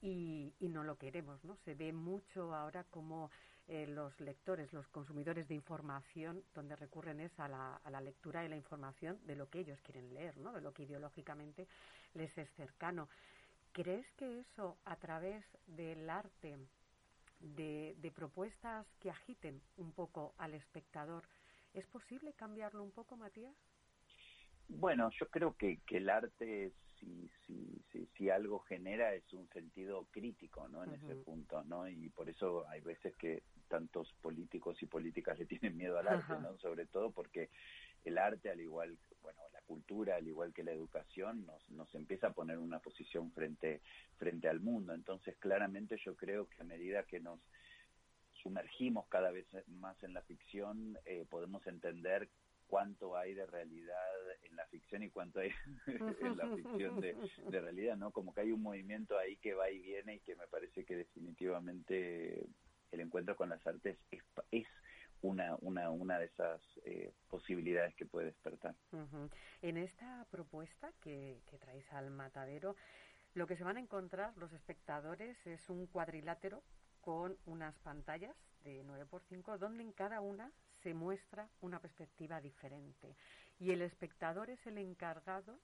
y, 0.00 0.54
y 0.58 0.68
no 0.68 0.82
lo 0.82 0.96
queremos, 0.96 1.44
¿no? 1.44 1.56
Se 1.64 1.74
ve 1.74 1.92
mucho 1.92 2.54
ahora 2.54 2.84
como 2.84 3.30
eh, 3.68 3.86
los 3.88 4.18
lectores, 4.20 4.72
los 4.72 4.86
consumidores 4.88 5.48
de 5.48 5.54
información, 5.54 6.44
donde 6.54 6.76
recurren 6.76 7.20
es 7.20 7.32
a 7.40 7.48
la, 7.48 7.76
a 7.76 7.90
la, 7.90 8.00
lectura 8.00 8.44
y 8.44 8.48
la 8.48 8.56
información 8.56 9.18
de 9.26 9.34
lo 9.34 9.48
que 9.48 9.60
ellos 9.60 9.80
quieren 9.82 10.14
leer, 10.14 10.36
¿no? 10.38 10.52
de 10.52 10.60
lo 10.60 10.72
que 10.72 10.84
ideológicamente 10.84 11.66
les 12.14 12.36
es 12.38 12.48
cercano. 12.56 13.08
¿Crees 13.72 14.06
que 14.12 14.40
eso, 14.40 14.78
a 14.84 14.96
través 14.96 15.44
del 15.66 16.08
arte, 16.08 16.58
de, 17.40 17.94
de 17.98 18.10
propuestas 18.12 18.86
que 19.00 19.10
agiten 19.10 19.60
un 19.76 19.92
poco 19.92 20.34
al 20.38 20.54
espectador, 20.54 21.24
es 21.74 21.86
posible 21.88 22.32
cambiarlo 22.34 22.82
un 22.82 22.92
poco, 22.92 23.16
Matías? 23.16 23.54
Bueno, 24.68 25.10
yo 25.18 25.28
creo 25.28 25.56
que, 25.56 25.78
que 25.86 25.98
el 25.98 26.08
arte, 26.08 26.72
si, 26.98 27.30
si, 27.46 27.82
si, 27.92 28.06
si, 28.16 28.30
algo 28.30 28.60
genera, 28.60 29.14
es 29.14 29.32
un 29.32 29.48
sentido 29.50 30.06
crítico, 30.10 30.68
¿no? 30.68 30.82
En 30.82 30.90
uh 30.90 30.92
-huh. 30.94 31.04
ese 31.04 31.14
punto, 31.16 31.62
¿no? 31.64 31.88
Y 31.88 32.08
por 32.10 32.28
eso 32.28 32.66
hay 32.68 32.80
veces 32.80 33.14
que 33.16 33.42
tantos 33.66 34.12
políticos 34.22 34.82
y 34.82 34.86
políticas 34.86 35.38
le 35.38 35.46
tienen 35.46 35.76
miedo 35.76 35.98
al 35.98 36.08
arte, 36.08 36.34
¿no? 36.40 36.56
Sobre 36.58 36.86
todo 36.86 37.10
porque 37.10 37.50
el 38.04 38.18
arte, 38.18 38.50
al 38.50 38.60
igual, 38.60 38.96
bueno, 39.22 39.40
la 39.52 39.60
cultura, 39.62 40.16
al 40.16 40.26
igual 40.26 40.52
que 40.52 40.62
la 40.62 40.72
educación, 40.72 41.44
nos, 41.44 41.68
nos 41.70 41.92
empieza 41.94 42.28
a 42.28 42.32
poner 42.32 42.58
una 42.58 42.78
posición 42.78 43.32
frente, 43.32 43.80
frente 44.16 44.48
al 44.48 44.60
mundo. 44.60 44.94
Entonces, 44.94 45.36
claramente 45.38 45.96
yo 46.04 46.14
creo 46.14 46.48
que 46.48 46.62
a 46.62 46.64
medida 46.64 47.02
que 47.02 47.20
nos 47.20 47.40
sumergimos 48.42 49.08
cada 49.08 49.30
vez 49.32 49.46
más 49.66 50.00
en 50.04 50.14
la 50.14 50.22
ficción, 50.22 50.96
eh, 51.04 51.26
podemos 51.28 51.66
entender 51.66 52.28
cuánto 52.68 53.16
hay 53.16 53.34
de 53.34 53.46
realidad 53.46 53.96
en 54.44 54.56
la 54.56 54.66
ficción 54.66 55.02
y 55.02 55.10
cuánto 55.10 55.40
hay 55.40 55.50
en 56.20 56.36
la 56.36 56.48
ficción 56.54 57.00
de, 57.00 57.16
de, 57.48 57.60
realidad, 57.60 57.96
¿no? 57.96 58.10
Como 58.10 58.32
que 58.32 58.42
hay 58.42 58.52
un 58.52 58.62
movimiento 58.62 59.18
ahí 59.18 59.36
que 59.36 59.54
va 59.54 59.70
y 59.70 59.78
viene 59.78 60.16
y 60.16 60.20
que 60.20 60.36
me 60.36 60.46
parece 60.46 60.84
que 60.84 60.96
definitivamente 60.96 62.46
el 62.93 63.01
encuentro 63.01 63.37
con 63.37 63.49
las 63.49 63.66
artes 63.66 63.99
es, 64.11 64.22
es 64.51 64.66
una, 65.22 65.57
una, 65.61 65.91
una 65.91 66.18
de 66.18 66.26
esas 66.26 66.61
eh, 66.84 67.12
posibilidades 67.28 67.95
que 67.95 68.07
puede 68.07 68.26
despertar. 68.26 68.74
En 69.62 69.76
esta 69.76 70.26
propuesta 70.30 70.93
que, 71.01 71.41
que 71.51 71.59
traéis 71.59 71.91
al 71.93 72.11
matadero, 72.11 72.76
lo 73.34 73.47
que 73.47 73.57
se 73.57 73.64
van 73.64 73.76
a 73.76 73.80
encontrar 73.80 74.37
los 74.37 74.53
espectadores 74.53 75.37
es 75.47 75.68
un 75.68 75.87
cuadrilátero 75.87 76.62
con 77.01 77.37
unas 77.47 77.78
pantallas 77.78 78.34
de 78.64 78.84
9x5 78.84 79.59
donde 79.59 79.82
en 79.82 79.93
cada 79.93 80.20
una 80.20 80.51
se 80.82 80.95
muestra 80.95 81.49
una 81.61 81.80
perspectiva 81.80 82.41
diferente 82.41 83.14
y 83.59 83.70
el 83.70 83.82
espectador 83.82 84.51
es 84.51 84.66
el 84.66 84.78
encargado 84.78 85.59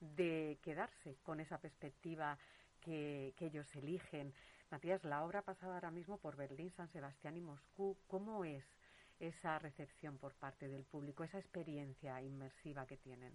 de 0.00 0.58
quedarse 0.62 1.16
con 1.22 1.40
esa 1.40 1.58
perspectiva 1.58 2.38
que 2.80 3.32
ellos 3.40 3.74
eligen. 3.76 4.34
Matías, 4.70 5.04
la 5.04 5.24
obra 5.24 5.42
pasada 5.42 5.74
ahora 5.74 5.90
mismo 5.90 6.18
por 6.18 6.36
Berlín, 6.36 6.72
San 6.76 6.90
Sebastián 6.90 7.36
y 7.36 7.40
Moscú, 7.40 7.96
¿cómo 8.06 8.44
es 8.44 8.64
esa 9.20 9.58
recepción 9.58 10.18
por 10.18 10.34
parte 10.34 10.68
del 10.68 10.84
público, 10.84 11.24
esa 11.24 11.38
experiencia 11.38 12.20
inmersiva 12.20 12.86
que 12.86 12.96
tienen? 12.96 13.32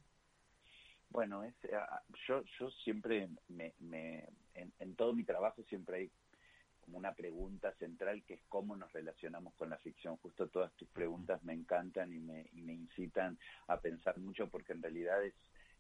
Bueno, 1.10 1.44
es, 1.44 1.56
uh, 1.64 2.14
yo, 2.28 2.44
yo 2.60 2.70
siempre, 2.84 3.30
me, 3.48 3.74
me, 3.80 4.30
en, 4.54 4.72
en 4.80 4.96
todo 4.96 5.14
mi 5.14 5.24
trabajo 5.24 5.64
siempre 5.64 5.98
hay 5.98 6.12
como 6.82 6.98
una 6.98 7.14
pregunta 7.14 7.72
central 7.74 8.24
que 8.24 8.36
es 8.36 8.42
cómo 8.50 8.76
nos 8.76 8.92
relacionamos 8.94 9.54
con 9.56 9.70
la 9.70 9.78
ficción. 9.78 10.18
Justo 10.18 10.48
todas 10.50 10.72
tus 10.74 10.88
preguntas 10.90 11.44
me 11.44 11.54
encantan 11.54 12.14
y 12.14 12.20
me, 12.20 12.50
y 12.54 12.62
me 12.62 12.74
incitan 12.74 13.38
a 13.68 13.80
pensar 13.80 14.18
mucho 14.18 14.50
porque 14.50 14.74
en 14.74 14.82
realidad 14.82 15.24
es, 15.24 15.34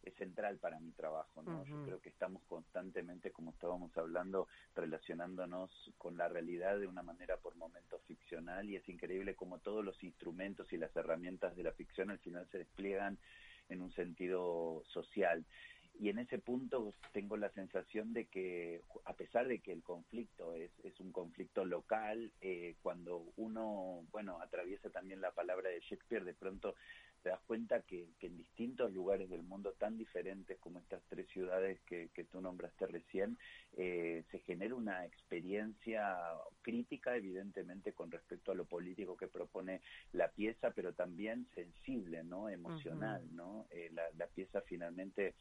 es 0.03 0.13
central 0.15 0.57
para 0.57 0.79
mi 0.79 0.91
trabajo, 0.91 1.41
¿no? 1.43 1.61
Uh 1.61 1.63
-huh. 1.63 1.67
Yo 1.67 1.83
creo 1.85 2.01
que 2.01 2.09
estamos 2.09 2.41
constantemente, 2.47 3.31
como 3.31 3.51
estábamos 3.51 3.95
hablando, 3.97 4.47
relacionándonos 4.75 5.71
con 5.97 6.17
la 6.17 6.27
realidad 6.27 6.79
de 6.79 6.87
una 6.87 7.03
manera 7.03 7.37
por 7.37 7.55
momentos 7.55 8.01
ficcional 8.03 8.69
y 8.69 8.75
es 8.75 8.87
increíble 8.89 9.35
como 9.35 9.59
todos 9.59 9.83
los 9.83 10.01
instrumentos 10.03 10.71
y 10.73 10.77
las 10.77 10.95
herramientas 10.95 11.55
de 11.55 11.63
la 11.63 11.71
ficción 11.71 12.09
al 12.09 12.19
final 12.19 12.47
se 12.51 12.59
despliegan 12.59 13.17
en 13.69 13.81
un 13.81 13.91
sentido 13.93 14.83
social 14.87 15.45
y 15.99 16.07
en 16.07 16.17
ese 16.17 16.39
punto 16.39 16.93
tengo 17.11 17.35
la 17.35 17.49
sensación 17.49 18.13
de 18.13 18.25
que 18.25 18.81
a 19.03 19.13
pesar 19.13 19.47
de 19.47 19.59
que 19.59 19.73
el 19.73 19.83
conflicto 19.83 20.53
es, 20.53 20.71
es 20.85 20.97
un 21.01 21.11
conflicto 21.11 21.65
local, 21.65 22.31
eh, 22.39 22.75
cuando 22.81 23.25
uno, 23.35 24.05
bueno, 24.09 24.39
atraviesa 24.41 24.89
también 24.89 25.19
la 25.19 25.31
palabra 25.31 25.69
de 25.69 25.81
Shakespeare, 25.81 26.23
de 26.23 26.33
pronto 26.33 26.75
te 27.21 27.29
das 27.29 27.39
cuenta 27.47 27.81
que, 27.81 28.09
que 28.19 28.27
en 28.27 28.37
distintos 28.37 28.91
lugares 28.93 29.29
del 29.29 29.43
mundo 29.43 29.73
tan 29.77 29.97
diferentes 29.97 30.57
como 30.59 30.79
estas 30.79 31.01
tres 31.09 31.27
ciudades 31.29 31.79
que, 31.81 32.09
que 32.13 32.23
tú 32.23 32.41
nombraste 32.41 32.87
recién, 32.87 33.37
eh, 33.77 34.23
se 34.31 34.39
genera 34.39 34.75
una 34.75 35.05
experiencia 35.05 36.17
crítica, 36.61 37.15
evidentemente, 37.15 37.93
con 37.93 38.11
respecto 38.11 38.51
a 38.51 38.55
lo 38.55 38.65
político 38.65 39.17
que 39.17 39.27
propone 39.27 39.81
la 40.13 40.29
pieza, 40.29 40.71
pero 40.71 40.93
también 40.93 41.47
sensible, 41.55 42.23
¿no? 42.23 42.49
Emocional, 42.49 43.21
uh 43.23 43.27
-huh. 43.27 43.35
¿no? 43.35 43.67
Eh, 43.71 43.89
la, 43.91 44.03
la 44.17 44.27
pieza 44.27 44.61
finalmente 44.61 45.35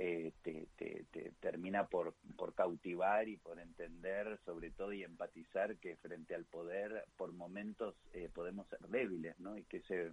eh, 0.00 0.32
te, 0.42 0.68
te, 0.76 1.06
te, 1.10 1.32
termina 1.40 1.88
por, 1.88 2.14
por 2.36 2.54
cautivar 2.54 3.28
y 3.28 3.36
por 3.36 3.58
entender 3.58 4.38
sobre 4.44 4.70
todo 4.70 4.92
y 4.92 5.02
empatizar 5.02 5.76
que 5.78 5.96
frente 5.96 6.36
al 6.36 6.44
poder 6.44 7.04
por 7.16 7.32
momentos 7.32 7.96
eh, 8.12 8.30
podemos 8.32 8.68
ser 8.68 8.78
débiles, 8.88 9.36
¿no? 9.40 9.58
Y 9.58 9.64
que 9.64 9.78
ese 9.78 10.12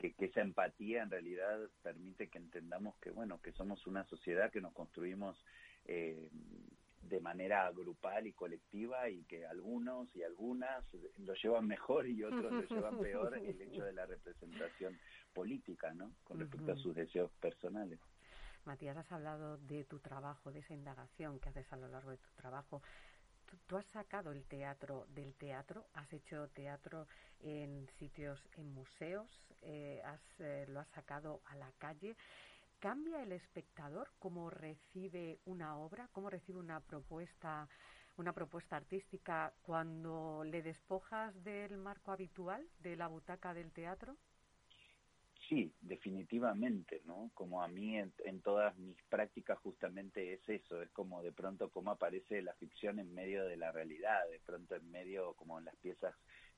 que, 0.00 0.14
que, 0.14 0.24
esa 0.26 0.40
empatía 0.40 1.02
en 1.02 1.10
realidad 1.10 1.60
permite 1.82 2.28
que 2.28 2.38
entendamos 2.38 2.96
que 2.96 3.10
bueno 3.10 3.40
que 3.40 3.52
somos 3.52 3.86
una 3.86 4.04
sociedad 4.04 4.50
que 4.50 4.60
nos 4.60 4.72
construimos 4.72 5.36
eh, 5.84 6.30
de 7.02 7.20
manera 7.20 7.70
grupal 7.72 8.26
y 8.26 8.32
colectiva 8.32 9.08
y 9.08 9.24
que 9.24 9.46
algunos 9.46 10.14
y 10.14 10.22
algunas 10.22 10.84
lo 11.18 11.34
llevan 11.34 11.66
mejor 11.66 12.06
y 12.06 12.22
otros 12.22 12.52
lo 12.52 12.62
llevan 12.62 12.98
peor 12.98 13.36
el 13.36 13.60
hecho 13.60 13.84
de 13.84 13.92
la 13.92 14.06
representación 14.06 14.98
política, 15.32 15.92
¿no? 15.94 16.12
Con 16.24 16.40
respecto 16.40 16.72
a 16.72 16.76
sus 16.76 16.94
deseos 16.94 17.30
personales. 17.40 17.98
Matías, 18.64 18.96
has 18.96 19.10
hablado 19.10 19.56
de 19.58 19.84
tu 19.84 19.98
trabajo, 19.98 20.52
de 20.52 20.60
esa 20.60 20.74
indagación 20.74 21.40
que 21.40 21.48
haces 21.48 21.72
a 21.72 21.76
lo 21.76 21.88
largo 21.88 22.10
de 22.10 22.18
tu 22.18 22.28
trabajo. 22.36 22.82
Tú, 23.46 23.56
tú, 23.66 23.76
has 23.76 23.86
sacado 23.86 24.32
el 24.32 24.44
teatro 24.44 25.06
del 25.08 25.34
teatro, 25.34 25.86
has 25.94 26.12
hecho 26.12 26.48
teatro 26.48 27.06
en 27.42 27.88
sitios, 27.98 28.40
en 28.56 28.72
museos, 28.72 29.28
eh, 29.62 30.00
has, 30.04 30.20
eh, 30.38 30.66
lo 30.68 30.80
has 30.80 30.88
sacado 30.88 31.40
a 31.46 31.56
la 31.56 31.70
calle. 31.78 32.16
¿Cambia 32.78 33.22
el 33.22 33.32
espectador 33.32 34.08
cómo 34.18 34.48
recibe 34.48 35.38
una 35.44 35.76
obra, 35.76 36.08
cómo 36.12 36.30
recibe 36.30 36.58
una 36.58 36.80
propuesta, 36.80 37.68
una 38.16 38.32
propuesta 38.32 38.76
artística 38.76 39.52
cuando 39.62 40.44
le 40.44 40.62
despojas 40.62 41.34
del 41.44 41.76
marco 41.76 42.10
habitual 42.12 42.66
de 42.78 42.96
la 42.96 43.06
butaca 43.06 43.52
del 43.52 43.70
teatro? 43.72 44.16
Sí, 45.50 45.74
definitivamente, 45.80 47.02
¿no? 47.06 47.30
Como 47.34 47.60
a 47.60 47.68
mí 47.68 47.98
en, 47.98 48.12
en, 48.24 48.40
todas 48.40 48.76
mis 48.78 48.96
prácticas 49.08 49.58
justamente 49.58 50.32
es 50.32 50.48
eso, 50.48 50.80
es 50.80 50.88
como 50.90 51.22
de 51.24 51.32
pronto 51.32 51.70
cómo 51.70 51.90
aparece 51.90 52.40
la 52.40 52.54
ficción 52.54 53.00
en 53.00 53.12
medio 53.12 53.44
de 53.44 53.56
la 53.56 53.72
realidad, 53.72 54.20
de 54.30 54.38
pronto 54.38 54.76
en 54.76 54.88
medio 54.92 55.34
como 55.34 55.58
en 55.58 55.64
las 55.64 55.74
piezas 55.76 56.14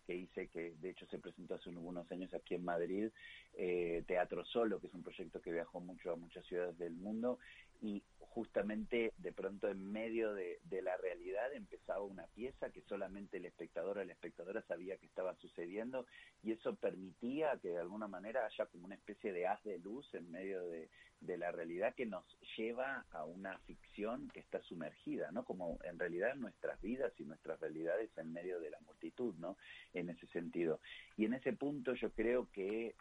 que 0.07 0.15
hice, 0.15 0.49
que 0.49 0.75
de 0.81 0.91
hecho 0.91 1.07
se 1.07 1.19
presentó 1.19 1.55
hace 1.55 1.71
unos 1.71 2.11
años 2.11 2.33
aquí 2.35 2.55
en 2.55 2.65
Madrid, 2.65 3.11
eh, 3.55 4.03
Teatro 4.07 4.45
Solo, 4.45 4.81
que 4.81 4.87
es 4.89 4.95
un 4.95 5.03
proyecto 5.03 5.41
que 5.41 5.53
viajó 5.53 5.81
mucho 5.81 6.13
a 6.13 6.17
muchas 6.17 6.45
ciudades 6.47 6.79
del 6.79 6.95
mundo, 6.95 7.39
y 7.83 8.03
justamente 8.18 9.12
de 9.18 9.33
pronto 9.33 9.68
en 9.68 9.93
medio 9.93 10.33
de, 10.33 10.59
la 10.83 10.97
realidad 10.97 11.53
empezaba 11.53 12.01
una 12.01 12.26
pieza 12.28 12.70
que 12.70 12.80
solamente 12.83 13.37
el 13.37 13.45
espectador 13.45 13.99
o 13.99 14.05
la 14.05 14.12
espectadora 14.12 14.62
sabía 14.62 14.97
que 14.97 15.07
estaba 15.07 15.37
sucediendo 15.37 16.07
y 16.43 16.53
eso 16.53 16.74
permitía 16.76 17.59
que 17.61 17.68
de 17.68 17.78
alguna 17.78 18.09
manera 18.09 18.47
haya 18.47 18.66
como 18.66 18.87
una 18.87 18.95
especie 18.95 19.33
de 19.33 19.47
haz 19.47 19.62
de 19.64 19.78
luz 19.78 20.12
en 20.14 20.30
medio 20.30 20.66
de, 20.66 20.89
de 21.20 21.37
la 21.37 21.53
realidad 21.53 21.95
que 21.95 22.07
nos 22.07 22.24
lleva 22.57 23.05
a 23.11 23.24
una 23.24 23.59
ficción 23.61 24.28
que 24.30 24.41
está 24.41 24.61
sumergida, 24.62 25.30
¿no? 25.30 25.45
Como 25.45 25.78
en 25.85 25.99
realidad 25.99 26.35
nuestras 26.35 26.80
vidas 26.80 27.12
y 27.18 27.24
nuestras 27.24 27.61
realidades 27.61 28.11
en 28.16 28.33
medio 28.33 28.61
de 28.61 28.70
la 28.70 28.80
multitud, 28.80 29.35
¿no? 29.37 29.57
En 29.93 30.09
ese 30.09 30.26
sentido. 30.28 30.80
Y 31.16 31.26
en 31.26 31.35
ese 31.35 31.53
punto 31.53 31.95
yo 31.95 32.11
creo 32.12 32.49
que 32.51 32.95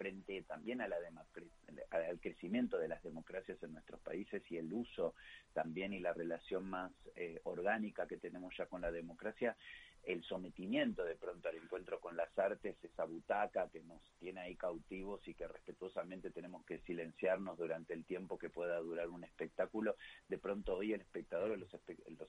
frente 0.00 0.42
también 0.44 0.80
a 0.80 0.88
la 0.88 0.96
al 1.90 2.20
crecimiento 2.20 2.78
de 2.78 2.88
las 2.88 3.02
democracias 3.02 3.62
en 3.62 3.74
nuestros 3.74 4.00
países 4.00 4.42
y 4.50 4.56
el 4.56 4.72
uso 4.72 5.14
también 5.52 5.92
y 5.92 6.00
la 6.00 6.14
relación 6.14 6.64
más 6.64 6.90
eh, 7.16 7.38
orgánica 7.44 8.06
que 8.06 8.16
tenemos 8.16 8.56
ya 8.56 8.64
con 8.64 8.80
la 8.80 8.90
democracia, 8.90 9.54
el 10.04 10.22
sometimiento 10.24 11.04
de 11.04 11.14
pronto 11.14 11.48
al 11.48 11.56
encuentro 11.56 12.00
con 12.00 12.16
las 12.16 12.36
artes, 12.38 12.76
esa 12.82 13.04
butaca 13.04 13.68
que 13.68 13.80
nos 13.82 14.00
tiene 14.18 14.40
ahí 14.40 14.56
cautivos 14.56 15.26
y 15.28 15.34
que 15.34 15.46
respetuosamente 15.46 16.30
tenemos 16.30 16.64
que 16.64 16.78
silenciarnos 16.80 17.58
durante 17.58 17.94
el 17.94 18.04
tiempo 18.04 18.38
que 18.38 18.50
pueda 18.50 18.78
durar 18.78 19.08
un 19.08 19.24
espectáculo, 19.24 19.96
de 20.28 20.38
pronto 20.38 20.76
hoy 20.76 20.92
el 20.92 21.00
espectador 21.00 21.50
o 21.50 21.56
los, 21.56 21.72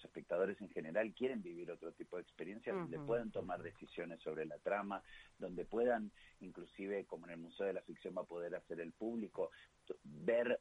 espectadores 0.04 0.60
en 0.62 0.70
general 0.70 1.14
quieren 1.14 1.42
vivir 1.42 1.72
otro 1.72 1.92
tipo 1.94 2.18
de 2.18 2.24
experiencias 2.24 2.76
donde 2.76 3.00
puedan 3.00 3.32
tomar 3.32 3.62
decisiones 3.62 4.20
sobre 4.22 4.46
la 4.46 4.58
trama, 4.60 5.02
donde 5.40 5.66
puedan, 5.66 6.12
inclusive 6.42 7.06
como 7.06 7.26
en 7.26 7.34
el 7.34 7.38
Museo 7.38 7.68
de 7.68 7.74
la 7.74 7.82
Ficción 7.82 8.16
va 8.18 8.22
a 8.22 8.26
poder 8.26 8.56
hacer 8.56 8.80
el 8.82 8.92
público, 8.92 9.52
ver, 10.04 10.60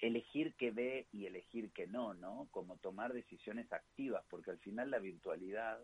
elegir 0.00 0.54
qué 0.54 0.70
ve 0.70 1.06
y 1.12 1.26
elegir 1.26 1.70
qué 1.72 1.86
no, 1.86 2.14
¿no? 2.14 2.48
Como 2.50 2.76
tomar 2.76 3.12
decisiones 3.12 3.72
activas, 3.72 4.24
porque 4.28 4.50
al 4.50 4.58
final 4.58 4.90
la 4.90 4.98
virtualidad 4.98 5.80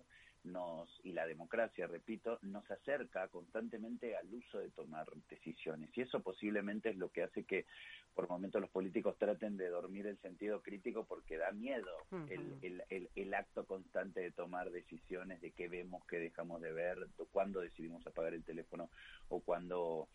nos 0.46 0.88
y 1.04 1.12
la 1.12 1.26
democracia, 1.26 1.86
repito, 1.86 2.38
nos 2.42 2.68
acerca 2.70 3.28
constantemente 3.28 4.16
al 4.16 4.32
uso 4.32 4.58
de 4.58 4.70
tomar 4.70 5.06
decisiones 5.28 5.90
y 5.96 6.02
eso 6.02 6.20
posiblemente 6.20 6.90
es 6.90 6.96
lo 6.96 7.10
que 7.10 7.24
hace 7.24 7.44
que 7.44 7.66
por 8.14 8.28
momentos 8.28 8.60
los 8.60 8.70
políticos 8.70 9.16
traten 9.18 9.56
de 9.56 9.68
dormir 9.68 10.06
el 10.06 10.18
sentido 10.18 10.62
crítico 10.62 11.04
porque 11.04 11.36
da 11.36 11.52
miedo 11.52 12.06
el, 12.30 12.82
el, 12.88 13.10
el, 13.14 13.34
acto 13.34 13.66
constante 13.66 14.20
de 14.20 14.30
tomar 14.30 14.70
decisiones 14.70 15.40
de 15.42 15.50
qué 15.50 15.68
vemos, 15.68 16.06
qué 16.06 16.18
dejamos 16.18 16.62
de 16.62 16.72
ver, 16.72 17.08
cuándo 17.30 17.60
decidimos 17.60 18.06
apagar 18.06 18.32
el 18.32 18.44
teléfono 18.44 18.88
o 19.28 19.40
cuándo 19.40 20.08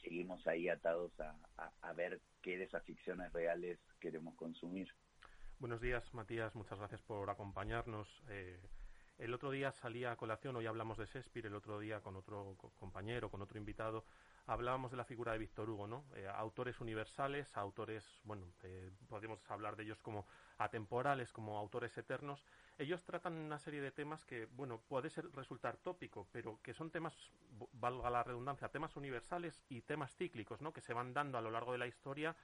seguimos 0.00 0.46
ahí 0.46 0.68
atados 0.68 1.12
a, 1.20 1.34
a, 1.82 1.92
ver 1.92 2.20
qué 2.42 2.56
de 2.56 2.64
esas 2.64 2.84
ficciones 2.84 3.32
reales 3.32 3.78
queremos 4.00 4.34
consumir. 4.36 4.88
Buenos 5.58 5.80
días, 5.80 6.02
Matías. 6.14 6.54
Muchas 6.54 6.78
gracias 6.78 7.02
por 7.02 7.28
acompañarnos. 7.28 8.08
Eh, 8.28 8.58
el 9.20 9.34
otro 9.34 9.50
día 9.50 9.70
salía 9.70 10.12
a 10.12 10.16
colación, 10.16 10.56
hoy 10.56 10.66
hablamos 10.66 10.96
de 10.96 11.04
Shakespeare, 11.04 11.46
el 11.46 11.54
otro 11.54 11.78
día 11.78 12.00
con 12.00 12.16
otro 12.16 12.56
compañero, 12.78 13.30
con 13.30 13.42
otro 13.42 13.58
invitado, 13.58 14.04
hablábamos 14.46 14.90
de 14.90 14.96
la 14.96 15.04
figura 15.04 15.32
de 15.32 15.38
Víctor 15.38 15.68
Hugo, 15.68 15.86
¿no? 15.86 16.04
Eh, 16.16 16.26
autores 16.26 16.80
universales, 16.80 17.54
autores, 17.58 18.18
bueno, 18.24 18.46
eh, 18.62 18.90
podemos 19.08 19.38
hablar 19.50 19.76
de 19.76 19.82
ellos 19.84 20.00
como 20.00 20.26
atemporales, 20.56 21.32
como 21.32 21.58
autores 21.58 21.96
eternos. 21.98 22.42
Ellos 22.78 23.04
tratan 23.04 23.34
una 23.34 23.58
serie 23.58 23.82
de 23.82 23.90
temas 23.90 24.24
que, 24.24 24.46
bueno, 24.46 24.80
puede 24.88 25.10
ser, 25.10 25.30
resultar 25.32 25.76
tópico, 25.76 26.26
pero 26.32 26.58
que 26.62 26.72
son 26.72 26.90
temas, 26.90 27.14
valga 27.72 28.08
la 28.08 28.22
redundancia, 28.22 28.70
temas 28.70 28.96
universales 28.96 29.62
y 29.68 29.82
temas 29.82 30.16
cíclicos, 30.16 30.62
¿no? 30.62 30.72
Que 30.72 30.80
se 30.80 30.94
van 30.94 31.12
dando 31.12 31.36
a 31.36 31.42
lo 31.42 31.50
largo 31.50 31.72
de 31.72 31.78
la 31.78 31.86
historia 31.86 32.34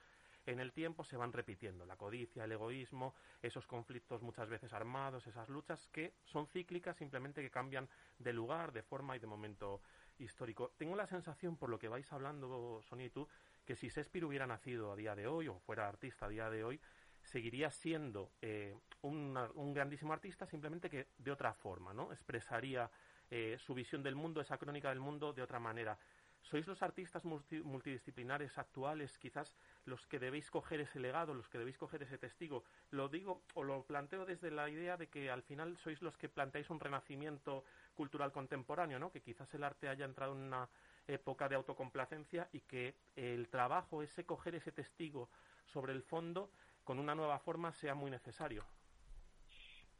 en 0.47 0.59
el 0.59 0.71
tiempo 0.71 1.03
se 1.03 1.17
van 1.17 1.33
repitiendo. 1.33 1.85
La 1.85 1.97
codicia, 1.97 2.45
el 2.45 2.51
egoísmo, 2.53 3.13
esos 3.41 3.67
conflictos 3.67 4.23
muchas 4.23 4.49
veces 4.49 4.73
armados, 4.73 5.27
esas 5.27 5.49
luchas 5.49 5.87
que 5.89 6.13
son 6.23 6.47
cíclicas, 6.47 6.97
simplemente 6.97 7.41
que 7.41 7.51
cambian 7.51 7.87
de 8.17 8.33
lugar, 8.33 8.71
de 8.71 8.81
forma 8.81 9.15
y 9.15 9.19
de 9.19 9.27
momento 9.27 9.81
histórico. 10.17 10.71
Tengo 10.77 10.95
la 10.95 11.05
sensación, 11.05 11.57
por 11.57 11.69
lo 11.69 11.77
que 11.77 11.89
vais 11.89 12.11
hablando, 12.13 12.81
Sonia 12.81 13.05
y 13.05 13.09
tú, 13.09 13.27
que 13.65 13.75
si 13.75 13.89
Shakespeare 13.89 14.25
hubiera 14.25 14.47
nacido 14.47 14.91
a 14.91 14.95
día 14.95 15.15
de 15.15 15.27
hoy 15.27 15.49
o 15.49 15.59
fuera 15.59 15.87
artista 15.87 16.25
a 16.25 16.29
día 16.29 16.49
de 16.49 16.63
hoy, 16.63 16.79
seguiría 17.21 17.69
siendo 17.69 18.31
eh, 18.41 18.73
un 19.01 19.73
grandísimo 19.73 20.13
artista, 20.13 20.45
simplemente 20.45 20.89
que 20.89 21.09
de 21.17 21.31
otra 21.31 21.53
forma, 21.53 21.93
¿no? 21.93 22.13
Expresaría 22.13 22.89
eh, 23.29 23.57
su 23.59 23.73
visión 23.73 24.01
del 24.01 24.15
mundo, 24.15 24.39
esa 24.39 24.57
crónica 24.57 24.87
del 24.89 25.01
mundo 25.01 25.33
de 25.33 25.41
otra 25.41 25.59
manera 25.59 25.99
sois 26.41 26.65
los 26.67 26.81
artistas 26.81 27.25
multidisciplinares 27.25 28.57
actuales 28.57 29.17
quizás 29.17 29.53
los 29.87 30.05
que 30.05 30.19
debéis 30.19 30.51
coger 30.51 30.81
ese 30.81 30.99
legado, 30.99 31.33
los 31.33 31.47
que 31.49 31.57
debéis 31.57 31.77
coger 31.77 32.03
ese 32.03 32.17
testigo. 32.17 32.63
Lo 32.91 33.07
digo 33.07 33.41
o 33.55 33.63
lo 33.63 33.83
planteo 33.83 34.25
desde 34.25 34.51
la 34.51 34.69
idea 34.69 34.97
de 34.97 35.07
que 35.07 35.31
al 35.31 35.43
final 35.43 35.77
sois 35.77 36.01
los 36.01 36.17
que 36.17 36.29
planteáis 36.29 36.69
un 36.69 36.79
renacimiento 36.79 37.63
cultural 37.95 38.31
contemporáneo, 38.31 38.99
¿no? 38.99 39.11
Que 39.11 39.21
quizás 39.21 39.51
el 39.53 39.63
arte 39.63 39.87
haya 39.87 40.05
entrado 40.05 40.33
en 40.33 40.39
una 40.39 40.69
época 41.07 41.47
de 41.47 41.55
autocomplacencia 41.55 42.49
y 42.51 42.59
que 42.59 42.95
el 43.15 43.47
trabajo, 43.47 44.03
ese 44.03 44.25
coger 44.25 44.55
ese 44.55 44.73
testigo 44.73 45.29
sobre 45.65 45.93
el 45.93 46.03
fondo 46.03 46.49
con 46.83 46.99
una 46.99 47.15
nueva 47.15 47.39
forma 47.39 47.71
sea 47.73 47.95
muy 47.95 48.11
necesario. 48.11 48.65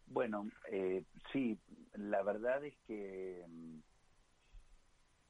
Bueno, 0.05 0.49
eh, 0.69 1.03
sí, 1.31 1.57
la 1.95 2.23
verdad 2.23 2.63
es 2.63 2.75
que 2.88 3.45
mm, 3.47 3.79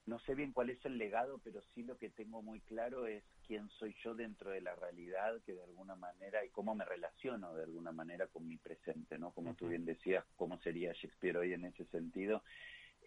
no 0.08 0.20
sé 0.20 0.36
bien 0.36 0.54
cuál 0.54 0.70
es 0.70 0.84
el 0.86 0.98
legado, 0.98 1.40
pero 1.44 1.62
sí 1.76 1.84
lo 1.84 1.98
que 1.98 2.10
tengo 2.10 2.42
muy 2.42 2.62
claro 2.62 3.08
es 3.08 3.24
quién 3.46 3.70
soy 3.72 3.94
yo 4.04 4.16
dentro 4.16 4.52
de 4.52 4.62
la 4.62 4.74
realidad, 4.74 5.42
que 5.46 5.54
de 5.54 5.64
alguna 5.64 5.96
manera, 5.96 6.46
y 6.46 6.50
cómo 6.50 6.74
me 6.74 6.86
relaciono 6.86 7.54
de 7.54 7.64
alguna 7.64 7.92
manera 7.92 8.28
con 8.28 8.48
mi 8.48 8.58
presente, 8.58 9.20
¿no? 9.20 9.32
Como 9.32 9.54
tú 9.56 9.68
bien 9.68 9.84
decías, 9.84 10.24
cómo 10.38 10.58
sería 10.60 10.94
Shakespeare 10.94 11.38
hoy 11.38 11.54
en 11.54 11.66
ese 11.66 11.86
sentido. 11.88 12.42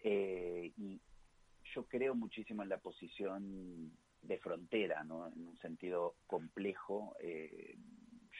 Eh, 0.03 0.71
y 0.77 1.01
yo 1.73 1.85
creo 1.87 2.13
muchísimo 2.13 2.61
en 2.61 2.69
la 2.69 2.77
posición 2.77 3.91
de 4.21 4.37
frontera, 4.37 5.03
¿no? 5.03 5.27
En 5.27 5.47
un 5.47 5.57
sentido 5.57 6.17
complejo. 6.27 7.15
Eh, 7.19 7.77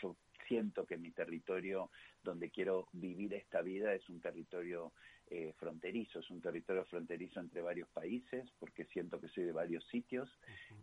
yo 0.01 0.15
siento 0.47 0.85
que 0.85 0.97
mi 0.97 1.09
territorio 1.09 1.89
donde 2.23 2.51
quiero 2.51 2.89
vivir 2.93 3.33
esta 3.33 3.63
vida 3.63 3.95
es 3.95 4.07
un 4.07 4.21
territorio 4.21 4.93
eh, 5.33 5.53
fronterizo, 5.57 6.19
es 6.19 6.29
un 6.29 6.41
territorio 6.41 6.83
fronterizo 6.83 7.39
entre 7.39 7.61
varios 7.61 7.87
países, 7.87 8.51
porque 8.59 8.83
siento 8.83 9.17
que 9.21 9.29
soy 9.29 9.45
de 9.45 9.53
varios 9.53 9.81
sitios, 9.87 10.29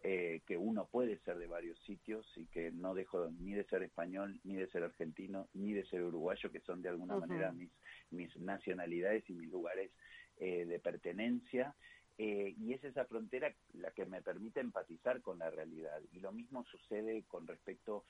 eh, 0.03 0.41
que 0.47 0.57
uno 0.57 0.87
puede 0.87 1.19
ser 1.19 1.37
de 1.37 1.47
varios 1.47 1.79
sitios 1.81 2.27
y 2.35 2.47
que 2.47 2.71
no 2.71 2.95
dejo 2.95 3.31
ni 3.31 3.53
de 3.53 3.65
ser 3.65 3.83
español, 3.83 4.41
ni 4.45 4.57
de 4.57 4.67
ser 4.69 4.85
argentino, 4.85 5.49
ni 5.53 5.75
de 5.75 5.85
ser 5.89 6.03
uruguayo, 6.03 6.51
que 6.51 6.61
son 6.61 6.81
de 6.81 6.89
alguna 6.89 7.19
manera 7.19 7.53
mis, 7.53 7.71
mis 8.11 8.35
nacionalidades 8.39 9.29
y 9.29 9.35
mis 9.35 9.51
lugares 9.51 9.91
eh, 10.39 10.65
de 10.65 10.79
pertenencia. 10.79 11.75
y 12.17 12.73
es 12.73 12.83
esa 12.83 13.05
frontera 13.05 13.55
la 13.75 13.91
que 13.91 14.07
me 14.07 14.23
permite 14.23 14.61
empatizar 14.61 15.21
con 15.21 15.39
la 15.41 15.51
realidad. 15.51 16.01
Y 16.11 16.21
lo 16.21 16.33
mismo 16.33 16.65
sucede 16.65 17.23
con 17.29 17.47
respecto 17.47 18.07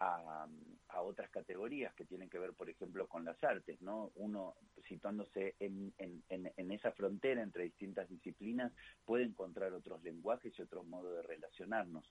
a, 0.00 0.46
otras 1.02 1.30
categorías 1.30 1.94
que 1.94 2.04
tienen 2.04 2.28
que 2.28 2.38
ver, 2.38 2.52
por 2.52 2.68
ejemplo, 2.68 3.08
con 3.08 3.24
las 3.24 3.42
artes, 3.42 3.80
¿no? 3.80 4.12
Uno, 4.16 4.54
situándose 4.86 5.56
en, 5.58 5.92
en, 5.98 6.22
en, 6.28 6.70
esa 6.70 6.92
frontera 6.92 7.42
entre 7.42 7.64
distintas 7.64 8.08
disciplinas, 8.08 8.72
puede 9.04 9.24
encontrar 9.24 9.72
otros 9.72 10.02
lenguajes 10.02 10.56
y 10.56 10.62
otros 10.62 10.86
modos 10.86 11.16
de 11.16 11.22
relacionarnos 11.22 12.08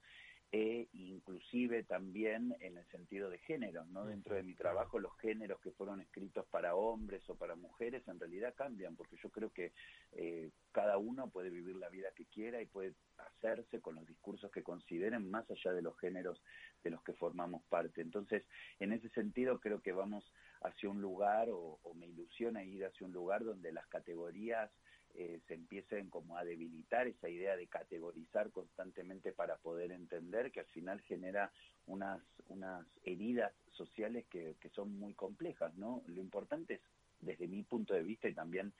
e 0.52 0.88
inclusive 0.94 1.84
también 1.84 2.56
en 2.58 2.76
el 2.76 2.84
sentido 2.86 3.30
de 3.30 3.38
género, 3.38 3.84
¿no? 3.86 4.04
Dentro 4.04 4.34
de 4.34 4.42
mi 4.42 4.54
trabajo 4.54 4.98
los 4.98 5.16
géneros 5.18 5.60
que 5.60 5.70
fueron 5.70 6.00
escritos 6.00 6.44
para 6.46 6.74
hombres 6.74 7.22
o 7.30 7.36
para 7.36 7.54
mujeres 7.54 8.06
en 8.08 8.18
realidad 8.18 8.54
cambian, 8.56 8.96
porque 8.96 9.16
yo 9.22 9.30
creo 9.30 9.52
que 9.52 9.72
eh, 10.12 10.50
cada 10.72 10.98
uno 10.98 11.30
puede 11.30 11.50
vivir 11.50 11.76
la 11.76 11.88
vida 11.88 12.08
que 12.16 12.26
quiera 12.26 12.60
y 12.60 12.66
puede 12.66 12.94
hacerse 13.18 13.80
con 13.80 13.94
los 13.94 14.06
discursos 14.06 14.50
que 14.50 14.64
consideren 14.64 15.30
más 15.30 15.48
allá 15.50 15.72
de 15.72 15.82
los 15.82 15.96
géneros 16.00 16.42
de 16.82 16.90
los 16.90 17.02
que 17.04 17.12
formamos 17.12 17.62
parte. 17.68 18.00
Entonces, 18.00 18.42
en 18.80 18.92
ese 18.92 19.08
sentido 19.10 19.60
creo 19.60 19.80
que 19.80 19.92
vamos 19.92 20.24
hacia 20.62 20.90
un 20.90 21.00
lugar 21.00 21.48
o, 21.50 21.78
o 21.82 21.94
me 21.94 22.08
ilusiona 22.08 22.64
ir 22.64 22.84
hacia 22.84 23.06
un 23.06 23.12
lugar 23.12 23.44
donde 23.44 23.70
las 23.70 23.86
categorías 23.86 24.70
eh, 25.14 25.40
se 25.46 25.54
empiecen 25.54 26.08
como 26.08 26.36
a 26.36 26.44
debilitar 26.44 27.06
esa 27.06 27.28
idea 27.28 27.56
de 27.56 27.66
categorizar 27.66 28.50
constantemente 28.50 29.32
para 29.32 29.56
poder 29.56 29.92
entender 29.92 30.50
que 30.50 30.60
al 30.60 30.66
final 30.66 31.00
genera 31.02 31.50
unas, 31.86 32.20
unas 32.48 32.86
heridas 33.04 33.52
sociales 33.72 34.24
que, 34.30 34.56
que 34.60 34.68
son 34.70 34.98
muy 34.98 35.14
complejas, 35.14 35.74
¿no? 35.76 36.02
Lo 36.06 36.20
importante 36.20 36.74
es, 36.74 36.80
desde 37.20 37.48
mi 37.48 37.62
punto 37.62 37.94
de 37.94 38.02
vista 38.02 38.28
y 38.28 38.34
también 38.34 38.72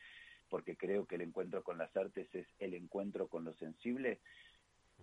porque 0.49 0.77
creo 0.77 1.07
que 1.07 1.15
el 1.15 1.23
encuentro 1.23 1.63
con 1.63 1.79
las 1.79 1.97
artes 1.97 2.27
es 2.35 2.47
el 2.59 2.75
encuentro 2.75 3.29
con 3.29 3.45
lo 3.45 3.55
sensible, 3.55 4.19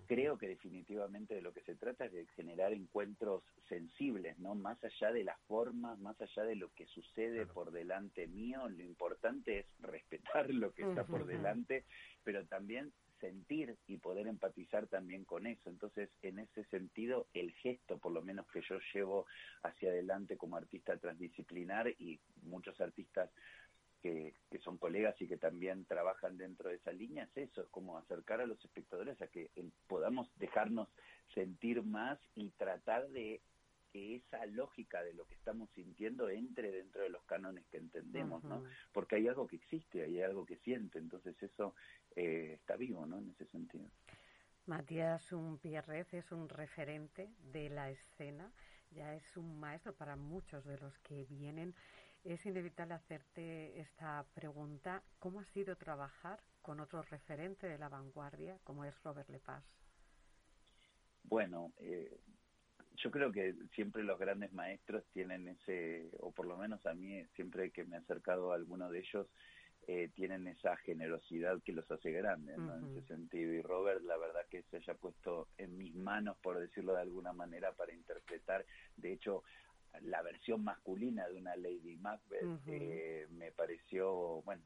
creo 0.07 0.37
que 0.37 0.47
definitivamente 0.47 1.35
de 1.35 1.41
lo 1.41 1.53
que 1.53 1.61
se 1.61 1.75
trata 1.75 2.05
es 2.05 2.13
de 2.13 2.25
generar 2.35 2.73
encuentros 2.73 3.43
sensibles, 3.69 4.39
¿no? 4.39 4.55
Más 4.55 4.81
allá 4.83 5.11
de 5.11 5.23
las 5.23 5.39
formas, 5.41 5.99
más 5.99 6.19
allá 6.21 6.43
de 6.43 6.55
lo 6.55 6.73
que 6.73 6.85
sucede 6.87 7.45
por 7.45 7.71
delante 7.71 8.27
mío, 8.27 8.67
lo 8.69 8.83
importante 8.83 9.59
es 9.59 9.65
respetar 9.81 10.49
lo 10.49 10.73
que 10.73 10.83
está 10.83 11.03
por 11.05 11.25
delante, 11.25 11.83
pero 12.23 12.45
también 12.45 12.91
sentir 13.19 13.75
y 13.87 13.97
poder 13.97 14.27
empatizar 14.27 14.87
también 14.87 15.25
con 15.25 15.47
eso. 15.47 15.69
Entonces, 15.69 16.09
en 16.21 16.39
ese 16.39 16.63
sentido, 16.65 17.27
el 17.33 17.51
gesto, 17.53 17.97
por 17.97 18.11
lo 18.11 18.21
menos 18.21 18.47
que 18.47 18.61
yo 18.61 18.77
llevo 18.93 19.25
hacia 19.63 19.89
adelante 19.89 20.37
como 20.37 20.55
artista 20.55 20.97
transdisciplinar 20.97 21.89
y 21.99 22.19
muchos 22.43 22.79
artistas 22.79 23.29
que, 24.01 24.35
que, 24.49 24.59
son 24.59 24.77
colegas 24.77 25.19
y 25.21 25.27
que 25.27 25.37
también 25.37 25.85
trabajan 25.85 26.37
dentro 26.37 26.69
de 26.69 26.75
esa 26.75 26.91
línea, 26.91 27.25
es 27.25 27.49
eso, 27.49 27.61
es 27.61 27.69
como 27.69 27.97
acercar 27.97 28.41
a 28.41 28.45
los 28.45 28.63
espectadores 28.63 29.21
a 29.21 29.27
que 29.27 29.49
podamos 29.87 30.31
dejarnos 30.37 30.89
sentir 31.33 31.83
más 31.83 32.19
y 32.35 32.49
tratar 32.51 33.09
de 33.09 33.41
que 33.91 34.15
esa 34.15 34.45
lógica 34.45 35.03
de 35.03 35.13
lo 35.13 35.25
que 35.25 35.35
estamos 35.35 35.69
sintiendo 35.71 36.29
entre 36.29 36.71
dentro 36.71 37.03
de 37.03 37.09
los 37.09 37.23
cánones 37.25 37.65
que 37.67 37.77
entendemos, 37.77 38.43
¿no? 38.43 38.63
Porque 38.91 39.15
hay 39.15 39.27
algo 39.27 39.47
que 39.47 39.55
existe, 39.55 40.03
hay 40.03 40.21
algo 40.21 40.45
que 40.45 40.57
siente, 40.57 40.99
entonces 40.99 41.41
eso 41.41 41.73
eh, 42.15 42.53
está 42.55 42.75
vivo, 42.75 43.05
¿no? 43.05 43.19
En 43.19 43.29
ese 43.29 43.45
sentido. 43.45 43.85
Matías 44.65 45.31
Unpierrez 45.31 46.13
es 46.13 46.31
un 46.31 46.49
referente 46.49 47.29
de 47.53 47.69
la 47.69 47.89
escena, 47.89 48.51
ya 48.91 49.15
es 49.15 49.37
un 49.37 49.59
maestro 49.59 49.93
para 49.93 50.15
muchos 50.15 50.65
de 50.65 50.77
los 50.77 50.97
que 50.99 51.23
vienen. 51.25 51.73
Es 52.27 52.45
inevitable 52.45 52.93
hacerte 52.93 53.79
esta 53.79 54.25
pregunta, 54.33 55.01
¿cómo 55.17 55.39
ha 55.39 55.45
sido 55.53 55.77
trabajar 55.77 56.41
con 56.61 56.81
otro 56.81 57.01
referente 57.03 57.67
de 57.67 57.77
la 57.77 57.87
vanguardia 57.87 58.59
como 58.65 58.83
es 58.83 58.93
Robert 59.01 59.29
Lepage? 59.29 59.65
Bueno, 61.23 61.71
eh, 61.77 62.19
yo 62.97 63.11
creo 63.11 63.31
que 63.31 63.55
siempre 63.75 64.03
los 64.03 64.19
grandes 64.19 64.51
maestros 64.51 65.05
tienen 65.13 65.47
ese, 65.47 66.09
o 66.19 66.33
por 66.33 66.47
lo 66.47 66.57
menos 66.57 66.85
a 66.85 66.93
mí, 66.93 67.23
siempre 67.37 67.71
que 67.71 67.85
me 67.85 67.95
he 67.95 67.99
acercado 67.99 68.51
a 68.51 68.55
alguno 68.55 68.91
de 68.91 68.99
ellos, 68.99 69.27
eh, 69.87 70.09
tienen 70.13 70.47
esa 70.47 70.75
generosidad 70.75 71.61
que 71.63 71.71
los 71.71 71.89
hace 71.89 72.11
grandes, 72.11 72.57
¿no? 72.57 72.75
En 72.75 72.97
ese 72.97 73.07
sentido. 73.07 73.53
Y 73.53 73.61
Robert, 73.61 74.01
la 74.01 74.17
verdad 74.17 74.41
que 74.49 74.63
se 74.63 74.77
haya 74.77 74.95
puesto 74.95 75.47
en 75.57 75.77
mis 75.77 75.95
manos, 75.95 76.35
por 76.39 76.59
decirlo 76.59 76.93
de 76.93 77.03
alguna 77.03 77.31
manera, 77.31 77.71
para 77.71 77.93
interpretar, 77.93 78.65
de 78.97 79.13
hecho, 79.13 79.45
la 80.01 80.21
versión 80.21 80.63
masculina 80.63 81.27
de 81.27 81.35
una 81.35 81.55
Lady 81.55 81.97
Macbeth, 81.97 82.59
eh, 82.67 83.27
me 83.31 83.51
pareció, 83.51 84.41
bueno, 84.43 84.61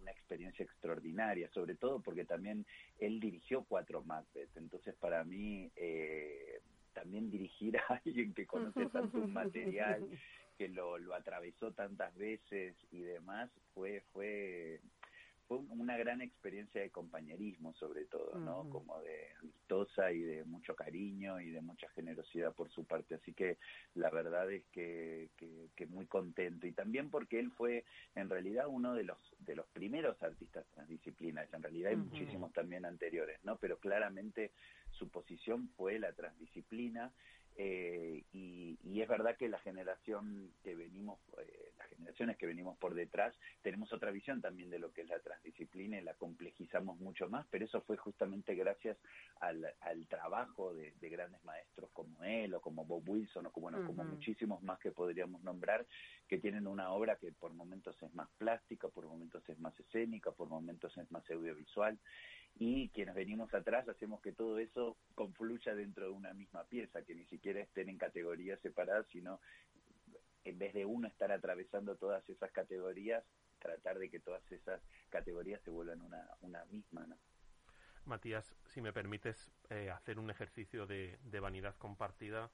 una 0.00 0.12
experiencia 0.12 0.64
extraordinaria, 0.64 1.48
sobre 1.50 1.76
todo 1.76 2.00
porque 2.00 2.24
también 2.24 2.66
él 2.98 3.20
dirigió 3.20 3.64
cuatro 3.64 4.02
Macbeth, 4.02 4.54
entonces 4.56 4.94
para 4.96 5.24
mí 5.24 5.70
eh, 5.76 6.60
también 6.92 7.30
dirigir 7.30 7.76
a 7.88 8.00
alguien 8.04 8.34
que 8.34 8.46
conoce 8.46 8.86
tanto 8.86 9.18
un 9.18 9.32
material, 9.32 10.06
que 10.58 10.68
lo, 10.68 10.98
lo 10.98 11.14
atravesó 11.14 11.72
tantas 11.72 12.14
veces 12.16 12.76
y 12.92 13.00
demás, 13.00 13.50
fue, 13.74 14.02
fue 14.12 14.80
fue 15.46 15.58
una 15.58 15.96
gran 15.96 16.22
experiencia 16.22 16.80
de 16.80 16.90
compañerismo 16.90 17.74
sobre 17.74 18.06
todo, 18.06 18.38
¿no? 18.38 18.68
Como 18.70 19.00
de 19.02 19.28
amistosa 19.40 20.10
y 20.10 20.20
de 20.20 20.44
mucho 20.44 20.74
cariño 20.74 21.40
y 21.40 21.50
de 21.50 21.60
mucha 21.60 21.88
generosidad 21.90 22.54
por 22.54 22.70
su 22.70 22.84
parte. 22.84 23.14
Así 23.14 23.34
que 23.34 23.58
la 23.94 24.10
verdad 24.10 24.50
es 24.50 24.64
que, 24.72 25.30
que, 25.36 25.86
muy 25.86 26.06
contento. 26.06 26.66
Y 26.66 26.72
también 26.72 27.10
porque 27.10 27.38
él 27.38 27.50
fue 27.52 27.84
en 28.14 28.30
realidad 28.30 28.66
uno 28.68 28.94
de 28.94 29.04
los, 29.04 29.18
de 29.40 29.54
los 29.54 29.66
primeros 29.66 30.20
artistas 30.22 30.64
transdisciplinas. 30.74 31.52
En 31.52 31.62
realidad 31.62 31.90
hay 31.90 31.96
muchísimos 31.96 32.52
también 32.52 32.86
anteriores, 32.86 33.38
¿no? 33.44 33.56
Pero 33.56 33.78
claramente 33.78 34.52
su 34.92 35.10
posición 35.10 35.68
fue 35.76 35.98
la 35.98 36.12
transdisciplina 36.12 37.12
eh, 37.56 38.24
y, 38.32 38.78
y, 38.82 39.00
es 39.00 39.08
verdad 39.08 39.36
que 39.36 39.48
la 39.48 39.58
generación 39.60 40.50
que 40.64 40.74
venimos, 40.74 41.20
eh, 41.38 41.72
las 41.78 41.88
generaciones 41.88 42.36
que 42.36 42.46
venimos 42.46 42.76
por 42.78 42.94
detrás, 42.94 43.32
tenemos 43.62 43.92
otra 43.92 44.10
visión 44.10 44.40
también 44.40 44.70
de 44.70 44.80
lo 44.80 44.92
que 44.92 45.02
es 45.02 45.08
la 45.08 45.20
transdisciplina 45.20 45.98
y 45.98 46.02
la 46.02 46.14
complejizamos 46.14 46.98
mucho 46.98 47.28
más, 47.28 47.46
pero 47.50 47.64
eso 47.64 47.80
fue 47.82 47.96
justamente 47.96 48.56
gracias 48.56 48.96
al, 49.38 49.72
al 49.80 50.06
trabajo 50.08 50.74
de, 50.74 50.94
de, 51.00 51.08
grandes 51.08 51.44
maestros 51.44 51.90
como 51.92 52.24
él 52.24 52.54
o 52.54 52.60
como 52.60 52.84
Bob 52.84 53.08
Wilson 53.08 53.46
o 53.46 53.52
como, 53.52 53.70
bueno, 53.70 53.86
como 53.86 54.02
muchísimos 54.02 54.60
más 54.64 54.80
que 54.80 54.90
podríamos 54.90 55.42
nombrar, 55.44 55.86
que 56.26 56.38
tienen 56.38 56.66
una 56.66 56.90
obra 56.90 57.16
que 57.16 57.30
por 57.30 57.52
momentos 57.54 57.96
es 58.02 58.12
más 58.14 58.28
plástica, 58.36 58.88
por 58.88 59.06
momentos 59.06 59.48
es 59.48 59.60
más 59.60 59.78
escénica, 59.78 60.32
por 60.32 60.48
momentos 60.48 60.96
es 60.98 61.08
más 61.12 61.28
audiovisual 61.30 61.98
y 62.56 62.88
quienes 62.90 63.14
venimos 63.14 63.52
atrás 63.52 63.88
hacemos 63.88 64.20
que 64.20 64.32
todo 64.32 64.58
eso 64.58 64.96
confluya 65.14 65.74
dentro 65.74 66.04
de 66.04 66.10
una 66.10 66.32
misma 66.34 66.64
pieza, 66.64 67.02
que 67.02 67.14
ni 67.14 67.24
siquiera 67.26 67.60
estén 67.60 67.88
en 67.88 67.98
categorías 67.98 68.60
separadas, 68.60 69.06
sino 69.10 69.40
en 70.44 70.58
vez 70.58 70.72
de 70.74 70.84
uno 70.84 71.08
estar 71.08 71.32
atravesando 71.32 71.96
todas 71.96 72.28
esas 72.28 72.52
categorías, 72.52 73.24
tratar 73.58 73.98
de 73.98 74.10
que 74.10 74.20
todas 74.20 74.42
esas 74.52 74.80
categorías 75.10 75.60
se 75.62 75.70
vuelvan 75.70 76.02
una, 76.02 76.28
una 76.42 76.64
misma, 76.66 77.06
¿no? 77.06 77.16
Matías, 78.04 78.54
si 78.66 78.82
me 78.82 78.92
permites 78.92 79.50
eh, 79.70 79.90
hacer 79.90 80.18
un 80.18 80.30
ejercicio 80.30 80.86
de, 80.86 81.18
de 81.22 81.40
vanidad 81.40 81.74
compartida, 81.76 82.50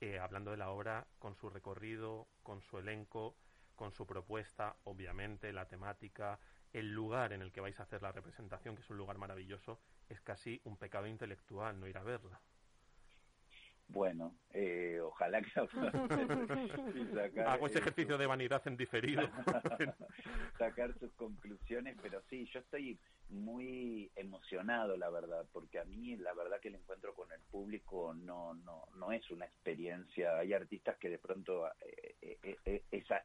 eh, 0.00 0.20
hablando 0.20 0.52
de 0.52 0.56
la 0.56 0.70
obra 0.70 1.06
con 1.18 1.34
su 1.34 1.50
recorrido, 1.50 2.28
con 2.44 2.62
su 2.62 2.78
elenco, 2.78 3.36
con 3.74 3.92
su 3.92 4.06
propuesta, 4.06 4.76
obviamente, 4.84 5.52
la 5.52 5.66
temática, 5.66 6.38
el 6.72 6.92
lugar 6.92 7.32
en 7.32 7.42
el 7.42 7.52
que 7.52 7.60
vais 7.60 7.78
a 7.78 7.84
hacer 7.84 8.02
la 8.02 8.12
representación, 8.12 8.74
que 8.74 8.82
es 8.82 8.90
un 8.90 8.96
lugar 8.96 9.18
maravilloso, 9.18 9.80
es 10.08 10.20
casi 10.20 10.60
un 10.64 10.76
pecado 10.76 11.06
intelectual 11.06 11.78
no 11.78 11.86
ir 11.86 11.98
a 11.98 12.02
verla. 12.02 12.40
Bueno, 13.88 14.34
eh, 14.54 15.00
ojalá 15.02 15.42
que 15.42 15.50
hago 17.46 17.66
ese 17.66 17.78
ejercicio 17.78 18.16
de 18.16 18.26
vanidad 18.26 18.66
en 18.66 18.76
diferido. 18.76 19.22
sacar 20.58 20.98
sus 20.98 21.12
conclusiones, 21.12 21.96
pero 22.00 22.22
sí, 22.30 22.48
yo 22.54 22.60
estoy 22.60 22.98
muy 23.28 24.10
emocionado, 24.16 24.96
la 24.96 25.10
verdad, 25.10 25.46
porque 25.52 25.78
a 25.78 25.84
mí 25.84 26.16
la 26.16 26.32
verdad 26.32 26.58
que 26.60 26.68
el 26.68 26.76
encuentro 26.76 27.14
con 27.14 27.30
el 27.32 27.40
público 27.50 28.14
no 28.14 28.54
no 28.54 28.86
no 28.96 29.12
es 29.12 29.30
una 29.30 29.44
experiencia. 29.44 30.38
Hay 30.38 30.54
artistas 30.54 30.96
que 30.98 31.10
de 31.10 31.18
pronto 31.18 31.68
eh, 31.82 32.38
eh, 32.42 32.56
eh 32.64 32.82
esa 32.90 33.22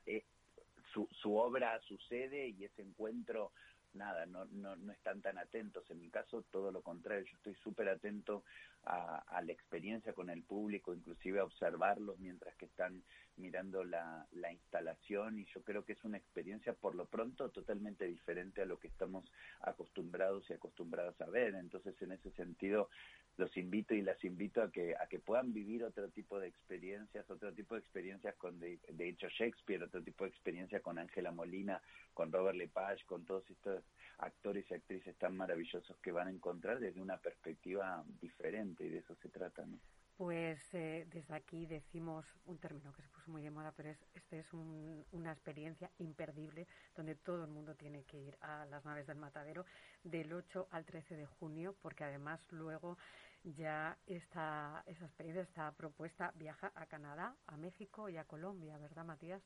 su, 0.93 1.07
su 1.11 1.35
obra 1.35 1.79
sucede 1.81 2.47
y 2.49 2.63
ese 2.63 2.81
encuentro 2.81 3.51
nada, 3.93 4.25
no, 4.25 4.45
no, 4.45 4.75
no 4.75 4.93
están 4.93 5.21
tan 5.21 5.37
atentos. 5.37 5.89
En 5.89 5.99
mi 5.99 6.09
caso, 6.09 6.43
todo 6.51 6.71
lo 6.71 6.81
contrario, 6.81 7.25
yo 7.25 7.35
estoy 7.37 7.55
súper 7.55 7.89
atento 7.89 8.43
a, 8.83 9.17
a, 9.27 9.41
la 9.41 9.51
experiencia 9.51 10.13
con 10.13 10.29
el 10.29 10.43
público, 10.43 10.93
inclusive 10.93 11.39
a 11.39 11.43
observarlos 11.43 12.19
mientras 12.19 12.55
que 12.55 12.65
están 12.65 13.03
mirando 13.37 13.83
la, 13.83 14.25
la 14.31 14.51
instalación 14.51 15.39
y 15.39 15.45
yo 15.45 15.63
creo 15.63 15.85
que 15.85 15.93
es 15.93 16.03
una 16.03 16.17
experiencia 16.17 16.73
por 16.73 16.95
lo 16.95 17.05
pronto 17.05 17.49
totalmente 17.49 18.05
diferente 18.05 18.61
a 18.61 18.65
lo 18.65 18.79
que 18.79 18.87
estamos 18.87 19.31
acostumbrados 19.61 20.49
y 20.49 20.53
acostumbradas 20.53 21.19
a 21.21 21.25
ver. 21.25 21.55
Entonces, 21.55 21.99
en 22.01 22.11
ese 22.11 22.31
sentido, 22.31 22.89
los 23.37 23.55
invito 23.55 23.93
y 23.93 24.01
las 24.01 24.23
invito 24.23 24.61
a 24.61 24.71
que 24.71 24.95
a 24.95 25.07
que 25.07 25.19
puedan 25.19 25.53
vivir 25.53 25.83
otro 25.83 26.09
tipo 26.09 26.39
de 26.39 26.47
experiencias, 26.47 27.29
otro 27.29 27.53
tipo 27.53 27.75
de 27.75 27.81
experiencias 27.81 28.35
con 28.35 28.59
de, 28.59 28.79
hecho 28.99 29.27
Shakespeare, 29.29 29.83
otro 29.83 30.01
tipo 30.01 30.23
de 30.23 30.31
experiencia 30.31 30.79
con 30.81 30.97
Ángela 30.97 31.31
Molina, 31.31 31.81
con 32.13 32.31
Robert 32.31 32.57
Lepage, 32.57 33.05
con 33.05 33.25
todos 33.25 33.47
estos 33.49 33.83
actores 34.17 34.65
y 34.69 34.73
actrices 34.73 35.15
tan 35.17 35.37
maravillosos 35.37 35.95
que 35.97 36.11
van 36.11 36.27
a 36.27 36.31
encontrar 36.31 36.79
desde 36.79 36.99
una 36.99 37.17
perspectiva 37.17 38.03
diferente 38.19 38.85
y 38.85 38.89
de 38.89 38.99
eso 38.99 39.15
se 39.21 39.29
trata, 39.29 39.65
¿no? 39.65 39.79
Pues 40.17 40.73
eh, 40.73 41.05
desde 41.11 41.35
aquí 41.35 41.67
decimos 41.67 42.25
un 42.47 42.57
término 42.57 42.91
que 42.91 43.03
se 43.03 43.09
puso 43.09 43.29
muy 43.29 43.43
de 43.43 43.51
moda, 43.51 43.71
pero 43.77 43.89
es, 43.89 43.99
este 44.15 44.39
es 44.39 44.51
un, 44.51 45.05
una 45.11 45.31
experiencia 45.31 45.91
imperdible 45.99 46.67
donde 46.95 47.15
todo 47.15 47.43
el 47.45 47.51
mundo 47.51 47.75
tiene 47.75 48.03
que 48.03 48.19
ir 48.19 48.35
a 48.41 48.65
las 48.65 48.83
naves 48.83 49.05
del 49.05 49.17
matadero 49.17 49.65
del 50.03 50.33
8 50.33 50.67
al 50.71 50.85
13 50.85 51.15
de 51.15 51.27
junio, 51.27 51.75
porque 51.83 52.03
además 52.03 52.41
luego 52.51 52.97
ya 53.43 53.99
esta, 54.07 54.83
esa 54.87 55.05
experiencia, 55.05 55.43
esta 55.43 55.71
propuesta 55.73 56.31
viaja 56.35 56.71
a 56.73 56.87
Canadá, 56.87 57.35
a 57.45 57.55
México 57.57 58.09
y 58.09 58.17
a 58.17 58.25
Colombia, 58.25 58.77
¿verdad, 58.79 59.05
Matías? 59.05 59.43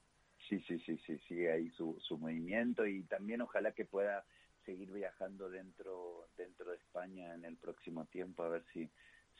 Sí, 0.50 0.60
sí, 0.68 0.80
sí, 0.80 0.98
sí, 1.06 1.18
sigue 1.28 1.52
ahí 1.52 1.70
su, 1.72 1.98
su 2.00 2.18
movimiento 2.18 2.86
y 2.86 3.04
también 3.04 3.42
ojalá 3.42 3.72
que 3.74 3.86
pueda 3.86 4.26
seguir 4.66 4.92
viajando 4.92 5.50
dentro 5.50 6.28
dentro 6.38 6.72
de 6.72 6.78
España 6.78 7.34
en 7.34 7.46
el 7.46 7.58
próximo 7.58 8.06
tiempo 8.06 8.44
a 8.44 8.50
ver 8.50 8.64
si 8.74 8.92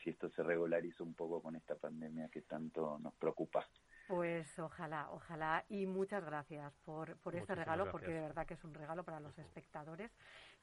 si 0.02 0.10
esto 0.10 0.28
se 0.30 0.42
regulariza 0.42 1.02
un 1.02 1.14
poco 1.14 1.40
con 1.42 1.56
esta 1.56 1.74
pandemia 1.76 2.28
que 2.28 2.42
tanto 2.42 2.98
nos 2.98 3.14
preocupa. 3.14 3.66
Pues 4.08 4.58
ojalá, 4.58 5.10
ojalá 5.10 5.64
y 5.68 5.86
muchas 5.86 6.24
gracias 6.24 6.72
por, 6.84 7.16
por 7.18 7.34
este 7.36 7.54
regalo 7.54 7.90
porque 7.90 8.12
de 8.12 8.20
verdad 8.20 8.46
que 8.46 8.54
es 8.54 8.64
un 8.64 8.74
regalo 8.74 9.04
para 9.04 9.20
los 9.20 9.38
espectadores 9.38 10.10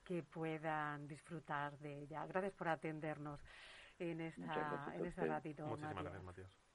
que 0.03 0.23
puedan 0.23 1.07
disfrutar 1.07 1.77
de 1.79 1.99
ella. 1.99 2.25
Gracias 2.25 2.53
por 2.53 2.67
atendernos 2.67 3.39
en, 3.97 4.21
esta, 4.21 4.93
en 4.95 5.05
este 5.05 5.25
ratito. 5.25 5.65
Muchísimas 5.65 6.03
gracias, 6.03 6.23
Matías. 6.23 6.68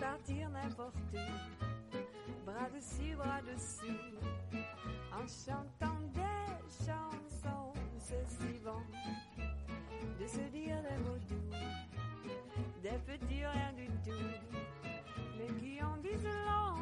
Partir 0.00 0.48
n'importe 0.48 0.96
où, 1.12 2.46
bras 2.46 2.70
dessus, 2.74 3.14
bras 3.16 3.42
dessous, 3.42 4.16
en 5.12 5.26
chantant 5.26 6.00
des 6.14 6.84
chansons. 6.84 7.74
C'est 7.98 8.26
si 8.26 8.58
bon 8.64 8.82
de 10.18 10.26
se 10.26 10.40
dire 10.50 10.82
des 10.82 10.96
mots 11.04 11.18
doux, 11.28 11.54
des 12.82 12.98
petits 13.06 13.44
rien 13.44 13.72
du 13.76 13.86
tout, 14.02 14.90
mais 15.38 15.46
qui 15.60 15.82
en 15.82 15.96
disent 15.98 16.24
long? 16.24 16.80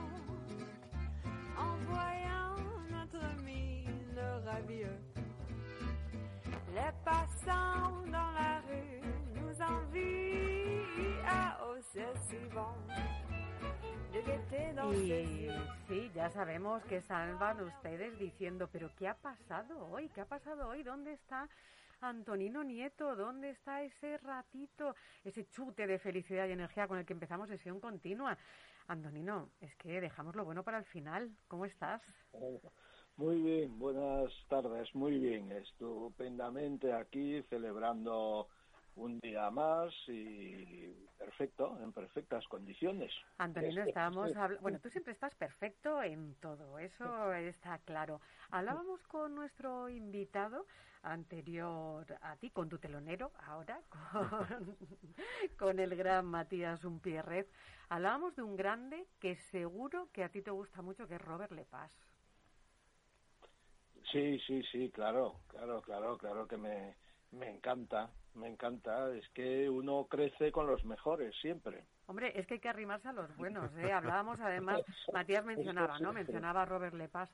En 1.58 1.76
voyant 1.90 2.54
notre 2.92 3.42
mine 3.42 4.20
ravieuse. 4.46 4.88
Les 6.72 6.92
passants 7.04 8.04
dans 8.06 8.30
la 8.32 8.60
rue 8.68 9.02
nous 9.34 9.60
envient. 9.60 10.57
Y 14.92 15.48
sí, 15.86 16.10
ya 16.12 16.28
sabemos 16.30 16.82
que 16.84 17.00
salvan 17.02 17.60
ustedes 17.60 18.18
diciendo, 18.18 18.68
pero 18.72 18.90
¿qué 18.96 19.06
ha 19.06 19.14
pasado 19.14 19.86
hoy? 19.90 20.08
¿Qué 20.08 20.22
ha 20.22 20.26
pasado 20.26 20.68
hoy? 20.68 20.82
¿Dónde 20.82 21.12
está 21.12 21.48
Antonino 22.00 22.64
Nieto? 22.64 23.14
¿Dónde 23.14 23.50
está 23.50 23.82
ese 23.82 24.18
ratito, 24.18 24.96
ese 25.24 25.46
chute 25.50 25.86
de 25.86 26.00
felicidad 26.00 26.48
y 26.48 26.52
energía 26.52 26.88
con 26.88 26.98
el 26.98 27.06
que 27.06 27.12
empezamos 27.12 27.48
sesión 27.48 27.78
continua? 27.78 28.36
Antonino, 28.88 29.50
es 29.60 29.74
que 29.76 30.00
dejamos 30.00 30.34
lo 30.34 30.44
bueno 30.44 30.64
para 30.64 30.78
el 30.78 30.84
final. 30.86 31.30
¿Cómo 31.46 31.64
estás? 31.64 32.02
Muy 33.16 33.40
bien, 33.40 33.78
buenas 33.78 34.32
tardes, 34.48 34.92
muy 34.94 35.18
bien, 35.18 35.52
estupendamente 35.52 36.92
aquí 36.92 37.42
celebrando 37.50 38.48
un 38.98 39.20
día 39.20 39.50
más 39.50 39.92
y 40.08 40.92
perfecto, 41.18 41.78
en 41.82 41.92
perfectas 41.92 42.46
condiciones. 42.48 43.12
Antonino, 43.38 43.82
estábamos 43.88 44.32
Bueno, 44.60 44.78
tú 44.80 44.90
siempre 44.90 45.12
estás 45.12 45.34
perfecto 45.34 46.02
en 46.02 46.34
todo, 46.36 46.78
eso 46.78 47.32
está 47.34 47.78
claro. 47.78 48.20
Hablábamos 48.50 49.00
con 49.08 49.34
nuestro 49.34 49.88
invitado 49.88 50.66
anterior 51.02 52.06
a 52.20 52.36
ti, 52.36 52.50
con 52.50 52.68
tu 52.68 52.78
telonero, 52.78 53.30
ahora, 53.46 53.80
con, 54.12 54.76
con 55.56 55.78
el 55.78 55.94
gran 55.96 56.26
Matías 56.26 56.84
Umpierrez. 56.84 57.46
Hablábamos 57.88 58.34
de 58.36 58.42
un 58.42 58.56
grande 58.56 59.06
que 59.20 59.36
seguro 59.36 60.08
que 60.12 60.24
a 60.24 60.28
ti 60.28 60.42
te 60.42 60.50
gusta 60.50 60.82
mucho, 60.82 61.06
que 61.06 61.14
es 61.14 61.22
Robert 61.22 61.52
Lepaz. 61.52 61.92
Sí, 64.10 64.38
sí, 64.46 64.62
sí, 64.72 64.90
claro, 64.90 65.40
claro, 65.48 65.82
claro, 65.82 66.16
claro 66.18 66.48
que 66.48 66.56
me, 66.56 66.96
me 67.32 67.50
encanta, 67.50 68.10
me 68.38 68.48
encanta, 68.48 69.12
es 69.14 69.28
que 69.30 69.68
uno 69.68 70.06
crece 70.08 70.50
con 70.52 70.66
los 70.66 70.84
mejores 70.84 71.34
siempre. 71.40 71.84
Hombre, 72.06 72.32
es 72.38 72.46
que 72.46 72.54
hay 72.54 72.60
que 72.60 72.68
arrimarse 72.68 73.08
a 73.08 73.12
los 73.12 73.34
buenos, 73.36 73.70
¿eh? 73.76 73.92
Hablábamos 73.92 74.40
además, 74.40 74.80
Matías 75.12 75.44
mencionaba, 75.44 75.98
¿no? 75.98 76.12
Mencionaba 76.12 76.62
a 76.62 76.64
Robert 76.64 76.94
Lepaz, 76.94 77.30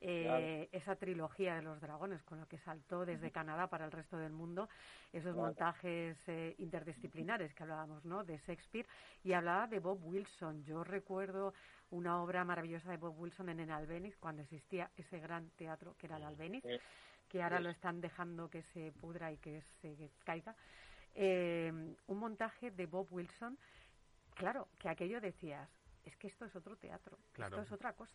eh, 0.00 0.68
Claro. 0.70 0.82
esa 0.82 0.96
trilogía 0.96 1.56
de 1.56 1.62
los 1.62 1.80
dragones 1.80 2.22
con 2.22 2.40
lo 2.40 2.46
que 2.46 2.58
saltó 2.58 3.04
desde 3.04 3.30
Canadá 3.32 3.66
para 3.68 3.84
el 3.84 3.90
resto 3.92 4.16
del 4.16 4.32
mundo, 4.32 4.68
esos 5.12 5.32
Claro. 5.34 5.48
montajes 5.48 6.16
eh, 6.28 6.54
interdisciplinares 6.58 7.52
que 7.54 7.62
hablábamos, 7.64 8.04
¿no? 8.04 8.24
De 8.24 8.38
Shakespeare 8.46 8.86
y 9.24 9.32
hablaba 9.32 9.66
de 9.66 9.80
Bob 9.80 9.98
Wilson. 10.04 10.62
Yo 10.64 10.84
recuerdo 10.84 11.52
una 11.90 12.22
obra 12.22 12.44
maravillosa 12.44 12.90
de 12.90 12.96
Bob 12.96 13.18
Wilson 13.18 13.48
en 13.48 13.60
el 13.60 13.70
Albéniz 13.70 14.16
cuando 14.18 14.42
existía 14.42 14.90
ese 14.96 15.18
gran 15.18 15.48
teatro 15.56 15.94
que 15.98 16.06
era 16.06 16.16
el 16.16 16.24
Albéniz, 16.24 16.64
Eh, 16.64 16.80
que 17.28 17.42
ahora 17.42 17.58
sí. 17.58 17.64
lo 17.64 17.70
están 17.70 18.00
dejando 18.00 18.48
que 18.48 18.62
se 18.62 18.92
pudra 18.92 19.30
y 19.32 19.36
que 19.38 19.62
se 19.80 20.10
caiga. 20.24 20.54
Eh, 21.14 21.72
un 22.06 22.18
montaje 22.18 22.70
de 22.70 22.86
Bob 22.86 23.08
Wilson 23.10 23.58
Claro, 24.38 24.68
que 24.78 24.88
aquello 24.88 25.20
decías, 25.20 25.68
es 26.04 26.16
que 26.16 26.28
esto 26.28 26.44
es 26.44 26.54
otro 26.54 26.76
teatro, 26.76 27.18
Claro. 27.32 27.56
esto 27.56 27.66
es 27.66 27.72
otra 27.72 27.92
cosa. 27.94 28.14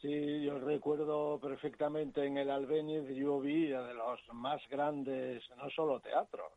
Sí, 0.00 0.44
yo 0.44 0.60
recuerdo 0.60 1.40
perfectamente 1.40 2.24
en 2.24 2.38
el 2.38 2.50
Albéniz, 2.50 3.08
yo 3.08 3.40
vi 3.40 3.72
a 3.72 3.82
de 3.82 3.94
los 3.94 4.20
más 4.32 4.62
grandes, 4.68 5.42
no 5.56 5.68
solo 5.70 5.98
teatro, 5.98 6.52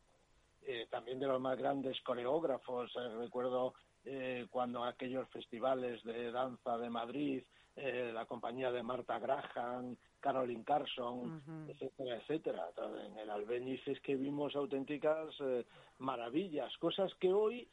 eh, 0.62 0.86
también 0.90 1.18
de 1.18 1.26
los 1.26 1.40
más 1.40 1.58
grandes 1.58 2.00
coreógrafos. 2.02 2.94
Eh, 2.94 3.16
recuerdo 3.18 3.74
eh, 4.04 4.46
cuando 4.48 4.84
aquellos 4.84 5.28
festivales 5.30 6.02
de 6.04 6.30
danza 6.30 6.78
de 6.78 6.88
Madrid, 6.88 7.42
eh, 7.80 8.10
la 8.12 8.26
compañía 8.26 8.70
de 8.70 8.82
Marta 8.82 9.18
Graham, 9.18 9.96
Caroline 10.20 10.64
Carson, 10.64 11.42
etcétera, 11.68 12.16
etcétera. 12.16 12.68
En 13.06 13.18
el 13.18 13.30
Albéniz 13.30 13.80
es 13.88 14.00
que 14.00 14.16
vimos 14.16 14.54
auténticas 14.54 15.34
eh, 15.40 15.64
maravillas, 15.98 16.76
cosas 16.78 17.12
que 17.14 17.32
hoy 17.32 17.68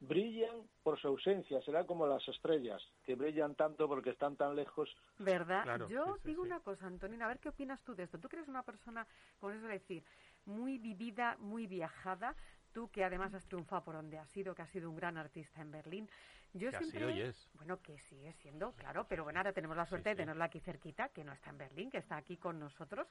brillan 0.00 0.68
por 0.82 1.00
su 1.00 1.06
ausencia, 1.08 1.62
será 1.62 1.86
como 1.86 2.06
las 2.06 2.26
estrellas, 2.26 2.82
que 3.04 3.14
brillan 3.14 3.54
tanto 3.54 3.86
porque 3.86 4.10
están 4.10 4.36
tan 4.36 4.56
lejos. 4.56 4.94
¿Verdad? 5.18 5.62
Claro, 5.62 5.88
Yo 5.88 6.16
sí, 6.16 6.28
digo 6.28 6.42
sí. 6.42 6.48
una 6.48 6.60
cosa, 6.60 6.86
Antonina, 6.86 7.26
a 7.26 7.28
ver 7.28 7.38
qué 7.38 7.50
opinas 7.50 7.80
tú 7.84 7.94
de 7.94 8.02
esto. 8.04 8.18
Tú 8.18 8.28
que 8.28 8.36
eres 8.36 8.48
una 8.48 8.64
persona, 8.64 9.06
como 9.38 9.52
se 9.52 9.60
suele 9.60 9.74
decir, 9.74 10.02
muy 10.44 10.78
vivida, 10.78 11.36
muy 11.38 11.68
viajada, 11.68 12.34
tú 12.72 12.90
que 12.90 13.04
además 13.04 13.32
has 13.34 13.46
triunfado 13.46 13.84
por 13.84 13.94
donde 13.94 14.18
has 14.18 14.28
sido, 14.30 14.54
que 14.54 14.62
has 14.62 14.70
sido 14.70 14.90
un 14.90 14.96
gran 14.96 15.16
artista 15.16 15.60
en 15.60 15.70
Berlín. 15.70 16.08
Yo 16.54 16.70
Que 16.70 16.78
siempre... 16.78 17.00
sido 17.00 17.10
y 17.10 17.20
es. 17.22 17.50
Bueno, 17.54 17.80
que 17.80 17.98
sigue 17.98 18.32
siendo, 18.34 18.72
claro, 18.72 19.06
pero 19.08 19.24
bueno, 19.24 19.38
ahora 19.38 19.52
tenemos 19.52 19.76
la 19.76 19.86
suerte 19.86 20.10
de 20.10 20.16
tenerla 20.16 20.46
aquí 20.46 20.60
cerquita, 20.60 21.08
que 21.08 21.24
no 21.24 21.32
está 21.32 21.50
en 21.50 21.58
Berlín, 21.58 21.90
que 21.90 21.98
está 21.98 22.16
aquí 22.16 22.36
con 22.36 22.58
nosotros, 22.58 23.06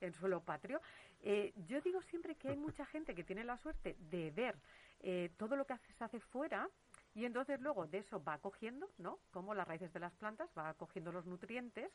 en 0.00 0.12
suelo 0.14 0.40
patrio. 0.42 0.80
Eh, 1.22 1.52
yo 1.68 1.80
digo 1.82 2.02
siempre 2.02 2.34
que 2.36 2.48
hay 2.48 2.56
mucha 2.56 2.84
gente 2.86 3.14
que 3.14 3.24
tiene 3.24 3.44
la 3.44 3.56
suerte 3.58 3.96
de 3.98 4.30
ver 4.30 4.56
eh, 5.00 5.30
todo 5.36 5.56
lo 5.56 5.64
que 5.66 5.74
se 5.98 6.04
hace 6.04 6.20
fuera 6.20 6.68
y 7.14 7.24
entonces 7.24 7.60
luego 7.60 7.86
de 7.86 7.98
eso 7.98 8.22
va 8.22 8.38
cogiendo, 8.38 8.88
¿no? 8.98 9.18
Como 9.30 9.54
las 9.54 9.66
raíces 9.66 9.92
de 9.92 10.00
las 10.00 10.12
plantas, 10.14 10.48
va 10.56 10.74
cogiendo 10.74 11.12
los 11.12 11.26
nutrientes, 11.26 11.90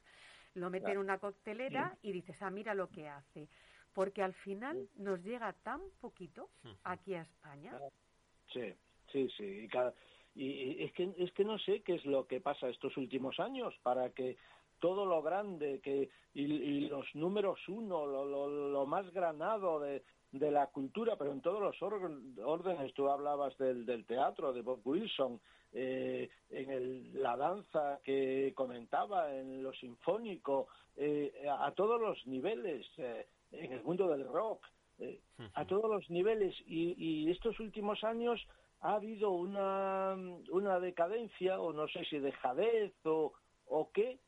lo 0.53 0.69
mete 0.69 0.91
en 0.91 0.97
una 0.97 1.17
coctelera 1.17 1.97
y 2.01 2.11
dices, 2.11 2.41
ah, 2.41 2.49
mira 2.49 2.73
lo 2.73 2.89
que 2.89 3.07
hace. 3.07 3.47
Porque 3.93 4.21
al 4.21 4.33
final 4.33 4.89
nos 4.95 5.23
llega 5.23 5.53
tan 5.53 5.81
poquito 6.01 6.49
aquí 6.83 7.15
a 7.15 7.21
España. 7.21 7.71
Sí, 8.51 8.73
sí, 9.11 9.29
sí. 9.37 9.43
Y, 9.63 9.67
cada- 9.69 9.93
y- 10.35 10.83
es 10.83 10.91
que 10.93 11.13
es 11.17 11.31
que 11.33 11.43
no 11.45 11.57
sé 11.59 11.81
qué 11.81 11.95
es 11.95 12.05
lo 12.05 12.27
que 12.27 12.41
pasa 12.41 12.69
estos 12.69 12.95
últimos 12.97 13.39
años 13.39 13.73
para 13.83 14.09
que 14.11 14.37
todo 14.79 15.05
lo 15.05 15.21
grande 15.21 15.79
que 15.81 16.09
y, 16.33 16.43
y 16.43 16.89
los 16.89 17.05
números 17.15 17.59
uno, 17.69 18.05
lo, 18.05 18.25
lo, 18.25 18.69
lo 18.69 18.85
más 18.85 19.09
granado 19.13 19.79
de, 19.79 20.03
de 20.31 20.51
la 20.51 20.67
cultura, 20.67 21.15
pero 21.15 21.31
en 21.31 21.41
todos 21.41 21.61
los 21.61 21.81
órdenes. 21.81 22.93
Tú 22.93 23.07
hablabas 23.09 23.57
del, 23.57 23.85
del 23.85 24.05
teatro, 24.05 24.51
de 24.51 24.61
Bob 24.61 24.81
Wilson, 24.85 25.39
eh, 25.73 26.29
en 26.49 26.69
el- 26.69 27.21
la 27.23 27.37
danza 27.37 27.99
que 28.03 28.51
comentaba, 28.55 29.33
en 29.33 29.63
lo 29.63 29.71
sinfónico, 29.73 30.67
eh, 30.97 31.31
a, 31.49 31.67
a 31.67 31.71
todos 31.71 31.99
los 31.99 32.25
niveles, 32.27 32.85
eh, 32.97 33.25
en 33.51 33.71
el 33.71 33.83
mundo 33.83 34.07
del 34.09 34.25
rock, 34.27 34.65
eh, 34.99 35.19
a 35.53 35.65
todos 35.65 35.89
los 35.89 36.09
niveles. 36.09 36.53
Y, 36.67 36.95
y 36.97 37.31
estos 37.31 37.59
últimos 37.59 38.03
años 38.03 38.45
ha 38.85 38.93
habido 38.97 39.31
una, 39.31 40.15
una 40.51 40.79
decadencia, 40.79 41.59
o 41.59 41.73
no 41.73 41.87
sé 41.87 42.05
si 42.05 42.19
dejadez 42.19 42.93
o, 43.03 43.33
o 43.65 43.91
qué, 43.91 44.19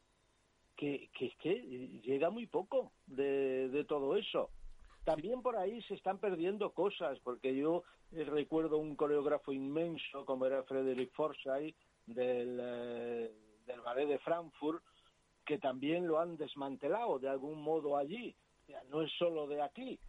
que, 0.76 1.10
que 1.14 1.30
que 1.38 1.54
llega 2.02 2.32
muy 2.32 2.48
poco 2.48 2.92
de, 3.06 3.70
de 3.70 3.84
todo 3.84 4.16
eso. 4.16 4.50
También 5.04 5.44
por 5.44 5.58
ahí 5.58 5.80
se 5.84 5.94
están 5.94 6.18
perdiendo 6.18 6.72
cosas, 6.72 7.20
porque 7.20 7.56
yo 7.56 7.84
eh, 8.12 8.24
recuerdo 8.24 8.80
un 8.80 8.96
coreógrafo 8.96 9.54
inmenso 9.54 10.26
como 10.26 10.48
era 10.48 10.64
Frederick 10.64 11.14
Forsyth 11.14 11.78
del, 12.08 12.60
eh, 12.60 13.32
del 13.68 13.82
ballet 13.82 14.08
de 14.08 14.18
Frankfurt, 14.20 14.84
que 15.46 15.60
también 15.60 16.08
lo 16.08 16.20
han 16.20 16.36
desmantelado 16.36 17.20
de 17.20 17.30
algún 17.30 17.62
modo 17.62 17.96
allí. 17.96 18.36
No 18.90 19.04
es 19.04 19.12
solo 19.20 19.46
de 19.48 19.62
aquí. 19.62 20.00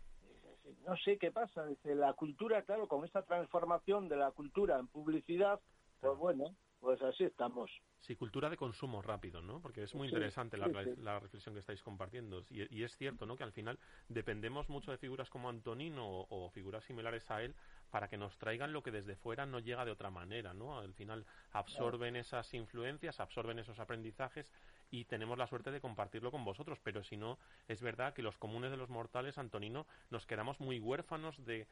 No 0.87 0.97
sé 0.97 1.19
qué 1.19 1.31
pasa. 1.31 1.67
Dice, 1.67 1.95
la 1.95 2.13
cultura, 2.15 2.63
claro, 2.63 2.89
con 2.89 3.05
esta 3.05 3.23
transformación 3.23 4.09
de 4.09 4.17
la 4.17 4.31
cultura 4.33 4.79
en 4.79 4.89
publicidad, 4.89 5.61
pues 6.01 6.17
bueno, 6.19 6.55
pues 6.81 7.01
así 7.03 7.25
estamos. 7.25 7.71
Sí, 8.01 8.15
cultura 8.15 8.49
de 8.49 8.57
consumo 8.57 9.03
rápido, 9.03 9.43
¿no? 9.43 9.61
Porque 9.61 9.83
es 9.83 9.95
muy 9.95 10.07
Sí, 10.09 10.15
interesante 10.15 10.57
la, 10.57 10.67
sí, 10.69 10.73
re- 10.73 10.95
sí. 10.95 11.01
la 11.03 11.19
reflexión 11.19 11.55
que 11.55 11.59
estáis 11.61 11.83
compartiendo. 11.83 12.45
Y, 12.51 12.73
y 12.77 12.85
es 12.85 12.97
cierto, 12.97 13.27
¿no? 13.27 13.35
Que 13.37 13.43
al 13.43 13.53
final 13.53 13.77
dependemos 14.09 14.69
mucho 14.69 14.93
de 14.93 14.99
figuras 14.99 15.29
como 15.31 15.49
Antonino 15.49 16.07
o, 16.09 16.27
o 16.31 16.51
figuras 16.51 16.85
similares 16.85 17.29
a 17.31 17.43
él 17.43 17.55
para 17.91 18.07
que 18.09 18.17
nos 18.17 18.39
traigan 18.39 18.73
lo 18.73 18.83
que 18.85 18.93
desde 18.93 19.17
fuera 19.17 19.47
no 19.47 19.59
llega 19.59 19.85
de 19.85 19.91
otra 19.91 20.11
manera, 20.11 20.55
¿no? 20.55 20.79
Al 20.79 20.95
final 20.95 21.27
absorben 21.51 22.15
esas 22.15 22.55
influencias, 22.55 23.19
absorben 23.19 23.59
esos 23.59 23.81
aprendizajes 23.81 24.49
y 24.91 25.05
tenemos 25.05 25.39
la 25.39 25.47
suerte 25.47 25.71
de 25.71 25.81
compartirlo 25.81 26.31
con 26.31 26.45
vosotros. 26.45 26.79
Pero 26.83 27.03
si 27.05 27.17
no, 27.17 27.39
es 27.69 27.81
verdad 27.83 28.15
que 28.15 28.23
los 28.23 28.37
comunes 28.39 28.71
de 28.71 28.77
los 28.77 28.89
mortales, 28.89 29.39
Antonino, 29.39 29.87
nos 30.11 30.27
quedamos 30.27 30.61
muy 30.61 30.81
huérfanos 30.81 31.45
de 31.45 31.67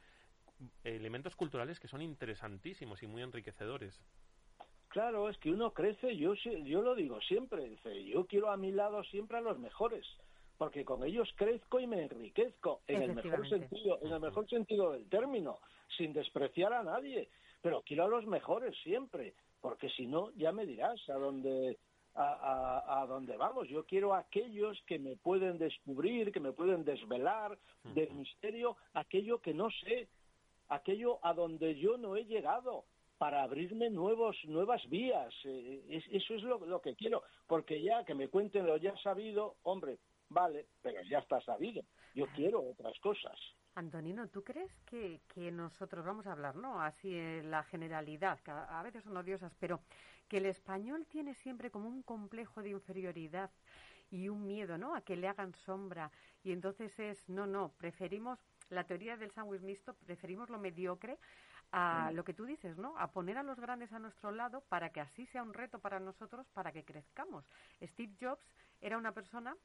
elementos 0.85 1.37
culturales 1.37 1.81
que 1.81 1.89
son 1.89 2.03
interesantísimos 2.03 3.03
y 3.03 3.07
muy 3.07 3.23
enriquecedores. 3.23 4.01
Claro, 4.89 5.29
es 5.29 5.37
que 5.39 5.51
uno 5.51 5.73
crece, 5.73 6.17
yo, 6.17 6.35
sí- 6.37 6.65
yo 6.65 6.81
lo 6.81 6.95
digo 6.95 7.21
siempre, 7.21 7.69
dice, 7.69 8.05
yo 8.05 8.27
quiero 8.27 8.51
a 8.51 8.57
mi 8.57 8.73
lado 8.73 9.03
siempre 9.05 9.37
a 9.37 9.43
los 9.43 9.59
mejores, 9.59 10.07
porque 10.57 10.85
con 10.85 11.05
ellos 11.05 11.29
crezco 11.37 11.81
y 11.81 11.87
me 11.87 12.05
enriquezco, 12.05 12.81
en 12.87 13.03
el 13.03 13.15
mejor 13.15 13.47
sentido, 13.49 13.99
en 14.01 14.13
el 14.13 14.21
mejor 14.21 14.49
sentido 14.49 14.93
del 14.93 15.07
término, 15.11 15.59
sin 15.99 16.15
despreciar 16.15 16.73
a 16.73 16.83
nadie, 16.83 17.29
pero 17.61 17.83
quiero 17.83 18.05
a 18.05 18.09
los 18.09 18.25
mejores 18.27 18.75
siempre, 18.83 19.35
porque 19.61 19.91
si 19.91 20.07
no, 20.07 20.31
ya 20.37 20.53
me 20.53 20.65
dirás 20.65 21.07
a 21.11 21.15
dónde, 21.15 21.79
a, 22.17 23.03
a, 23.03 23.07
dónde 23.07 23.37
vamos. 23.37 23.69
Yo 23.69 23.85
quiero 23.85 24.15
aquellos 24.15 24.81
que 24.87 24.99
me 24.99 25.17
pueden 25.17 25.59
descubrir, 25.59 26.33
que 26.33 26.41
me 26.41 26.53
pueden 26.53 26.85
desvelar 26.85 27.59
del 27.95 28.11
misterio, 28.13 28.77
aquello 28.95 29.41
que 29.41 29.53
no 29.53 29.71
sé, 29.71 30.09
aquello 30.69 31.19
a 31.23 31.35
donde 31.35 31.75
yo 31.77 31.97
no 31.99 32.17
he 32.17 32.25
llegado 32.25 32.85
para 33.19 33.43
abrirme 33.43 33.91
nuevos, 33.91 34.37
nuevas 34.45 34.87
vías. 34.89 35.33
Eh, 35.45 36.03
eso 36.11 36.35
es 36.35 36.43
lo, 36.43 36.65
lo, 36.67 36.81
que 36.81 36.95
quiero, 36.95 37.23
porque 37.47 37.83
ya 37.83 38.05
que 38.05 38.15
me 38.15 38.29
cuenten 38.29 38.67
lo 38.67 38.77
ya 38.77 38.97
sabido, 38.99 39.57
hombre, 39.63 39.99
vale, 40.29 40.67
pero 40.83 41.03
ya 41.03 41.19
está 41.19 41.41
sabido. 41.41 41.83
Yo 42.15 42.27
quiero 42.35 42.63
otras 42.63 42.99
cosas. 43.01 43.39
Antonino, 43.75 44.29
¿tú 44.29 44.43
crees 44.43 44.73
que, 44.87 45.21
que 45.29 45.51
nosotros, 45.53 46.05
vamos 46.05 46.27
a 46.27 46.33
hablar, 46.33 46.57
¿no? 46.57 46.81
Así 46.81 47.15
en 47.15 47.51
la 47.51 47.63
generalidad, 47.63 48.41
que 48.41 48.51
a 48.51 48.83
veces 48.83 49.05
son 49.05 49.17
odiosas, 49.17 49.55
pero 49.61 49.81
que 50.29 50.39
el 50.39 50.47
español 50.47 51.07
tiene 51.07 51.35
siempre 51.35 51.71
como 51.71 51.89
un 51.89 52.03
complejo 52.03 52.63
de 52.63 52.71
inferioridad 52.71 53.51
y 54.11 54.29
un 54.29 54.47
miedo, 54.47 54.79
¿no? 54.79 54.95
A 54.95 55.03
que 55.03 55.17
le 55.17 55.29
hagan 55.29 55.55
sombra. 55.55 56.11
Y 56.43 56.53
entonces 56.53 56.99
es, 56.99 57.29
no, 57.29 57.47
no, 57.47 57.73
preferimos 57.77 58.39
la 58.71 58.85
teoría 58.85 59.17
del 59.17 59.31
sándwich 59.31 59.63
mixto, 59.63 59.95
preferimos 59.95 60.49
lo 60.49 60.59
mediocre 60.59 61.19
a 61.73 62.11
lo 62.13 62.25
que 62.25 62.33
tú 62.33 62.45
dices, 62.45 62.79
¿no? 62.79 62.97
A 62.97 63.11
poner 63.11 63.39
a 63.39 63.43
los 63.43 63.59
grandes 63.59 63.93
a 63.93 63.99
nuestro 63.99 64.31
lado 64.31 64.63
para 64.69 64.91
que 64.91 65.01
así 65.01 65.27
sea 65.27 65.43
un 65.43 65.53
reto 65.53 65.81
para 65.81 66.01
nosotros, 66.01 66.47
para 66.55 66.73
que 66.73 66.85
crezcamos. 66.85 67.45
Steve 67.83 68.15
Jobs 68.21 68.55
era 68.81 68.97
una 68.97 69.13
persona 69.13 69.57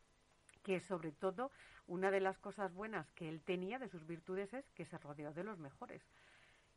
que 0.64 0.80
sobre 0.80 1.12
todo 1.12 1.52
una 1.88 2.12
de 2.12 2.22
las 2.22 2.38
cosas 2.40 2.74
buenas 2.74 3.12
que 3.12 3.28
él 3.30 3.42
tenía 3.42 3.80
de 3.80 3.90
sus 3.90 4.06
virtudes 4.06 4.54
es 4.54 4.70
que 4.72 4.86
se 4.86 4.98
rodeó 4.98 5.34
de 5.34 5.44
los 5.44 5.60
mejores. 5.60 6.02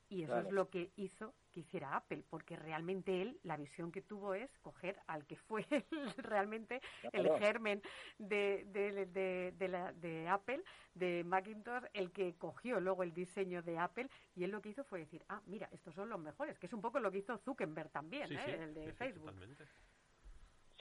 Y 0.09 0.23
eso 0.23 0.39
es 0.39 0.53
lo 0.53 0.69
que 0.69 0.93
hizo 0.97 1.35
que 1.51 1.61
hiciera 1.61 1.97
Apple, 1.97 2.25
porque 2.29 2.57
realmente 2.57 3.23
él, 3.23 3.41
la 3.43 3.57
visión 3.57 3.91
que 3.91 4.03
tuvo 4.03 4.35
es 4.35 4.59
coger 4.59 5.01
al 5.07 5.27
que 5.27 5.37
fue 5.37 5.65
realmente 6.19 6.83
el 7.13 7.31
germen 7.39 7.83
de, 8.19 8.65
de, 8.67 9.53
de, 9.53 9.69
la, 9.69 9.93
de 9.93 10.29
Apple, 10.29 10.63
de 10.95 11.25
Macintosh, 11.25 11.85
el 11.95 12.13
que 12.13 12.35
cogió 12.37 12.81
luego 12.81 13.03
el 13.03 13.15
diseño 13.15 13.63
de 13.63 13.79
Apple, 13.79 14.09
y 14.35 14.45
él 14.45 14.51
lo 14.51 14.61
que 14.61 14.69
hizo 14.69 14.85
fue 14.85 15.01
decir, 15.01 15.25
ah, 15.29 15.41
mira, 15.47 15.69
estos 15.73 15.95
son 15.95 16.09
los 16.11 16.21
mejores, 16.21 16.59
que 16.59 16.67
es 16.67 16.73
un 16.73 16.83
poco 16.83 17.01
lo 17.01 17.11
que 17.11 17.19
hizo 17.19 17.39
Zuckerberg 17.39 17.91
también, 17.91 18.31
¿eh? 18.33 18.63
el 18.63 18.75
de 18.75 18.93
Facebook. 18.93 19.33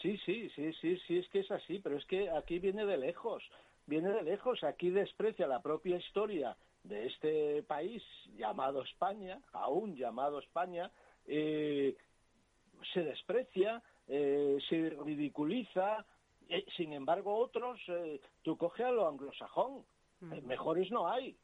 Sí, 0.03 0.17
sí, 0.25 0.49
sí, 0.49 0.73
sí, 0.81 0.97
sí, 1.07 1.17
es 1.19 1.29
que 1.29 1.39
es 1.39 1.49
así, 1.49 1.79
pero 1.79 1.95
es 1.95 2.05
que 2.07 2.29
aquí 2.29 2.59
viene 2.59 2.85
de 2.85 2.97
lejos, 2.97 3.41
viene 3.85 4.09
de 4.09 4.21
lejos, 4.21 4.61
aquí 4.65 4.89
desprecia 4.89 5.47
la 5.47 5.61
propia 5.61 5.95
historia 5.95 6.57
de 6.83 7.07
este 7.07 7.63
país 7.63 8.03
llamado 8.35 8.83
España, 8.83 9.39
aún 9.53 9.95
llamado 9.95 10.39
España, 10.39 10.91
eh, 11.25 11.95
se 12.93 13.01
desprecia, 13.01 13.81
eh, 14.09 14.57
se 14.67 14.89
ridiculiza, 14.89 16.05
eh, 16.49 16.65
sin 16.75 16.91
embargo 16.91 17.37
otros, 17.37 17.79
tú 18.41 18.57
coge 18.57 18.83
a 18.83 18.91
lo 18.91 19.07
anglosajón, 19.07 19.85
mejores 20.43 20.91
no 20.91 21.07
hay. 21.07 21.37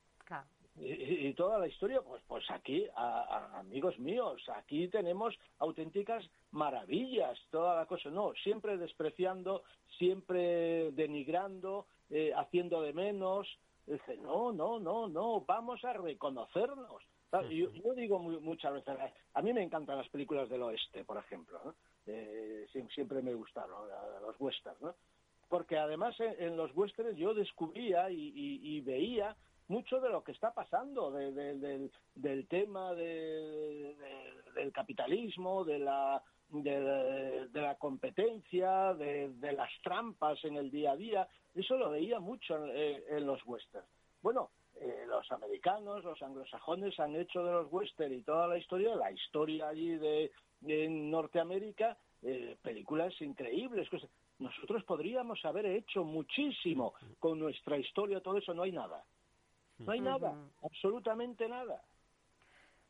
Y, 0.81 1.33
toda 1.33 1.59
la 1.59 1.67
historia, 1.67 2.01
pues, 2.01 2.21
pues 2.27 2.49
aquí, 2.51 2.87
amigos 2.95 3.99
míos, 3.99 4.41
aquí 4.55 4.87
tenemos 4.87 5.35
auténticas 5.57 6.23
maravillas, 6.51 7.37
toda 7.51 7.75
la 7.75 7.85
cosa. 7.85 8.09
No, 8.09 8.33
siempre 8.43 8.77
despreciando, 8.77 9.63
siempre 9.97 10.91
denigrando, 10.91 11.85
haciendo 12.35 12.81
de 12.81 12.93
menos, 12.93 13.47
Dice, 13.89 14.17
no, 14.17 14.51
no, 14.51 14.79
no, 14.79 15.07
no, 15.07 15.41
vamos 15.41 15.83
a 15.83 15.93
reconocernos. 15.93 17.01
Yo, 17.49 17.93
digo 17.95 18.19
muchas 18.19 18.73
veces, 18.73 18.97
a 19.33 19.41
mí 19.41 19.51
me 19.51 19.63
encantan 19.63 19.97
las 19.97 20.09
películas 20.09 20.47
del 20.47 20.61
oeste, 20.61 21.03
por 21.03 21.17
ejemplo, 21.17 21.73
eh, 22.05 22.67
siempre 22.93 23.21
me 23.23 23.33
gustaron 23.33 23.87
los 24.21 24.39
westerns, 24.39 24.81
¿no? 24.81 24.95
porque 25.47 25.77
además 25.77 26.15
en, 26.19 26.55
los 26.55 26.75
westerns 26.75 27.17
yo 27.17 27.33
descubría 27.33 28.11
y, 28.11 28.81
veía 28.81 29.35
mucho 29.69 30.01
de 30.01 30.09
lo 30.09 30.23
que 30.23 30.31
está 30.31 30.51
pasando, 30.51 31.11
del, 31.11 32.47
tema 32.49 32.93
del 32.93 33.95
capitalismo, 34.73 35.63
de 35.63 35.79
la, 35.79 36.21
de, 36.49 37.49
la 37.53 37.75
competencia, 37.75 38.93
de, 38.95 39.53
las 39.53 39.71
trampas 39.83 40.43
en 40.43 40.57
el 40.57 40.71
día 40.71 40.91
a 40.91 40.95
día. 40.95 41.27
Eso 41.55 41.77
lo 41.77 41.91
veía 41.91 42.19
mucho 42.19 42.57
en, 42.65 43.25
los 43.25 43.45
westerns. 43.45 43.87
Bueno, 44.23 44.49
eh, 44.81 45.05
los 45.07 45.31
americanos, 45.31 46.03
los 46.03 46.21
anglosajones 46.21 46.99
han 46.99 47.15
hecho 47.15 47.43
de 47.43 47.51
los 47.51 47.71
westerns 47.71 48.17
y 48.17 48.21
toda 48.23 48.47
la 48.47 48.57
historia, 48.57 48.95
la 48.95 49.11
historia 49.11 49.67
allí 49.67 49.97
de, 49.97 50.31
Norteamérica, 50.61 51.95
eh, 52.23 52.57
películas 52.61 53.13
increíbles. 53.21 53.87
Nosotros 54.39 54.83
podríamos 54.83 55.45
haber 55.45 55.67
hecho 55.67 56.03
muchísimo 56.03 56.95
con 57.19 57.37
nuestra 57.37 57.77
historia, 57.77 58.19
todo 58.19 58.37
eso, 58.37 58.53
no 58.55 58.63
hay 58.63 58.71
nada. 58.71 59.05
No 59.79 59.91
hay 59.91 60.01
nada, 60.01 60.35
absolutamente 60.61 61.47
nada. 61.47 61.81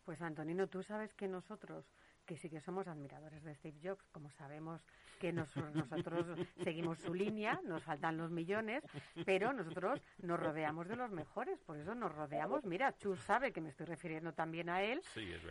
Pues 0.06 0.22
Antonino, 0.22 0.68
tú 0.68 0.82
sabes 0.82 1.14
que 1.14 1.28
nosotros 1.28 1.86
que 2.30 2.38
sí 2.38 2.48
que 2.48 2.62
somos 2.62 2.88
admiradores 2.88 3.44
de 3.44 3.56
Steve 3.56 3.80
Jobs, 3.84 4.06
como 4.12 4.30
sabemos 4.30 4.86
que 5.20 5.34
nosotros 5.34 6.28
seguimos 6.64 7.00
su 7.00 7.16
línea, 7.16 7.60
nos 7.66 7.82
faltan 7.82 8.18
los 8.18 8.30
millones, 8.30 8.84
pero 9.26 9.52
nosotros 9.52 10.00
nos 10.20 10.40
rodeamos 10.40 10.88
de 10.88 10.96
los 10.96 11.10
mejores, 11.10 11.60
por 11.62 11.78
eso 11.78 11.96
nos 11.96 12.14
rodeamos. 12.14 12.64
Mira, 12.66 12.96
Chus 13.00 13.20
sabe 13.22 13.52
que 13.52 13.62
me 13.62 13.70
estoy 13.70 13.88
refiriendo 13.88 14.32
también 14.34 14.70
a 14.70 14.84
él 14.84 15.02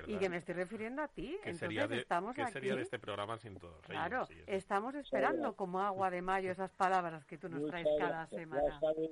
y 0.06 0.18
que 0.18 0.28
me 0.28 0.36
estoy 0.36 0.54
refiriendo 0.54 1.02
a 1.02 1.08
ti. 1.08 1.34
Entonces 1.38 1.58
sería 1.58 1.88
de, 1.88 1.96
estamos 1.96 2.36
¿qué 2.36 2.46
sería 2.46 2.76
de 2.76 2.82
este 2.82 3.00
programa 3.00 3.38
sin 3.38 3.56
todos? 3.58 3.84
Claro, 3.84 4.28
estamos 4.46 4.94
esperando 4.94 5.56
como 5.56 5.80
agua 5.80 6.10
de 6.10 6.22
mayo 6.22 6.52
esas 6.52 6.72
palabras 6.72 7.24
que 7.24 7.38
tú 7.38 7.48
nos 7.48 7.66
traes 7.66 7.88
cada 7.98 8.28
semana 8.28 8.62
ya 8.68 8.78
sabes 8.78 9.10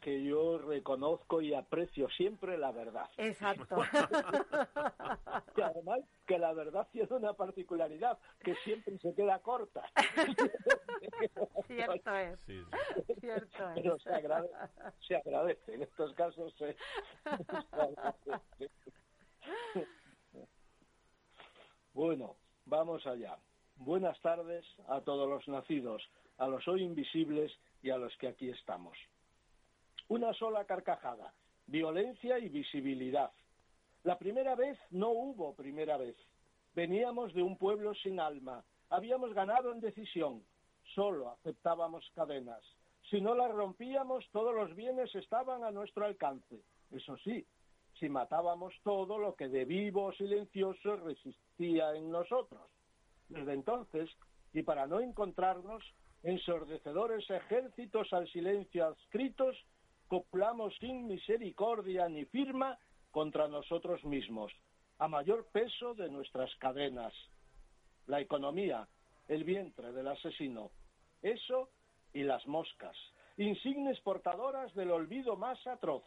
que 0.00 0.24
yo 0.24 0.58
reconozco 0.58 1.42
y 1.42 1.52
aprecio 1.52 2.08
siempre 2.08 2.56
la 2.56 2.72
verdad. 2.72 3.10
Exacto. 3.18 3.76
y 5.56 5.60
además 5.60 6.00
que 6.26 6.38
la 6.38 6.54
verdad 6.54 6.88
tiene 6.90 7.08
una 7.10 7.34
particularidad, 7.34 8.18
que 8.42 8.54
siempre 8.64 8.96
se 8.98 9.14
queda 9.14 9.38
corta. 9.40 9.82
Cierto 11.66 12.14
es. 12.14 12.38
Cierto 13.20 13.68
es. 13.68 13.74
Pero 13.74 13.98
se 13.98 14.10
agradece, 14.10 14.54
se 15.06 15.16
agradece. 15.16 15.74
en 15.74 15.82
estos 15.82 16.14
casos. 16.14 16.54
bueno, 21.92 22.36
vamos 22.64 23.06
allá. 23.06 23.36
Buenas 23.76 24.18
tardes 24.22 24.64
a 24.88 25.02
todos 25.02 25.28
los 25.28 25.46
nacidos, 25.46 26.02
a 26.38 26.48
los 26.48 26.66
hoy 26.66 26.82
invisibles 26.82 27.52
y 27.82 27.90
a 27.90 27.98
los 27.98 28.16
que 28.16 28.28
aquí 28.28 28.48
estamos. 28.48 28.96
Una 30.08 30.32
sola 30.34 30.64
carcajada, 30.64 31.34
violencia 31.66 32.38
y 32.38 32.48
visibilidad. 32.48 33.32
La 34.04 34.16
primera 34.18 34.54
vez 34.54 34.78
no 34.90 35.10
hubo 35.10 35.54
primera 35.54 35.96
vez. 35.96 36.16
Veníamos 36.76 37.34
de 37.34 37.42
un 37.42 37.56
pueblo 37.56 37.92
sin 37.94 38.20
alma. 38.20 38.64
Habíamos 38.88 39.34
ganado 39.34 39.72
en 39.72 39.80
decisión. 39.80 40.44
Solo 40.94 41.30
aceptábamos 41.30 42.08
cadenas. 42.14 42.62
Si 43.10 43.20
no 43.20 43.34
las 43.34 43.50
rompíamos, 43.50 44.24
todos 44.30 44.54
los 44.54 44.76
bienes 44.76 45.12
estaban 45.14 45.64
a 45.64 45.72
nuestro 45.72 46.06
alcance. 46.06 46.60
Eso 46.92 47.16
sí, 47.18 47.44
si 47.98 48.08
matábamos 48.08 48.74
todo 48.84 49.18
lo 49.18 49.34
que 49.34 49.48
de 49.48 49.64
vivo 49.64 50.04
o 50.04 50.12
silencioso 50.12 50.96
resistía 50.96 51.94
en 51.94 52.12
nosotros. 52.12 52.62
Desde 53.28 53.54
entonces, 53.54 54.08
y 54.52 54.62
para 54.62 54.86
no 54.86 55.00
encontrarnos, 55.00 55.82
ensordecedores 56.22 57.28
ejércitos 57.28 58.12
al 58.12 58.28
silencio 58.28 58.86
adscritos, 58.86 59.56
coplamos 60.08 60.74
sin 60.78 61.06
misericordia 61.06 62.08
ni 62.08 62.24
firma 62.26 62.78
contra 63.10 63.48
nosotros 63.48 64.04
mismos, 64.04 64.52
a 64.98 65.08
mayor 65.08 65.46
peso 65.52 65.94
de 65.94 66.08
nuestras 66.08 66.54
cadenas. 66.56 67.12
La 68.06 68.20
economía, 68.20 68.88
el 69.28 69.44
vientre 69.44 69.92
del 69.92 70.08
asesino, 70.08 70.70
eso 71.22 71.70
y 72.12 72.22
las 72.22 72.46
moscas, 72.46 72.96
insignes 73.36 74.00
portadoras 74.00 74.74
del 74.74 74.90
olvido 74.90 75.36
más 75.36 75.64
atroz, 75.66 76.02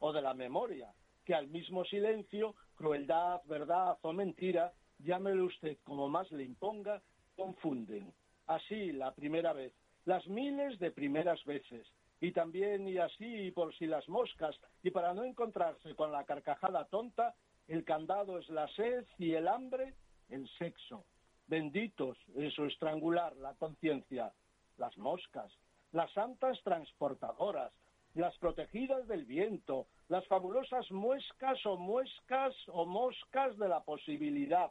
o 0.00 0.12
de 0.12 0.22
la 0.22 0.34
memoria, 0.34 0.92
que 1.24 1.34
al 1.34 1.48
mismo 1.48 1.84
silencio, 1.84 2.54
crueldad, 2.76 3.40
verdad 3.46 3.98
o 4.02 4.12
mentira, 4.12 4.72
llámelo 4.98 5.46
usted 5.46 5.78
como 5.84 6.08
más 6.08 6.30
le 6.32 6.44
imponga, 6.44 7.02
confunden. 7.36 8.12
Así, 8.46 8.92
la 8.92 9.14
primera 9.14 9.52
vez, 9.52 9.72
las 10.04 10.26
miles 10.26 10.78
de 10.78 10.90
primeras 10.90 11.44
veces, 11.44 11.86
y 12.20 12.32
también 12.32 12.88
y 12.88 12.98
así 12.98 13.50
por 13.52 13.74
si 13.76 13.86
las 13.86 14.08
moscas 14.08 14.58
y 14.82 14.90
para 14.90 15.14
no 15.14 15.24
encontrarse 15.24 15.94
con 15.94 16.12
la 16.12 16.24
carcajada 16.24 16.84
tonta, 16.86 17.34
el 17.68 17.84
candado 17.84 18.38
es 18.38 18.48
la 18.48 18.66
sed 18.68 19.04
y 19.18 19.34
el 19.34 19.46
hambre, 19.46 19.94
el 20.28 20.48
sexo. 20.58 21.04
Benditos 21.46 22.18
en 22.34 22.50
su 22.50 22.64
estrangular 22.64 23.36
la 23.36 23.54
conciencia, 23.54 24.32
las 24.76 24.96
moscas, 24.98 25.52
las 25.92 26.10
santas 26.12 26.60
transportadoras, 26.62 27.72
las 28.14 28.36
protegidas 28.38 29.06
del 29.06 29.24
viento, 29.24 29.86
las 30.08 30.26
fabulosas 30.26 30.90
muescas 30.90 31.64
o 31.66 31.76
muescas 31.76 32.54
o 32.68 32.84
moscas 32.84 33.56
de 33.58 33.68
la 33.68 33.80
posibilidad, 33.80 34.70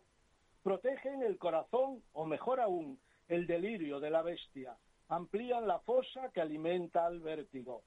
protegen 0.64 1.24
el 1.24 1.38
corazón 1.38 2.04
o 2.14 2.26
mejor 2.26 2.60
aún, 2.60 3.00
el 3.28 3.48
delirio 3.48 4.00
de 4.00 4.10
la 4.10 4.22
bestia, 4.22 4.76
amplían 5.10 5.68
la 5.68 5.80
fosa 5.80 6.32
que 6.34 6.42
alimenta 6.42 7.06
al 7.06 7.20
vértigo. 7.20 7.84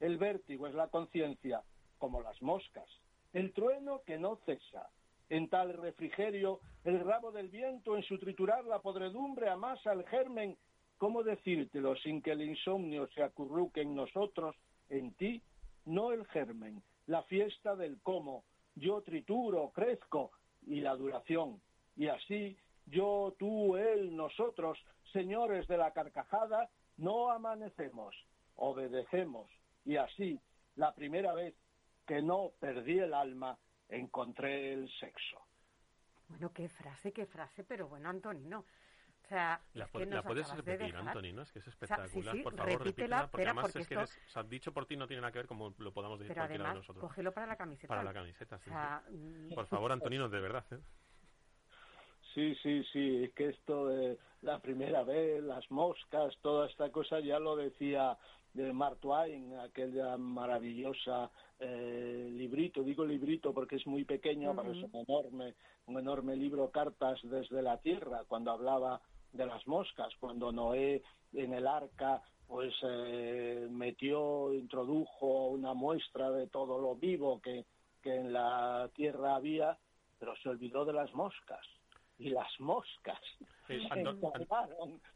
El 0.00 0.18
vértigo 0.18 0.66
es 0.66 0.74
la 0.74 0.88
conciencia, 0.88 1.62
como 1.98 2.20
las 2.20 2.40
moscas, 2.42 2.88
el 3.32 3.52
trueno 3.52 4.02
que 4.04 4.18
no 4.18 4.36
cesa. 4.44 4.88
En 5.28 5.48
tal 5.48 5.72
refrigerio, 5.74 6.60
el 6.84 7.00
rabo 7.00 7.32
del 7.32 7.48
viento 7.48 7.96
en 7.96 8.02
su 8.02 8.18
triturar 8.18 8.64
la 8.64 8.80
podredumbre 8.80 9.48
amasa 9.48 9.92
el 9.92 10.04
germen. 10.08 10.56
¿Cómo 10.98 11.22
decírtelo 11.22 11.96
sin 11.96 12.20
que 12.20 12.32
el 12.32 12.42
insomnio 12.42 13.08
se 13.08 13.22
acurruque 13.22 13.80
en 13.80 13.94
nosotros, 13.94 14.54
en 14.88 15.14
ti? 15.14 15.42
No 15.86 16.12
el 16.12 16.26
germen, 16.26 16.82
la 17.06 17.22
fiesta 17.22 17.76
del 17.76 18.00
cómo. 18.02 18.44
Yo 18.74 19.00
trituro, 19.02 19.70
crezco, 19.74 20.32
y 20.66 20.80
la 20.80 20.94
duración. 20.96 21.60
Y 21.96 22.08
así, 22.08 22.56
yo, 22.86 23.34
tú, 23.38 23.76
él, 23.76 24.14
nosotros, 24.16 24.78
señores 25.12 25.66
de 25.68 25.76
la 25.76 25.92
carcajada, 25.92 26.68
no 26.96 27.30
amanecemos, 27.30 28.14
obedecemos. 28.56 29.50
Y 29.84 29.96
así, 29.96 30.40
la 30.76 30.94
primera 30.94 31.34
vez 31.34 31.54
que 32.06 32.22
no 32.22 32.50
perdí 32.60 32.98
el 32.98 33.14
alma, 33.14 33.58
encontré 33.88 34.72
el 34.72 34.88
sexo. 34.98 35.38
Bueno, 36.28 36.52
qué 36.52 36.68
frase, 36.68 37.12
qué 37.12 37.26
frase, 37.26 37.64
pero 37.64 37.88
bueno, 37.88 38.08
Antonino. 38.08 38.60
O 39.24 39.28
sea, 39.28 39.60
la, 39.74 39.84
es 39.84 39.90
que 39.92 40.04
la 40.06 40.16
nos 40.16 40.24
puedes 40.26 40.48
de 40.50 40.56
repetir, 40.56 40.86
dejar- 40.92 41.08
Antonino, 41.08 41.42
es 41.42 41.52
que 41.52 41.58
es 41.60 41.68
O 41.68 41.70
sea, 41.70 41.72
espectacular. 41.86 42.08
sí, 42.34 42.38
sí, 42.38 42.42
por 42.42 42.56
favor, 42.56 42.72
repítela, 42.72 42.84
repítela, 42.84 43.16
porque 43.30 43.42
espera, 43.42 43.50
además 43.50 43.62
porque 43.64 43.78
es 43.78 43.88
que 43.88 43.94
esto- 43.94 44.00
eres- 44.02 44.26
o 44.26 44.30
sea, 44.30 44.42
dicho 44.42 44.72
por 44.72 44.86
ti 44.86 44.96
no 44.96 45.06
tiene 45.06 45.20
nada 45.20 45.32
que 45.32 45.38
ver 45.38 45.46
como 45.46 45.74
lo 45.78 45.92
podamos 45.92 46.18
decir 46.18 46.34
Pero 46.34 46.40
cualquiera 46.42 46.64
de 46.64 46.68
además, 46.70 46.82
nosotros. 46.88 47.08
cógelo 47.08 47.32
para 47.32 47.46
la 47.46 47.56
camiseta. 47.56 47.88
Para 47.88 48.02
la 48.02 48.12
camiseta, 48.12 48.58
sí, 48.58 48.70
O 48.70 48.72
sea, 48.72 49.02
sí. 49.08 49.14
mm, 49.16 49.54
Por 49.54 49.66
favor, 49.68 49.92
Antonino, 49.92 50.28
de 50.28 50.40
verdad. 50.40 50.64
¿eh? 50.72 50.78
Sí, 52.34 52.54
sí, 52.62 52.82
sí, 52.92 53.24
es 53.24 53.32
que 53.34 53.48
esto 53.48 53.88
de 53.88 54.18
la 54.40 54.58
primera 54.58 55.04
vez, 55.04 55.42
las 55.42 55.70
moscas, 55.70 56.34
toda 56.40 56.66
esta 56.66 56.90
cosa 56.90 57.20
ya 57.20 57.38
lo 57.38 57.56
decía 57.56 58.16
de 58.54 58.72
Mark 58.72 58.98
Twain, 59.00 59.54
aquella 59.58 60.16
maravillosa 60.16 61.30
eh, 61.58 62.30
librito, 62.32 62.82
digo 62.82 63.04
librito 63.04 63.52
porque 63.52 63.76
es 63.76 63.86
muy 63.86 64.04
pequeño, 64.04 64.54
pero 64.56 64.72
es 64.72 64.82
un 64.82 64.96
enorme, 64.96 65.54
un 65.86 65.98
enorme 65.98 66.36
libro 66.36 66.70
Cartas 66.70 67.20
desde 67.22 67.62
la 67.62 67.78
Tierra, 67.78 68.24
cuando 68.26 68.50
hablaba 68.50 69.00
de 69.32 69.46
las 69.46 69.66
moscas, 69.66 70.12
cuando 70.18 70.52
Noé 70.52 71.02
en 71.32 71.52
el 71.52 71.66
arca 71.66 72.22
pues 72.46 72.74
eh, 72.82 73.66
metió, 73.70 74.52
introdujo 74.52 75.46
una 75.48 75.72
muestra 75.72 76.30
de 76.30 76.48
todo 76.48 76.78
lo 76.78 76.94
vivo 76.96 77.40
que, 77.40 77.64
que 78.02 78.14
en 78.16 78.32
la 78.32 78.90
tierra 78.94 79.36
había, 79.36 79.78
pero 80.18 80.36
se 80.36 80.50
olvidó 80.50 80.84
de 80.84 80.92
las 80.92 81.14
moscas. 81.14 81.66
Y 82.22 82.30
las 82.30 82.60
moscas 82.60 83.18
Eh, 83.68 83.80
se 83.92 84.04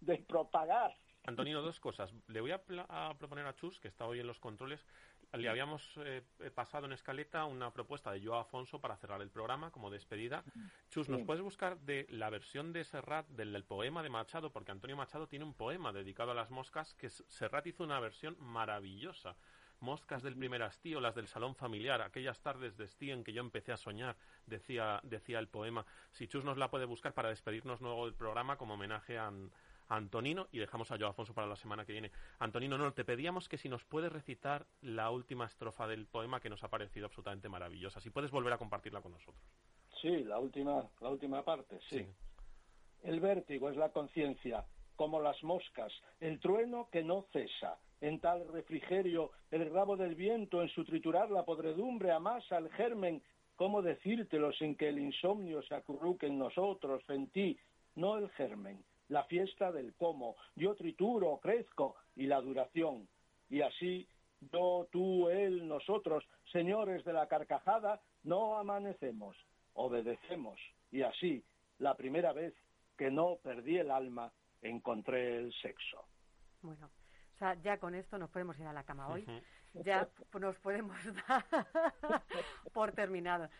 de 0.01 0.19
propagar. 0.19 0.93
Antonino, 1.25 1.61
dos 1.63 1.79
cosas. 1.81 2.13
Le 2.29 2.41
voy 2.41 2.53
a, 2.53 2.63
proponer 3.19 3.47
a 3.47 3.55
Chus, 3.55 3.81
que 3.81 3.89
está 3.89 4.07
hoy 4.07 4.21
en 4.21 4.27
los 4.27 4.39
controles, 4.39 4.85
le 5.33 5.49
habíamos 5.49 5.83
eh, 5.99 6.23
pasado 6.55 6.87
en 6.87 6.93
escaleta 6.93 7.45
una 7.45 7.73
propuesta 7.73 8.13
de 8.13 8.25
Joao 8.25 8.41
Afonso 8.41 8.81
para 8.81 8.97
cerrar 8.97 9.21
el 9.21 9.31
programa 9.31 9.71
como 9.71 9.91
despedida. 9.91 10.45
Chus, 10.89 11.09
¿nos 11.09 11.21
Sí. 11.21 11.27
puedes 11.27 11.43
buscar 11.43 11.79
de 11.81 12.07
la 12.11 12.31
versión 12.31 12.73
de 12.73 12.85
Serrat 12.85 13.27
del, 13.29 13.53
del 13.53 13.65
poema 13.65 14.03
de 14.03 14.09
Machado? 14.09 14.51
Porque 14.53 14.71
Antonio 14.73 14.97
Machado 14.97 15.27
tiene 15.27 15.45
un 15.45 15.55
poema 15.55 15.93
dedicado 15.93 16.31
a 16.31 16.35
las 16.35 16.51
moscas 16.51 16.95
que 16.95 17.11
Serrat 17.11 17.67
hizo 17.67 17.83
una 17.85 17.99
versión 18.01 18.37
maravillosa. 18.39 19.37
Moscas 19.81 20.23
del 20.23 20.37
primer 20.37 20.63
hastío, 20.63 21.01
las 21.01 21.15
del 21.15 21.29
salón 21.29 21.55
familiar, 21.55 22.03
aquellas 22.03 22.41
tardes 22.41 22.77
de 22.77 22.85
estío 22.85 23.15
en 23.15 23.25
que 23.25 23.33
yo 23.33 23.41
empecé 23.41 23.73
a 23.73 23.77
soñar, 23.77 24.17
decía, 24.47 25.01
decía 25.03 25.39
el 25.39 25.49
poema. 25.49 25.85
Si 26.13 26.29
Chus 26.29 26.45
nos 26.45 26.59
la 26.59 26.71
puede 26.71 26.85
buscar 26.85 27.13
para 27.13 27.29
despedirnos 27.29 27.81
luego 27.81 28.07
del 28.07 28.15
programa 28.15 28.57
como 28.57 28.75
homenaje 28.75 29.19
a, 29.19 29.29
a 29.89 29.97
Antonino 29.97 30.49
y 30.53 30.59
dejamos 30.59 30.91
a 30.91 30.97
Joao 30.97 31.11
Afonso 31.11 31.35
para 31.35 31.47
la 31.47 31.57
semana 31.57 31.85
que 31.85 31.93
viene. 31.93 32.11
Antonino, 32.39 32.79
no, 32.79 32.93
te 32.93 33.05
pedíamos 33.05 33.49
que 33.49 33.59
si 33.59 33.69
nos 33.69 33.85
puedes 33.85 34.13
recitar 34.13 34.67
la 34.81 35.11
última 35.11 35.47
estrofa 35.47 35.87
del 35.87 36.07
poema 36.07 36.41
que 36.41 36.51
nos 36.51 36.63
ha 36.65 36.69
parecido 36.69 37.07
absolutamente 37.07 37.49
maravillosa. 37.49 38.01
Si 38.01 38.11
puedes 38.11 38.31
volver 38.31 38.53
a 38.53 38.59
compartirla 38.59 39.01
con 39.01 39.13
nosotros. 39.13 39.43
Sí, 40.01 40.25
la 40.25 40.39
última, 40.39 40.89
la 41.01 41.09
última 41.09 41.43
parte, 41.43 41.81
sí. 41.89 42.07
El 43.03 43.21
vértigo 43.21 43.71
es 43.71 43.77
la 43.77 43.91
conciencia, 43.91 44.67
como 44.97 45.21
las 45.21 45.43
moscas, 45.43 45.93
el 46.21 46.41
trueno 46.41 46.89
que 46.91 47.03
no 47.03 47.27
cesa. 47.33 47.79
En 48.01 48.21
tal 48.21 48.47
refrigerio, 48.49 49.31
el 49.51 49.71
rabo 49.73 49.97
del 49.97 50.15
viento, 50.15 50.63
en 50.63 50.69
su 50.69 50.85
triturar 50.85 51.31
la 51.31 51.45
podredumbre 51.45 52.13
amasa 52.13 52.59
el 52.59 52.71
germen. 52.71 53.23
¿Cómo 53.57 53.81
decírtelo 53.81 54.53
sin 54.53 54.77
que 54.77 54.89
el 54.89 54.99
insomnio 54.99 55.63
se 55.63 55.75
acurruque 55.75 56.27
en 56.27 56.39
nosotros, 56.39 57.03
en 57.09 57.29
ti? 57.29 57.59
No 57.95 58.19
el 58.19 58.29
germen, 58.31 58.85
la 59.09 59.25
fiesta 59.25 59.73
del 59.73 59.95
cómo. 59.95 60.37
Yo 60.57 60.75
trituro, 60.75 61.39
crezco, 61.43 61.97
y 62.17 62.27
la 62.27 62.41
duración. 62.41 63.09
Y 63.49 63.63
así, 63.63 64.07
yo, 64.53 64.89
tú, 64.91 65.29
él, 65.31 65.67
nosotros, 65.67 66.25
señores 66.53 67.05
de 67.05 67.15
la 67.15 67.27
carcajada, 67.29 68.01
no 68.25 68.59
amanecemos, 68.59 69.37
obedecemos. 69.73 70.61
Y 70.93 71.03
así, 71.03 71.43
la 71.79 71.95
primera 71.95 72.33
vez 72.33 72.55
que 72.99 73.11
no 73.11 73.37
perdí 73.43 73.79
el 73.79 73.91
alma, 73.91 74.33
encontré 74.63 75.37
el 75.39 75.53
sexo. 75.55 76.05
Bueno, 76.63 76.91
o 77.37 77.39
sea, 77.39 77.55
ya 77.61 77.77
con 77.79 77.95
esto 77.95 78.17
nos 78.17 78.31
podemos 78.31 78.59
ir 78.59 78.67
a 78.67 78.73
la 78.73 78.83
cama 78.85 79.09
hoy. 79.09 79.23
Ujú. 79.23 79.83
Ya 79.85 80.09
p- 80.31 80.41
nos 80.41 80.59
podemos 80.59 80.97
dar 81.29 81.45
por 82.73 82.93
terminado. 82.93 83.51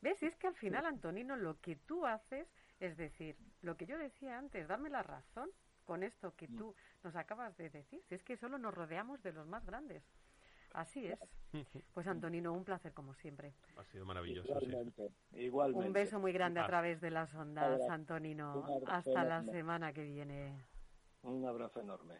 ¿Ves? 0.00 0.22
Y 0.22 0.26
es 0.26 0.36
que 0.36 0.46
al 0.46 0.54
final, 0.54 0.86
Antonino, 0.86 1.34
lo 1.34 1.60
que 1.60 1.74
tú 1.74 2.06
haces, 2.06 2.46
es 2.78 2.96
decir, 2.96 3.36
lo 3.62 3.76
que 3.76 3.86
yo 3.86 3.98
decía 3.98 4.38
antes, 4.38 4.68
darme 4.68 4.90
la 4.90 5.02
razón 5.02 5.50
con 5.84 6.04
esto 6.04 6.34
que 6.36 6.46
tú 6.46 6.74
nos 7.02 7.16
acabas 7.16 7.56
de 7.56 7.68
decir. 7.70 8.00
Si 8.08 8.14
es 8.14 8.22
que 8.22 8.36
solo 8.36 8.58
nos 8.58 8.72
rodeamos 8.74 9.20
de 9.24 9.32
los 9.32 9.46
más 9.48 9.64
grandes. 9.66 10.04
Así 10.72 11.06
es. 11.08 11.18
Pues 11.94 12.06
Antonino, 12.06 12.52
un 12.52 12.64
placer 12.64 12.92
como 12.92 13.14
siempre. 13.14 13.54
Ha 13.76 13.84
sido 13.86 14.04
maravilloso. 14.04 14.60
sí. 14.60 14.66
Igualmente, 14.66 15.10
igualmente. 15.32 15.86
Un 15.88 15.92
beso 15.92 16.20
muy 16.20 16.32
grande 16.32 16.60
a 16.60 16.64
través 16.68 17.00
de 17.00 17.10
las 17.10 17.34
ondas. 17.34 17.80
Antonino. 17.90 18.52
Hasta 18.86 19.24
la 19.24 19.42
semana 19.52 19.92
que 19.92 20.04
viene. 20.04 20.64
Un 21.22 21.44
abrazo 21.44 21.80
enorme. 21.80 22.14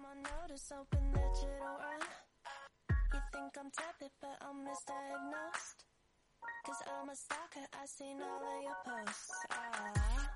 On 0.00 0.16
notice, 0.22 0.72
hoping 0.74 1.12
that 1.12 1.34
you 1.42 1.48
don't 1.60 1.76
run. 1.76 2.00
Uh. 2.46 2.94
You 3.12 3.20
think 3.32 3.52
I'm 3.58 3.70
tepid, 3.70 4.10
but 4.20 4.36
I'm 4.40 4.64
misdiagnosed. 4.64 5.84
Cause 6.64 6.80
I'm 6.88 7.08
a 7.10 7.14
stalker, 7.16 7.66
I 7.74 7.84
seen 7.86 8.16
all 8.22 8.40
of 8.40 8.62
your 8.62 8.76
posts. 8.86 9.30
Ah, 9.50 10.30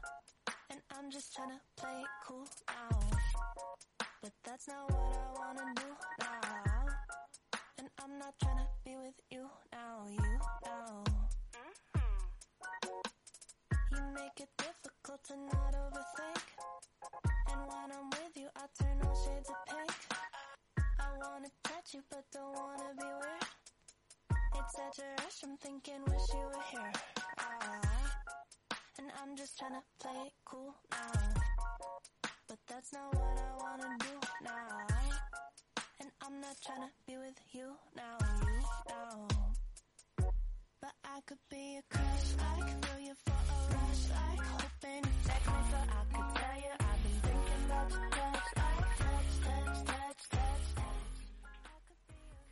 and 0.71 0.81
I'm 0.97 1.11
just 1.11 1.35
tryna 1.37 1.59
play 1.77 2.03
it 2.03 2.13
cool 2.27 2.47
now. 2.69 2.99
But 4.23 4.33
that's 4.45 4.69
not 4.69 4.91
what 4.91 5.17
I 5.17 5.41
wanna 5.41 5.73
do 5.77 5.91
now. 6.21 6.85
And 7.79 7.89
I'm 8.03 8.19
not 8.19 8.35
tryna 8.45 8.67
be 8.85 8.97
with 8.97 9.19
you 9.31 9.49
now, 9.73 10.05
you 10.11 10.39
now. 10.67 11.05
You 13.93 14.03
make 14.15 14.41
it 14.41 14.51
difficult 14.59 15.25
to 15.29 15.37
not 15.37 15.75
overthink. 15.75 17.34
And 17.55 17.63
when 17.71 17.89
I'm 17.95 18.11
with 18.11 18.35
you, 18.35 18.49
I 18.57 18.67
turn 18.83 18.99
all 19.07 19.15
shades 19.15 19.49
of 19.49 19.61
pink. 19.69 19.93
I 20.99 21.07
wanna 21.23 21.49
touch 21.63 21.95
you, 21.95 22.03
but 22.11 22.25
don't 22.33 22.53
wanna 22.53 22.91
be 22.99 23.07
weird. 23.07 23.47
It's 24.59 24.75
such 24.75 24.99
a 25.07 25.23
rush, 25.23 25.39
I'm 25.45 25.57
thinking, 25.59 26.03
wish 26.11 26.29
you 26.35 26.47
were 26.51 26.65
here. 26.73 26.93
Ah, 27.39 28.11
and 28.99 29.07
I'm 29.23 29.37
just 29.37 29.57
tryna 29.61 29.83
play 30.01 30.19
it 30.27 30.33
cool 30.45 30.75
now. 30.91 31.13
But 32.49 32.59
that's 32.67 32.93
not 32.93 33.15
what 33.15 33.39
I 33.39 33.51
wanna 33.63 33.91
do 34.01 34.15
now. 34.43 34.87
And 36.01 36.11
I'm 36.23 36.41
not 36.41 36.57
tryna 36.59 36.91
be 37.07 37.17
with 37.19 37.39
you 37.53 37.71
now, 37.95 38.19
you 38.43 38.63
now. 38.89 39.29
But 40.83 40.95
I 41.05 41.21
could 41.25 41.45
be 41.51 41.79
a 41.79 41.83
crush, 41.89 42.29
like, 42.43 42.83
throw 42.83 42.99
you 42.99 43.15
for 43.25 43.31
a 43.31 43.75
rush, 43.75 44.03
like, 44.11 44.45
hoping 44.45 45.05
you 45.05 45.19
text 45.25 45.47
me 45.47 45.53
I 45.55 46.03
could 46.13 46.35
tell 46.43 46.59
you 46.67 46.84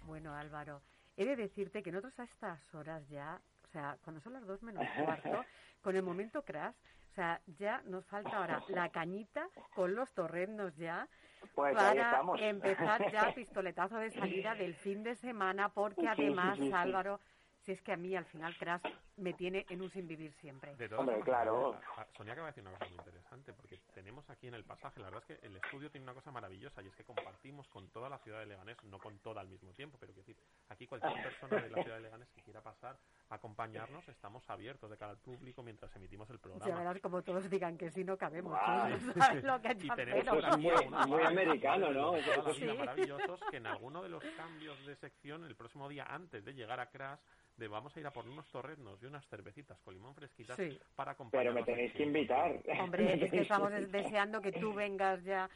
Bueno, 0.06 0.34
Álvaro, 0.34 0.82
he 1.16 1.24
de 1.24 1.36
decirte 1.36 1.82
que 1.82 1.90
nosotros 1.90 2.18
a 2.20 2.24
estas 2.24 2.74
horas 2.74 3.08
ya, 3.08 3.40
o 3.64 3.68
sea, 3.68 3.96
cuando 4.02 4.20
son 4.20 4.34
las 4.34 4.46
dos 4.46 4.62
menos 4.62 4.84
cuarto, 5.02 5.44
con 5.82 5.96
el 5.96 6.02
momento 6.02 6.42
crash, 6.42 6.74
o 7.10 7.14
sea, 7.14 7.40
ya 7.58 7.82
nos 7.86 8.06
falta 8.06 8.36
ahora 8.36 8.62
la 8.68 8.88
cañita 8.88 9.48
con 9.74 9.94
los 9.94 10.12
torrendos 10.14 10.74
ya 10.76 11.06
Pues 11.54 11.74
para 11.74 12.22
empezar 12.38 13.12
ya 13.12 13.32
pistoletazo 13.34 13.98
de 13.98 14.10
salida 14.10 14.54
del 14.54 14.74
fin 14.74 15.02
de 15.02 15.14
semana, 15.14 15.68
porque 15.68 16.08
además. 16.08 16.58
Álvaro, 16.72 17.20
si 17.64 17.72
es 17.72 17.80
que 17.82 17.92
a 17.92 17.96
mí 17.96 18.14
al 18.16 18.24
final 18.26 18.56
crash 18.58 18.82
me 19.16 19.32
tiene 19.34 19.64
en 19.68 19.80
un 19.82 19.90
sin 19.90 20.06
vivir 20.08 20.32
siempre. 20.40 20.74
De 20.76 20.88
todas 20.88 21.00
Hombre, 21.00 21.16
formas, 21.16 21.24
claro. 21.24 21.80
Sonia 22.16 22.32
acaba 22.32 22.46
de 22.48 22.52
decir 22.52 22.62
una 22.66 22.72
cosa 22.78 22.88
muy 22.90 22.98
interesante, 22.98 23.52
porque 23.52 23.78
tenemos 23.94 24.28
aquí 24.30 24.48
en 24.48 24.54
el 24.54 24.64
pasaje, 24.64 25.00
la 25.00 25.06
verdad 25.10 25.22
es 25.28 25.38
que 25.38 25.46
el 25.46 25.56
estudio 25.56 25.90
tiene 25.90 26.04
una 26.04 26.14
cosa 26.14 26.30
maravillosa, 26.32 26.82
y 26.82 26.88
es 26.88 26.94
que 26.94 27.04
compartimos 27.04 27.68
con 27.68 27.88
toda 27.90 28.08
la 28.08 28.18
ciudad 28.18 28.40
de 28.40 28.46
Leganés, 28.46 28.82
no 28.84 28.98
con 28.98 29.18
toda 29.18 29.40
al 29.40 29.48
mismo 29.48 29.72
tiempo, 29.72 29.96
pero 30.00 30.12
quiero 30.12 30.26
decir, 30.26 30.42
aquí 30.70 30.86
cualquier 30.86 31.22
persona 31.22 31.62
de 31.62 31.70
la 31.70 31.82
ciudad 31.82 31.96
de 31.96 32.02
Leganés 32.02 32.28
que 32.30 32.42
quiera 32.42 32.60
pasar 32.62 32.98
a 33.28 33.34
acompañarnos, 33.36 34.06
estamos 34.08 34.48
abiertos. 34.50 34.90
de 34.90 34.96
cara 34.96 35.12
al 35.12 35.18
público 35.18 35.62
mientras 35.62 35.94
emitimos 35.96 36.28
el 36.30 36.36
Ya 36.36 36.42
programa. 36.42 36.78
verás 36.78 37.00
como 37.00 37.22
todos 37.22 37.48
digan 37.48 37.78
que 37.78 37.90
sí, 37.90 38.02
no 38.04 38.16
cabemos. 38.16 38.58
Tú 38.58 39.12
¿Sabes 39.20 39.44
lo 39.44 39.60
que 39.60 39.72
Y 39.72 39.88
tenemos 39.90 40.44
aquí 40.44 40.68
unos 40.86 41.06
muy 41.08 41.22
americano, 41.22 41.92
¿no? 41.92 42.14
Sí. 42.54 42.64
maravillosos 42.64 43.40
que 43.50 43.56
en 43.58 43.66
alguno 43.66 44.02
de 44.02 44.08
los 44.08 44.24
cambios 44.36 44.84
de 44.86 44.96
sección, 44.96 45.44
el 45.44 45.54
próximo 45.54 45.88
día, 45.88 46.04
antes 46.08 46.44
de 46.44 46.54
llegar 46.54 46.80
a 46.80 46.90
Crash, 46.90 47.20
de 47.62 47.68
vamos 47.68 47.96
a 47.96 48.00
ir 48.00 48.06
a 48.06 48.10
por 48.10 48.26
unos 48.28 48.50
torreznos 48.50 49.00
y 49.02 49.06
unas 49.06 49.24
cervecitas 49.28 49.78
con 49.82 49.94
limón 49.94 50.14
fresquitas 50.16 50.56
Sí. 50.56 50.78
para 50.96 51.12
acompañar. 51.12 51.44
Pero 51.44 51.54
me 51.54 51.62
tenéis 51.62 51.92
que 51.94 52.02
invitar. 52.02 52.60
Hombre, 52.80 53.24
es 53.24 53.30
que 53.30 53.40
estamos 53.42 53.70
des- 53.86 53.90
deseando 53.92 54.40
que 54.42 54.50
tú 54.50 54.74
vengas 54.74 55.22
ya, 55.22 55.48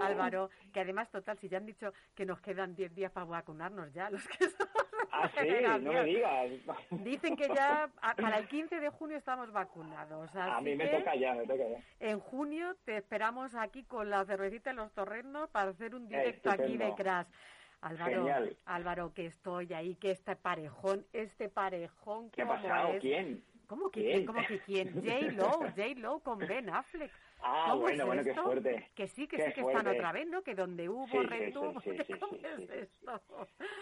Álvaro, 0.00 0.48
que 0.72 0.80
además, 0.80 1.10
total, 1.10 1.38
si 1.38 1.48
ya 1.50 1.58
han 1.58 1.66
dicho 1.66 1.92
que 2.14 2.24
nos 2.24 2.40
quedan 2.40 2.74
10 2.74 2.94
días 2.94 3.12
para 3.12 3.26
vacunarnos 3.26 3.92
ya, 3.92 4.08
los 4.10 4.26
que 4.26 4.48
somos 4.48 4.70
Ah, 5.12 5.28
sí, 5.38 5.48
no 5.82 5.92
me 5.92 6.04
digas. 6.04 6.50
Dicen 6.90 7.36
que 7.36 7.48
ya 7.48 7.90
a- 8.00 8.14
para 8.14 8.38
el 8.38 8.46
15 8.48 8.78
de 8.80 8.88
junio 8.90 9.16
estamos 9.18 9.50
vacunados. 9.52 10.34
A 10.36 10.60
mí 10.62 10.74
me 10.76 10.88
que 10.88 10.96
toca 10.98 11.14
ya, 11.16 11.34
me 11.34 11.42
toca 11.46 11.64
ya. 11.68 11.78
En 11.98 12.20
junio 12.20 12.74
te 12.84 12.96
esperamos 12.96 13.54
aquí 13.54 13.82
con 13.84 14.08
la 14.08 14.24
cervecita 14.24 14.72
y 14.72 14.76
los 14.76 14.92
torrenos 14.92 15.50
para 15.50 15.70
hacer 15.70 15.94
un 15.94 16.08
directo 16.08 16.50
aquí 16.50 16.76
de. 16.78 16.94
Crash. 16.94 17.26
Álvaro, 17.82 18.10
Genial. 18.16 18.56
Álvaro, 18.66 19.14
que 19.14 19.26
estoy 19.26 19.72
ahí, 19.72 19.94
que 19.96 20.10
este 20.10 20.36
parejón, 20.36 21.06
este 21.12 21.48
parejón, 21.48 22.30
¿Qué 22.30 22.42
ha 22.42 22.46
¿cómo 22.46 22.62
pasado? 22.62 22.94
es? 22.94 23.00
¿Quién? 23.00 23.44
¿Cómo 23.66 23.90
que 23.90 24.00
¿Quién? 24.02 24.26
¿Cómo 24.26 24.46
que 24.46 24.58
quién? 24.60 24.92
J-Lo, 25.04 25.50
J-Lo 25.70 26.20
con 26.20 26.38
Ben 26.40 26.68
Affleck. 26.68 27.10
Ah, 27.42 27.68
¿Cómo 27.70 27.82
bueno, 27.82 28.02
es 28.02 28.06
bueno, 28.06 28.22
qué 28.24 28.30
esto? 28.30 28.42
fuerte. 28.42 28.90
Que 28.94 29.08
sí, 29.08 29.26
que 29.26 29.36
Qué 29.38 29.44
sí, 29.46 29.52
que 29.54 29.60
están 29.62 29.86
otra 29.86 30.12
vez, 30.12 30.26
¿no? 30.28 30.42
Que 30.42 30.54
donde 30.54 30.88
hubo, 30.90 31.06
Sí, 31.08 31.18
retuvo. 31.22 31.80
sí, 31.80 31.96
sí, 32.06 32.12
¿Cómo 32.18 32.36
es 32.36 32.68
esto? 32.70 33.22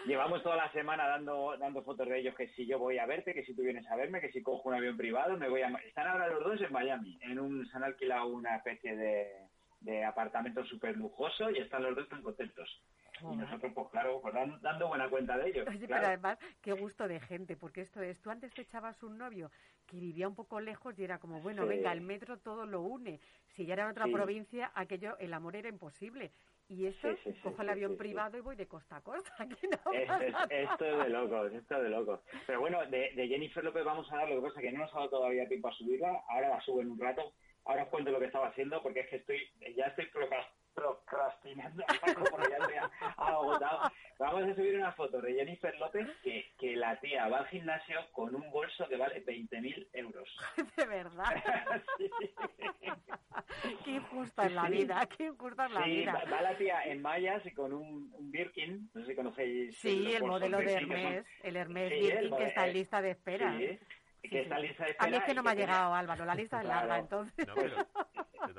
Llevamos 0.05 0.41
toda 0.43 0.55
la 0.55 0.71
semana 0.71 1.05
dando 1.07 1.57
dando 1.57 1.83
fotos 1.83 2.07
de 2.07 2.19
ellos, 2.19 2.35
que 2.35 2.47
si 2.49 2.65
yo 2.65 2.79
voy 2.79 2.99
a 2.99 3.05
verte, 3.05 3.33
que 3.33 3.43
si 3.43 3.53
tú 3.53 3.63
vienes 3.63 3.85
a 3.91 3.97
verme, 3.97 4.21
que 4.21 4.31
si 4.31 4.41
cojo 4.41 4.69
un 4.69 4.75
avión 4.75 4.95
privado, 4.95 5.35
me 5.35 5.49
voy 5.49 5.61
a... 5.63 5.67
Están 5.85 6.07
ahora 6.07 6.29
los 6.29 6.41
dos 6.43 6.61
en 6.61 6.71
Miami, 6.71 7.19
en 7.21 7.37
un... 7.37 7.67
se 7.67 7.75
han 7.75 7.83
alquilado 7.83 8.27
una 8.27 8.55
especie 8.55 8.95
de, 8.95 9.27
de 9.81 10.05
apartamento 10.05 10.63
súper 10.63 10.95
lujoso 10.95 11.49
y 11.49 11.57
están 11.57 11.83
los 11.83 11.95
dos 11.97 12.07
tan 12.07 12.21
contentos. 12.23 12.81
Y 13.21 13.35
nosotros, 13.35 13.71
pues 13.73 13.87
claro, 13.89 14.19
pues 14.21 14.33
dan- 14.33 14.59
dando 14.61 14.87
buena 14.87 15.09
cuenta 15.09 15.37
de 15.37 15.49
ellos. 15.49 15.67
Oye, 15.67 15.85
claro. 15.87 16.01
pero 16.01 16.07
además, 16.07 16.37
qué 16.61 16.73
gusto 16.73 17.07
de 17.07 17.19
gente, 17.19 17.55
porque 17.57 17.81
esto 17.81 18.01
es, 18.01 18.19
tú 18.21 18.29
antes 18.31 18.53
te 18.53 18.61
echabas 18.61 19.01
un 19.03 19.17
novio 19.17 19.51
que 19.87 19.97
vivía 19.97 20.27
un 20.27 20.35
poco 20.35 20.59
lejos 20.59 20.97
y 20.99 21.03
era 21.03 21.17
como, 21.19 21.41
bueno, 21.41 21.63
Sí. 21.63 21.69
venga, 21.69 21.91
el 21.91 22.01
metro 22.01 22.37
todo 22.37 22.65
lo 22.65 22.81
une. 22.81 23.19
Si 23.55 23.65
ya 23.65 23.73
era 23.73 23.83
en 23.85 23.89
otra 23.91 24.05
Sí. 24.05 24.11
provincia, 24.13 24.71
aquello, 24.75 25.17
el 25.17 25.33
amor 25.33 25.55
era 25.55 25.67
imposible. 25.69 26.31
Y 26.67 26.85
esto, 26.85 27.07
Sí, 27.23 27.33
cojo 27.41 27.63
el 27.63 27.69
avión 27.69 27.97
privado 27.97 28.37
y 28.37 28.41
voy 28.41 28.55
de 28.55 28.67
costa 28.67 28.97
a 28.97 29.01
costa. 29.01 29.33
Aquí 29.39 29.67
no 29.67 29.91
Es- 29.91 30.07
pasa 30.07 30.23
es- 30.25 30.31
nada. 30.33 30.45
esto 30.51 30.85
es 30.85 30.97
de 31.03 31.09
locos, 31.09 31.53
esto 31.53 31.77
es 31.77 31.83
de 31.83 31.89
locos. 31.89 32.19
Pero 32.45 32.59
bueno, 32.59 32.85
de, 32.85 33.11
de 33.15 33.27
Jennifer 33.27 33.63
López 33.63 33.83
vamos 33.83 34.11
a 34.11 34.17
dar, 34.17 34.29
lo 34.29 34.35
que 34.35 34.47
pasa 34.49 34.59
es 34.59 34.65
que 34.67 34.71
no 34.71 34.79
nos 34.83 34.93
ha 34.93 34.97
dado 34.97 35.09
todavía 35.09 35.47
tiempo 35.47 35.67
a 35.69 35.73
subirla, 35.73 36.23
ahora 36.29 36.49
la 36.49 36.61
subo 36.61 36.81
en 36.81 36.91
un 36.91 36.99
rato, 36.99 37.33
ahora 37.65 37.83
os 37.83 37.89
cuento 37.89 38.11
lo 38.11 38.19
que 38.19 38.25
estaba 38.27 38.49
haciendo 38.49 38.83
porque 38.83 38.99
es 38.99 39.07
que 39.09 39.15
estoy, 39.15 39.39
ya 39.75 39.85
estoy 39.87 40.05
procras- 40.13 40.45
procrastinando, 40.79 41.83
porque 42.31 42.49
ya 42.49 42.57
estoy 42.57 42.75
agotado. 43.17 43.91
Vamos 44.17 44.43
a 44.43 44.55
subir 44.55 44.75
una 44.77 44.91
foto 44.93 45.21
de 45.21 45.33
Jennifer 45.33 45.75
López 45.77 46.07
que, 46.23 46.51
que 46.57 46.75
la 46.75 46.99
tía 46.99 47.27
va 47.27 47.39
al 47.39 47.47
gimnasio 47.47 47.99
con 48.11 48.33
un 48.35 48.49
bolso 48.51 48.87
que 48.87 48.97
vale 48.97 49.23
20.000 49.25 49.87
euros. 49.93 50.29
De 50.77 50.85
verdad. 50.85 51.25
qué 53.85 53.91
injusta 53.91 54.45
es 54.45 54.51
la 54.53 54.65
Sí. 54.67 54.71
vida, 54.71 55.07
qué 55.17 55.23
injusta 55.25 55.65
es 55.65 55.71
la 55.71 55.83
Sí, 55.83 55.89
vida. 55.91 56.13
va, 56.13 56.31
va 56.31 56.41
la 56.41 56.57
tía 56.57 56.83
en 56.83 57.01
mallas 57.01 57.45
y 57.45 57.51
con 57.51 57.73
un, 57.73 58.11
un 58.13 58.31
Birkin, 58.31 58.89
no 58.93 59.01
sé 59.01 59.07
si 59.07 59.15
conocéis. 59.15 59.77
Sí, 59.77 60.13
el 60.13 60.23
modelo 60.23 60.57
de 60.57 60.65
son- 60.69 60.77
Hermes, 60.91 61.25
el 61.43 61.55
Hermes 61.55 61.89
Sí, 61.89 61.95
el 62.09 62.19
Birkin 62.21 62.37
que 62.37 62.43
está 62.45 62.67
en 62.67 62.73
lista 62.73 63.01
de 63.01 63.11
espera. 63.11 63.57
Sí, 63.57 63.79
Sí, 64.21 64.29
que 64.29 64.43
sí. 64.43 64.49
lista 64.61 64.85
de 64.85 64.95
A 64.99 65.07
mí 65.07 65.15
es 65.15 65.21
espera 65.21 65.25
que 65.25 65.33
no 65.33 65.43
me 65.43 65.49
ha 65.49 65.53
tenía- 65.53 65.65
llegado, 65.67 65.95
Álvaro, 65.95 66.25
la 66.25 66.35
lista 66.35 66.59
es 66.61 66.67
larga, 66.67 66.85
Claro. 66.87 67.01
entonces. 67.03 67.47
No, 67.47 67.55
pero, 67.55 67.75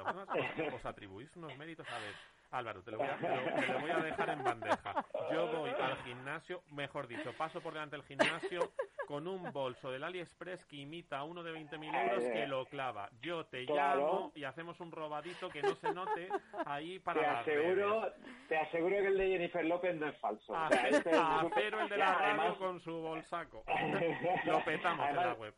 os, 0.02 0.74
os 0.74 0.86
atribuís 0.86 1.34
unos 1.36 1.56
méritos. 1.56 1.86
A 1.88 1.98
ver, 1.98 2.14
Álvaro, 2.52 2.82
te 2.82 2.90
lo, 2.90 2.98
voy 2.98 3.06
a, 3.06 3.16
te 3.16 3.28
lo- 3.28 3.54
te 3.60 3.66
lo 3.72 3.78
voy 3.80 3.90
a 3.90 3.96
dejar 3.98 4.30
en 4.30 4.42
bandeja. 4.44 5.04
Yo 5.32 5.46
voy 5.58 5.70
al 5.70 5.96
gimnasio, 6.04 6.62
mejor 6.72 7.06
dicho, 7.06 7.32
paso 7.38 7.60
por 7.60 7.72
delante 7.74 7.96
del 7.96 8.04
gimnasio 8.04 8.72
con 9.06 9.26
un 9.28 9.52
bolso 9.52 9.90
del 9.90 10.02
AliExpress 10.04 10.64
que 10.66 10.76
imita 10.76 11.18
a 11.18 11.24
uno 11.24 11.42
de 11.44 11.52
20.000 11.52 11.94
euros 12.10 12.24
que 12.24 12.46
lo 12.46 12.64
clava. 12.66 13.08
Yo 13.20 13.44
te 13.46 13.64
Claro. 13.66 14.00
llamo 14.00 14.32
y 14.34 14.44
hacemos 14.44 14.80
un 14.80 14.90
robadito 14.92 15.48
que 15.48 15.62
no 15.62 15.74
se 15.76 15.92
note 15.92 16.28
ahí 16.66 16.98
para 16.98 17.20
Te 17.20 17.26
aseguro, 17.26 18.00
redes. 18.02 18.14
te 18.48 18.56
aseguro 18.56 18.96
que 18.96 19.06
el 19.06 19.18
de 19.18 19.28
Jennifer 19.28 19.64
López 19.64 19.94
no 19.96 20.08
es 20.08 20.18
falso. 20.18 20.54
A, 20.56 20.66
O 20.66 20.70
sea, 20.70 20.88
este 20.88 21.10
es- 21.10 21.16
cero 21.54 21.78
el 21.82 21.88
de 21.88 21.96
la 21.96 22.14
radio 22.14 22.26
Además- 22.40 22.58
con 22.58 22.80
su 22.80 22.92
bolsaco. 23.00 23.64
Lo 24.44 24.64
petamos 24.64 25.08
en 25.08 25.16
la 25.16 25.22
Además, 25.22 25.38
web. 25.38 25.54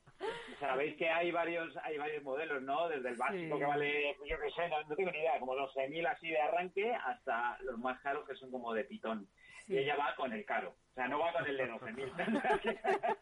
Sabéis 0.61 0.97
que 0.97 1.09
hay 1.11 1.31
varios 1.33 1.77
hay 1.79 1.99
varios 1.99 2.23
modelos, 2.23 2.63
¿no? 2.63 2.89
Desde 2.89 3.09
el 3.09 3.17
básico 3.17 3.55
Sí. 3.55 3.61
que 3.61 3.67
vale, 3.67 4.17
yo 4.29 4.39
qué 4.41 4.51
sé, 4.51 4.69
no, 4.69 4.83
no 4.85 4.95
tengo 4.95 5.11
ni 5.11 5.19
idea, 5.19 5.39
como 5.41 5.55
12.000 5.57 6.07
así 6.07 6.29
de 6.29 6.41
arranque 6.41 6.82
hasta 6.91 7.59
los 7.63 7.79
más 7.79 8.01
caros 8.01 8.27
que 8.27 8.35
son 8.35 8.51
como 8.51 8.73
de 8.73 8.85
pitón. 8.85 9.29
Sí. 9.67 9.75
Y 9.75 9.79
ella 9.79 9.97
va 9.97 10.15
con 10.17 10.33
el 10.33 10.45
caro. 10.45 10.77
O 10.93 10.95
sea, 10.95 11.09
no 11.09 11.19
va 11.21 11.33
con 11.33 11.47
el 11.47 11.57
de 11.57 11.71
12.000. 11.73 13.19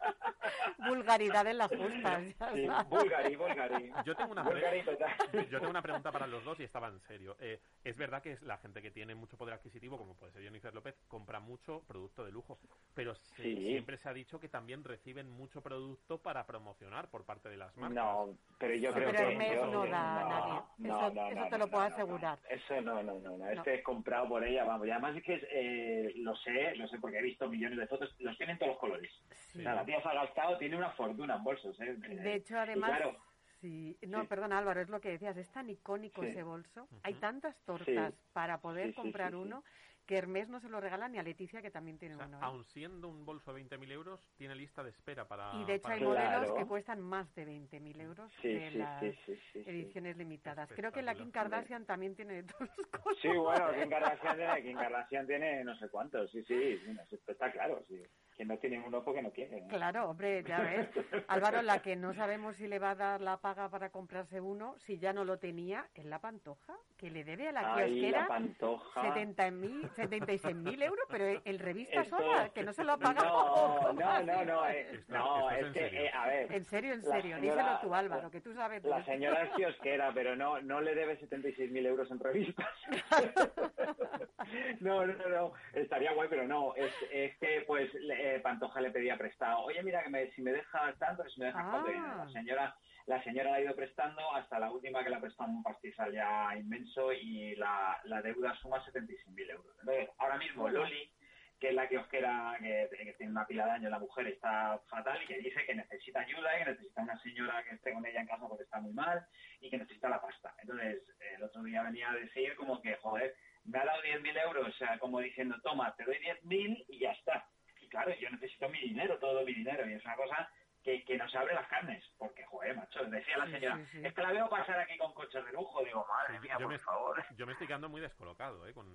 Vulgaridad 0.89 1.47
en 1.47 1.57
las 1.57 1.69
justas. 1.69 2.21
Sí, 2.21 2.33
sabes. 2.33 2.69
Bulgari, 2.89 3.35
Bulgari. 3.37 3.91
Yo 4.03 4.13
tengo 4.15 4.31
una 4.33 4.43
total. 4.43 5.47
Yo 5.49 5.59
tengo 5.59 5.69
una 5.69 5.81
pregunta 5.81 6.11
para 6.11 6.27
los 6.27 6.43
dos 6.43 6.59
y 6.59 6.63
estaba 6.63 6.89
en 6.89 6.99
serio. 6.99 7.37
Eh, 7.39 7.61
es 7.83 7.95
verdad 7.95 8.21
que 8.21 8.33
es 8.33 8.41
la 8.41 8.57
gente 8.57 8.81
que 8.81 8.91
tiene 8.91 9.15
mucho 9.15 9.37
poder 9.37 9.53
adquisitivo, 9.55 9.97
como 9.97 10.15
puede 10.15 10.33
ser 10.33 10.43
Jennifer 10.43 10.73
López, 10.73 10.95
compra 11.07 11.39
mucho 11.39 11.81
producto 11.87 12.25
de 12.25 12.31
lujo, 12.33 12.59
pero 12.93 13.15
se- 13.15 13.41
Sí. 13.43 13.55
siempre 13.55 13.95
se 13.97 14.09
ha 14.09 14.13
dicho 14.13 14.37
que 14.39 14.49
también 14.49 14.83
reciben 14.83 15.29
mucho 15.29 15.61
producto 15.61 16.21
para 16.21 16.45
promocionar 16.45 17.09
por 17.09 17.23
parte 17.25 17.47
de 17.47 17.55
las 17.57 17.75
marcas. 17.77 17.95
No, 17.95 18.37
pero 18.59 18.75
yo 18.75 18.89
Sí, 18.91 18.95
creo 18.95 19.11
pero 19.11 19.17
que... 19.27 19.31
Hermes 19.33 19.53
yo- 19.55 19.65
no 19.67 19.85
da 19.87 20.19
a 20.19 20.23
nadie. 20.29 20.61
no, 20.79 20.87
Eso- 21.07 21.13
no, 21.13 21.27
eso 21.27 21.35
no, 21.39 21.45
te 21.45 21.51
no, 21.51 21.57
lo 21.57 21.67
puedo 21.69 21.83
no, 21.83 21.89
no, 21.89 21.95
asegurar. 21.95 22.39
no. 22.41 22.49
Eso 22.49 22.81
no, 22.81 23.03
no, 23.03 23.19
no, 23.19 23.37
no. 23.37 23.49
Este 23.49 23.75
es 23.75 23.83
comprado 23.83 24.27
por 24.27 24.43
ella, 24.43 24.65
vamos. 24.65 24.87
Y 24.87 24.91
además 24.91 25.15
es 25.15 25.23
que 25.23 25.35
es, 25.35 25.43
eh, 25.51 26.11
lo 26.17 26.35
sé, 26.35 26.75
lo 26.75 26.87
sé 26.87 26.99
porque 26.99 27.19
he 27.19 27.21
visto 27.23 27.47
millones 27.61 27.79
de 27.79 27.87
fotos, 27.87 28.15
los 28.19 28.37
tienen 28.37 28.57
todos 28.57 28.71
los 28.71 28.79
colores. 28.79 29.11
Sí. 29.51 29.59
O 29.59 29.63
sea, 29.63 29.75
la 29.75 29.85
tía 29.85 30.01
se 30.01 30.07
ha 30.09 30.13
gastado, 30.13 30.57
tiene 30.57 30.77
una 30.77 30.89
fortuna 30.91 31.35
en 31.35 31.43
bolsos, 31.43 31.79
¿eh? 31.79 31.93
De 31.95 32.35
hecho, 32.35 32.55
Y 32.55 32.57
además, 32.57 32.89
claro, 32.89 33.17
sí, 33.59 33.97
no, 34.07 34.21
Sí. 34.21 34.27
perdón 34.27 34.53
Álvaro, 34.53 34.81
es 34.81 34.89
lo 34.89 34.99
que 34.99 35.09
decías, 35.09 35.37
es 35.37 35.49
tan 35.51 35.69
icónico 35.69 36.21
Sí. 36.23 36.29
ese 36.29 36.41
bolso, 36.43 36.87
hay 37.03 37.13
tantas 37.15 37.55
tortas 37.65 38.13
para 38.33 38.59
poder 38.59 38.87
Sí, 38.87 38.93
sí, 38.93 38.95
comprar 39.01 39.31
sí, 39.31 39.37
sí. 39.37 39.41
uno 39.43 39.63
que 40.05 40.17
Hermes 40.17 40.49
no 40.49 40.59
se 40.59 40.67
lo 40.69 40.81
regala 40.81 41.07
ni 41.07 41.17
a 41.19 41.23
Leticia 41.23 41.61
que 41.61 41.71
también 41.71 41.97
tiene 41.97 42.15
O 42.15 42.17
sea, 42.17 42.27
uno. 42.27 42.37
¿eh? 42.37 42.41
aun 42.43 42.63
siendo 42.65 43.07
un 43.07 43.25
bolso 43.25 43.53
de 43.53 43.63
20.000 43.63 43.91
euros, 43.91 44.19
tiene 44.37 44.55
lista 44.55 44.83
de 44.83 44.89
espera 44.89 45.27
para. 45.27 45.53
Y 45.55 45.65
de 45.65 45.75
hecho 45.75 45.83
para- 45.83 45.95
hay 45.95 46.01
modelos 46.03 46.29
Claro. 46.39 46.55
que 46.55 46.65
cuestan 46.65 47.01
más 47.01 47.33
de 47.35 47.45
20.000 47.45 48.01
euros 48.01 48.31
Sí, 48.41 48.47
de 48.49 48.71
sí, 48.71 48.77
las 48.77 48.99
sí, 48.99 49.11
sí, 49.25 49.35
sí, 49.35 49.63
sí. 49.63 49.69
ediciones 49.69 50.17
limitadas. 50.17 50.69
Creo 50.73 50.91
que 50.91 51.01
la 51.01 51.15
Kim. 51.15 51.31
Kardashian 51.31 51.85
también 51.85 52.15
tiene 52.15 52.33
de 52.41 52.43
todos 52.43 52.69
los 52.77 52.87
colores. 52.87 53.21
Sí, 53.21 53.27
bueno, 53.29 53.71
Kim 53.79 53.89
Kardashian 53.89 54.35
tiene, 54.37 54.63
Kim 54.63 54.77
Kardashian 54.77 55.27
tiene 55.27 55.63
no 55.63 55.75
sé 55.77 55.89
cuántos, 55.89 56.31
sí, 56.31 56.43
sí, 56.43 56.77
sí, 56.79 56.93
no, 56.93 57.01
esto 57.03 57.31
está 57.31 57.51
claro, 57.51 57.83
sí. 57.87 58.01
Que 58.41 58.45
no 58.45 58.57
tiene 58.57 58.79
uno 58.83 59.03
porque 59.03 59.21
no 59.21 59.29
quiere. 59.29 59.61
¿no? 59.61 59.67
Claro, 59.67 60.09
hombre, 60.09 60.41
ya 60.43 60.61
ves. 60.61 60.89
Álvaro, 61.27 61.61
la 61.61 61.79
que 61.83 61.95
no 61.95 62.11
sabemos 62.15 62.55
si 62.55 62.67
le 62.67 62.79
va 62.79 62.89
a 62.89 62.95
dar 62.95 63.21
la 63.21 63.37
paga 63.37 63.69
para 63.69 63.91
comprarse 63.91 64.41
uno, 64.41 64.73
si 64.79 64.97
ya 64.97 65.13
no 65.13 65.23
lo 65.25 65.37
tenía, 65.37 65.85
es 65.93 66.05
la 66.05 66.17
pantoja, 66.17 66.73
que 66.97 67.11
le 67.11 67.23
debe 67.23 67.49
a 67.49 67.51
la 67.51 67.75
Ay, 67.75 67.91
kiosquera 67.99 68.21
la 68.21 68.27
pantoja. 68.27 69.13
70.000, 69.13 69.89
76.000 69.91 70.81
euros, 70.83 71.05
pero 71.07 71.39
en 71.45 71.59
revista 71.59 72.01
Esto- 72.01 72.17
sola, 72.17 72.49
que 72.49 72.63
no 72.63 72.73
se 72.73 72.83
lo 72.83 72.93
ha 72.93 72.97
pagado. 72.97 73.93
No, 73.93 73.93
no, 73.93 74.23
no, 74.23 74.43
no, 74.45 74.67
eh, 74.69 75.03
no, 75.09 75.51
es 75.51 75.71
que, 75.71 75.85
eh, 76.05 76.09
a 76.11 76.25
ver, 76.25 76.51
En 76.51 76.65
serio, 76.65 76.93
en 76.95 77.03
serio, 77.03 77.35
señora- 77.37 77.41
díselo 77.63 77.79
tú, 77.83 77.93
Álvaro, 77.93 78.31
que 78.31 78.41
tú 78.41 78.55
sabes. 78.55 78.83
la 78.83 79.05
señora 79.05 79.43
es 79.43 79.51
kiosquera, 79.51 80.11
pero 80.15 80.35
no, 80.35 80.59
no 80.63 80.81
le 80.81 80.95
debe 80.95 81.19
76.000 81.19 81.85
euros 81.85 82.09
en 82.09 82.19
revistas. 82.19 82.67
no, 84.79 85.05
no, 85.05 85.29
no, 85.29 85.53
estaría 85.73 86.13
guay, 86.13 86.27
pero 86.27 86.47
no, 86.47 86.73
es, 86.75 86.91
es 87.11 87.37
que 87.37 87.63
pues 87.67 87.93
le- 87.93 88.30
Pantoja 88.39 88.81
le 88.81 88.91
pedía 88.91 89.17
prestado, 89.17 89.59
oye, 89.61 89.83
mira, 89.83 90.03
que 90.03 90.09
me, 90.09 90.31
si 90.31 90.41
me 90.41 90.51
dejas 90.51 90.97
tanto, 90.99 91.27
si 91.29 91.39
me 91.39 91.47
dejas 91.47 91.63
Ah. 91.65 91.69
cuánto, 91.71 91.91
la 91.91 92.29
señora 92.31 92.75
la 93.07 93.21
señora 93.23 93.49
la 93.49 93.55
ha 93.57 93.61
ido 93.61 93.75
prestando 93.75 94.21
hasta 94.35 94.59
la 94.59 94.71
última 94.71 95.03
que 95.03 95.09
la 95.09 95.17
ha 95.17 95.21
prestado 95.21 95.49
un 95.49 95.63
pastizal 95.63 96.13
ya 96.13 96.55
inmenso 96.55 97.11
y 97.11 97.55
la, 97.55 97.99
la 98.03 98.21
deuda 98.21 98.53
suma 98.57 98.79
76.000 98.85 99.49
euros. 99.49 99.75
Entonces, 99.79 100.09
ahora 100.19 100.37
mismo 100.37 100.69
Loli, 100.69 101.11
que 101.59 101.69
es 101.69 101.73
la 101.75 101.89
kiosquera 101.89 102.57
que, 102.59 102.89
que 102.91 103.13
tiene 103.13 103.31
una 103.31 103.47
pila 103.47 103.65
de 103.65 103.71
años, 103.71 103.91
la 103.91 103.99
mujer 103.99 104.27
está 104.27 104.79
fatal 104.87 105.21
y 105.23 105.25
que 105.25 105.39
dice 105.39 105.65
que 105.65 105.75
necesita 105.75 106.19
ayuda 106.21 106.55
y 106.55 106.63
que 106.63 106.69
necesita 106.71 107.01
una 107.01 107.19
señora 107.21 107.63
que 107.63 107.75
esté 107.75 107.91
con 107.91 108.05
ella 108.05 108.21
en 108.21 108.27
casa 108.27 108.47
porque 108.47 108.63
está 108.63 108.79
muy 108.79 108.93
mal 108.93 109.25
y 109.59 109.69
que 109.71 109.77
necesita 109.79 110.07
la 110.07 110.21
pasta. 110.21 110.53
Entonces, 110.61 111.03
el 111.35 111.43
otro 111.43 111.63
día 111.63 111.81
venía 111.83 112.11
a 112.11 112.15
decir 112.15 112.55
como 112.55 112.81
que, 112.81 112.95
joder, 112.97 113.35
me 113.65 113.79
ha 113.79 113.85
dado 113.85 114.01
10.000 114.03 114.37
euros, 114.45 114.67
o 114.67 114.71
sea, 114.73 114.99
como 114.99 115.19
diciendo, 115.19 115.55
toma, 115.63 115.93
te 115.95 116.03
doy 116.03 116.17
10.000 116.17 116.85
y 116.87 116.99
ya 116.99 117.11
está. 117.11 117.45
Claro, 117.91 118.15
yo 118.15 118.29
necesito 118.29 118.69
mi 118.69 118.79
dinero, 118.79 119.19
todo 119.19 119.43
mi 119.43 119.53
dinero, 119.53 119.87
y 119.87 119.93
es 119.93 120.05
una 120.05 120.15
cosa 120.15 120.49
que, 120.83 121.03
que 121.05 121.17
nos 121.17 121.33
abre 121.35 121.53
las 121.53 121.67
carnes, 121.67 122.03
porque, 122.17 122.43
joder, 122.45 122.75
macho, 122.75 123.03
decía 123.05 123.37
la 123.37 123.45
señora, 123.45 123.77
sí, 123.77 123.85
sí. 123.91 124.01
es 124.05 124.13
que 124.13 124.21
la 124.21 124.31
veo 124.31 124.49
pasar 124.49 124.79
aquí 124.79 124.97
con 124.97 125.13
coches 125.13 125.45
de 125.45 125.51
lujo, 125.53 125.83
digo, 125.83 126.05
madre 126.09 126.39
mía, 126.39 126.53
yo 126.59 126.65
por 126.65 126.73
me, 126.73 126.79
favor. 126.79 127.23
yo 127.35 127.45
me 127.45 127.51
estoy 127.53 127.67
quedando 127.67 127.89
muy 127.89 128.01
descolocado, 128.01 128.67
¿eh? 128.67 128.73
Con 128.73 128.87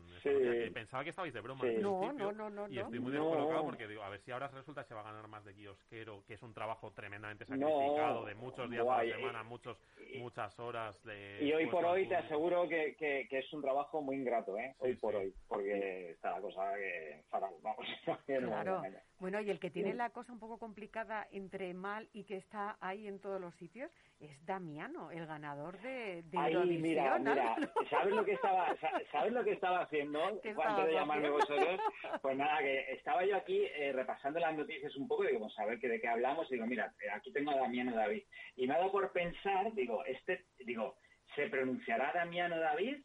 pensaba 0.75 1.05
que 1.05 1.11
estabais 1.11 1.33
de 1.33 1.41
broma 1.41 1.65
No, 1.81 2.13
no, 2.13 2.33
no, 2.33 2.51
no, 2.51 2.69
Y 2.69 2.79
estoy 2.79 2.99
muy 3.01 3.13
No. 3.13 3.21
descolocado 3.25 3.65
porque 3.65 3.87
digo, 3.89 4.03
a 4.03 4.09
ver 4.09 4.21
si 4.21 4.31
ahora 4.33 4.49
resulta 4.49 4.83
que 4.83 4.89
se 4.89 4.95
va 4.95 5.01
a 5.01 5.05
ganar 5.05 5.29
más 5.29 5.45
de 5.45 5.55
kiosquero, 5.55 6.25
que 6.27 6.35
es 6.35 6.43
un 6.43 6.53
trabajo 6.53 6.93
tremendamente 6.93 7.45
No. 7.49 7.69
sacrificado, 7.69 8.25
de 8.25 8.35
muchos 8.35 8.71
días 8.71 8.85
Guay, 8.85 9.11
a 9.11 9.15
la 9.15 9.17
semana, 9.19 9.43
muchos, 9.43 9.79
muchas 10.19 10.59
horas 10.59 11.03
de... 11.05 11.39
Y 11.43 11.53
hoy 11.53 11.67
por 11.67 11.85
hoy 11.85 12.09
te 12.09 12.17
aseguro 12.17 12.69
que, 12.69 12.97
que, 12.97 13.27
que 13.29 13.39
es 13.39 13.53
un 13.53 13.63
trabajo 13.63 14.03
muy 14.03 14.17
ingrato, 14.17 14.57
¿eh? 14.59 14.75
Hoy 14.79 14.95
por 14.97 15.13
sí. 15.13 15.19
hoy, 15.19 15.35
porque 15.49 16.11
está 16.11 16.33
la 16.33 16.41
cosa 16.41 16.75
que 16.77 17.23
fatal, 17.31 17.55
vamos. 17.63 17.87
Claro. 18.27 18.83
Bueno, 19.19 19.41
y 19.41 19.51
el 19.51 19.59
que 19.61 19.71
tiene 19.71 19.93
Sí. 19.93 19.97
la 19.97 20.11
cosa 20.11 20.33
un 20.33 20.39
poco 20.39 20.59
complicada 20.59 21.27
entre 21.31 21.73
mal 21.77 22.09
y 22.13 22.25
que 22.25 22.37
está 22.37 22.77
ahí 22.81 23.07
en 23.07 23.21
todos 23.21 23.41
los 23.41 23.55
sitios 23.57 23.91
es 24.19 24.45
Damiano, 24.47 25.11
el 25.11 25.27
ganador 25.27 25.79
de, 25.83 26.23
de 26.23 26.39
Ay, 26.39 26.55
Eurovisión. 26.55 26.83
mira, 26.83 27.19
mira. 27.21 27.57
¿sabes 27.91 28.15
lo 28.15 28.25
que 28.25 28.33
estaba, 28.33 28.75
sa- 28.77 29.01
sabes 29.13 29.33
lo 29.33 29.45
que 29.45 29.53
estaba 29.53 29.81
haciendo 29.83 30.19
¿Qué 30.43 30.55
antes 30.59 30.87
de 30.87 30.93
llamarme 30.95 31.31
vosotros? 31.31 31.81
Pues 32.23 32.37
nada, 32.37 32.59
que 32.61 32.93
estaba 32.93 33.25
yo 33.25 33.37
aquí 33.37 33.63
eh, 33.65 33.93
repasando 33.93 34.41
las 34.41 34.57
noticias 34.57 34.97
un 34.97 35.07
poco 35.07 35.25
y 35.25 35.29
digo, 35.29 35.41
vamos 35.41 35.59
a 35.59 35.67
ver 35.67 35.79
que 35.79 35.89
de 35.89 36.01
qué 36.01 36.09
hablamos. 36.09 36.51
Y 36.51 36.55
digo, 36.55 36.67
mira, 36.67 36.93
eh, 37.01 37.11
aquí 37.11 37.31
tengo 37.33 37.51
a 37.51 37.57
Damiano 37.57 37.95
David. 37.95 38.23
Y 38.57 38.67
me 38.67 38.75
ha 38.75 38.79
dado 38.79 38.91
por 38.93 39.13
pensar, 39.13 39.73
digo, 39.75 40.05
este, 40.07 40.47
digo, 40.61 40.97
¿se 41.35 41.49
pronunciará 41.49 42.13
Damiano 42.15 42.59
David? 42.59 43.03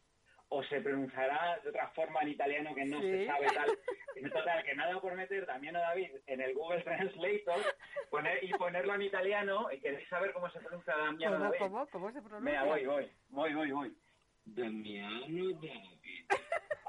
¿O 0.54 0.62
se 0.64 0.82
pronunciará 0.82 1.58
de 1.62 1.70
otra 1.70 1.88
forma 1.88 2.20
en 2.20 2.28
italiano 2.28 2.74
que 2.74 2.84
no 2.84 3.00
Sí. 3.00 3.10
se 3.10 3.26
sabe 3.26 3.46
tal? 3.54 3.66
En 4.16 4.30
total, 4.30 4.62
que 4.62 4.74
dado 4.74 5.00
por 5.00 5.14
meter 5.14 5.46
Damiano 5.46 5.80
David 5.80 6.10
en 6.26 6.42
el 6.42 6.52
Google 6.52 6.82
Translator 6.82 7.62
poner, 8.10 8.44
y 8.44 8.52
ponerlo 8.52 8.94
en 8.94 9.00
italiano. 9.02 9.72
¿Y 9.72 9.80
queréis 9.80 10.06
saber 10.08 10.34
cómo 10.34 10.50
se 10.50 10.60
pronuncia 10.60 10.94
Damiano 10.94 11.36
¿Cómo, 11.36 11.44
David? 11.46 11.58
cómo, 11.58 11.86
cómo 11.86 12.12
se 12.12 12.20
pronuncia? 12.20 12.50
Mira, 12.50 12.64
voy, 12.64 12.84
voy, 12.84 13.10
voy, 13.30 13.54
voy, 13.54 13.70
voy. 13.72 13.96
Damiano 14.44 15.54
David. 15.54 16.26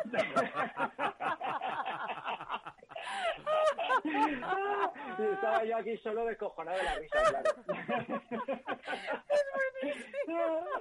Y 5.20 5.24
estaba 5.24 5.64
yo 5.64 5.78
aquí 5.78 5.96
solo 5.98 6.26
descojonado 6.26 6.78
de 6.78 6.84
la 6.84 6.96
risa, 6.96 7.20
claro. 7.30 7.52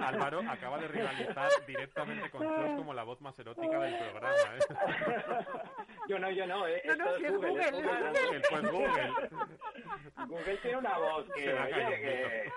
Álvaro 0.00 0.42
acaba 0.48 0.78
de 0.78 0.88
rivalizar 0.88 1.50
directamente 1.66 2.30
con 2.30 2.42
Chus 2.42 2.76
como 2.76 2.94
la 2.94 3.04
voz 3.04 3.20
más 3.20 3.38
erótica 3.38 3.78
del 3.80 3.98
programa, 3.98 4.56
¿eh? 4.56 4.58
Yo 6.08 6.18
no, 6.18 6.30
yo 6.30 6.46
no, 6.46 6.66
eh. 6.66 6.82
No, 6.84 6.96
no, 6.96 7.16
si 7.16 7.24
es 7.24 7.32
Google, 7.32 7.60
es 7.60 7.66
es 7.68 7.72
Google. 7.72 8.10
El 8.32 8.42
pues 8.42 8.70
Google. 8.70 9.12
Google 10.26 10.56
tiene 10.56 10.76
una 10.78 10.98
voz 10.98 11.24
que, 11.32 11.44
Se 11.44 11.52
oye, 11.52 12.00
que... 12.00 12.52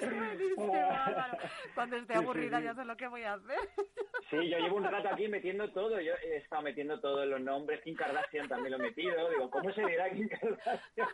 Es 0.00 0.14
buenísimo, 0.14 0.74
Álvaro. 1.06 1.38
Cuando 1.74 1.96
esté 1.96 2.12
Sí, 2.14 2.18
sí, 2.18 2.24
aburrida 2.24 2.58
sí. 2.58 2.64
ya 2.64 2.74
sé 2.74 2.84
lo 2.84 2.96
que 2.96 3.08
voy 3.08 3.22
a 3.22 3.34
hacer. 3.34 3.58
Sí, 4.30 4.48
yo 4.48 4.58
llevo 4.58 4.76
un 4.76 4.84
rato 4.84 5.08
aquí 5.08 5.28
metiendo 5.28 5.70
todo. 5.72 6.00
Yo 6.00 6.12
he 6.22 6.36
estado 6.36 6.62
metiendo 6.62 7.00
todos 7.00 7.26
los 7.26 7.40
nombres. 7.40 7.80
Kim 7.82 7.96
Kardashian 7.96 8.48
también 8.48 8.72
lo 8.72 8.78
he 8.78 8.88
metido. 8.88 9.28
Digo, 9.30 9.50
¿cómo 9.50 9.72
se 9.72 9.84
dirá 9.86 10.10
Kim 10.10 10.28
Kardashian? 10.28 11.08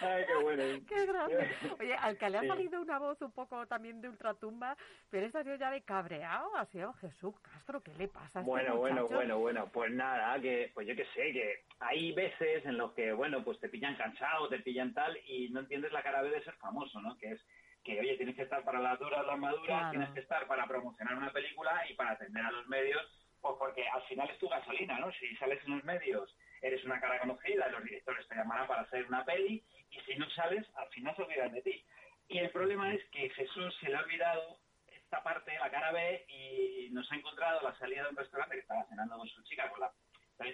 Ay, 0.00 0.24
qué 0.26 0.34
bueno. 0.42 0.62
Qué 0.88 1.06
grande. 1.06 1.50
Oye, 1.80 1.94
al 1.94 2.16
que 2.16 2.30
le 2.30 2.38
ha 2.38 2.42
Sí. 2.42 2.48
salido 2.48 2.80
una 2.80 2.98
voz 2.98 3.20
un 3.22 3.32
poco 3.32 3.66
también 3.66 4.00
de 4.00 4.08
ultratumba, 4.08 4.76
pero 5.10 5.26
esta 5.26 5.42
sido 5.42 5.56
ya 5.56 5.70
de 5.70 5.82
cabreado, 5.82 6.54
ha 6.56 6.66
sido 6.66 6.92
Jesús 6.94 7.34
Castro. 7.40 7.82
¿Qué 7.82 7.92
le 7.94 8.08
pasa 8.08 8.38
a 8.38 8.42
este 8.42 8.50
Bueno, 8.50 8.76
bueno, 8.76 9.06
bueno, 9.08 9.38
bueno, 9.38 9.70
pues 9.72 9.90
nada, 9.92 10.40
que 10.40 10.70
pues 10.74 10.86
yo 10.86 10.94
qué 10.96 11.04
sé, 11.14 11.32
que 11.32 11.64
hay 11.80 12.12
veces 12.12 12.64
en 12.64 12.78
los 12.78 12.92
que, 12.92 13.12
bueno, 13.12 13.44
pues 13.44 13.58
te 13.60 13.68
pillan 13.68 13.96
cansado, 13.96 14.48
te 14.48 14.60
pillan 14.60 14.94
tal 14.94 15.16
y 15.26 15.48
no 15.50 15.60
entiendes 15.60 15.92
la 15.92 16.02
cara 16.02 16.22
B 16.22 16.30
de 16.30 16.42
ser 16.44 16.54
famoso, 16.54 17.00
¿no? 17.00 17.16
Que 17.18 17.32
es 17.32 17.40
que, 17.88 18.00
oye, 18.00 18.16
tienes 18.16 18.36
que 18.36 18.42
estar 18.42 18.62
para 18.64 18.80
las 18.80 18.98
duras, 18.98 19.24
las 19.26 19.38
maduras, 19.38 19.64
Claro. 19.66 19.90
tienes 19.90 20.10
que 20.10 20.20
estar 20.20 20.46
para 20.46 20.66
promocionar 20.66 21.16
una 21.16 21.32
película 21.32 21.84
y 21.88 21.94
para 21.94 22.10
atender 22.12 22.44
a 22.44 22.50
los 22.50 22.66
medios, 22.68 23.00
pues 23.40 23.54
porque 23.58 23.88
al 23.88 24.02
final 24.02 24.28
es 24.28 24.38
tu 24.38 24.48
gasolina, 24.48 24.98
¿no? 24.98 25.10
Si 25.12 25.34
sales 25.36 25.62
en 25.64 25.76
los 25.76 25.84
medios, 25.84 26.36
eres 26.60 26.84
una 26.84 27.00
cara 27.00 27.18
conocida, 27.20 27.68
los 27.68 27.82
directores 27.82 28.28
te 28.28 28.34
llamarán 28.34 28.66
para 28.66 28.82
hacer 28.82 29.06
una 29.06 29.24
peli 29.24 29.64
y 29.90 30.00
si 30.00 30.16
no 30.16 30.28
sales, 30.30 30.66
al 30.74 30.88
final 30.90 31.16
se 31.16 31.22
olvidan 31.22 31.52
de 31.52 31.62
ti. 31.62 31.84
Y 32.28 32.38
el 32.38 32.50
problema 32.50 32.92
es 32.92 33.02
que 33.10 33.30
Jesús 33.30 33.74
se 33.80 33.88
le 33.88 33.96
ha 33.96 34.00
olvidado 34.00 34.58
esta 34.88 35.22
parte, 35.22 35.58
la 35.58 35.70
cara 35.70 35.90
B, 35.92 36.26
y 36.28 36.90
nos 36.92 37.10
ha 37.10 37.16
encontrado 37.16 37.62
la 37.62 37.74
salida 37.78 38.02
de 38.02 38.10
un 38.10 38.16
restaurante 38.16 38.54
que 38.56 38.60
estaba 38.60 38.84
cenando 38.84 39.16
con 39.16 39.28
su 39.28 39.42
chica, 39.44 39.70
con 39.70 39.80
la, 39.80 39.90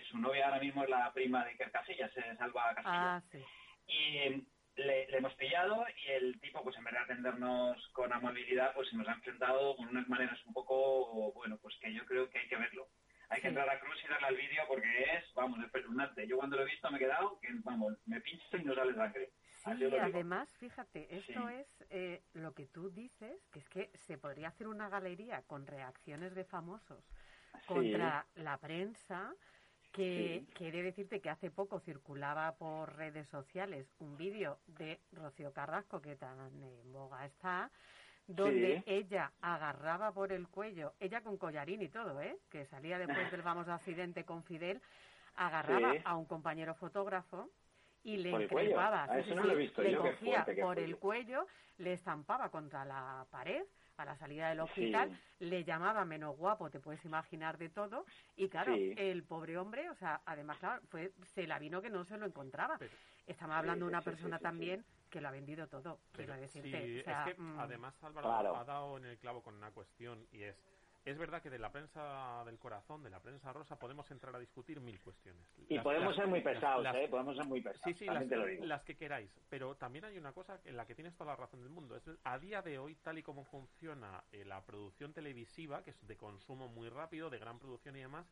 su 0.08 0.18
novia 0.18 0.46
ahora 0.46 0.60
mismo 0.60 0.84
es 0.84 0.90
la 0.90 1.12
prima 1.12 1.42
de 1.44 1.50
Iker 1.50 1.72
Casillas, 1.72 2.12
se 2.12 2.36
salva 2.36 2.74
Casillas. 2.76 2.84
Ah, 2.86 3.22
sí. 3.32 3.42
Y 3.88 4.46
le, 4.84 5.06
le 5.08 5.18
hemos 5.18 5.34
pillado 5.34 5.84
y 6.06 6.10
el 6.12 6.40
tipo, 6.40 6.62
pues 6.62 6.76
en 6.76 6.84
vez 6.84 6.94
de 6.94 7.00
atendernos 7.00 7.88
con 7.88 8.12
amabilidad, 8.12 8.72
pues 8.74 8.88
se 8.88 8.96
nos 8.96 9.08
ha 9.08 9.12
enfrentado 9.12 9.76
con 9.76 9.88
unas 9.88 10.08
maneras 10.08 10.38
un 10.46 10.52
poco, 10.52 11.32
bueno, 11.32 11.58
pues 11.60 11.74
que 11.80 11.92
yo 11.92 12.04
creo 12.06 12.28
que 12.30 12.38
hay 12.38 12.48
que 12.48 12.56
verlo. 12.56 12.88
Hay 13.30 13.40
que 13.40 13.48
entrar 13.48 13.68
a 13.68 13.80
Cruz 13.80 13.96
y 14.04 14.08
darle 14.08 14.26
al 14.28 14.36
vídeo 14.36 14.62
porque 14.68 15.02
es, 15.14 15.24
vamos, 15.34 15.58
espeluznante. 15.64 16.26
Yo 16.26 16.36
cuando 16.36 16.56
lo 16.56 16.62
he 16.62 16.66
visto 16.70 16.90
me 16.90 16.98
he 16.98 17.00
quedado, 17.00 17.40
que 17.40 17.48
vamos, 17.64 17.94
me 18.06 18.20
pincho 18.20 18.56
y 18.58 18.64
no 18.64 18.74
sale 18.74 18.94
sangre. 18.94 19.30
Sí, 19.64 19.84
además, 19.98 20.48
fíjate, 20.58 21.06
esto 21.16 21.48
Sí. 21.48 21.54
es 21.54 21.66
eh, 21.88 22.22
lo 22.34 22.52
que 22.52 22.66
tú 22.66 22.90
dices, 22.90 23.48
que 23.50 23.60
es 23.60 23.68
que 23.70 23.90
se 24.06 24.18
podría 24.18 24.48
hacer 24.48 24.68
una 24.68 24.90
galería 24.90 25.42
con 25.46 25.66
reacciones 25.66 26.34
de 26.34 26.44
famosos 26.44 27.02
contra 27.66 28.26
la 28.34 28.58
prensa, 28.58 29.34
que 29.94 30.44
Sí. 30.46 30.52
quiere 30.54 30.82
decirte 30.82 31.20
que 31.20 31.30
hace 31.30 31.50
poco 31.50 31.80
circulaba 31.80 32.52
por 32.56 32.96
redes 32.96 33.28
sociales 33.28 33.86
un 34.00 34.16
vídeo 34.16 34.58
de 34.66 35.00
Rocío 35.12 35.52
Carrasco, 35.52 36.00
que 36.02 36.16
tan 36.16 36.38
en 36.40 36.92
boga 36.92 37.24
está, 37.26 37.70
donde 38.26 38.78
Sí. 38.78 38.82
ella 38.86 39.32
agarraba 39.40 40.12
por 40.12 40.32
el 40.32 40.48
cuello, 40.48 40.94
ella 40.98 41.22
con 41.22 41.36
collarín 41.38 41.82
y 41.82 41.88
todo, 41.88 42.20
¿eh? 42.20 42.36
que 42.50 42.66
salía 42.66 42.98
después 42.98 43.16
del 43.32 43.42
famoso 43.42 43.72
accidente 43.72 44.24
con 44.24 44.42
Fidel, 44.44 44.80
agarraba 45.36 45.92
Sí. 45.92 45.98
a 46.04 46.16
un 46.16 46.26
compañero 46.26 46.74
fotógrafo 46.74 47.50
y 48.02 48.16
le 48.18 48.30
increpaba, 48.30 49.06
no 49.06 49.44
le 49.44 49.96
cogía 49.96 50.44
por 50.60 50.78
el 50.78 50.96
cuello, 50.96 51.46
le 51.78 51.94
estampaba 51.94 52.50
contra 52.50 52.84
la 52.84 53.26
pared 53.30 53.64
a 53.96 54.04
la 54.04 54.16
salida 54.16 54.48
del 54.48 54.60
hospital, 54.60 55.10
Sí. 55.38 55.44
le 55.46 55.64
llamaba 55.64 56.04
menos 56.04 56.36
guapo, 56.36 56.70
te 56.70 56.80
puedes 56.80 57.04
imaginar 57.04 57.58
de 57.58 57.68
todo, 57.68 58.04
y 58.36 58.48
claro, 58.48 58.74
Sí. 58.74 58.94
el 58.96 59.22
pobre 59.24 59.56
hombre, 59.58 59.88
o 59.90 59.94
sea, 59.94 60.20
además, 60.26 60.58
claro, 60.58 60.82
fue, 60.88 61.12
se 61.34 61.46
la 61.46 61.58
vino 61.58 61.80
que 61.80 61.90
no 61.90 62.04
se 62.04 62.16
lo 62.18 62.26
encontraba. 62.26 62.78
Estamos 63.26 63.56
hablando 63.56 63.84
de 63.86 63.88
una 63.90 64.02
persona 64.02 64.36
sí, 64.36 64.40
sí. 64.40 64.42
también 64.42 64.84
que 65.10 65.20
lo 65.20 65.28
ha 65.28 65.30
vendido 65.30 65.68
todo, 65.68 66.00
quiero 66.12 66.32
Pero 66.32 66.40
decirte. 66.42 66.70
sí, 66.82 67.00
o 67.00 67.04
sea, 67.04 67.24
es 67.28 67.34
que 67.36 67.40
mm, 67.40 67.60
además 67.60 67.94
Álvaro 68.02 68.28
Claro. 68.28 68.56
ha 68.56 68.64
dado 68.64 68.96
en 68.98 69.04
el 69.04 69.18
clavo 69.18 69.42
con 69.42 69.54
una 69.54 69.70
cuestión 69.70 70.26
y 70.32 70.42
es 70.42 70.56
es 71.04 71.18
verdad 71.18 71.42
que 71.42 71.50
de 71.50 71.58
la 71.58 71.70
prensa 71.70 72.42
del 72.46 72.58
corazón, 72.58 73.02
de 73.02 73.10
la 73.10 73.20
prensa 73.20 73.52
rosa, 73.52 73.78
podemos 73.78 74.10
entrar 74.10 74.34
a 74.34 74.38
discutir 74.38 74.80
mil 74.80 75.00
cuestiones. 75.00 75.46
Y 75.68 75.74
Las- 75.74 75.84
podemos 75.84 76.08
las- 76.08 76.16
ser 76.16 76.26
muy 76.28 76.40
pesados, 76.40 76.82
las- 76.82 76.94
¿eh? 76.96 77.08
Podemos 77.08 77.36
ser 77.36 77.46
muy 77.46 77.60
pesados. 77.60 77.82
Sí, 77.84 77.94
sí, 77.94 78.06
también 78.06 78.22
las, 78.22 78.28
te 78.30 78.36
lo 78.36 78.46
digo. 78.46 78.64
las 78.64 78.82
que 78.84 78.96
queráis. 78.96 79.30
Pero 79.50 79.74
también 79.76 80.04
hay 80.06 80.16
una 80.16 80.32
cosa 80.32 80.60
en 80.64 80.76
la 80.76 80.86
que 80.86 80.94
tienes 80.94 81.14
toda 81.14 81.30
la 81.32 81.36
razón 81.36 81.60
del 81.60 81.68
mundo. 81.70 81.96
Es, 81.96 82.04
a 82.24 82.38
día 82.38 82.62
de 82.62 82.78
hoy, 82.78 82.94
tal 82.96 83.18
y 83.18 83.22
como 83.22 83.44
funciona 83.44 84.24
eh, 84.32 84.44
la 84.44 84.64
producción 84.64 85.12
televisiva, 85.12 85.82
que 85.82 85.90
es 85.90 86.06
de 86.06 86.16
consumo 86.16 86.68
muy 86.68 86.88
rápido, 86.88 87.28
de 87.30 87.38
gran 87.38 87.58
producción 87.58 87.96
y 87.96 88.00
demás, 88.00 88.26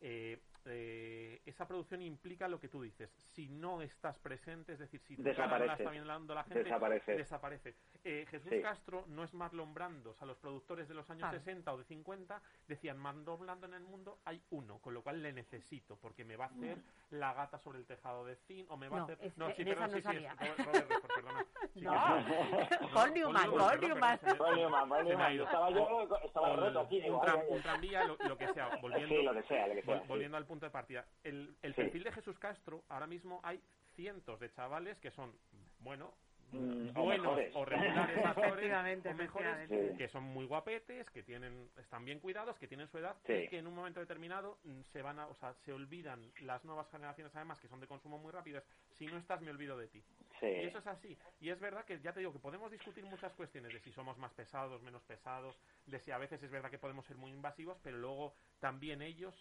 eh, 0.00 0.40
eh, 0.66 1.40
esa 1.46 1.66
producción 1.66 2.02
implica 2.02 2.46
lo 2.46 2.60
que 2.60 2.68
tú 2.68 2.82
dices. 2.82 3.10
Si 3.32 3.48
no 3.48 3.80
estás 3.80 4.18
presente, 4.18 4.74
es 4.74 4.78
decir, 4.78 5.00
si 5.00 5.16
tu 5.16 5.22
cara 5.22 5.34
no 5.34 5.40
la 5.42 5.58
Desaparece. 5.58 5.82
está 5.82 5.90
viendo 5.90 6.34
la 6.34 6.44
gente, 6.44 6.64
Desaparece. 6.64 7.12
desaparece. 7.16 7.74
Eh, 8.04 8.26
Jesús 8.30 8.50
Sí. 8.50 8.60
Castro 8.60 9.04
no 9.08 9.24
es 9.24 9.32
Marlon 9.32 9.72
Brando. 9.72 10.10
O 10.10 10.14
sea, 10.14 10.26
los 10.26 10.36
productores 10.36 10.86
de 10.88 10.94
los 10.94 11.08
años 11.08 11.20
Claro. 11.22 11.38
60 11.38 11.72
o 11.72 11.78
de 11.78 11.84
50 11.84 12.42
decían, 12.68 12.98
Marlon 12.98 13.40
Brando 13.40 13.66
en 13.66 13.74
el 13.74 13.82
mundo 13.84 14.20
hay 14.26 14.42
uno, 14.50 14.78
con 14.80 14.92
lo 14.92 15.02
cual 15.02 15.22
le 15.22 15.32
necesito, 15.32 15.96
porque 15.96 16.24
me 16.24 16.36
va 16.36 16.44
a 16.44 16.48
hacer 16.48 16.76
la 17.10 17.32
gata 17.32 17.58
sobre 17.58 17.78
el 17.78 17.86
tejado 17.86 18.26
de 18.26 18.36
zinc, 18.36 18.70
o 18.70 18.76
me 18.76 18.88
va 18.88 18.96
No, 18.98 19.02
a 19.02 19.04
hacer... 19.06 19.18
es- 19.22 19.36
no, 19.38 19.46
sí, 19.52 19.62
esa 19.62 19.70
perdón, 19.70 19.82
no 19.82 19.88
sí, 19.88 19.96
sí, 19.96 20.02
salía. 20.02 20.36
es 20.40 20.56
Robert- 20.66 20.88
Redford, 20.90 21.12
perdona. 21.14 21.46
Sí, 21.74 21.80
No. 21.80 21.92
Paul 22.92 23.12
Newman, 23.14 23.50
Paul 23.50 23.80
Newman. 23.80 24.18
Paul 24.36 24.56
Newman. 24.56 25.40
Estaba 25.40 25.70
yo, 25.70 26.08
estaba 26.24 26.56
roto 26.56 26.80
aquí, 26.80 27.02
un, 27.08 27.62
tranvía, 27.62 28.04
lo, 28.04 28.36
que 28.36 28.48
sea, 28.52 28.76
volviendo, 28.82 29.08
Sí, 29.08 29.22
lo 29.22 29.32
que 29.34 29.42
sea, 29.44 29.66
lo 29.68 29.74
que 29.74 29.82
sea, 29.82 29.89
vol- 29.98 30.06
volviendo 30.06 30.36
al 30.36 30.46
punto 30.46 30.66
de 30.66 30.70
partida. 30.70 31.04
El, 31.24 31.56
el 31.62 31.74
Sí. 31.74 31.82
perfil 31.82 32.04
de 32.04 32.12
Jesús 32.12 32.38
Castro, 32.38 32.84
ahora 32.88 33.06
mismo 33.06 33.40
hay 33.42 33.60
cientos 33.96 34.38
de 34.40 34.50
chavales 34.52 34.98
que 35.00 35.10
son, 35.10 35.32
bueno, 35.80 36.12
Mm, 36.52 36.90
o 36.96 37.02
buenos 37.04 37.36
mejores. 37.36 37.54
o 37.54 37.64
regulares 37.64 38.24
actores 38.26 38.72
o 39.06 39.14
mejores. 39.14 39.68
Sí. 39.68 39.96
que 39.96 40.08
son 40.08 40.24
muy 40.24 40.46
guapetes 40.46 41.08
que 41.10 41.22
tienen 41.22 41.70
están 41.78 42.04
bien 42.04 42.18
cuidados 42.18 42.58
que 42.58 42.66
tienen 42.66 42.88
su 42.88 42.98
edad 42.98 43.14
Sí. 43.24 43.34
y 43.34 43.48
que 43.48 43.58
en 43.58 43.68
un 43.68 43.74
momento 43.76 44.00
determinado 44.00 44.58
mm, 44.64 44.80
se 44.92 45.00
van 45.00 45.20
a 45.20 45.28
o 45.28 45.34
sea 45.36 45.54
se 45.64 45.72
olvidan 45.72 46.32
las 46.40 46.64
nuevas 46.64 46.90
generaciones 46.90 47.32
además 47.36 47.60
que 47.60 47.68
son 47.68 47.78
de 47.78 47.86
consumo 47.86 48.18
muy 48.18 48.32
rápido 48.32 48.58
es, 48.58 48.64
si 48.98 49.06
no 49.06 49.16
estás 49.18 49.40
me 49.42 49.50
olvido 49.52 49.78
de 49.78 49.86
ti 49.86 50.02
Sí. 50.40 50.46
y 50.46 50.64
eso 50.64 50.78
es 50.78 50.86
así 50.88 51.16
y 51.40 51.50
es 51.50 51.60
verdad 51.60 51.84
que 51.84 52.00
ya 52.00 52.12
te 52.12 52.18
digo 52.18 52.32
que 52.32 52.40
podemos 52.40 52.68
discutir 52.72 53.04
muchas 53.04 53.32
cuestiones 53.34 53.72
de 53.72 53.78
si 53.78 53.92
somos 53.92 54.18
más 54.18 54.32
pesados 54.34 54.82
menos 54.82 55.04
pesados 55.04 55.56
de 55.86 56.00
si 56.00 56.10
a 56.10 56.18
veces 56.18 56.42
es 56.42 56.50
verdad 56.50 56.68
que 56.68 56.78
podemos 56.78 57.06
ser 57.06 57.16
muy 57.16 57.30
invasivos 57.30 57.78
pero 57.80 57.96
luego 57.96 58.34
también 58.58 59.02
ellos 59.02 59.32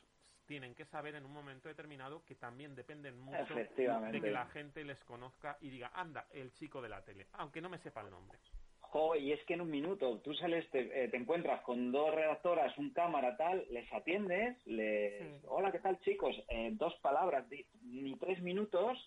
tienen 0.50 0.74
que 0.74 0.86
saber 0.86 1.14
en 1.14 1.26
un 1.26 1.32
momento 1.32 1.70
determinado 1.70 2.26
que 2.26 2.34
también 2.34 2.74
dependen 2.74 3.20
mucho 3.20 3.54
de 3.54 4.20
que 4.20 4.32
la 4.32 4.48
gente 4.48 4.84
les 4.84 4.98
conozca 5.04 5.56
y 5.62 5.70
diga, 5.70 5.92
anda, 5.94 6.26
el 6.32 6.52
chico 6.56 6.82
de 6.82 6.90
la 6.90 7.04
tele, 7.06 7.28
aunque 7.34 7.62
no 7.62 7.70
me 7.70 7.78
sepa 7.78 8.02
el 8.02 8.10
nombre. 8.10 8.40
Jo, 8.82 9.16
y 9.16 9.32
es 9.32 9.40
que 9.46 9.54
en 9.54 9.62
un 9.62 9.70
minuto 9.70 10.20
tú 10.22 10.34
sales, 10.34 10.68
te, 10.72 10.80
eh, 11.04 11.08
te 11.10 11.18
encuentras 11.18 11.62
con 11.62 11.92
dos 11.92 12.16
redactoras, 12.16 12.76
un 12.80 12.90
cámara, 12.90 13.38
tal, 13.38 13.64
les 13.70 13.94
atiendes, 13.94 14.58
les... 14.66 15.44
Hola, 15.46 15.72
¿qué 15.72 15.78
tal, 15.78 16.00
chicos? 16.00 16.36
Eh, 16.50 16.72
dos 16.74 16.96
palabras, 16.96 17.46
ni 17.84 18.16
tres 18.18 18.42
minutos, 18.42 18.98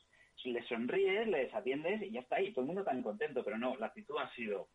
les 0.45 0.65
sonríes, 0.69 1.27
les 1.27 1.53
atiendes 1.53 2.03
y 2.03 2.13
ya 2.13 2.21
está 2.21 2.37
ahí, 2.37 2.53
todo 2.53 2.61
el 2.61 2.69
mundo 2.69 2.85
tan 2.85 3.03
contento, 3.03 3.43
pero 3.43 3.59
no, 3.59 3.75
la 3.79 3.87
actitud 3.87 4.17
ha 4.19 4.33
sido... 4.37 4.69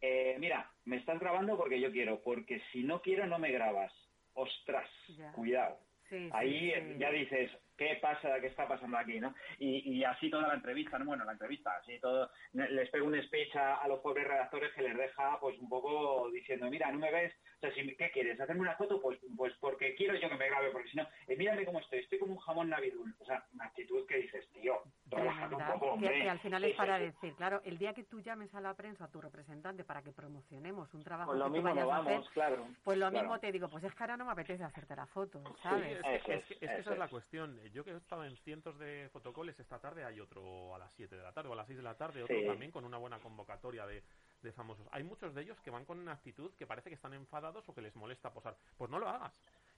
eh, 0.00 0.36
mira, 0.38 0.70
me 0.84 0.98
estás 0.98 1.18
grabando 1.18 1.56
porque 1.56 1.80
yo 1.80 1.90
quiero, 1.90 2.20
porque 2.22 2.62
si 2.70 2.84
no 2.84 3.02
quiero 3.02 3.26
no 3.26 3.40
me 3.40 3.50
grabas. 3.50 3.92
Ostras, 4.34 4.88
Ya. 5.18 5.32
cuidado. 5.32 5.78
Sí, 6.14 6.28
Ahí 6.32 6.72
sí. 6.72 6.94
ya 6.98 7.10
dices, 7.10 7.50
¿qué 7.76 7.98
pasa? 8.00 8.40
¿Qué 8.40 8.46
está 8.48 8.66
pasando 8.68 8.96
aquí? 8.98 9.20
¿no? 9.20 9.34
Y, 9.58 9.96
y 9.98 10.04
así 10.04 10.30
toda 10.30 10.48
la 10.48 10.54
entrevista, 10.54 10.98
¿no? 10.98 11.06
Bueno, 11.06 11.24
la 11.24 11.32
entrevista, 11.32 11.70
así 11.80 11.98
todo, 12.00 12.30
les 12.52 12.88
pego 12.90 13.06
un 13.06 13.22
speech 13.22 13.54
a, 13.56 13.76
a 13.76 13.88
los 13.88 14.00
pobres 14.00 14.26
redactores 14.26 14.72
que 14.74 14.82
les 14.82 14.96
deja 14.96 15.38
pues 15.40 15.58
un 15.58 15.68
poco 15.68 16.30
diciendo, 16.30 16.68
mira, 16.70 16.90
no 16.92 16.98
me 16.98 17.10
ves, 17.10 17.32
o 17.56 17.60
sea, 17.60 17.72
si, 17.74 17.96
¿qué 17.96 18.10
quieres? 18.10 18.40
¿Hacerme 18.40 18.62
una 18.62 18.76
foto? 18.76 19.00
Pues 19.00 19.18
pues 19.36 19.54
porque 19.60 19.94
quiero 19.94 20.14
yo 20.14 20.28
que 20.28 20.36
me 20.36 20.48
grabe, 20.48 20.70
porque 20.70 20.88
si 20.88 20.96
no, 20.96 21.06
eh, 21.26 21.36
mírame 21.36 21.64
cómo 21.64 21.80
estoy, 21.80 22.00
estoy 22.00 22.18
como 22.18 22.32
un 22.34 22.38
jamón 22.38 22.68
navidul. 22.68 23.14
O 23.20 23.24
sea, 23.24 23.44
una 23.54 23.64
actitud 23.66 24.06
que 24.06 24.18
dices, 24.18 24.48
tío, 24.52 24.82
relájate 25.06 25.54
un 25.54 25.66
poco, 25.66 25.80
Que, 25.86 25.90
hombre. 25.90 26.22
que 26.22 26.30
al 26.30 26.38
final 26.40 26.62
Sí, 26.62 26.70
es 26.70 26.76
para 26.76 26.98
decir, 26.98 27.34
claro, 27.36 27.60
el 27.64 27.78
día 27.78 27.94
que 27.94 28.04
tú 28.04 28.20
llames 28.20 28.54
a 28.54 28.60
la 28.60 28.74
prensa, 28.74 29.04
a 29.04 29.10
tu 29.10 29.20
representante, 29.20 29.84
para 29.84 30.02
que 30.02 30.12
promocionemos 30.12 30.92
un 30.94 31.02
trabajo 31.02 31.30
Pues 31.30 31.38
lo 31.38 31.44
que 31.46 31.50
tú 31.50 31.54
mismo 31.56 31.70
vayas 31.70 31.84
no 31.86 31.92
a 31.92 31.98
vamos, 31.98 32.20
hacer, 32.20 32.32
claro. 32.32 32.66
pues 32.84 32.98
lo 32.98 33.08
claro. 33.10 33.22
mismo 33.24 33.40
te 33.40 33.52
digo, 33.52 33.68
pues 33.68 33.84
es 33.84 33.94
que 33.94 34.02
ahora 34.02 34.16
no 34.16 34.24
me 34.26 34.32
apetece 34.32 34.62
hacerte 34.64 34.94
la 34.96 35.06
foto, 35.06 35.42
Sí, 35.44 35.60
¿sabes? 35.62 35.98
es, 35.98 36.02
que- 36.02 36.14
es 36.14 36.22
que, 36.24 36.34
es 36.54 36.58
que 36.58 36.64
esa 36.80 36.92
es 36.92 36.98
la 36.98 37.08
cuestión. 37.08 37.58
Yo 37.72 37.84
que 37.84 37.92
he 37.92 37.96
estado 37.96 38.24
en 38.24 38.36
cientos 38.38 38.78
de 38.78 39.08
fotocoles 39.12 39.58
esta 39.58 39.78
tarde, 39.80 40.04
hay 40.04 40.20
otro 40.20 40.74
a 40.74 40.78
las 40.78 40.92
7 40.94 41.16
de 41.16 41.22
la 41.22 41.32
tarde 41.32 41.48
o 41.48 41.52
a 41.52 41.56
las 41.56 41.66
6 41.66 41.76
de 41.78 41.82
la 41.82 41.96
tarde, 41.96 42.22
otro 42.22 42.36
Sí. 42.36 42.46
también 42.46 42.70
con 42.70 42.84
una 42.84 42.98
buena 42.98 43.18
convocatoria 43.20 43.86
de, 43.86 44.02
de 44.42 44.52
famosos. 44.52 44.86
Hay 44.92 45.02
muchos 45.04 45.34
de 45.34 45.42
ellos 45.42 45.60
que 45.60 45.70
van 45.70 45.84
con 45.84 45.98
una 45.98 46.12
actitud 46.12 46.52
que 46.54 46.66
parece 46.66 46.90
que 46.90 46.96
están 46.96 47.14
enfadados 47.14 47.68
o 47.68 47.74
que 47.74 47.82
les 47.82 47.94
molesta 47.96 48.32
posar. 48.32 48.56
Pues 48.76 48.90
no 48.90 48.98
lo 48.98 49.08
hagas. 49.08 49.32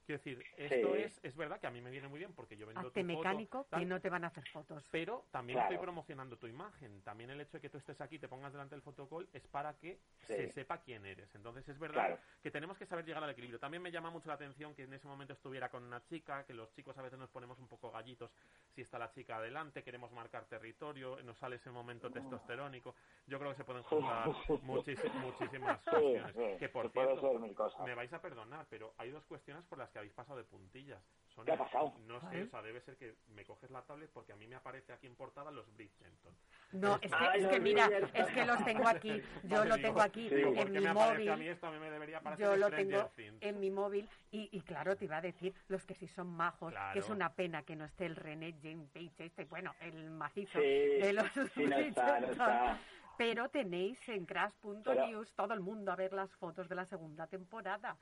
Quiero 0.07 0.19
decir, 0.23 0.41
esto 0.55 0.95
Sí. 0.95 1.01
es, 1.01 1.19
es 1.21 1.35
verdad 1.35 1.59
que 1.59 1.67
a 1.67 1.69
mí 1.69 1.81
me 1.81 1.91
viene 1.91 2.07
muy 2.07 2.17
bien 2.17 2.31
porque 2.33 2.55
yo 2.55 2.65
vendo 2.65 2.79
Hazte 2.79 3.01
tu 3.01 3.07
foto, 3.07 3.17
mecánico 3.17 3.67
tal, 3.69 3.81
que 3.81 3.85
no 3.85 3.99
te 3.99 4.09
van 4.09 4.23
a 4.23 4.27
hacer 4.27 4.47
fotos. 4.53 4.87
pero 4.89 5.25
también 5.31 5.57
Claro. 5.57 5.73
estoy 5.73 5.83
promocionando 5.83 6.37
tu 6.37 6.47
imagen. 6.47 7.01
También 7.01 7.29
el 7.29 7.41
hecho 7.41 7.57
de 7.57 7.61
que 7.61 7.69
tú 7.69 7.77
estés 7.77 7.99
aquí, 7.99 8.17
te 8.17 8.29
pongas 8.29 8.53
delante 8.53 8.73
del 8.73 8.81
fotocall, 8.81 9.27
es 9.33 9.45
para 9.47 9.73
que 9.77 9.99
Sí. 10.21 10.33
se 10.33 10.49
sepa 10.51 10.77
quién 10.79 11.05
eres. 11.05 11.35
Entonces 11.35 11.67
es 11.67 11.77
verdad 11.77 12.05
Claro. 12.07 12.19
que 12.41 12.49
tenemos 12.51 12.77
que 12.77 12.85
saber 12.85 13.03
llegar 13.05 13.21
al 13.21 13.31
equilibrio. 13.31 13.59
También 13.59 13.83
me 13.83 13.91
llama 13.91 14.09
mucho 14.09 14.29
la 14.29 14.35
atención 14.35 14.73
que 14.73 14.83
en 14.83 14.93
ese 14.93 15.07
momento 15.09 15.33
estuviera 15.33 15.67
con 15.67 15.83
una 15.83 16.01
chica, 16.05 16.45
que 16.45 16.53
los 16.53 16.71
chicos 16.73 16.97
a 16.97 17.01
veces 17.01 17.19
nos 17.19 17.29
ponemos 17.29 17.59
un 17.59 17.67
poco 17.67 17.91
gallitos 17.91 18.31
si 18.75 18.83
está 18.83 18.97
la 18.97 19.11
chica 19.11 19.35
adelante, 19.35 19.83
queremos 19.83 20.13
marcar 20.13 20.45
territorio, 20.45 21.21
nos 21.23 21.37
sale 21.37 21.57
ese 21.57 21.69
momento 21.69 22.09
testosterónico. 22.09 22.95
Yo 23.25 23.39
creo 23.39 23.51
que 23.51 23.57
se 23.57 23.65
pueden 23.65 23.83
juntar 23.83 24.25
muchis- 24.63 25.13
muchísimas 25.15 25.83
cuestiones. 25.83 26.33
sí, 26.33 26.57
que 26.59 26.69
por 26.69 26.83
se 26.85 26.89
puede 26.93 27.07
cierto, 27.19 27.83
me 27.83 27.93
vais 27.93 28.13
a 28.13 28.21
perdonar, 28.21 28.65
pero 28.69 28.93
hay 28.97 29.11
dos 29.11 29.25
cuestiones 29.25 29.65
por 29.65 29.77
las 29.77 29.89
que 29.89 29.96
habéis 29.99 30.13
pasado 30.13 30.37
de 30.37 30.43
puntillas. 30.45 31.01
Son 31.27 31.45
¿Qué 31.45 31.51
ha 31.51 31.57
pasado? 31.57 31.93
No 32.07 32.19
sé, 32.31 32.43
o 32.43 32.47
sea, 32.49 32.61
debe 32.63 32.81
ser 32.81 32.97
que 32.97 33.15
me 33.27 33.45
coges 33.45 33.69
la 33.69 33.83
tablet 33.83 34.09
porque 34.11 34.33
a 34.33 34.35
mí 34.35 34.47
me 34.47 34.55
aparece 34.55 34.91
aquí 34.93 35.05
en 35.05 35.15
portada 35.15 35.51
los 35.51 35.71
Bridgerton. 35.75 36.33
No, 36.71 36.95
es 37.01 37.11
que, 37.11 37.17
Ay, 37.19 37.41
es 37.43 37.47
que 37.47 37.59
mira, 37.59 37.89
es 38.13 38.27
que 38.27 38.45
los 38.45 38.65
tengo 38.65 38.87
aquí, 38.87 39.21
yo 39.43 39.57
Vale, 39.59 39.69
lo 39.69 39.75
digo, 39.75 39.87
tengo 39.87 40.01
aquí 40.01 40.29
digo, 40.29 40.53
¿por 40.53 40.65
en 40.67 40.73
mi 40.73 40.79
me 40.79 40.93
móvil. 40.93 41.29
a 41.29 41.37
mí 41.37 41.47
esto? 41.47 41.67
A 41.67 41.71
mí 41.71 41.79
me 41.79 41.91
debería 41.91 42.17
aparecer 42.17 42.45
Yo 42.45 42.55
lo 42.55 42.71
tengo 42.71 43.11
en 43.17 43.59
mi 43.59 43.69
móvil 43.69 44.09
y, 44.31 44.49
y 44.51 44.61
claro, 44.61 44.95
te 44.95 45.05
iba 45.05 45.17
a 45.17 45.21
decir 45.21 45.53
los 45.67 45.85
que 45.85 45.93
sí 45.93 46.07
son 46.07 46.27
majos, 46.27 46.73
que 46.93 46.99
es 46.99 47.09
una 47.09 47.33
pena 47.33 47.61
que 47.63 47.75
no 47.75 47.85
esté 47.85 48.07
el 48.07 48.15
René 48.15 48.55
James 48.61 48.89
Page, 48.89 49.25
este, 49.25 49.45
bueno, 49.45 49.75
el 49.81 50.09
macizo 50.09 50.59
Sí, 50.59 50.65
de 50.65 51.13
los 51.13 51.27
sí, 51.53 51.65
no 51.65 51.77
está, 51.77 52.19
no 52.19 52.27
está. 52.31 52.79
Pero 53.17 53.49
tenéis 53.49 54.07
en 54.09 54.25
crash.news 54.27 55.33
todo 55.33 55.53
el 55.53 55.59
mundo 55.59 55.91
a 55.91 55.95
ver 55.95 56.13
las 56.13 56.31
fotos 56.35 56.69
de 56.69 56.75
la 56.75 56.85
segunda 56.85 57.25
temporada. 57.25 57.97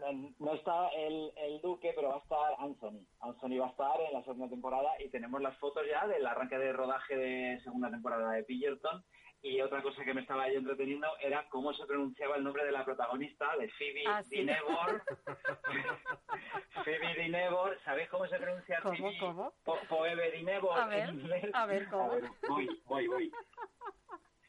No, 0.00 0.34
no 0.38 0.54
está 0.54 0.88
el, 0.90 1.32
el 1.36 1.60
Duque, 1.60 1.92
pero 1.94 2.08
va 2.08 2.16
a 2.16 2.18
estar 2.18 2.54
Anthony. 2.58 3.06
Anthony 3.20 3.58
va 3.60 3.66
a 3.66 3.70
estar 3.70 4.00
en 4.00 4.12
la 4.12 4.22
segunda 4.24 4.48
temporada 4.48 4.90
y 5.00 5.08
tenemos 5.10 5.40
las 5.40 5.56
fotos 5.58 5.84
ya 5.88 6.06
del 6.06 6.26
arranque 6.26 6.58
de 6.58 6.72
rodaje 6.72 7.16
de 7.16 7.60
segunda 7.60 7.90
temporada 7.90 8.32
de 8.32 8.42
Pillerton. 8.44 9.04
Y 9.42 9.60
otra 9.60 9.82
cosa 9.82 10.02
que 10.04 10.14
me 10.14 10.22
estaba 10.22 10.48
yo 10.48 10.58
entreteniendo 10.58 11.06
era 11.20 11.46
cómo 11.50 11.72
se 11.74 11.84
pronunciaba 11.84 12.36
el 12.36 12.44
nombre 12.44 12.64
de 12.64 12.72
la 12.72 12.82
protagonista, 12.84 13.54
de 13.58 13.68
Phoebe 13.72 14.02
Ah, 14.06 14.22
sí. 14.22 14.36
Dinevor. 14.38 15.02
Phoebe 16.84 17.14
Dinevor, 17.14 17.78
¿sabéis 17.84 18.08
cómo 18.08 18.26
se 18.26 18.38
pronuncia 18.38 18.80
¿Cómo, 18.82 18.96
Phoebe? 18.96 19.18
cómo? 19.20 19.52
Po- 19.64 19.76
Phoebe 19.88 20.30
Dinevor 20.32 20.78
A 20.78 20.86
ver, 20.86 21.08
en 21.10 21.20
inglés. 21.20 21.50
a 21.52 21.66
ver, 21.66 21.88
¿cómo? 21.88 22.08
voy, 22.48 22.82
voy, 22.86 23.06
voy. 23.06 23.32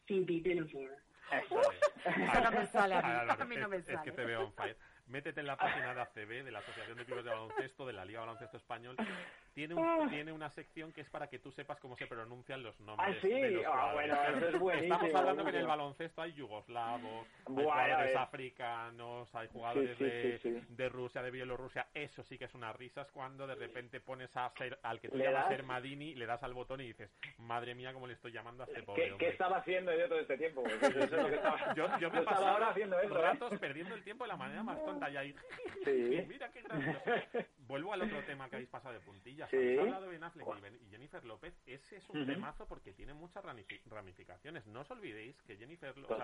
Phoebe 0.06 0.24
Dinevor. 0.40 0.96
Eso 1.32 1.60
es. 1.60 2.16
Eso 2.16 2.40
no 2.40 2.50
me 2.52 2.66
sale 2.66 2.94
a 2.94 3.02
mí, 3.02 3.10
Álvaro, 3.10 3.42
a 3.42 3.44
mí 3.46 3.56
no 3.56 3.68
me 3.68 3.76
es, 3.76 3.82
es 3.82 3.88
que 3.88 3.96
sale. 3.96 4.12
te 4.12 4.24
veo 4.24 4.44
on 4.44 4.52
fire. 4.54 4.76
Métete 5.06 5.40
en 5.40 5.46
la 5.46 5.56
página 5.56 5.94
de 5.94 6.00
ACB, 6.00 6.44
de 6.44 6.50
la 6.50 6.58
Asociación 6.58 6.98
de 6.98 7.04
Clubes 7.04 7.24
de 7.24 7.30
Baloncesto, 7.30 7.86
de 7.86 7.92
la 7.92 8.04
Liga 8.04 8.20
Baloncesto 8.20 8.56
Español. 8.56 8.96
Tiene, 9.56 9.72
un- 9.74 10.10
tiene 10.10 10.32
una 10.32 10.50
sección 10.50 10.92
que 10.92 11.00
es 11.00 11.08
para 11.08 11.28
que 11.28 11.38
tú 11.38 11.50
sepas 11.50 11.80
cómo 11.80 11.96
se 11.96 12.06
pronuncian 12.06 12.62
los 12.62 12.78
nombres 12.78 13.16
Ah, 13.16 13.18
sí, 13.22 13.30
de 13.30 13.50
los 13.52 13.64
ah, 13.66 13.90
bueno, 13.94 14.14
eso 14.36 14.48
es 14.48 14.58
buenísimo, 14.58 14.94
Estamos 14.96 15.14
hablando 15.14 15.44
que 15.44 15.48
en 15.48 15.56
el 15.56 15.66
baloncesto 15.66 16.20
hay 16.20 16.34
yugoslavos, 16.34 17.26
hay 17.46 17.54
Buah, 17.54 17.64
ya 17.88 17.94
jugadores 17.94 18.16
africanos, 18.16 19.34
hay 19.34 19.48
jugadores 19.48 19.96
sí, 19.96 20.04
de, 20.04 20.38
sí, 20.42 20.50
sí. 20.60 20.66
de 20.68 20.88
Rusia, 20.90 21.22
de 21.22 21.30
Bielorrusia. 21.30 21.86
Eso 21.94 22.22
sí 22.24 22.36
que 22.36 22.44
es 22.44 22.54
unas 22.54 22.76
risas 22.76 23.10
cuando 23.12 23.46
de 23.46 23.54
repente 23.54 23.98
pones 24.00 24.36
a 24.36 24.50
ser, 24.58 24.78
al 24.82 25.00
que 25.00 25.08
tú 25.08 25.16
¿Le 25.16 25.24
llamas 25.24 25.44
das? 25.44 25.48
ser 25.56 25.62
Madini, 25.64 26.14
le 26.14 26.26
das 26.26 26.42
al 26.42 26.52
botón 26.52 26.82
y 26.82 26.88
dices, 26.88 27.10
madre 27.38 27.74
mía, 27.74 27.94
cómo 27.94 28.06
le 28.06 28.12
estoy 28.12 28.32
llamando 28.32 28.62
a 28.62 28.66
este 28.66 28.82
pobre 28.82 29.04
¿Qué, 29.06 29.12
hombre. 29.12 29.26
qué 29.26 29.32
estaba 29.32 29.56
haciendo 29.56 29.96
yo 29.96 30.06
todo 30.06 30.18
este 30.20 30.36
tiempo? 30.36 30.64
Pues 30.80 30.82
eso 30.96 31.00
es 31.00 31.10
lo 31.12 31.28
que 31.28 31.34
estaba, 31.36 31.74
Yo, 31.74 31.98
yo 31.98 32.10
me 32.10 32.20
pasado 32.20 32.46
ahora 32.46 32.68
haciendo 32.68 33.00
eso, 33.00 33.18
¿eh? 33.18 33.22
ratos 33.22 33.58
perdiendo 33.58 33.94
el 33.94 34.04
tiempo 34.04 34.24
de 34.24 34.28
la 34.28 34.36
manera 34.36 34.62
más 34.62 34.84
tonta 34.84 35.08
y 35.08 35.16
ahí. 35.16 35.34
Sí. 35.82 36.24
Mira 36.28 36.50
qué 36.52 36.60
gracioso. 36.60 37.00
Vuelvo 37.66 37.92
al 37.92 38.02
otro 38.02 38.22
tema 38.26 38.48
que 38.48 38.56
habéis 38.56 38.70
pasado 38.70 38.94
de 38.94 39.00
puntillas. 39.00 39.50
Sí. 39.50 39.56
Habéis 39.56 39.80
hablado 39.80 40.02
de 40.04 40.08
Ben 40.10 40.24
Affleck 40.24 40.46
y 40.82 40.90
Jennifer 40.90 41.24
López. 41.24 41.54
Ese 41.66 41.96
es 41.96 42.08
un 42.10 42.22
Ujú. 42.22 42.32
temazo 42.32 42.66
porque 42.68 42.92
tiene 42.92 43.14
muchas 43.14 43.44
ramifi- 43.44 43.82
ramificaciones. 43.86 44.66
No 44.66 44.80
os 44.80 44.90
olvidéis 44.90 45.40
que 45.42 45.56
Jennifer 45.56 45.96
López. 45.98 46.18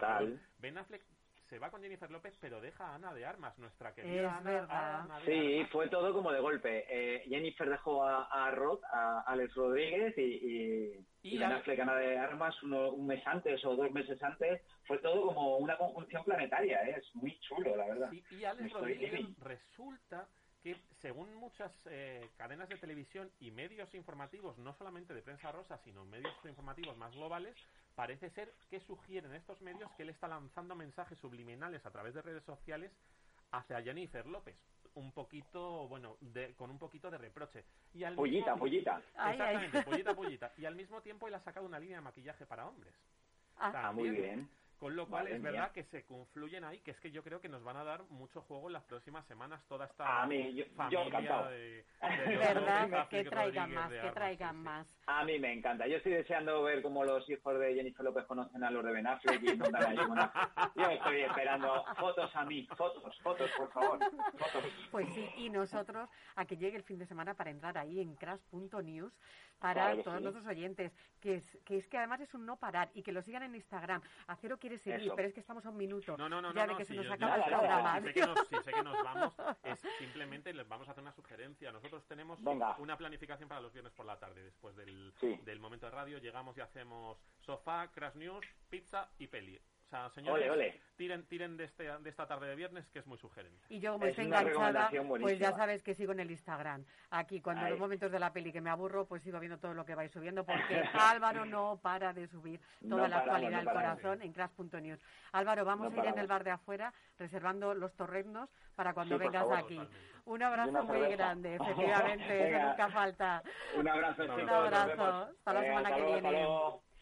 Ben 0.59 0.78
Affleck 0.78 1.02
se 1.48 1.59
va 1.59 1.70
con 1.70 1.82
Jennifer 1.82 2.10
López, 2.10 2.35
pero 2.40 2.62
deja 2.62 2.86
a 2.86 2.94
Ana 2.94 3.12
de 3.12 3.27
Armas, 3.27 3.59
nuestra 3.59 3.93
querida 3.94 4.23
Es 4.23 4.27
Ana, 4.27 4.40
verdad. 4.51 5.01
Ana 5.02 5.19
de 5.19 5.24
Sí, 5.27 5.56
Armas. 5.56 5.70
fue 5.70 5.89
todo 5.90 6.14
como 6.14 6.32
de 6.32 6.40
golpe. 6.40 6.86
Eh, 6.89 7.24
Jennifer 7.28 7.69
dejó 7.69 8.05
a, 8.05 8.24
a 8.24 8.51
Rod, 8.52 8.81
a 8.90 9.20
Alex 9.27 9.55
Rodríguez 9.55 10.16
y, 10.16 10.23
y, 10.23 11.06
Y 11.23 11.35
y 11.35 11.39
Ben 11.39 11.52
Affleck, 11.52 11.78
Ana 11.81 11.97
de 11.97 12.16
Armas 12.19 12.62
uno- 12.62 12.93
un 12.93 13.06
mes 13.06 13.23
antes 13.27 13.62
o 13.66 13.77
dos 13.77 13.90
meses 13.93 14.23
antes. 14.23 14.62
Fue 14.86 14.98
todo 14.98 15.27
como 15.27 15.59
una 15.59 15.77
conjunción 15.77 16.24
planetaria. 16.24 16.85
¿eh? 16.89 16.94
Es 16.98 17.14
muy 17.16 17.39
chulo, 17.40 17.77
la 17.77 17.86
verdad. 17.86 18.10
Sí, 18.10 18.24
y 18.31 18.44
Alex 18.44 18.73
Rodríguez 18.73 19.20
resulta 19.40 20.28
que, 20.62 20.76
según 21.01 21.34
muchas 21.34 21.72
eh, 21.86 22.28
cadenas 22.36 22.68
de 22.68 22.76
televisión 22.76 23.30
y 23.40 23.51
medios 23.51 23.93
informativos, 23.94 24.56
no 24.59 24.72
solamente 24.74 25.12
de 25.14 25.22
prensa 25.22 25.51
rosa, 25.52 25.78
sino 25.78 26.05
medios 26.05 26.34
informativos 26.44 26.97
más 26.97 27.12
globales, 27.14 27.56
parece 27.94 28.30
ser 28.30 28.52
que 28.70 28.80
sugieren 28.80 29.34
estos 29.34 29.60
medios 29.60 29.90
que 29.93 30.05
él 30.05 30.10
está 30.10 30.28
lanzando 30.28 30.74
mensajes 30.74 31.18
subliminales 31.18 31.84
a 31.84 31.90
través 31.90 32.14
de 32.14 32.22
redes 32.22 32.44
sociales 32.44 32.93
hacia 33.51 33.82
Jennifer 33.82 34.26
López. 34.26 34.56
Un 34.94 35.12
poquito, 35.12 35.89
bueno, 35.89 36.16
de- 36.20 36.55
con 36.55 36.70
un 36.70 36.78
poquito 36.78 37.10
de 37.10 37.18
reproche. 37.18 37.64
Y 37.94 38.05
al 38.05 38.14
Pullita, 38.14 38.52
mismo-. 38.55 38.60
Ay, 39.16 39.39
ay. 39.40 39.56
Exactamente, 39.56 39.82
pullita, 39.82 40.14
pullita. 40.14 40.52
Y 40.59 40.64
al 40.66 40.74
mismo 40.76 41.01
tiempo 41.01 41.28
él 41.28 41.34
ha 41.34 41.40
sacado 41.40 41.66
una 41.66 41.78
línea 41.78 41.97
de 41.97 42.02
maquillaje 42.02 42.47
para 42.47 42.66
hombres. 42.68 42.94
Ah, 43.59 43.93
muy 43.93 44.10
bien. 44.10 44.48
Con 44.82 44.96
lo 44.96 45.06
cual 45.06 45.22
Madre 45.22 45.36
es 45.36 45.40
mía. 45.42 45.52
verdad 45.52 45.70
que 45.70 45.84
se 45.84 46.04
confluyen 46.04 46.64
ahí, 46.64 46.80
que 46.80 46.90
es 46.90 46.98
que 46.98 47.12
yo 47.12 47.22
creo 47.22 47.40
que 47.40 47.48
nos 47.48 47.62
van 47.62 47.76
a 47.76 47.84
dar 47.84 48.02
mucho 48.10 48.40
juego 48.42 48.66
en 48.66 48.72
las 48.72 48.82
próximas 48.82 49.24
semanas 49.28 49.62
toda 49.68 49.86
esta 49.86 50.22
A 50.22 50.26
mí, 50.26 50.52
yo- 50.56 50.64
yo 50.64 50.74
familia 50.74 51.02
encantado. 51.06 51.50
de, 51.50 51.84
¿Verdad? 52.26 52.88
López, 52.90 53.09
Que 53.09 53.24
traigan 53.30 53.72
Rodríguez, 53.72 53.74
más, 53.80 53.90
que 53.92 53.98
Armas, 54.00 54.14
traigan 54.14 54.50
sí, 54.50 54.56
sí. 54.59 54.64
más. 54.64 54.86
A 55.06 55.24
mí 55.24 55.38
me 55.38 55.52
encanta. 55.52 55.86
Yo 55.86 55.98
estoy 55.98 56.12
deseando 56.14 56.64
ver 56.64 56.82
cómo 56.82 57.04
los 57.04 57.30
hijos 57.30 57.60
de 57.60 57.74
Jennifer 57.76 58.04
López 58.04 58.24
conocen 58.26 58.64
a 58.64 58.72
los 58.72 58.84
de 58.84 58.90
Ben 58.92 59.06
Affleck 59.06 59.40
y 59.40 59.48
allí 59.50 60.00
una- 60.00 60.32
Yo 60.74 60.90
estoy 60.90 61.20
esperando 61.20 61.84
fotos 61.96 62.34
a 62.34 62.44
mí. 62.44 62.66
Fotos, 62.76 63.20
fotos, 63.22 63.50
por 63.56 63.70
favor. 63.70 63.98
Fotos. 64.00 64.64
Pues 64.90 65.06
sí, 65.14 65.28
y 65.36 65.48
nosotros 65.48 66.09
a 66.34 66.44
que 66.44 66.56
llegue 66.56 66.76
el 66.76 66.82
fin 66.82 66.98
de 66.98 67.06
semana 67.06 67.34
para 67.34 67.50
entrar 67.50 67.78
ahí 67.78 68.00
en 68.00 68.16
crash.news 68.16 69.12
para 69.60 69.92
Claro 69.92 70.02
todos 70.02 70.16
sí. 70.18 70.22
nuestros 70.24 70.46
oyentes, 70.48 70.92
que 71.20 71.36
es, 71.36 71.59
que 71.64 71.76
es 71.78 71.86
que 71.86 71.96
además 71.96 72.20
es 72.20 72.34
un 72.34 72.44
no 72.44 72.56
parar 72.56 72.90
y 72.94 73.02
que 73.04 73.12
lo 73.12 73.22
sigan 73.22 73.44
en 73.44 73.54
Instagram. 73.54 74.02
Acero 74.26 74.59
quiere 74.59 74.72
seguir, 74.78 75.07
Eso. 75.07 75.16
pero 75.16 75.28
es 75.28 75.35
que 75.35 75.40
estamos 75.40 75.65
a 75.66 75.70
un 75.70 75.77
minuto 75.77 76.16
No, 76.16 76.28
no, 76.28 76.40
no, 76.43 76.53
ya 76.55 76.66
no, 76.66 76.73
de 76.78 76.78
que 76.78 76.82
no, 76.82 76.86
se 76.86 76.93
si 76.93 76.97
nos 76.97 77.07
yo- 77.07 77.12
acaba 77.15 77.36
yo- 77.36 77.43
el 77.44 77.49
programa. 77.49 78.01
Si 78.01 78.07
sé, 78.07 78.12
que 78.15 78.27
nos, 78.27 78.49
si 78.49 78.57
sé 78.62 78.73
que 78.73 78.82
nos 78.82 79.03
vamos, 79.05 79.35
es 79.65 79.81
simplemente 79.99 80.53
les 80.55 80.69
vamos 80.69 80.89
a 80.89 80.93
hacer 80.93 81.03
una 81.03 81.12
sugerencia. 81.12 81.73
Nosotros 81.73 82.07
tenemos 82.07 82.43
Venga. 82.43 82.77
una 82.78 82.97
planificación 82.97 83.49
para 83.49 83.61
los 83.61 83.73
viernes 83.73 83.93
por 83.93 84.07
la 84.07 84.19
tarde, 84.19 84.43
después 84.43 84.74
del, 84.77 85.12
Sí. 85.20 85.39
del 85.44 85.61
momento 85.61 85.86
de 85.86 85.93
radio. 85.93 86.19
Llegamos 86.19 86.57
y 86.57 86.61
hacemos 86.61 87.19
sofá, 87.40 87.90
crash 87.93 88.15
news, 88.16 88.44
pizza 88.69 89.11
y 89.19 89.27
peli. 89.27 89.61
Sea, 89.93 90.09
señores, 90.09 90.48
Ole, 90.48 90.51
ole. 90.51 90.81
tiren, 90.97 91.27
tiren 91.27 91.55
de, 91.59 91.64
este, 91.64 91.85
de 91.85 92.09
esta 92.09 92.27
tarde 92.27 92.47
de 92.48 92.55
viernes, 92.56 92.89
que 92.89 93.01
es 93.01 93.06
muy 93.06 93.19
sugerente. 93.19 93.59
Y 93.69 93.78
yo 93.78 93.93
como 93.93 94.06
Es 94.06 94.12
estoy 94.12 94.24
enganchada, 94.24 94.90
pues 95.20 95.39
ya 95.39 95.52
sabes 95.52 95.82
que 95.82 95.93
sigo 95.94 96.12
en 96.12 96.20
el 96.20 96.31
Instagram. 96.31 96.82
Aquí, 97.10 97.43
cuando 97.43 97.60
en 97.60 97.66
Ahí. 97.66 97.70
los 97.73 97.81
momentos 97.81 98.10
de 98.10 98.19
la 98.19 98.32
peli 98.32 98.52
que 98.52 98.62
me 98.62 98.70
aburro, 98.70 99.05
pues 99.05 99.23
sigo 99.23 99.39
viendo 99.39 99.59
todo 99.59 99.74
lo 99.74 99.85
que 99.85 99.94
vais 99.94 100.10
subiendo, 100.10 100.47
porque 100.47 100.82
Álvaro 100.94 101.44
no 101.44 101.78
para 101.82 102.14
de 102.14 102.27
subir 102.27 102.59
toda 102.81 102.89
No 102.89 102.97
la 102.97 103.02
paramos, 103.02 103.23
actualidad 103.27 103.51
no 103.51 103.56
del 103.59 103.66
paramos. 103.66 104.01
corazón 104.01 104.23
en 104.23 104.32
crash.news. 104.32 105.01
Álvaro, 105.32 105.64
vamos 105.66 105.93
No 105.93 106.01
a 106.01 106.05
ir 106.06 106.10
en 106.14 106.19
el 106.19 106.27
bar 106.27 106.43
de 106.43 106.52
afuera 106.52 106.94
reservando 107.19 107.74
los 107.74 107.93
torrendos 107.94 108.48
para 108.74 108.94
cuando 108.94 109.16
Sí, 109.19 109.24
vengas 109.24 109.43
favor. 109.43 109.59
aquí. 109.59 109.77
Totalmente. 109.77 110.23
Un 110.24 110.43
abrazo 110.43 110.73
muy 110.85 110.86
cerveza. 111.01 111.16
grande, 111.16 111.55
efectivamente, 111.56 112.48
eso 112.56 112.66
nunca 112.66 112.89
falta. 112.89 113.43
Un 113.77 113.89
abrazo, 113.89 114.23
Un 114.24 114.48
abrazo, 114.48 115.05
hasta 115.36 115.52
la 115.52 115.60
semana 115.62 115.94
que 115.94 116.02
viene. 116.02 116.19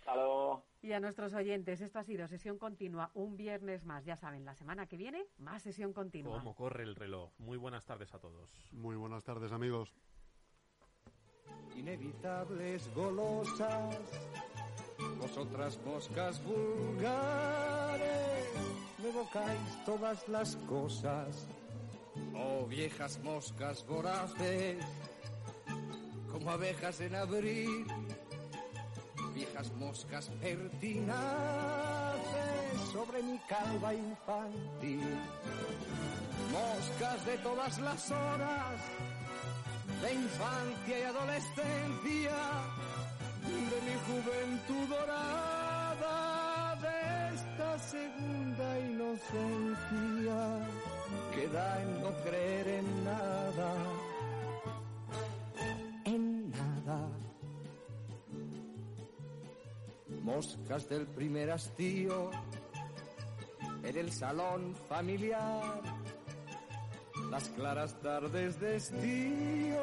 Hasta 0.00 0.16
luego. 0.16 0.64
Y 0.82 0.92
a 0.92 1.00
nuestros 1.00 1.34
oyentes, 1.34 1.82
esto 1.82 1.98
ha 1.98 2.04
sido 2.04 2.26
sesión 2.26 2.56
continua, 2.58 3.10
un 3.12 3.36
viernes 3.36 3.84
más. 3.84 4.06
Ya 4.06 4.16
saben, 4.16 4.46
la 4.46 4.54
semana 4.54 4.86
que 4.86 4.96
viene, 4.96 5.26
más 5.36 5.62
sesión 5.62 5.92
continua. 5.92 6.38
¿Cómo 6.38 6.54
corre 6.54 6.84
el 6.84 6.96
reloj? 6.96 7.32
Muy 7.38 7.58
buenas 7.58 7.84
tardes 7.84 8.14
a 8.14 8.18
todos. 8.18 8.50
Muy 8.72 8.96
buenas 8.96 9.22
tardes, 9.22 9.52
amigos. 9.52 9.92
Inevitables 11.76 12.92
golosas, 12.94 13.98
vosotras 15.18 15.78
moscas 15.84 16.42
vulgares, 16.44 18.00
me 19.02 19.10
evocáis 19.10 19.84
todas 19.84 20.26
las 20.28 20.56
cosas. 20.56 21.46
Oh 22.34 22.66
viejas 22.66 23.20
moscas 23.22 23.86
voraces, 23.86 24.82
como 26.32 26.50
abejas 26.50 27.00
en 27.00 27.14
abril, 27.14 27.86
viejas 29.40 29.72
moscas 29.78 30.30
pertinaces 30.42 31.16
sobre 32.92 33.22
mi 33.22 33.38
calva 33.48 33.94
infantil. 33.94 35.16
Moscas 36.52 37.24
de 37.24 37.38
todas 37.38 37.78
las 37.80 38.10
horas, 38.10 38.76
de 40.02 40.12
infancia 40.12 40.98
y 40.98 41.02
adolescencia, 41.02 42.36
de 43.72 43.78
mi 43.86 43.96
juventud 44.08 44.86
dorada, 44.94 46.76
de 46.84 46.98
esta 47.34 47.78
segunda 47.78 48.78
inocencia 48.90 50.40
que 51.34 51.48
da 51.48 51.82
en 51.82 52.02
no 52.02 52.10
creer 52.24 52.68
en 52.68 53.04
nada, 53.04 53.70
Moscas 60.22 60.88
del 60.88 61.06
primer 61.06 61.50
hastío, 61.50 62.30
en 63.82 63.96
el 63.96 64.12
salón 64.12 64.74
familiar, 64.88 65.80
las 67.30 67.48
claras 67.50 68.00
tardes 68.00 68.60
de 68.60 68.76
estío 68.76 69.82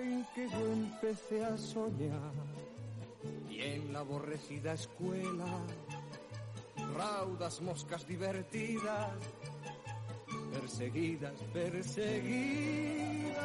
en 0.00 0.26
que 0.34 0.48
yo 0.48 0.72
empecé 0.72 1.44
a 1.44 1.56
soñar. 1.56 2.32
Y 3.50 3.60
en 3.60 3.92
la 3.92 4.00
aborrecida 4.00 4.74
escuela 4.74 5.46
raudas 6.96 7.60
moscas 7.60 8.06
divertidas 8.06 9.10
perseguidas 10.52 11.34
perseguidas 11.52 13.36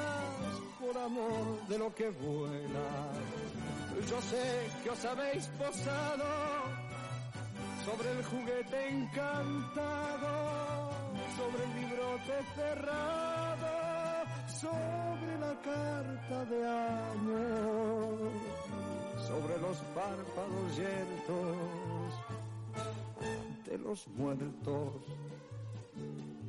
por 0.79 0.97
amor 0.97 1.67
de 1.67 1.77
lo 1.77 1.93
que 1.93 2.09
vuela 2.09 3.11
yo 4.09 4.21
sé 4.21 4.69
que 4.83 4.89
os 4.89 5.05
habéis 5.05 5.47
posado 5.47 6.25
sobre 7.85 8.11
el 8.11 8.23
juguete 8.25 8.89
encantado, 8.89 10.33
sobre 11.37 11.63
el 11.63 11.73
librote 11.81 12.43
cerrado, 12.55 13.67
sobre 14.47 15.39
la 15.39 15.55
carta 15.61 16.45
de 16.45 16.67
amor, 17.13 18.31
sobre 19.27 19.57
los 19.59 19.77
párpados 19.95 20.77
yertos 20.77 22.13
de 23.65 23.77
los 23.77 24.07
muertos, 24.09 24.93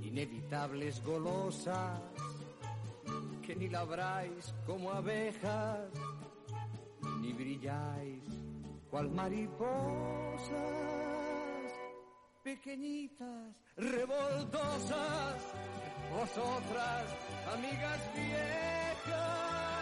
inevitables 0.02 1.02
golosas 1.04 2.00
que 3.42 3.54
ni 3.54 3.68
labráis 3.68 4.54
como 4.66 4.90
abejas, 4.90 5.90
ni 7.20 7.32
brilláis 7.32 8.22
cual 8.90 9.10
mariposas 9.10 10.52
pequeñitas, 12.44 13.56
revoltosas, 13.76 15.42
vosotras, 16.12 17.04
amigas 17.54 18.00
viejas, 18.14 19.74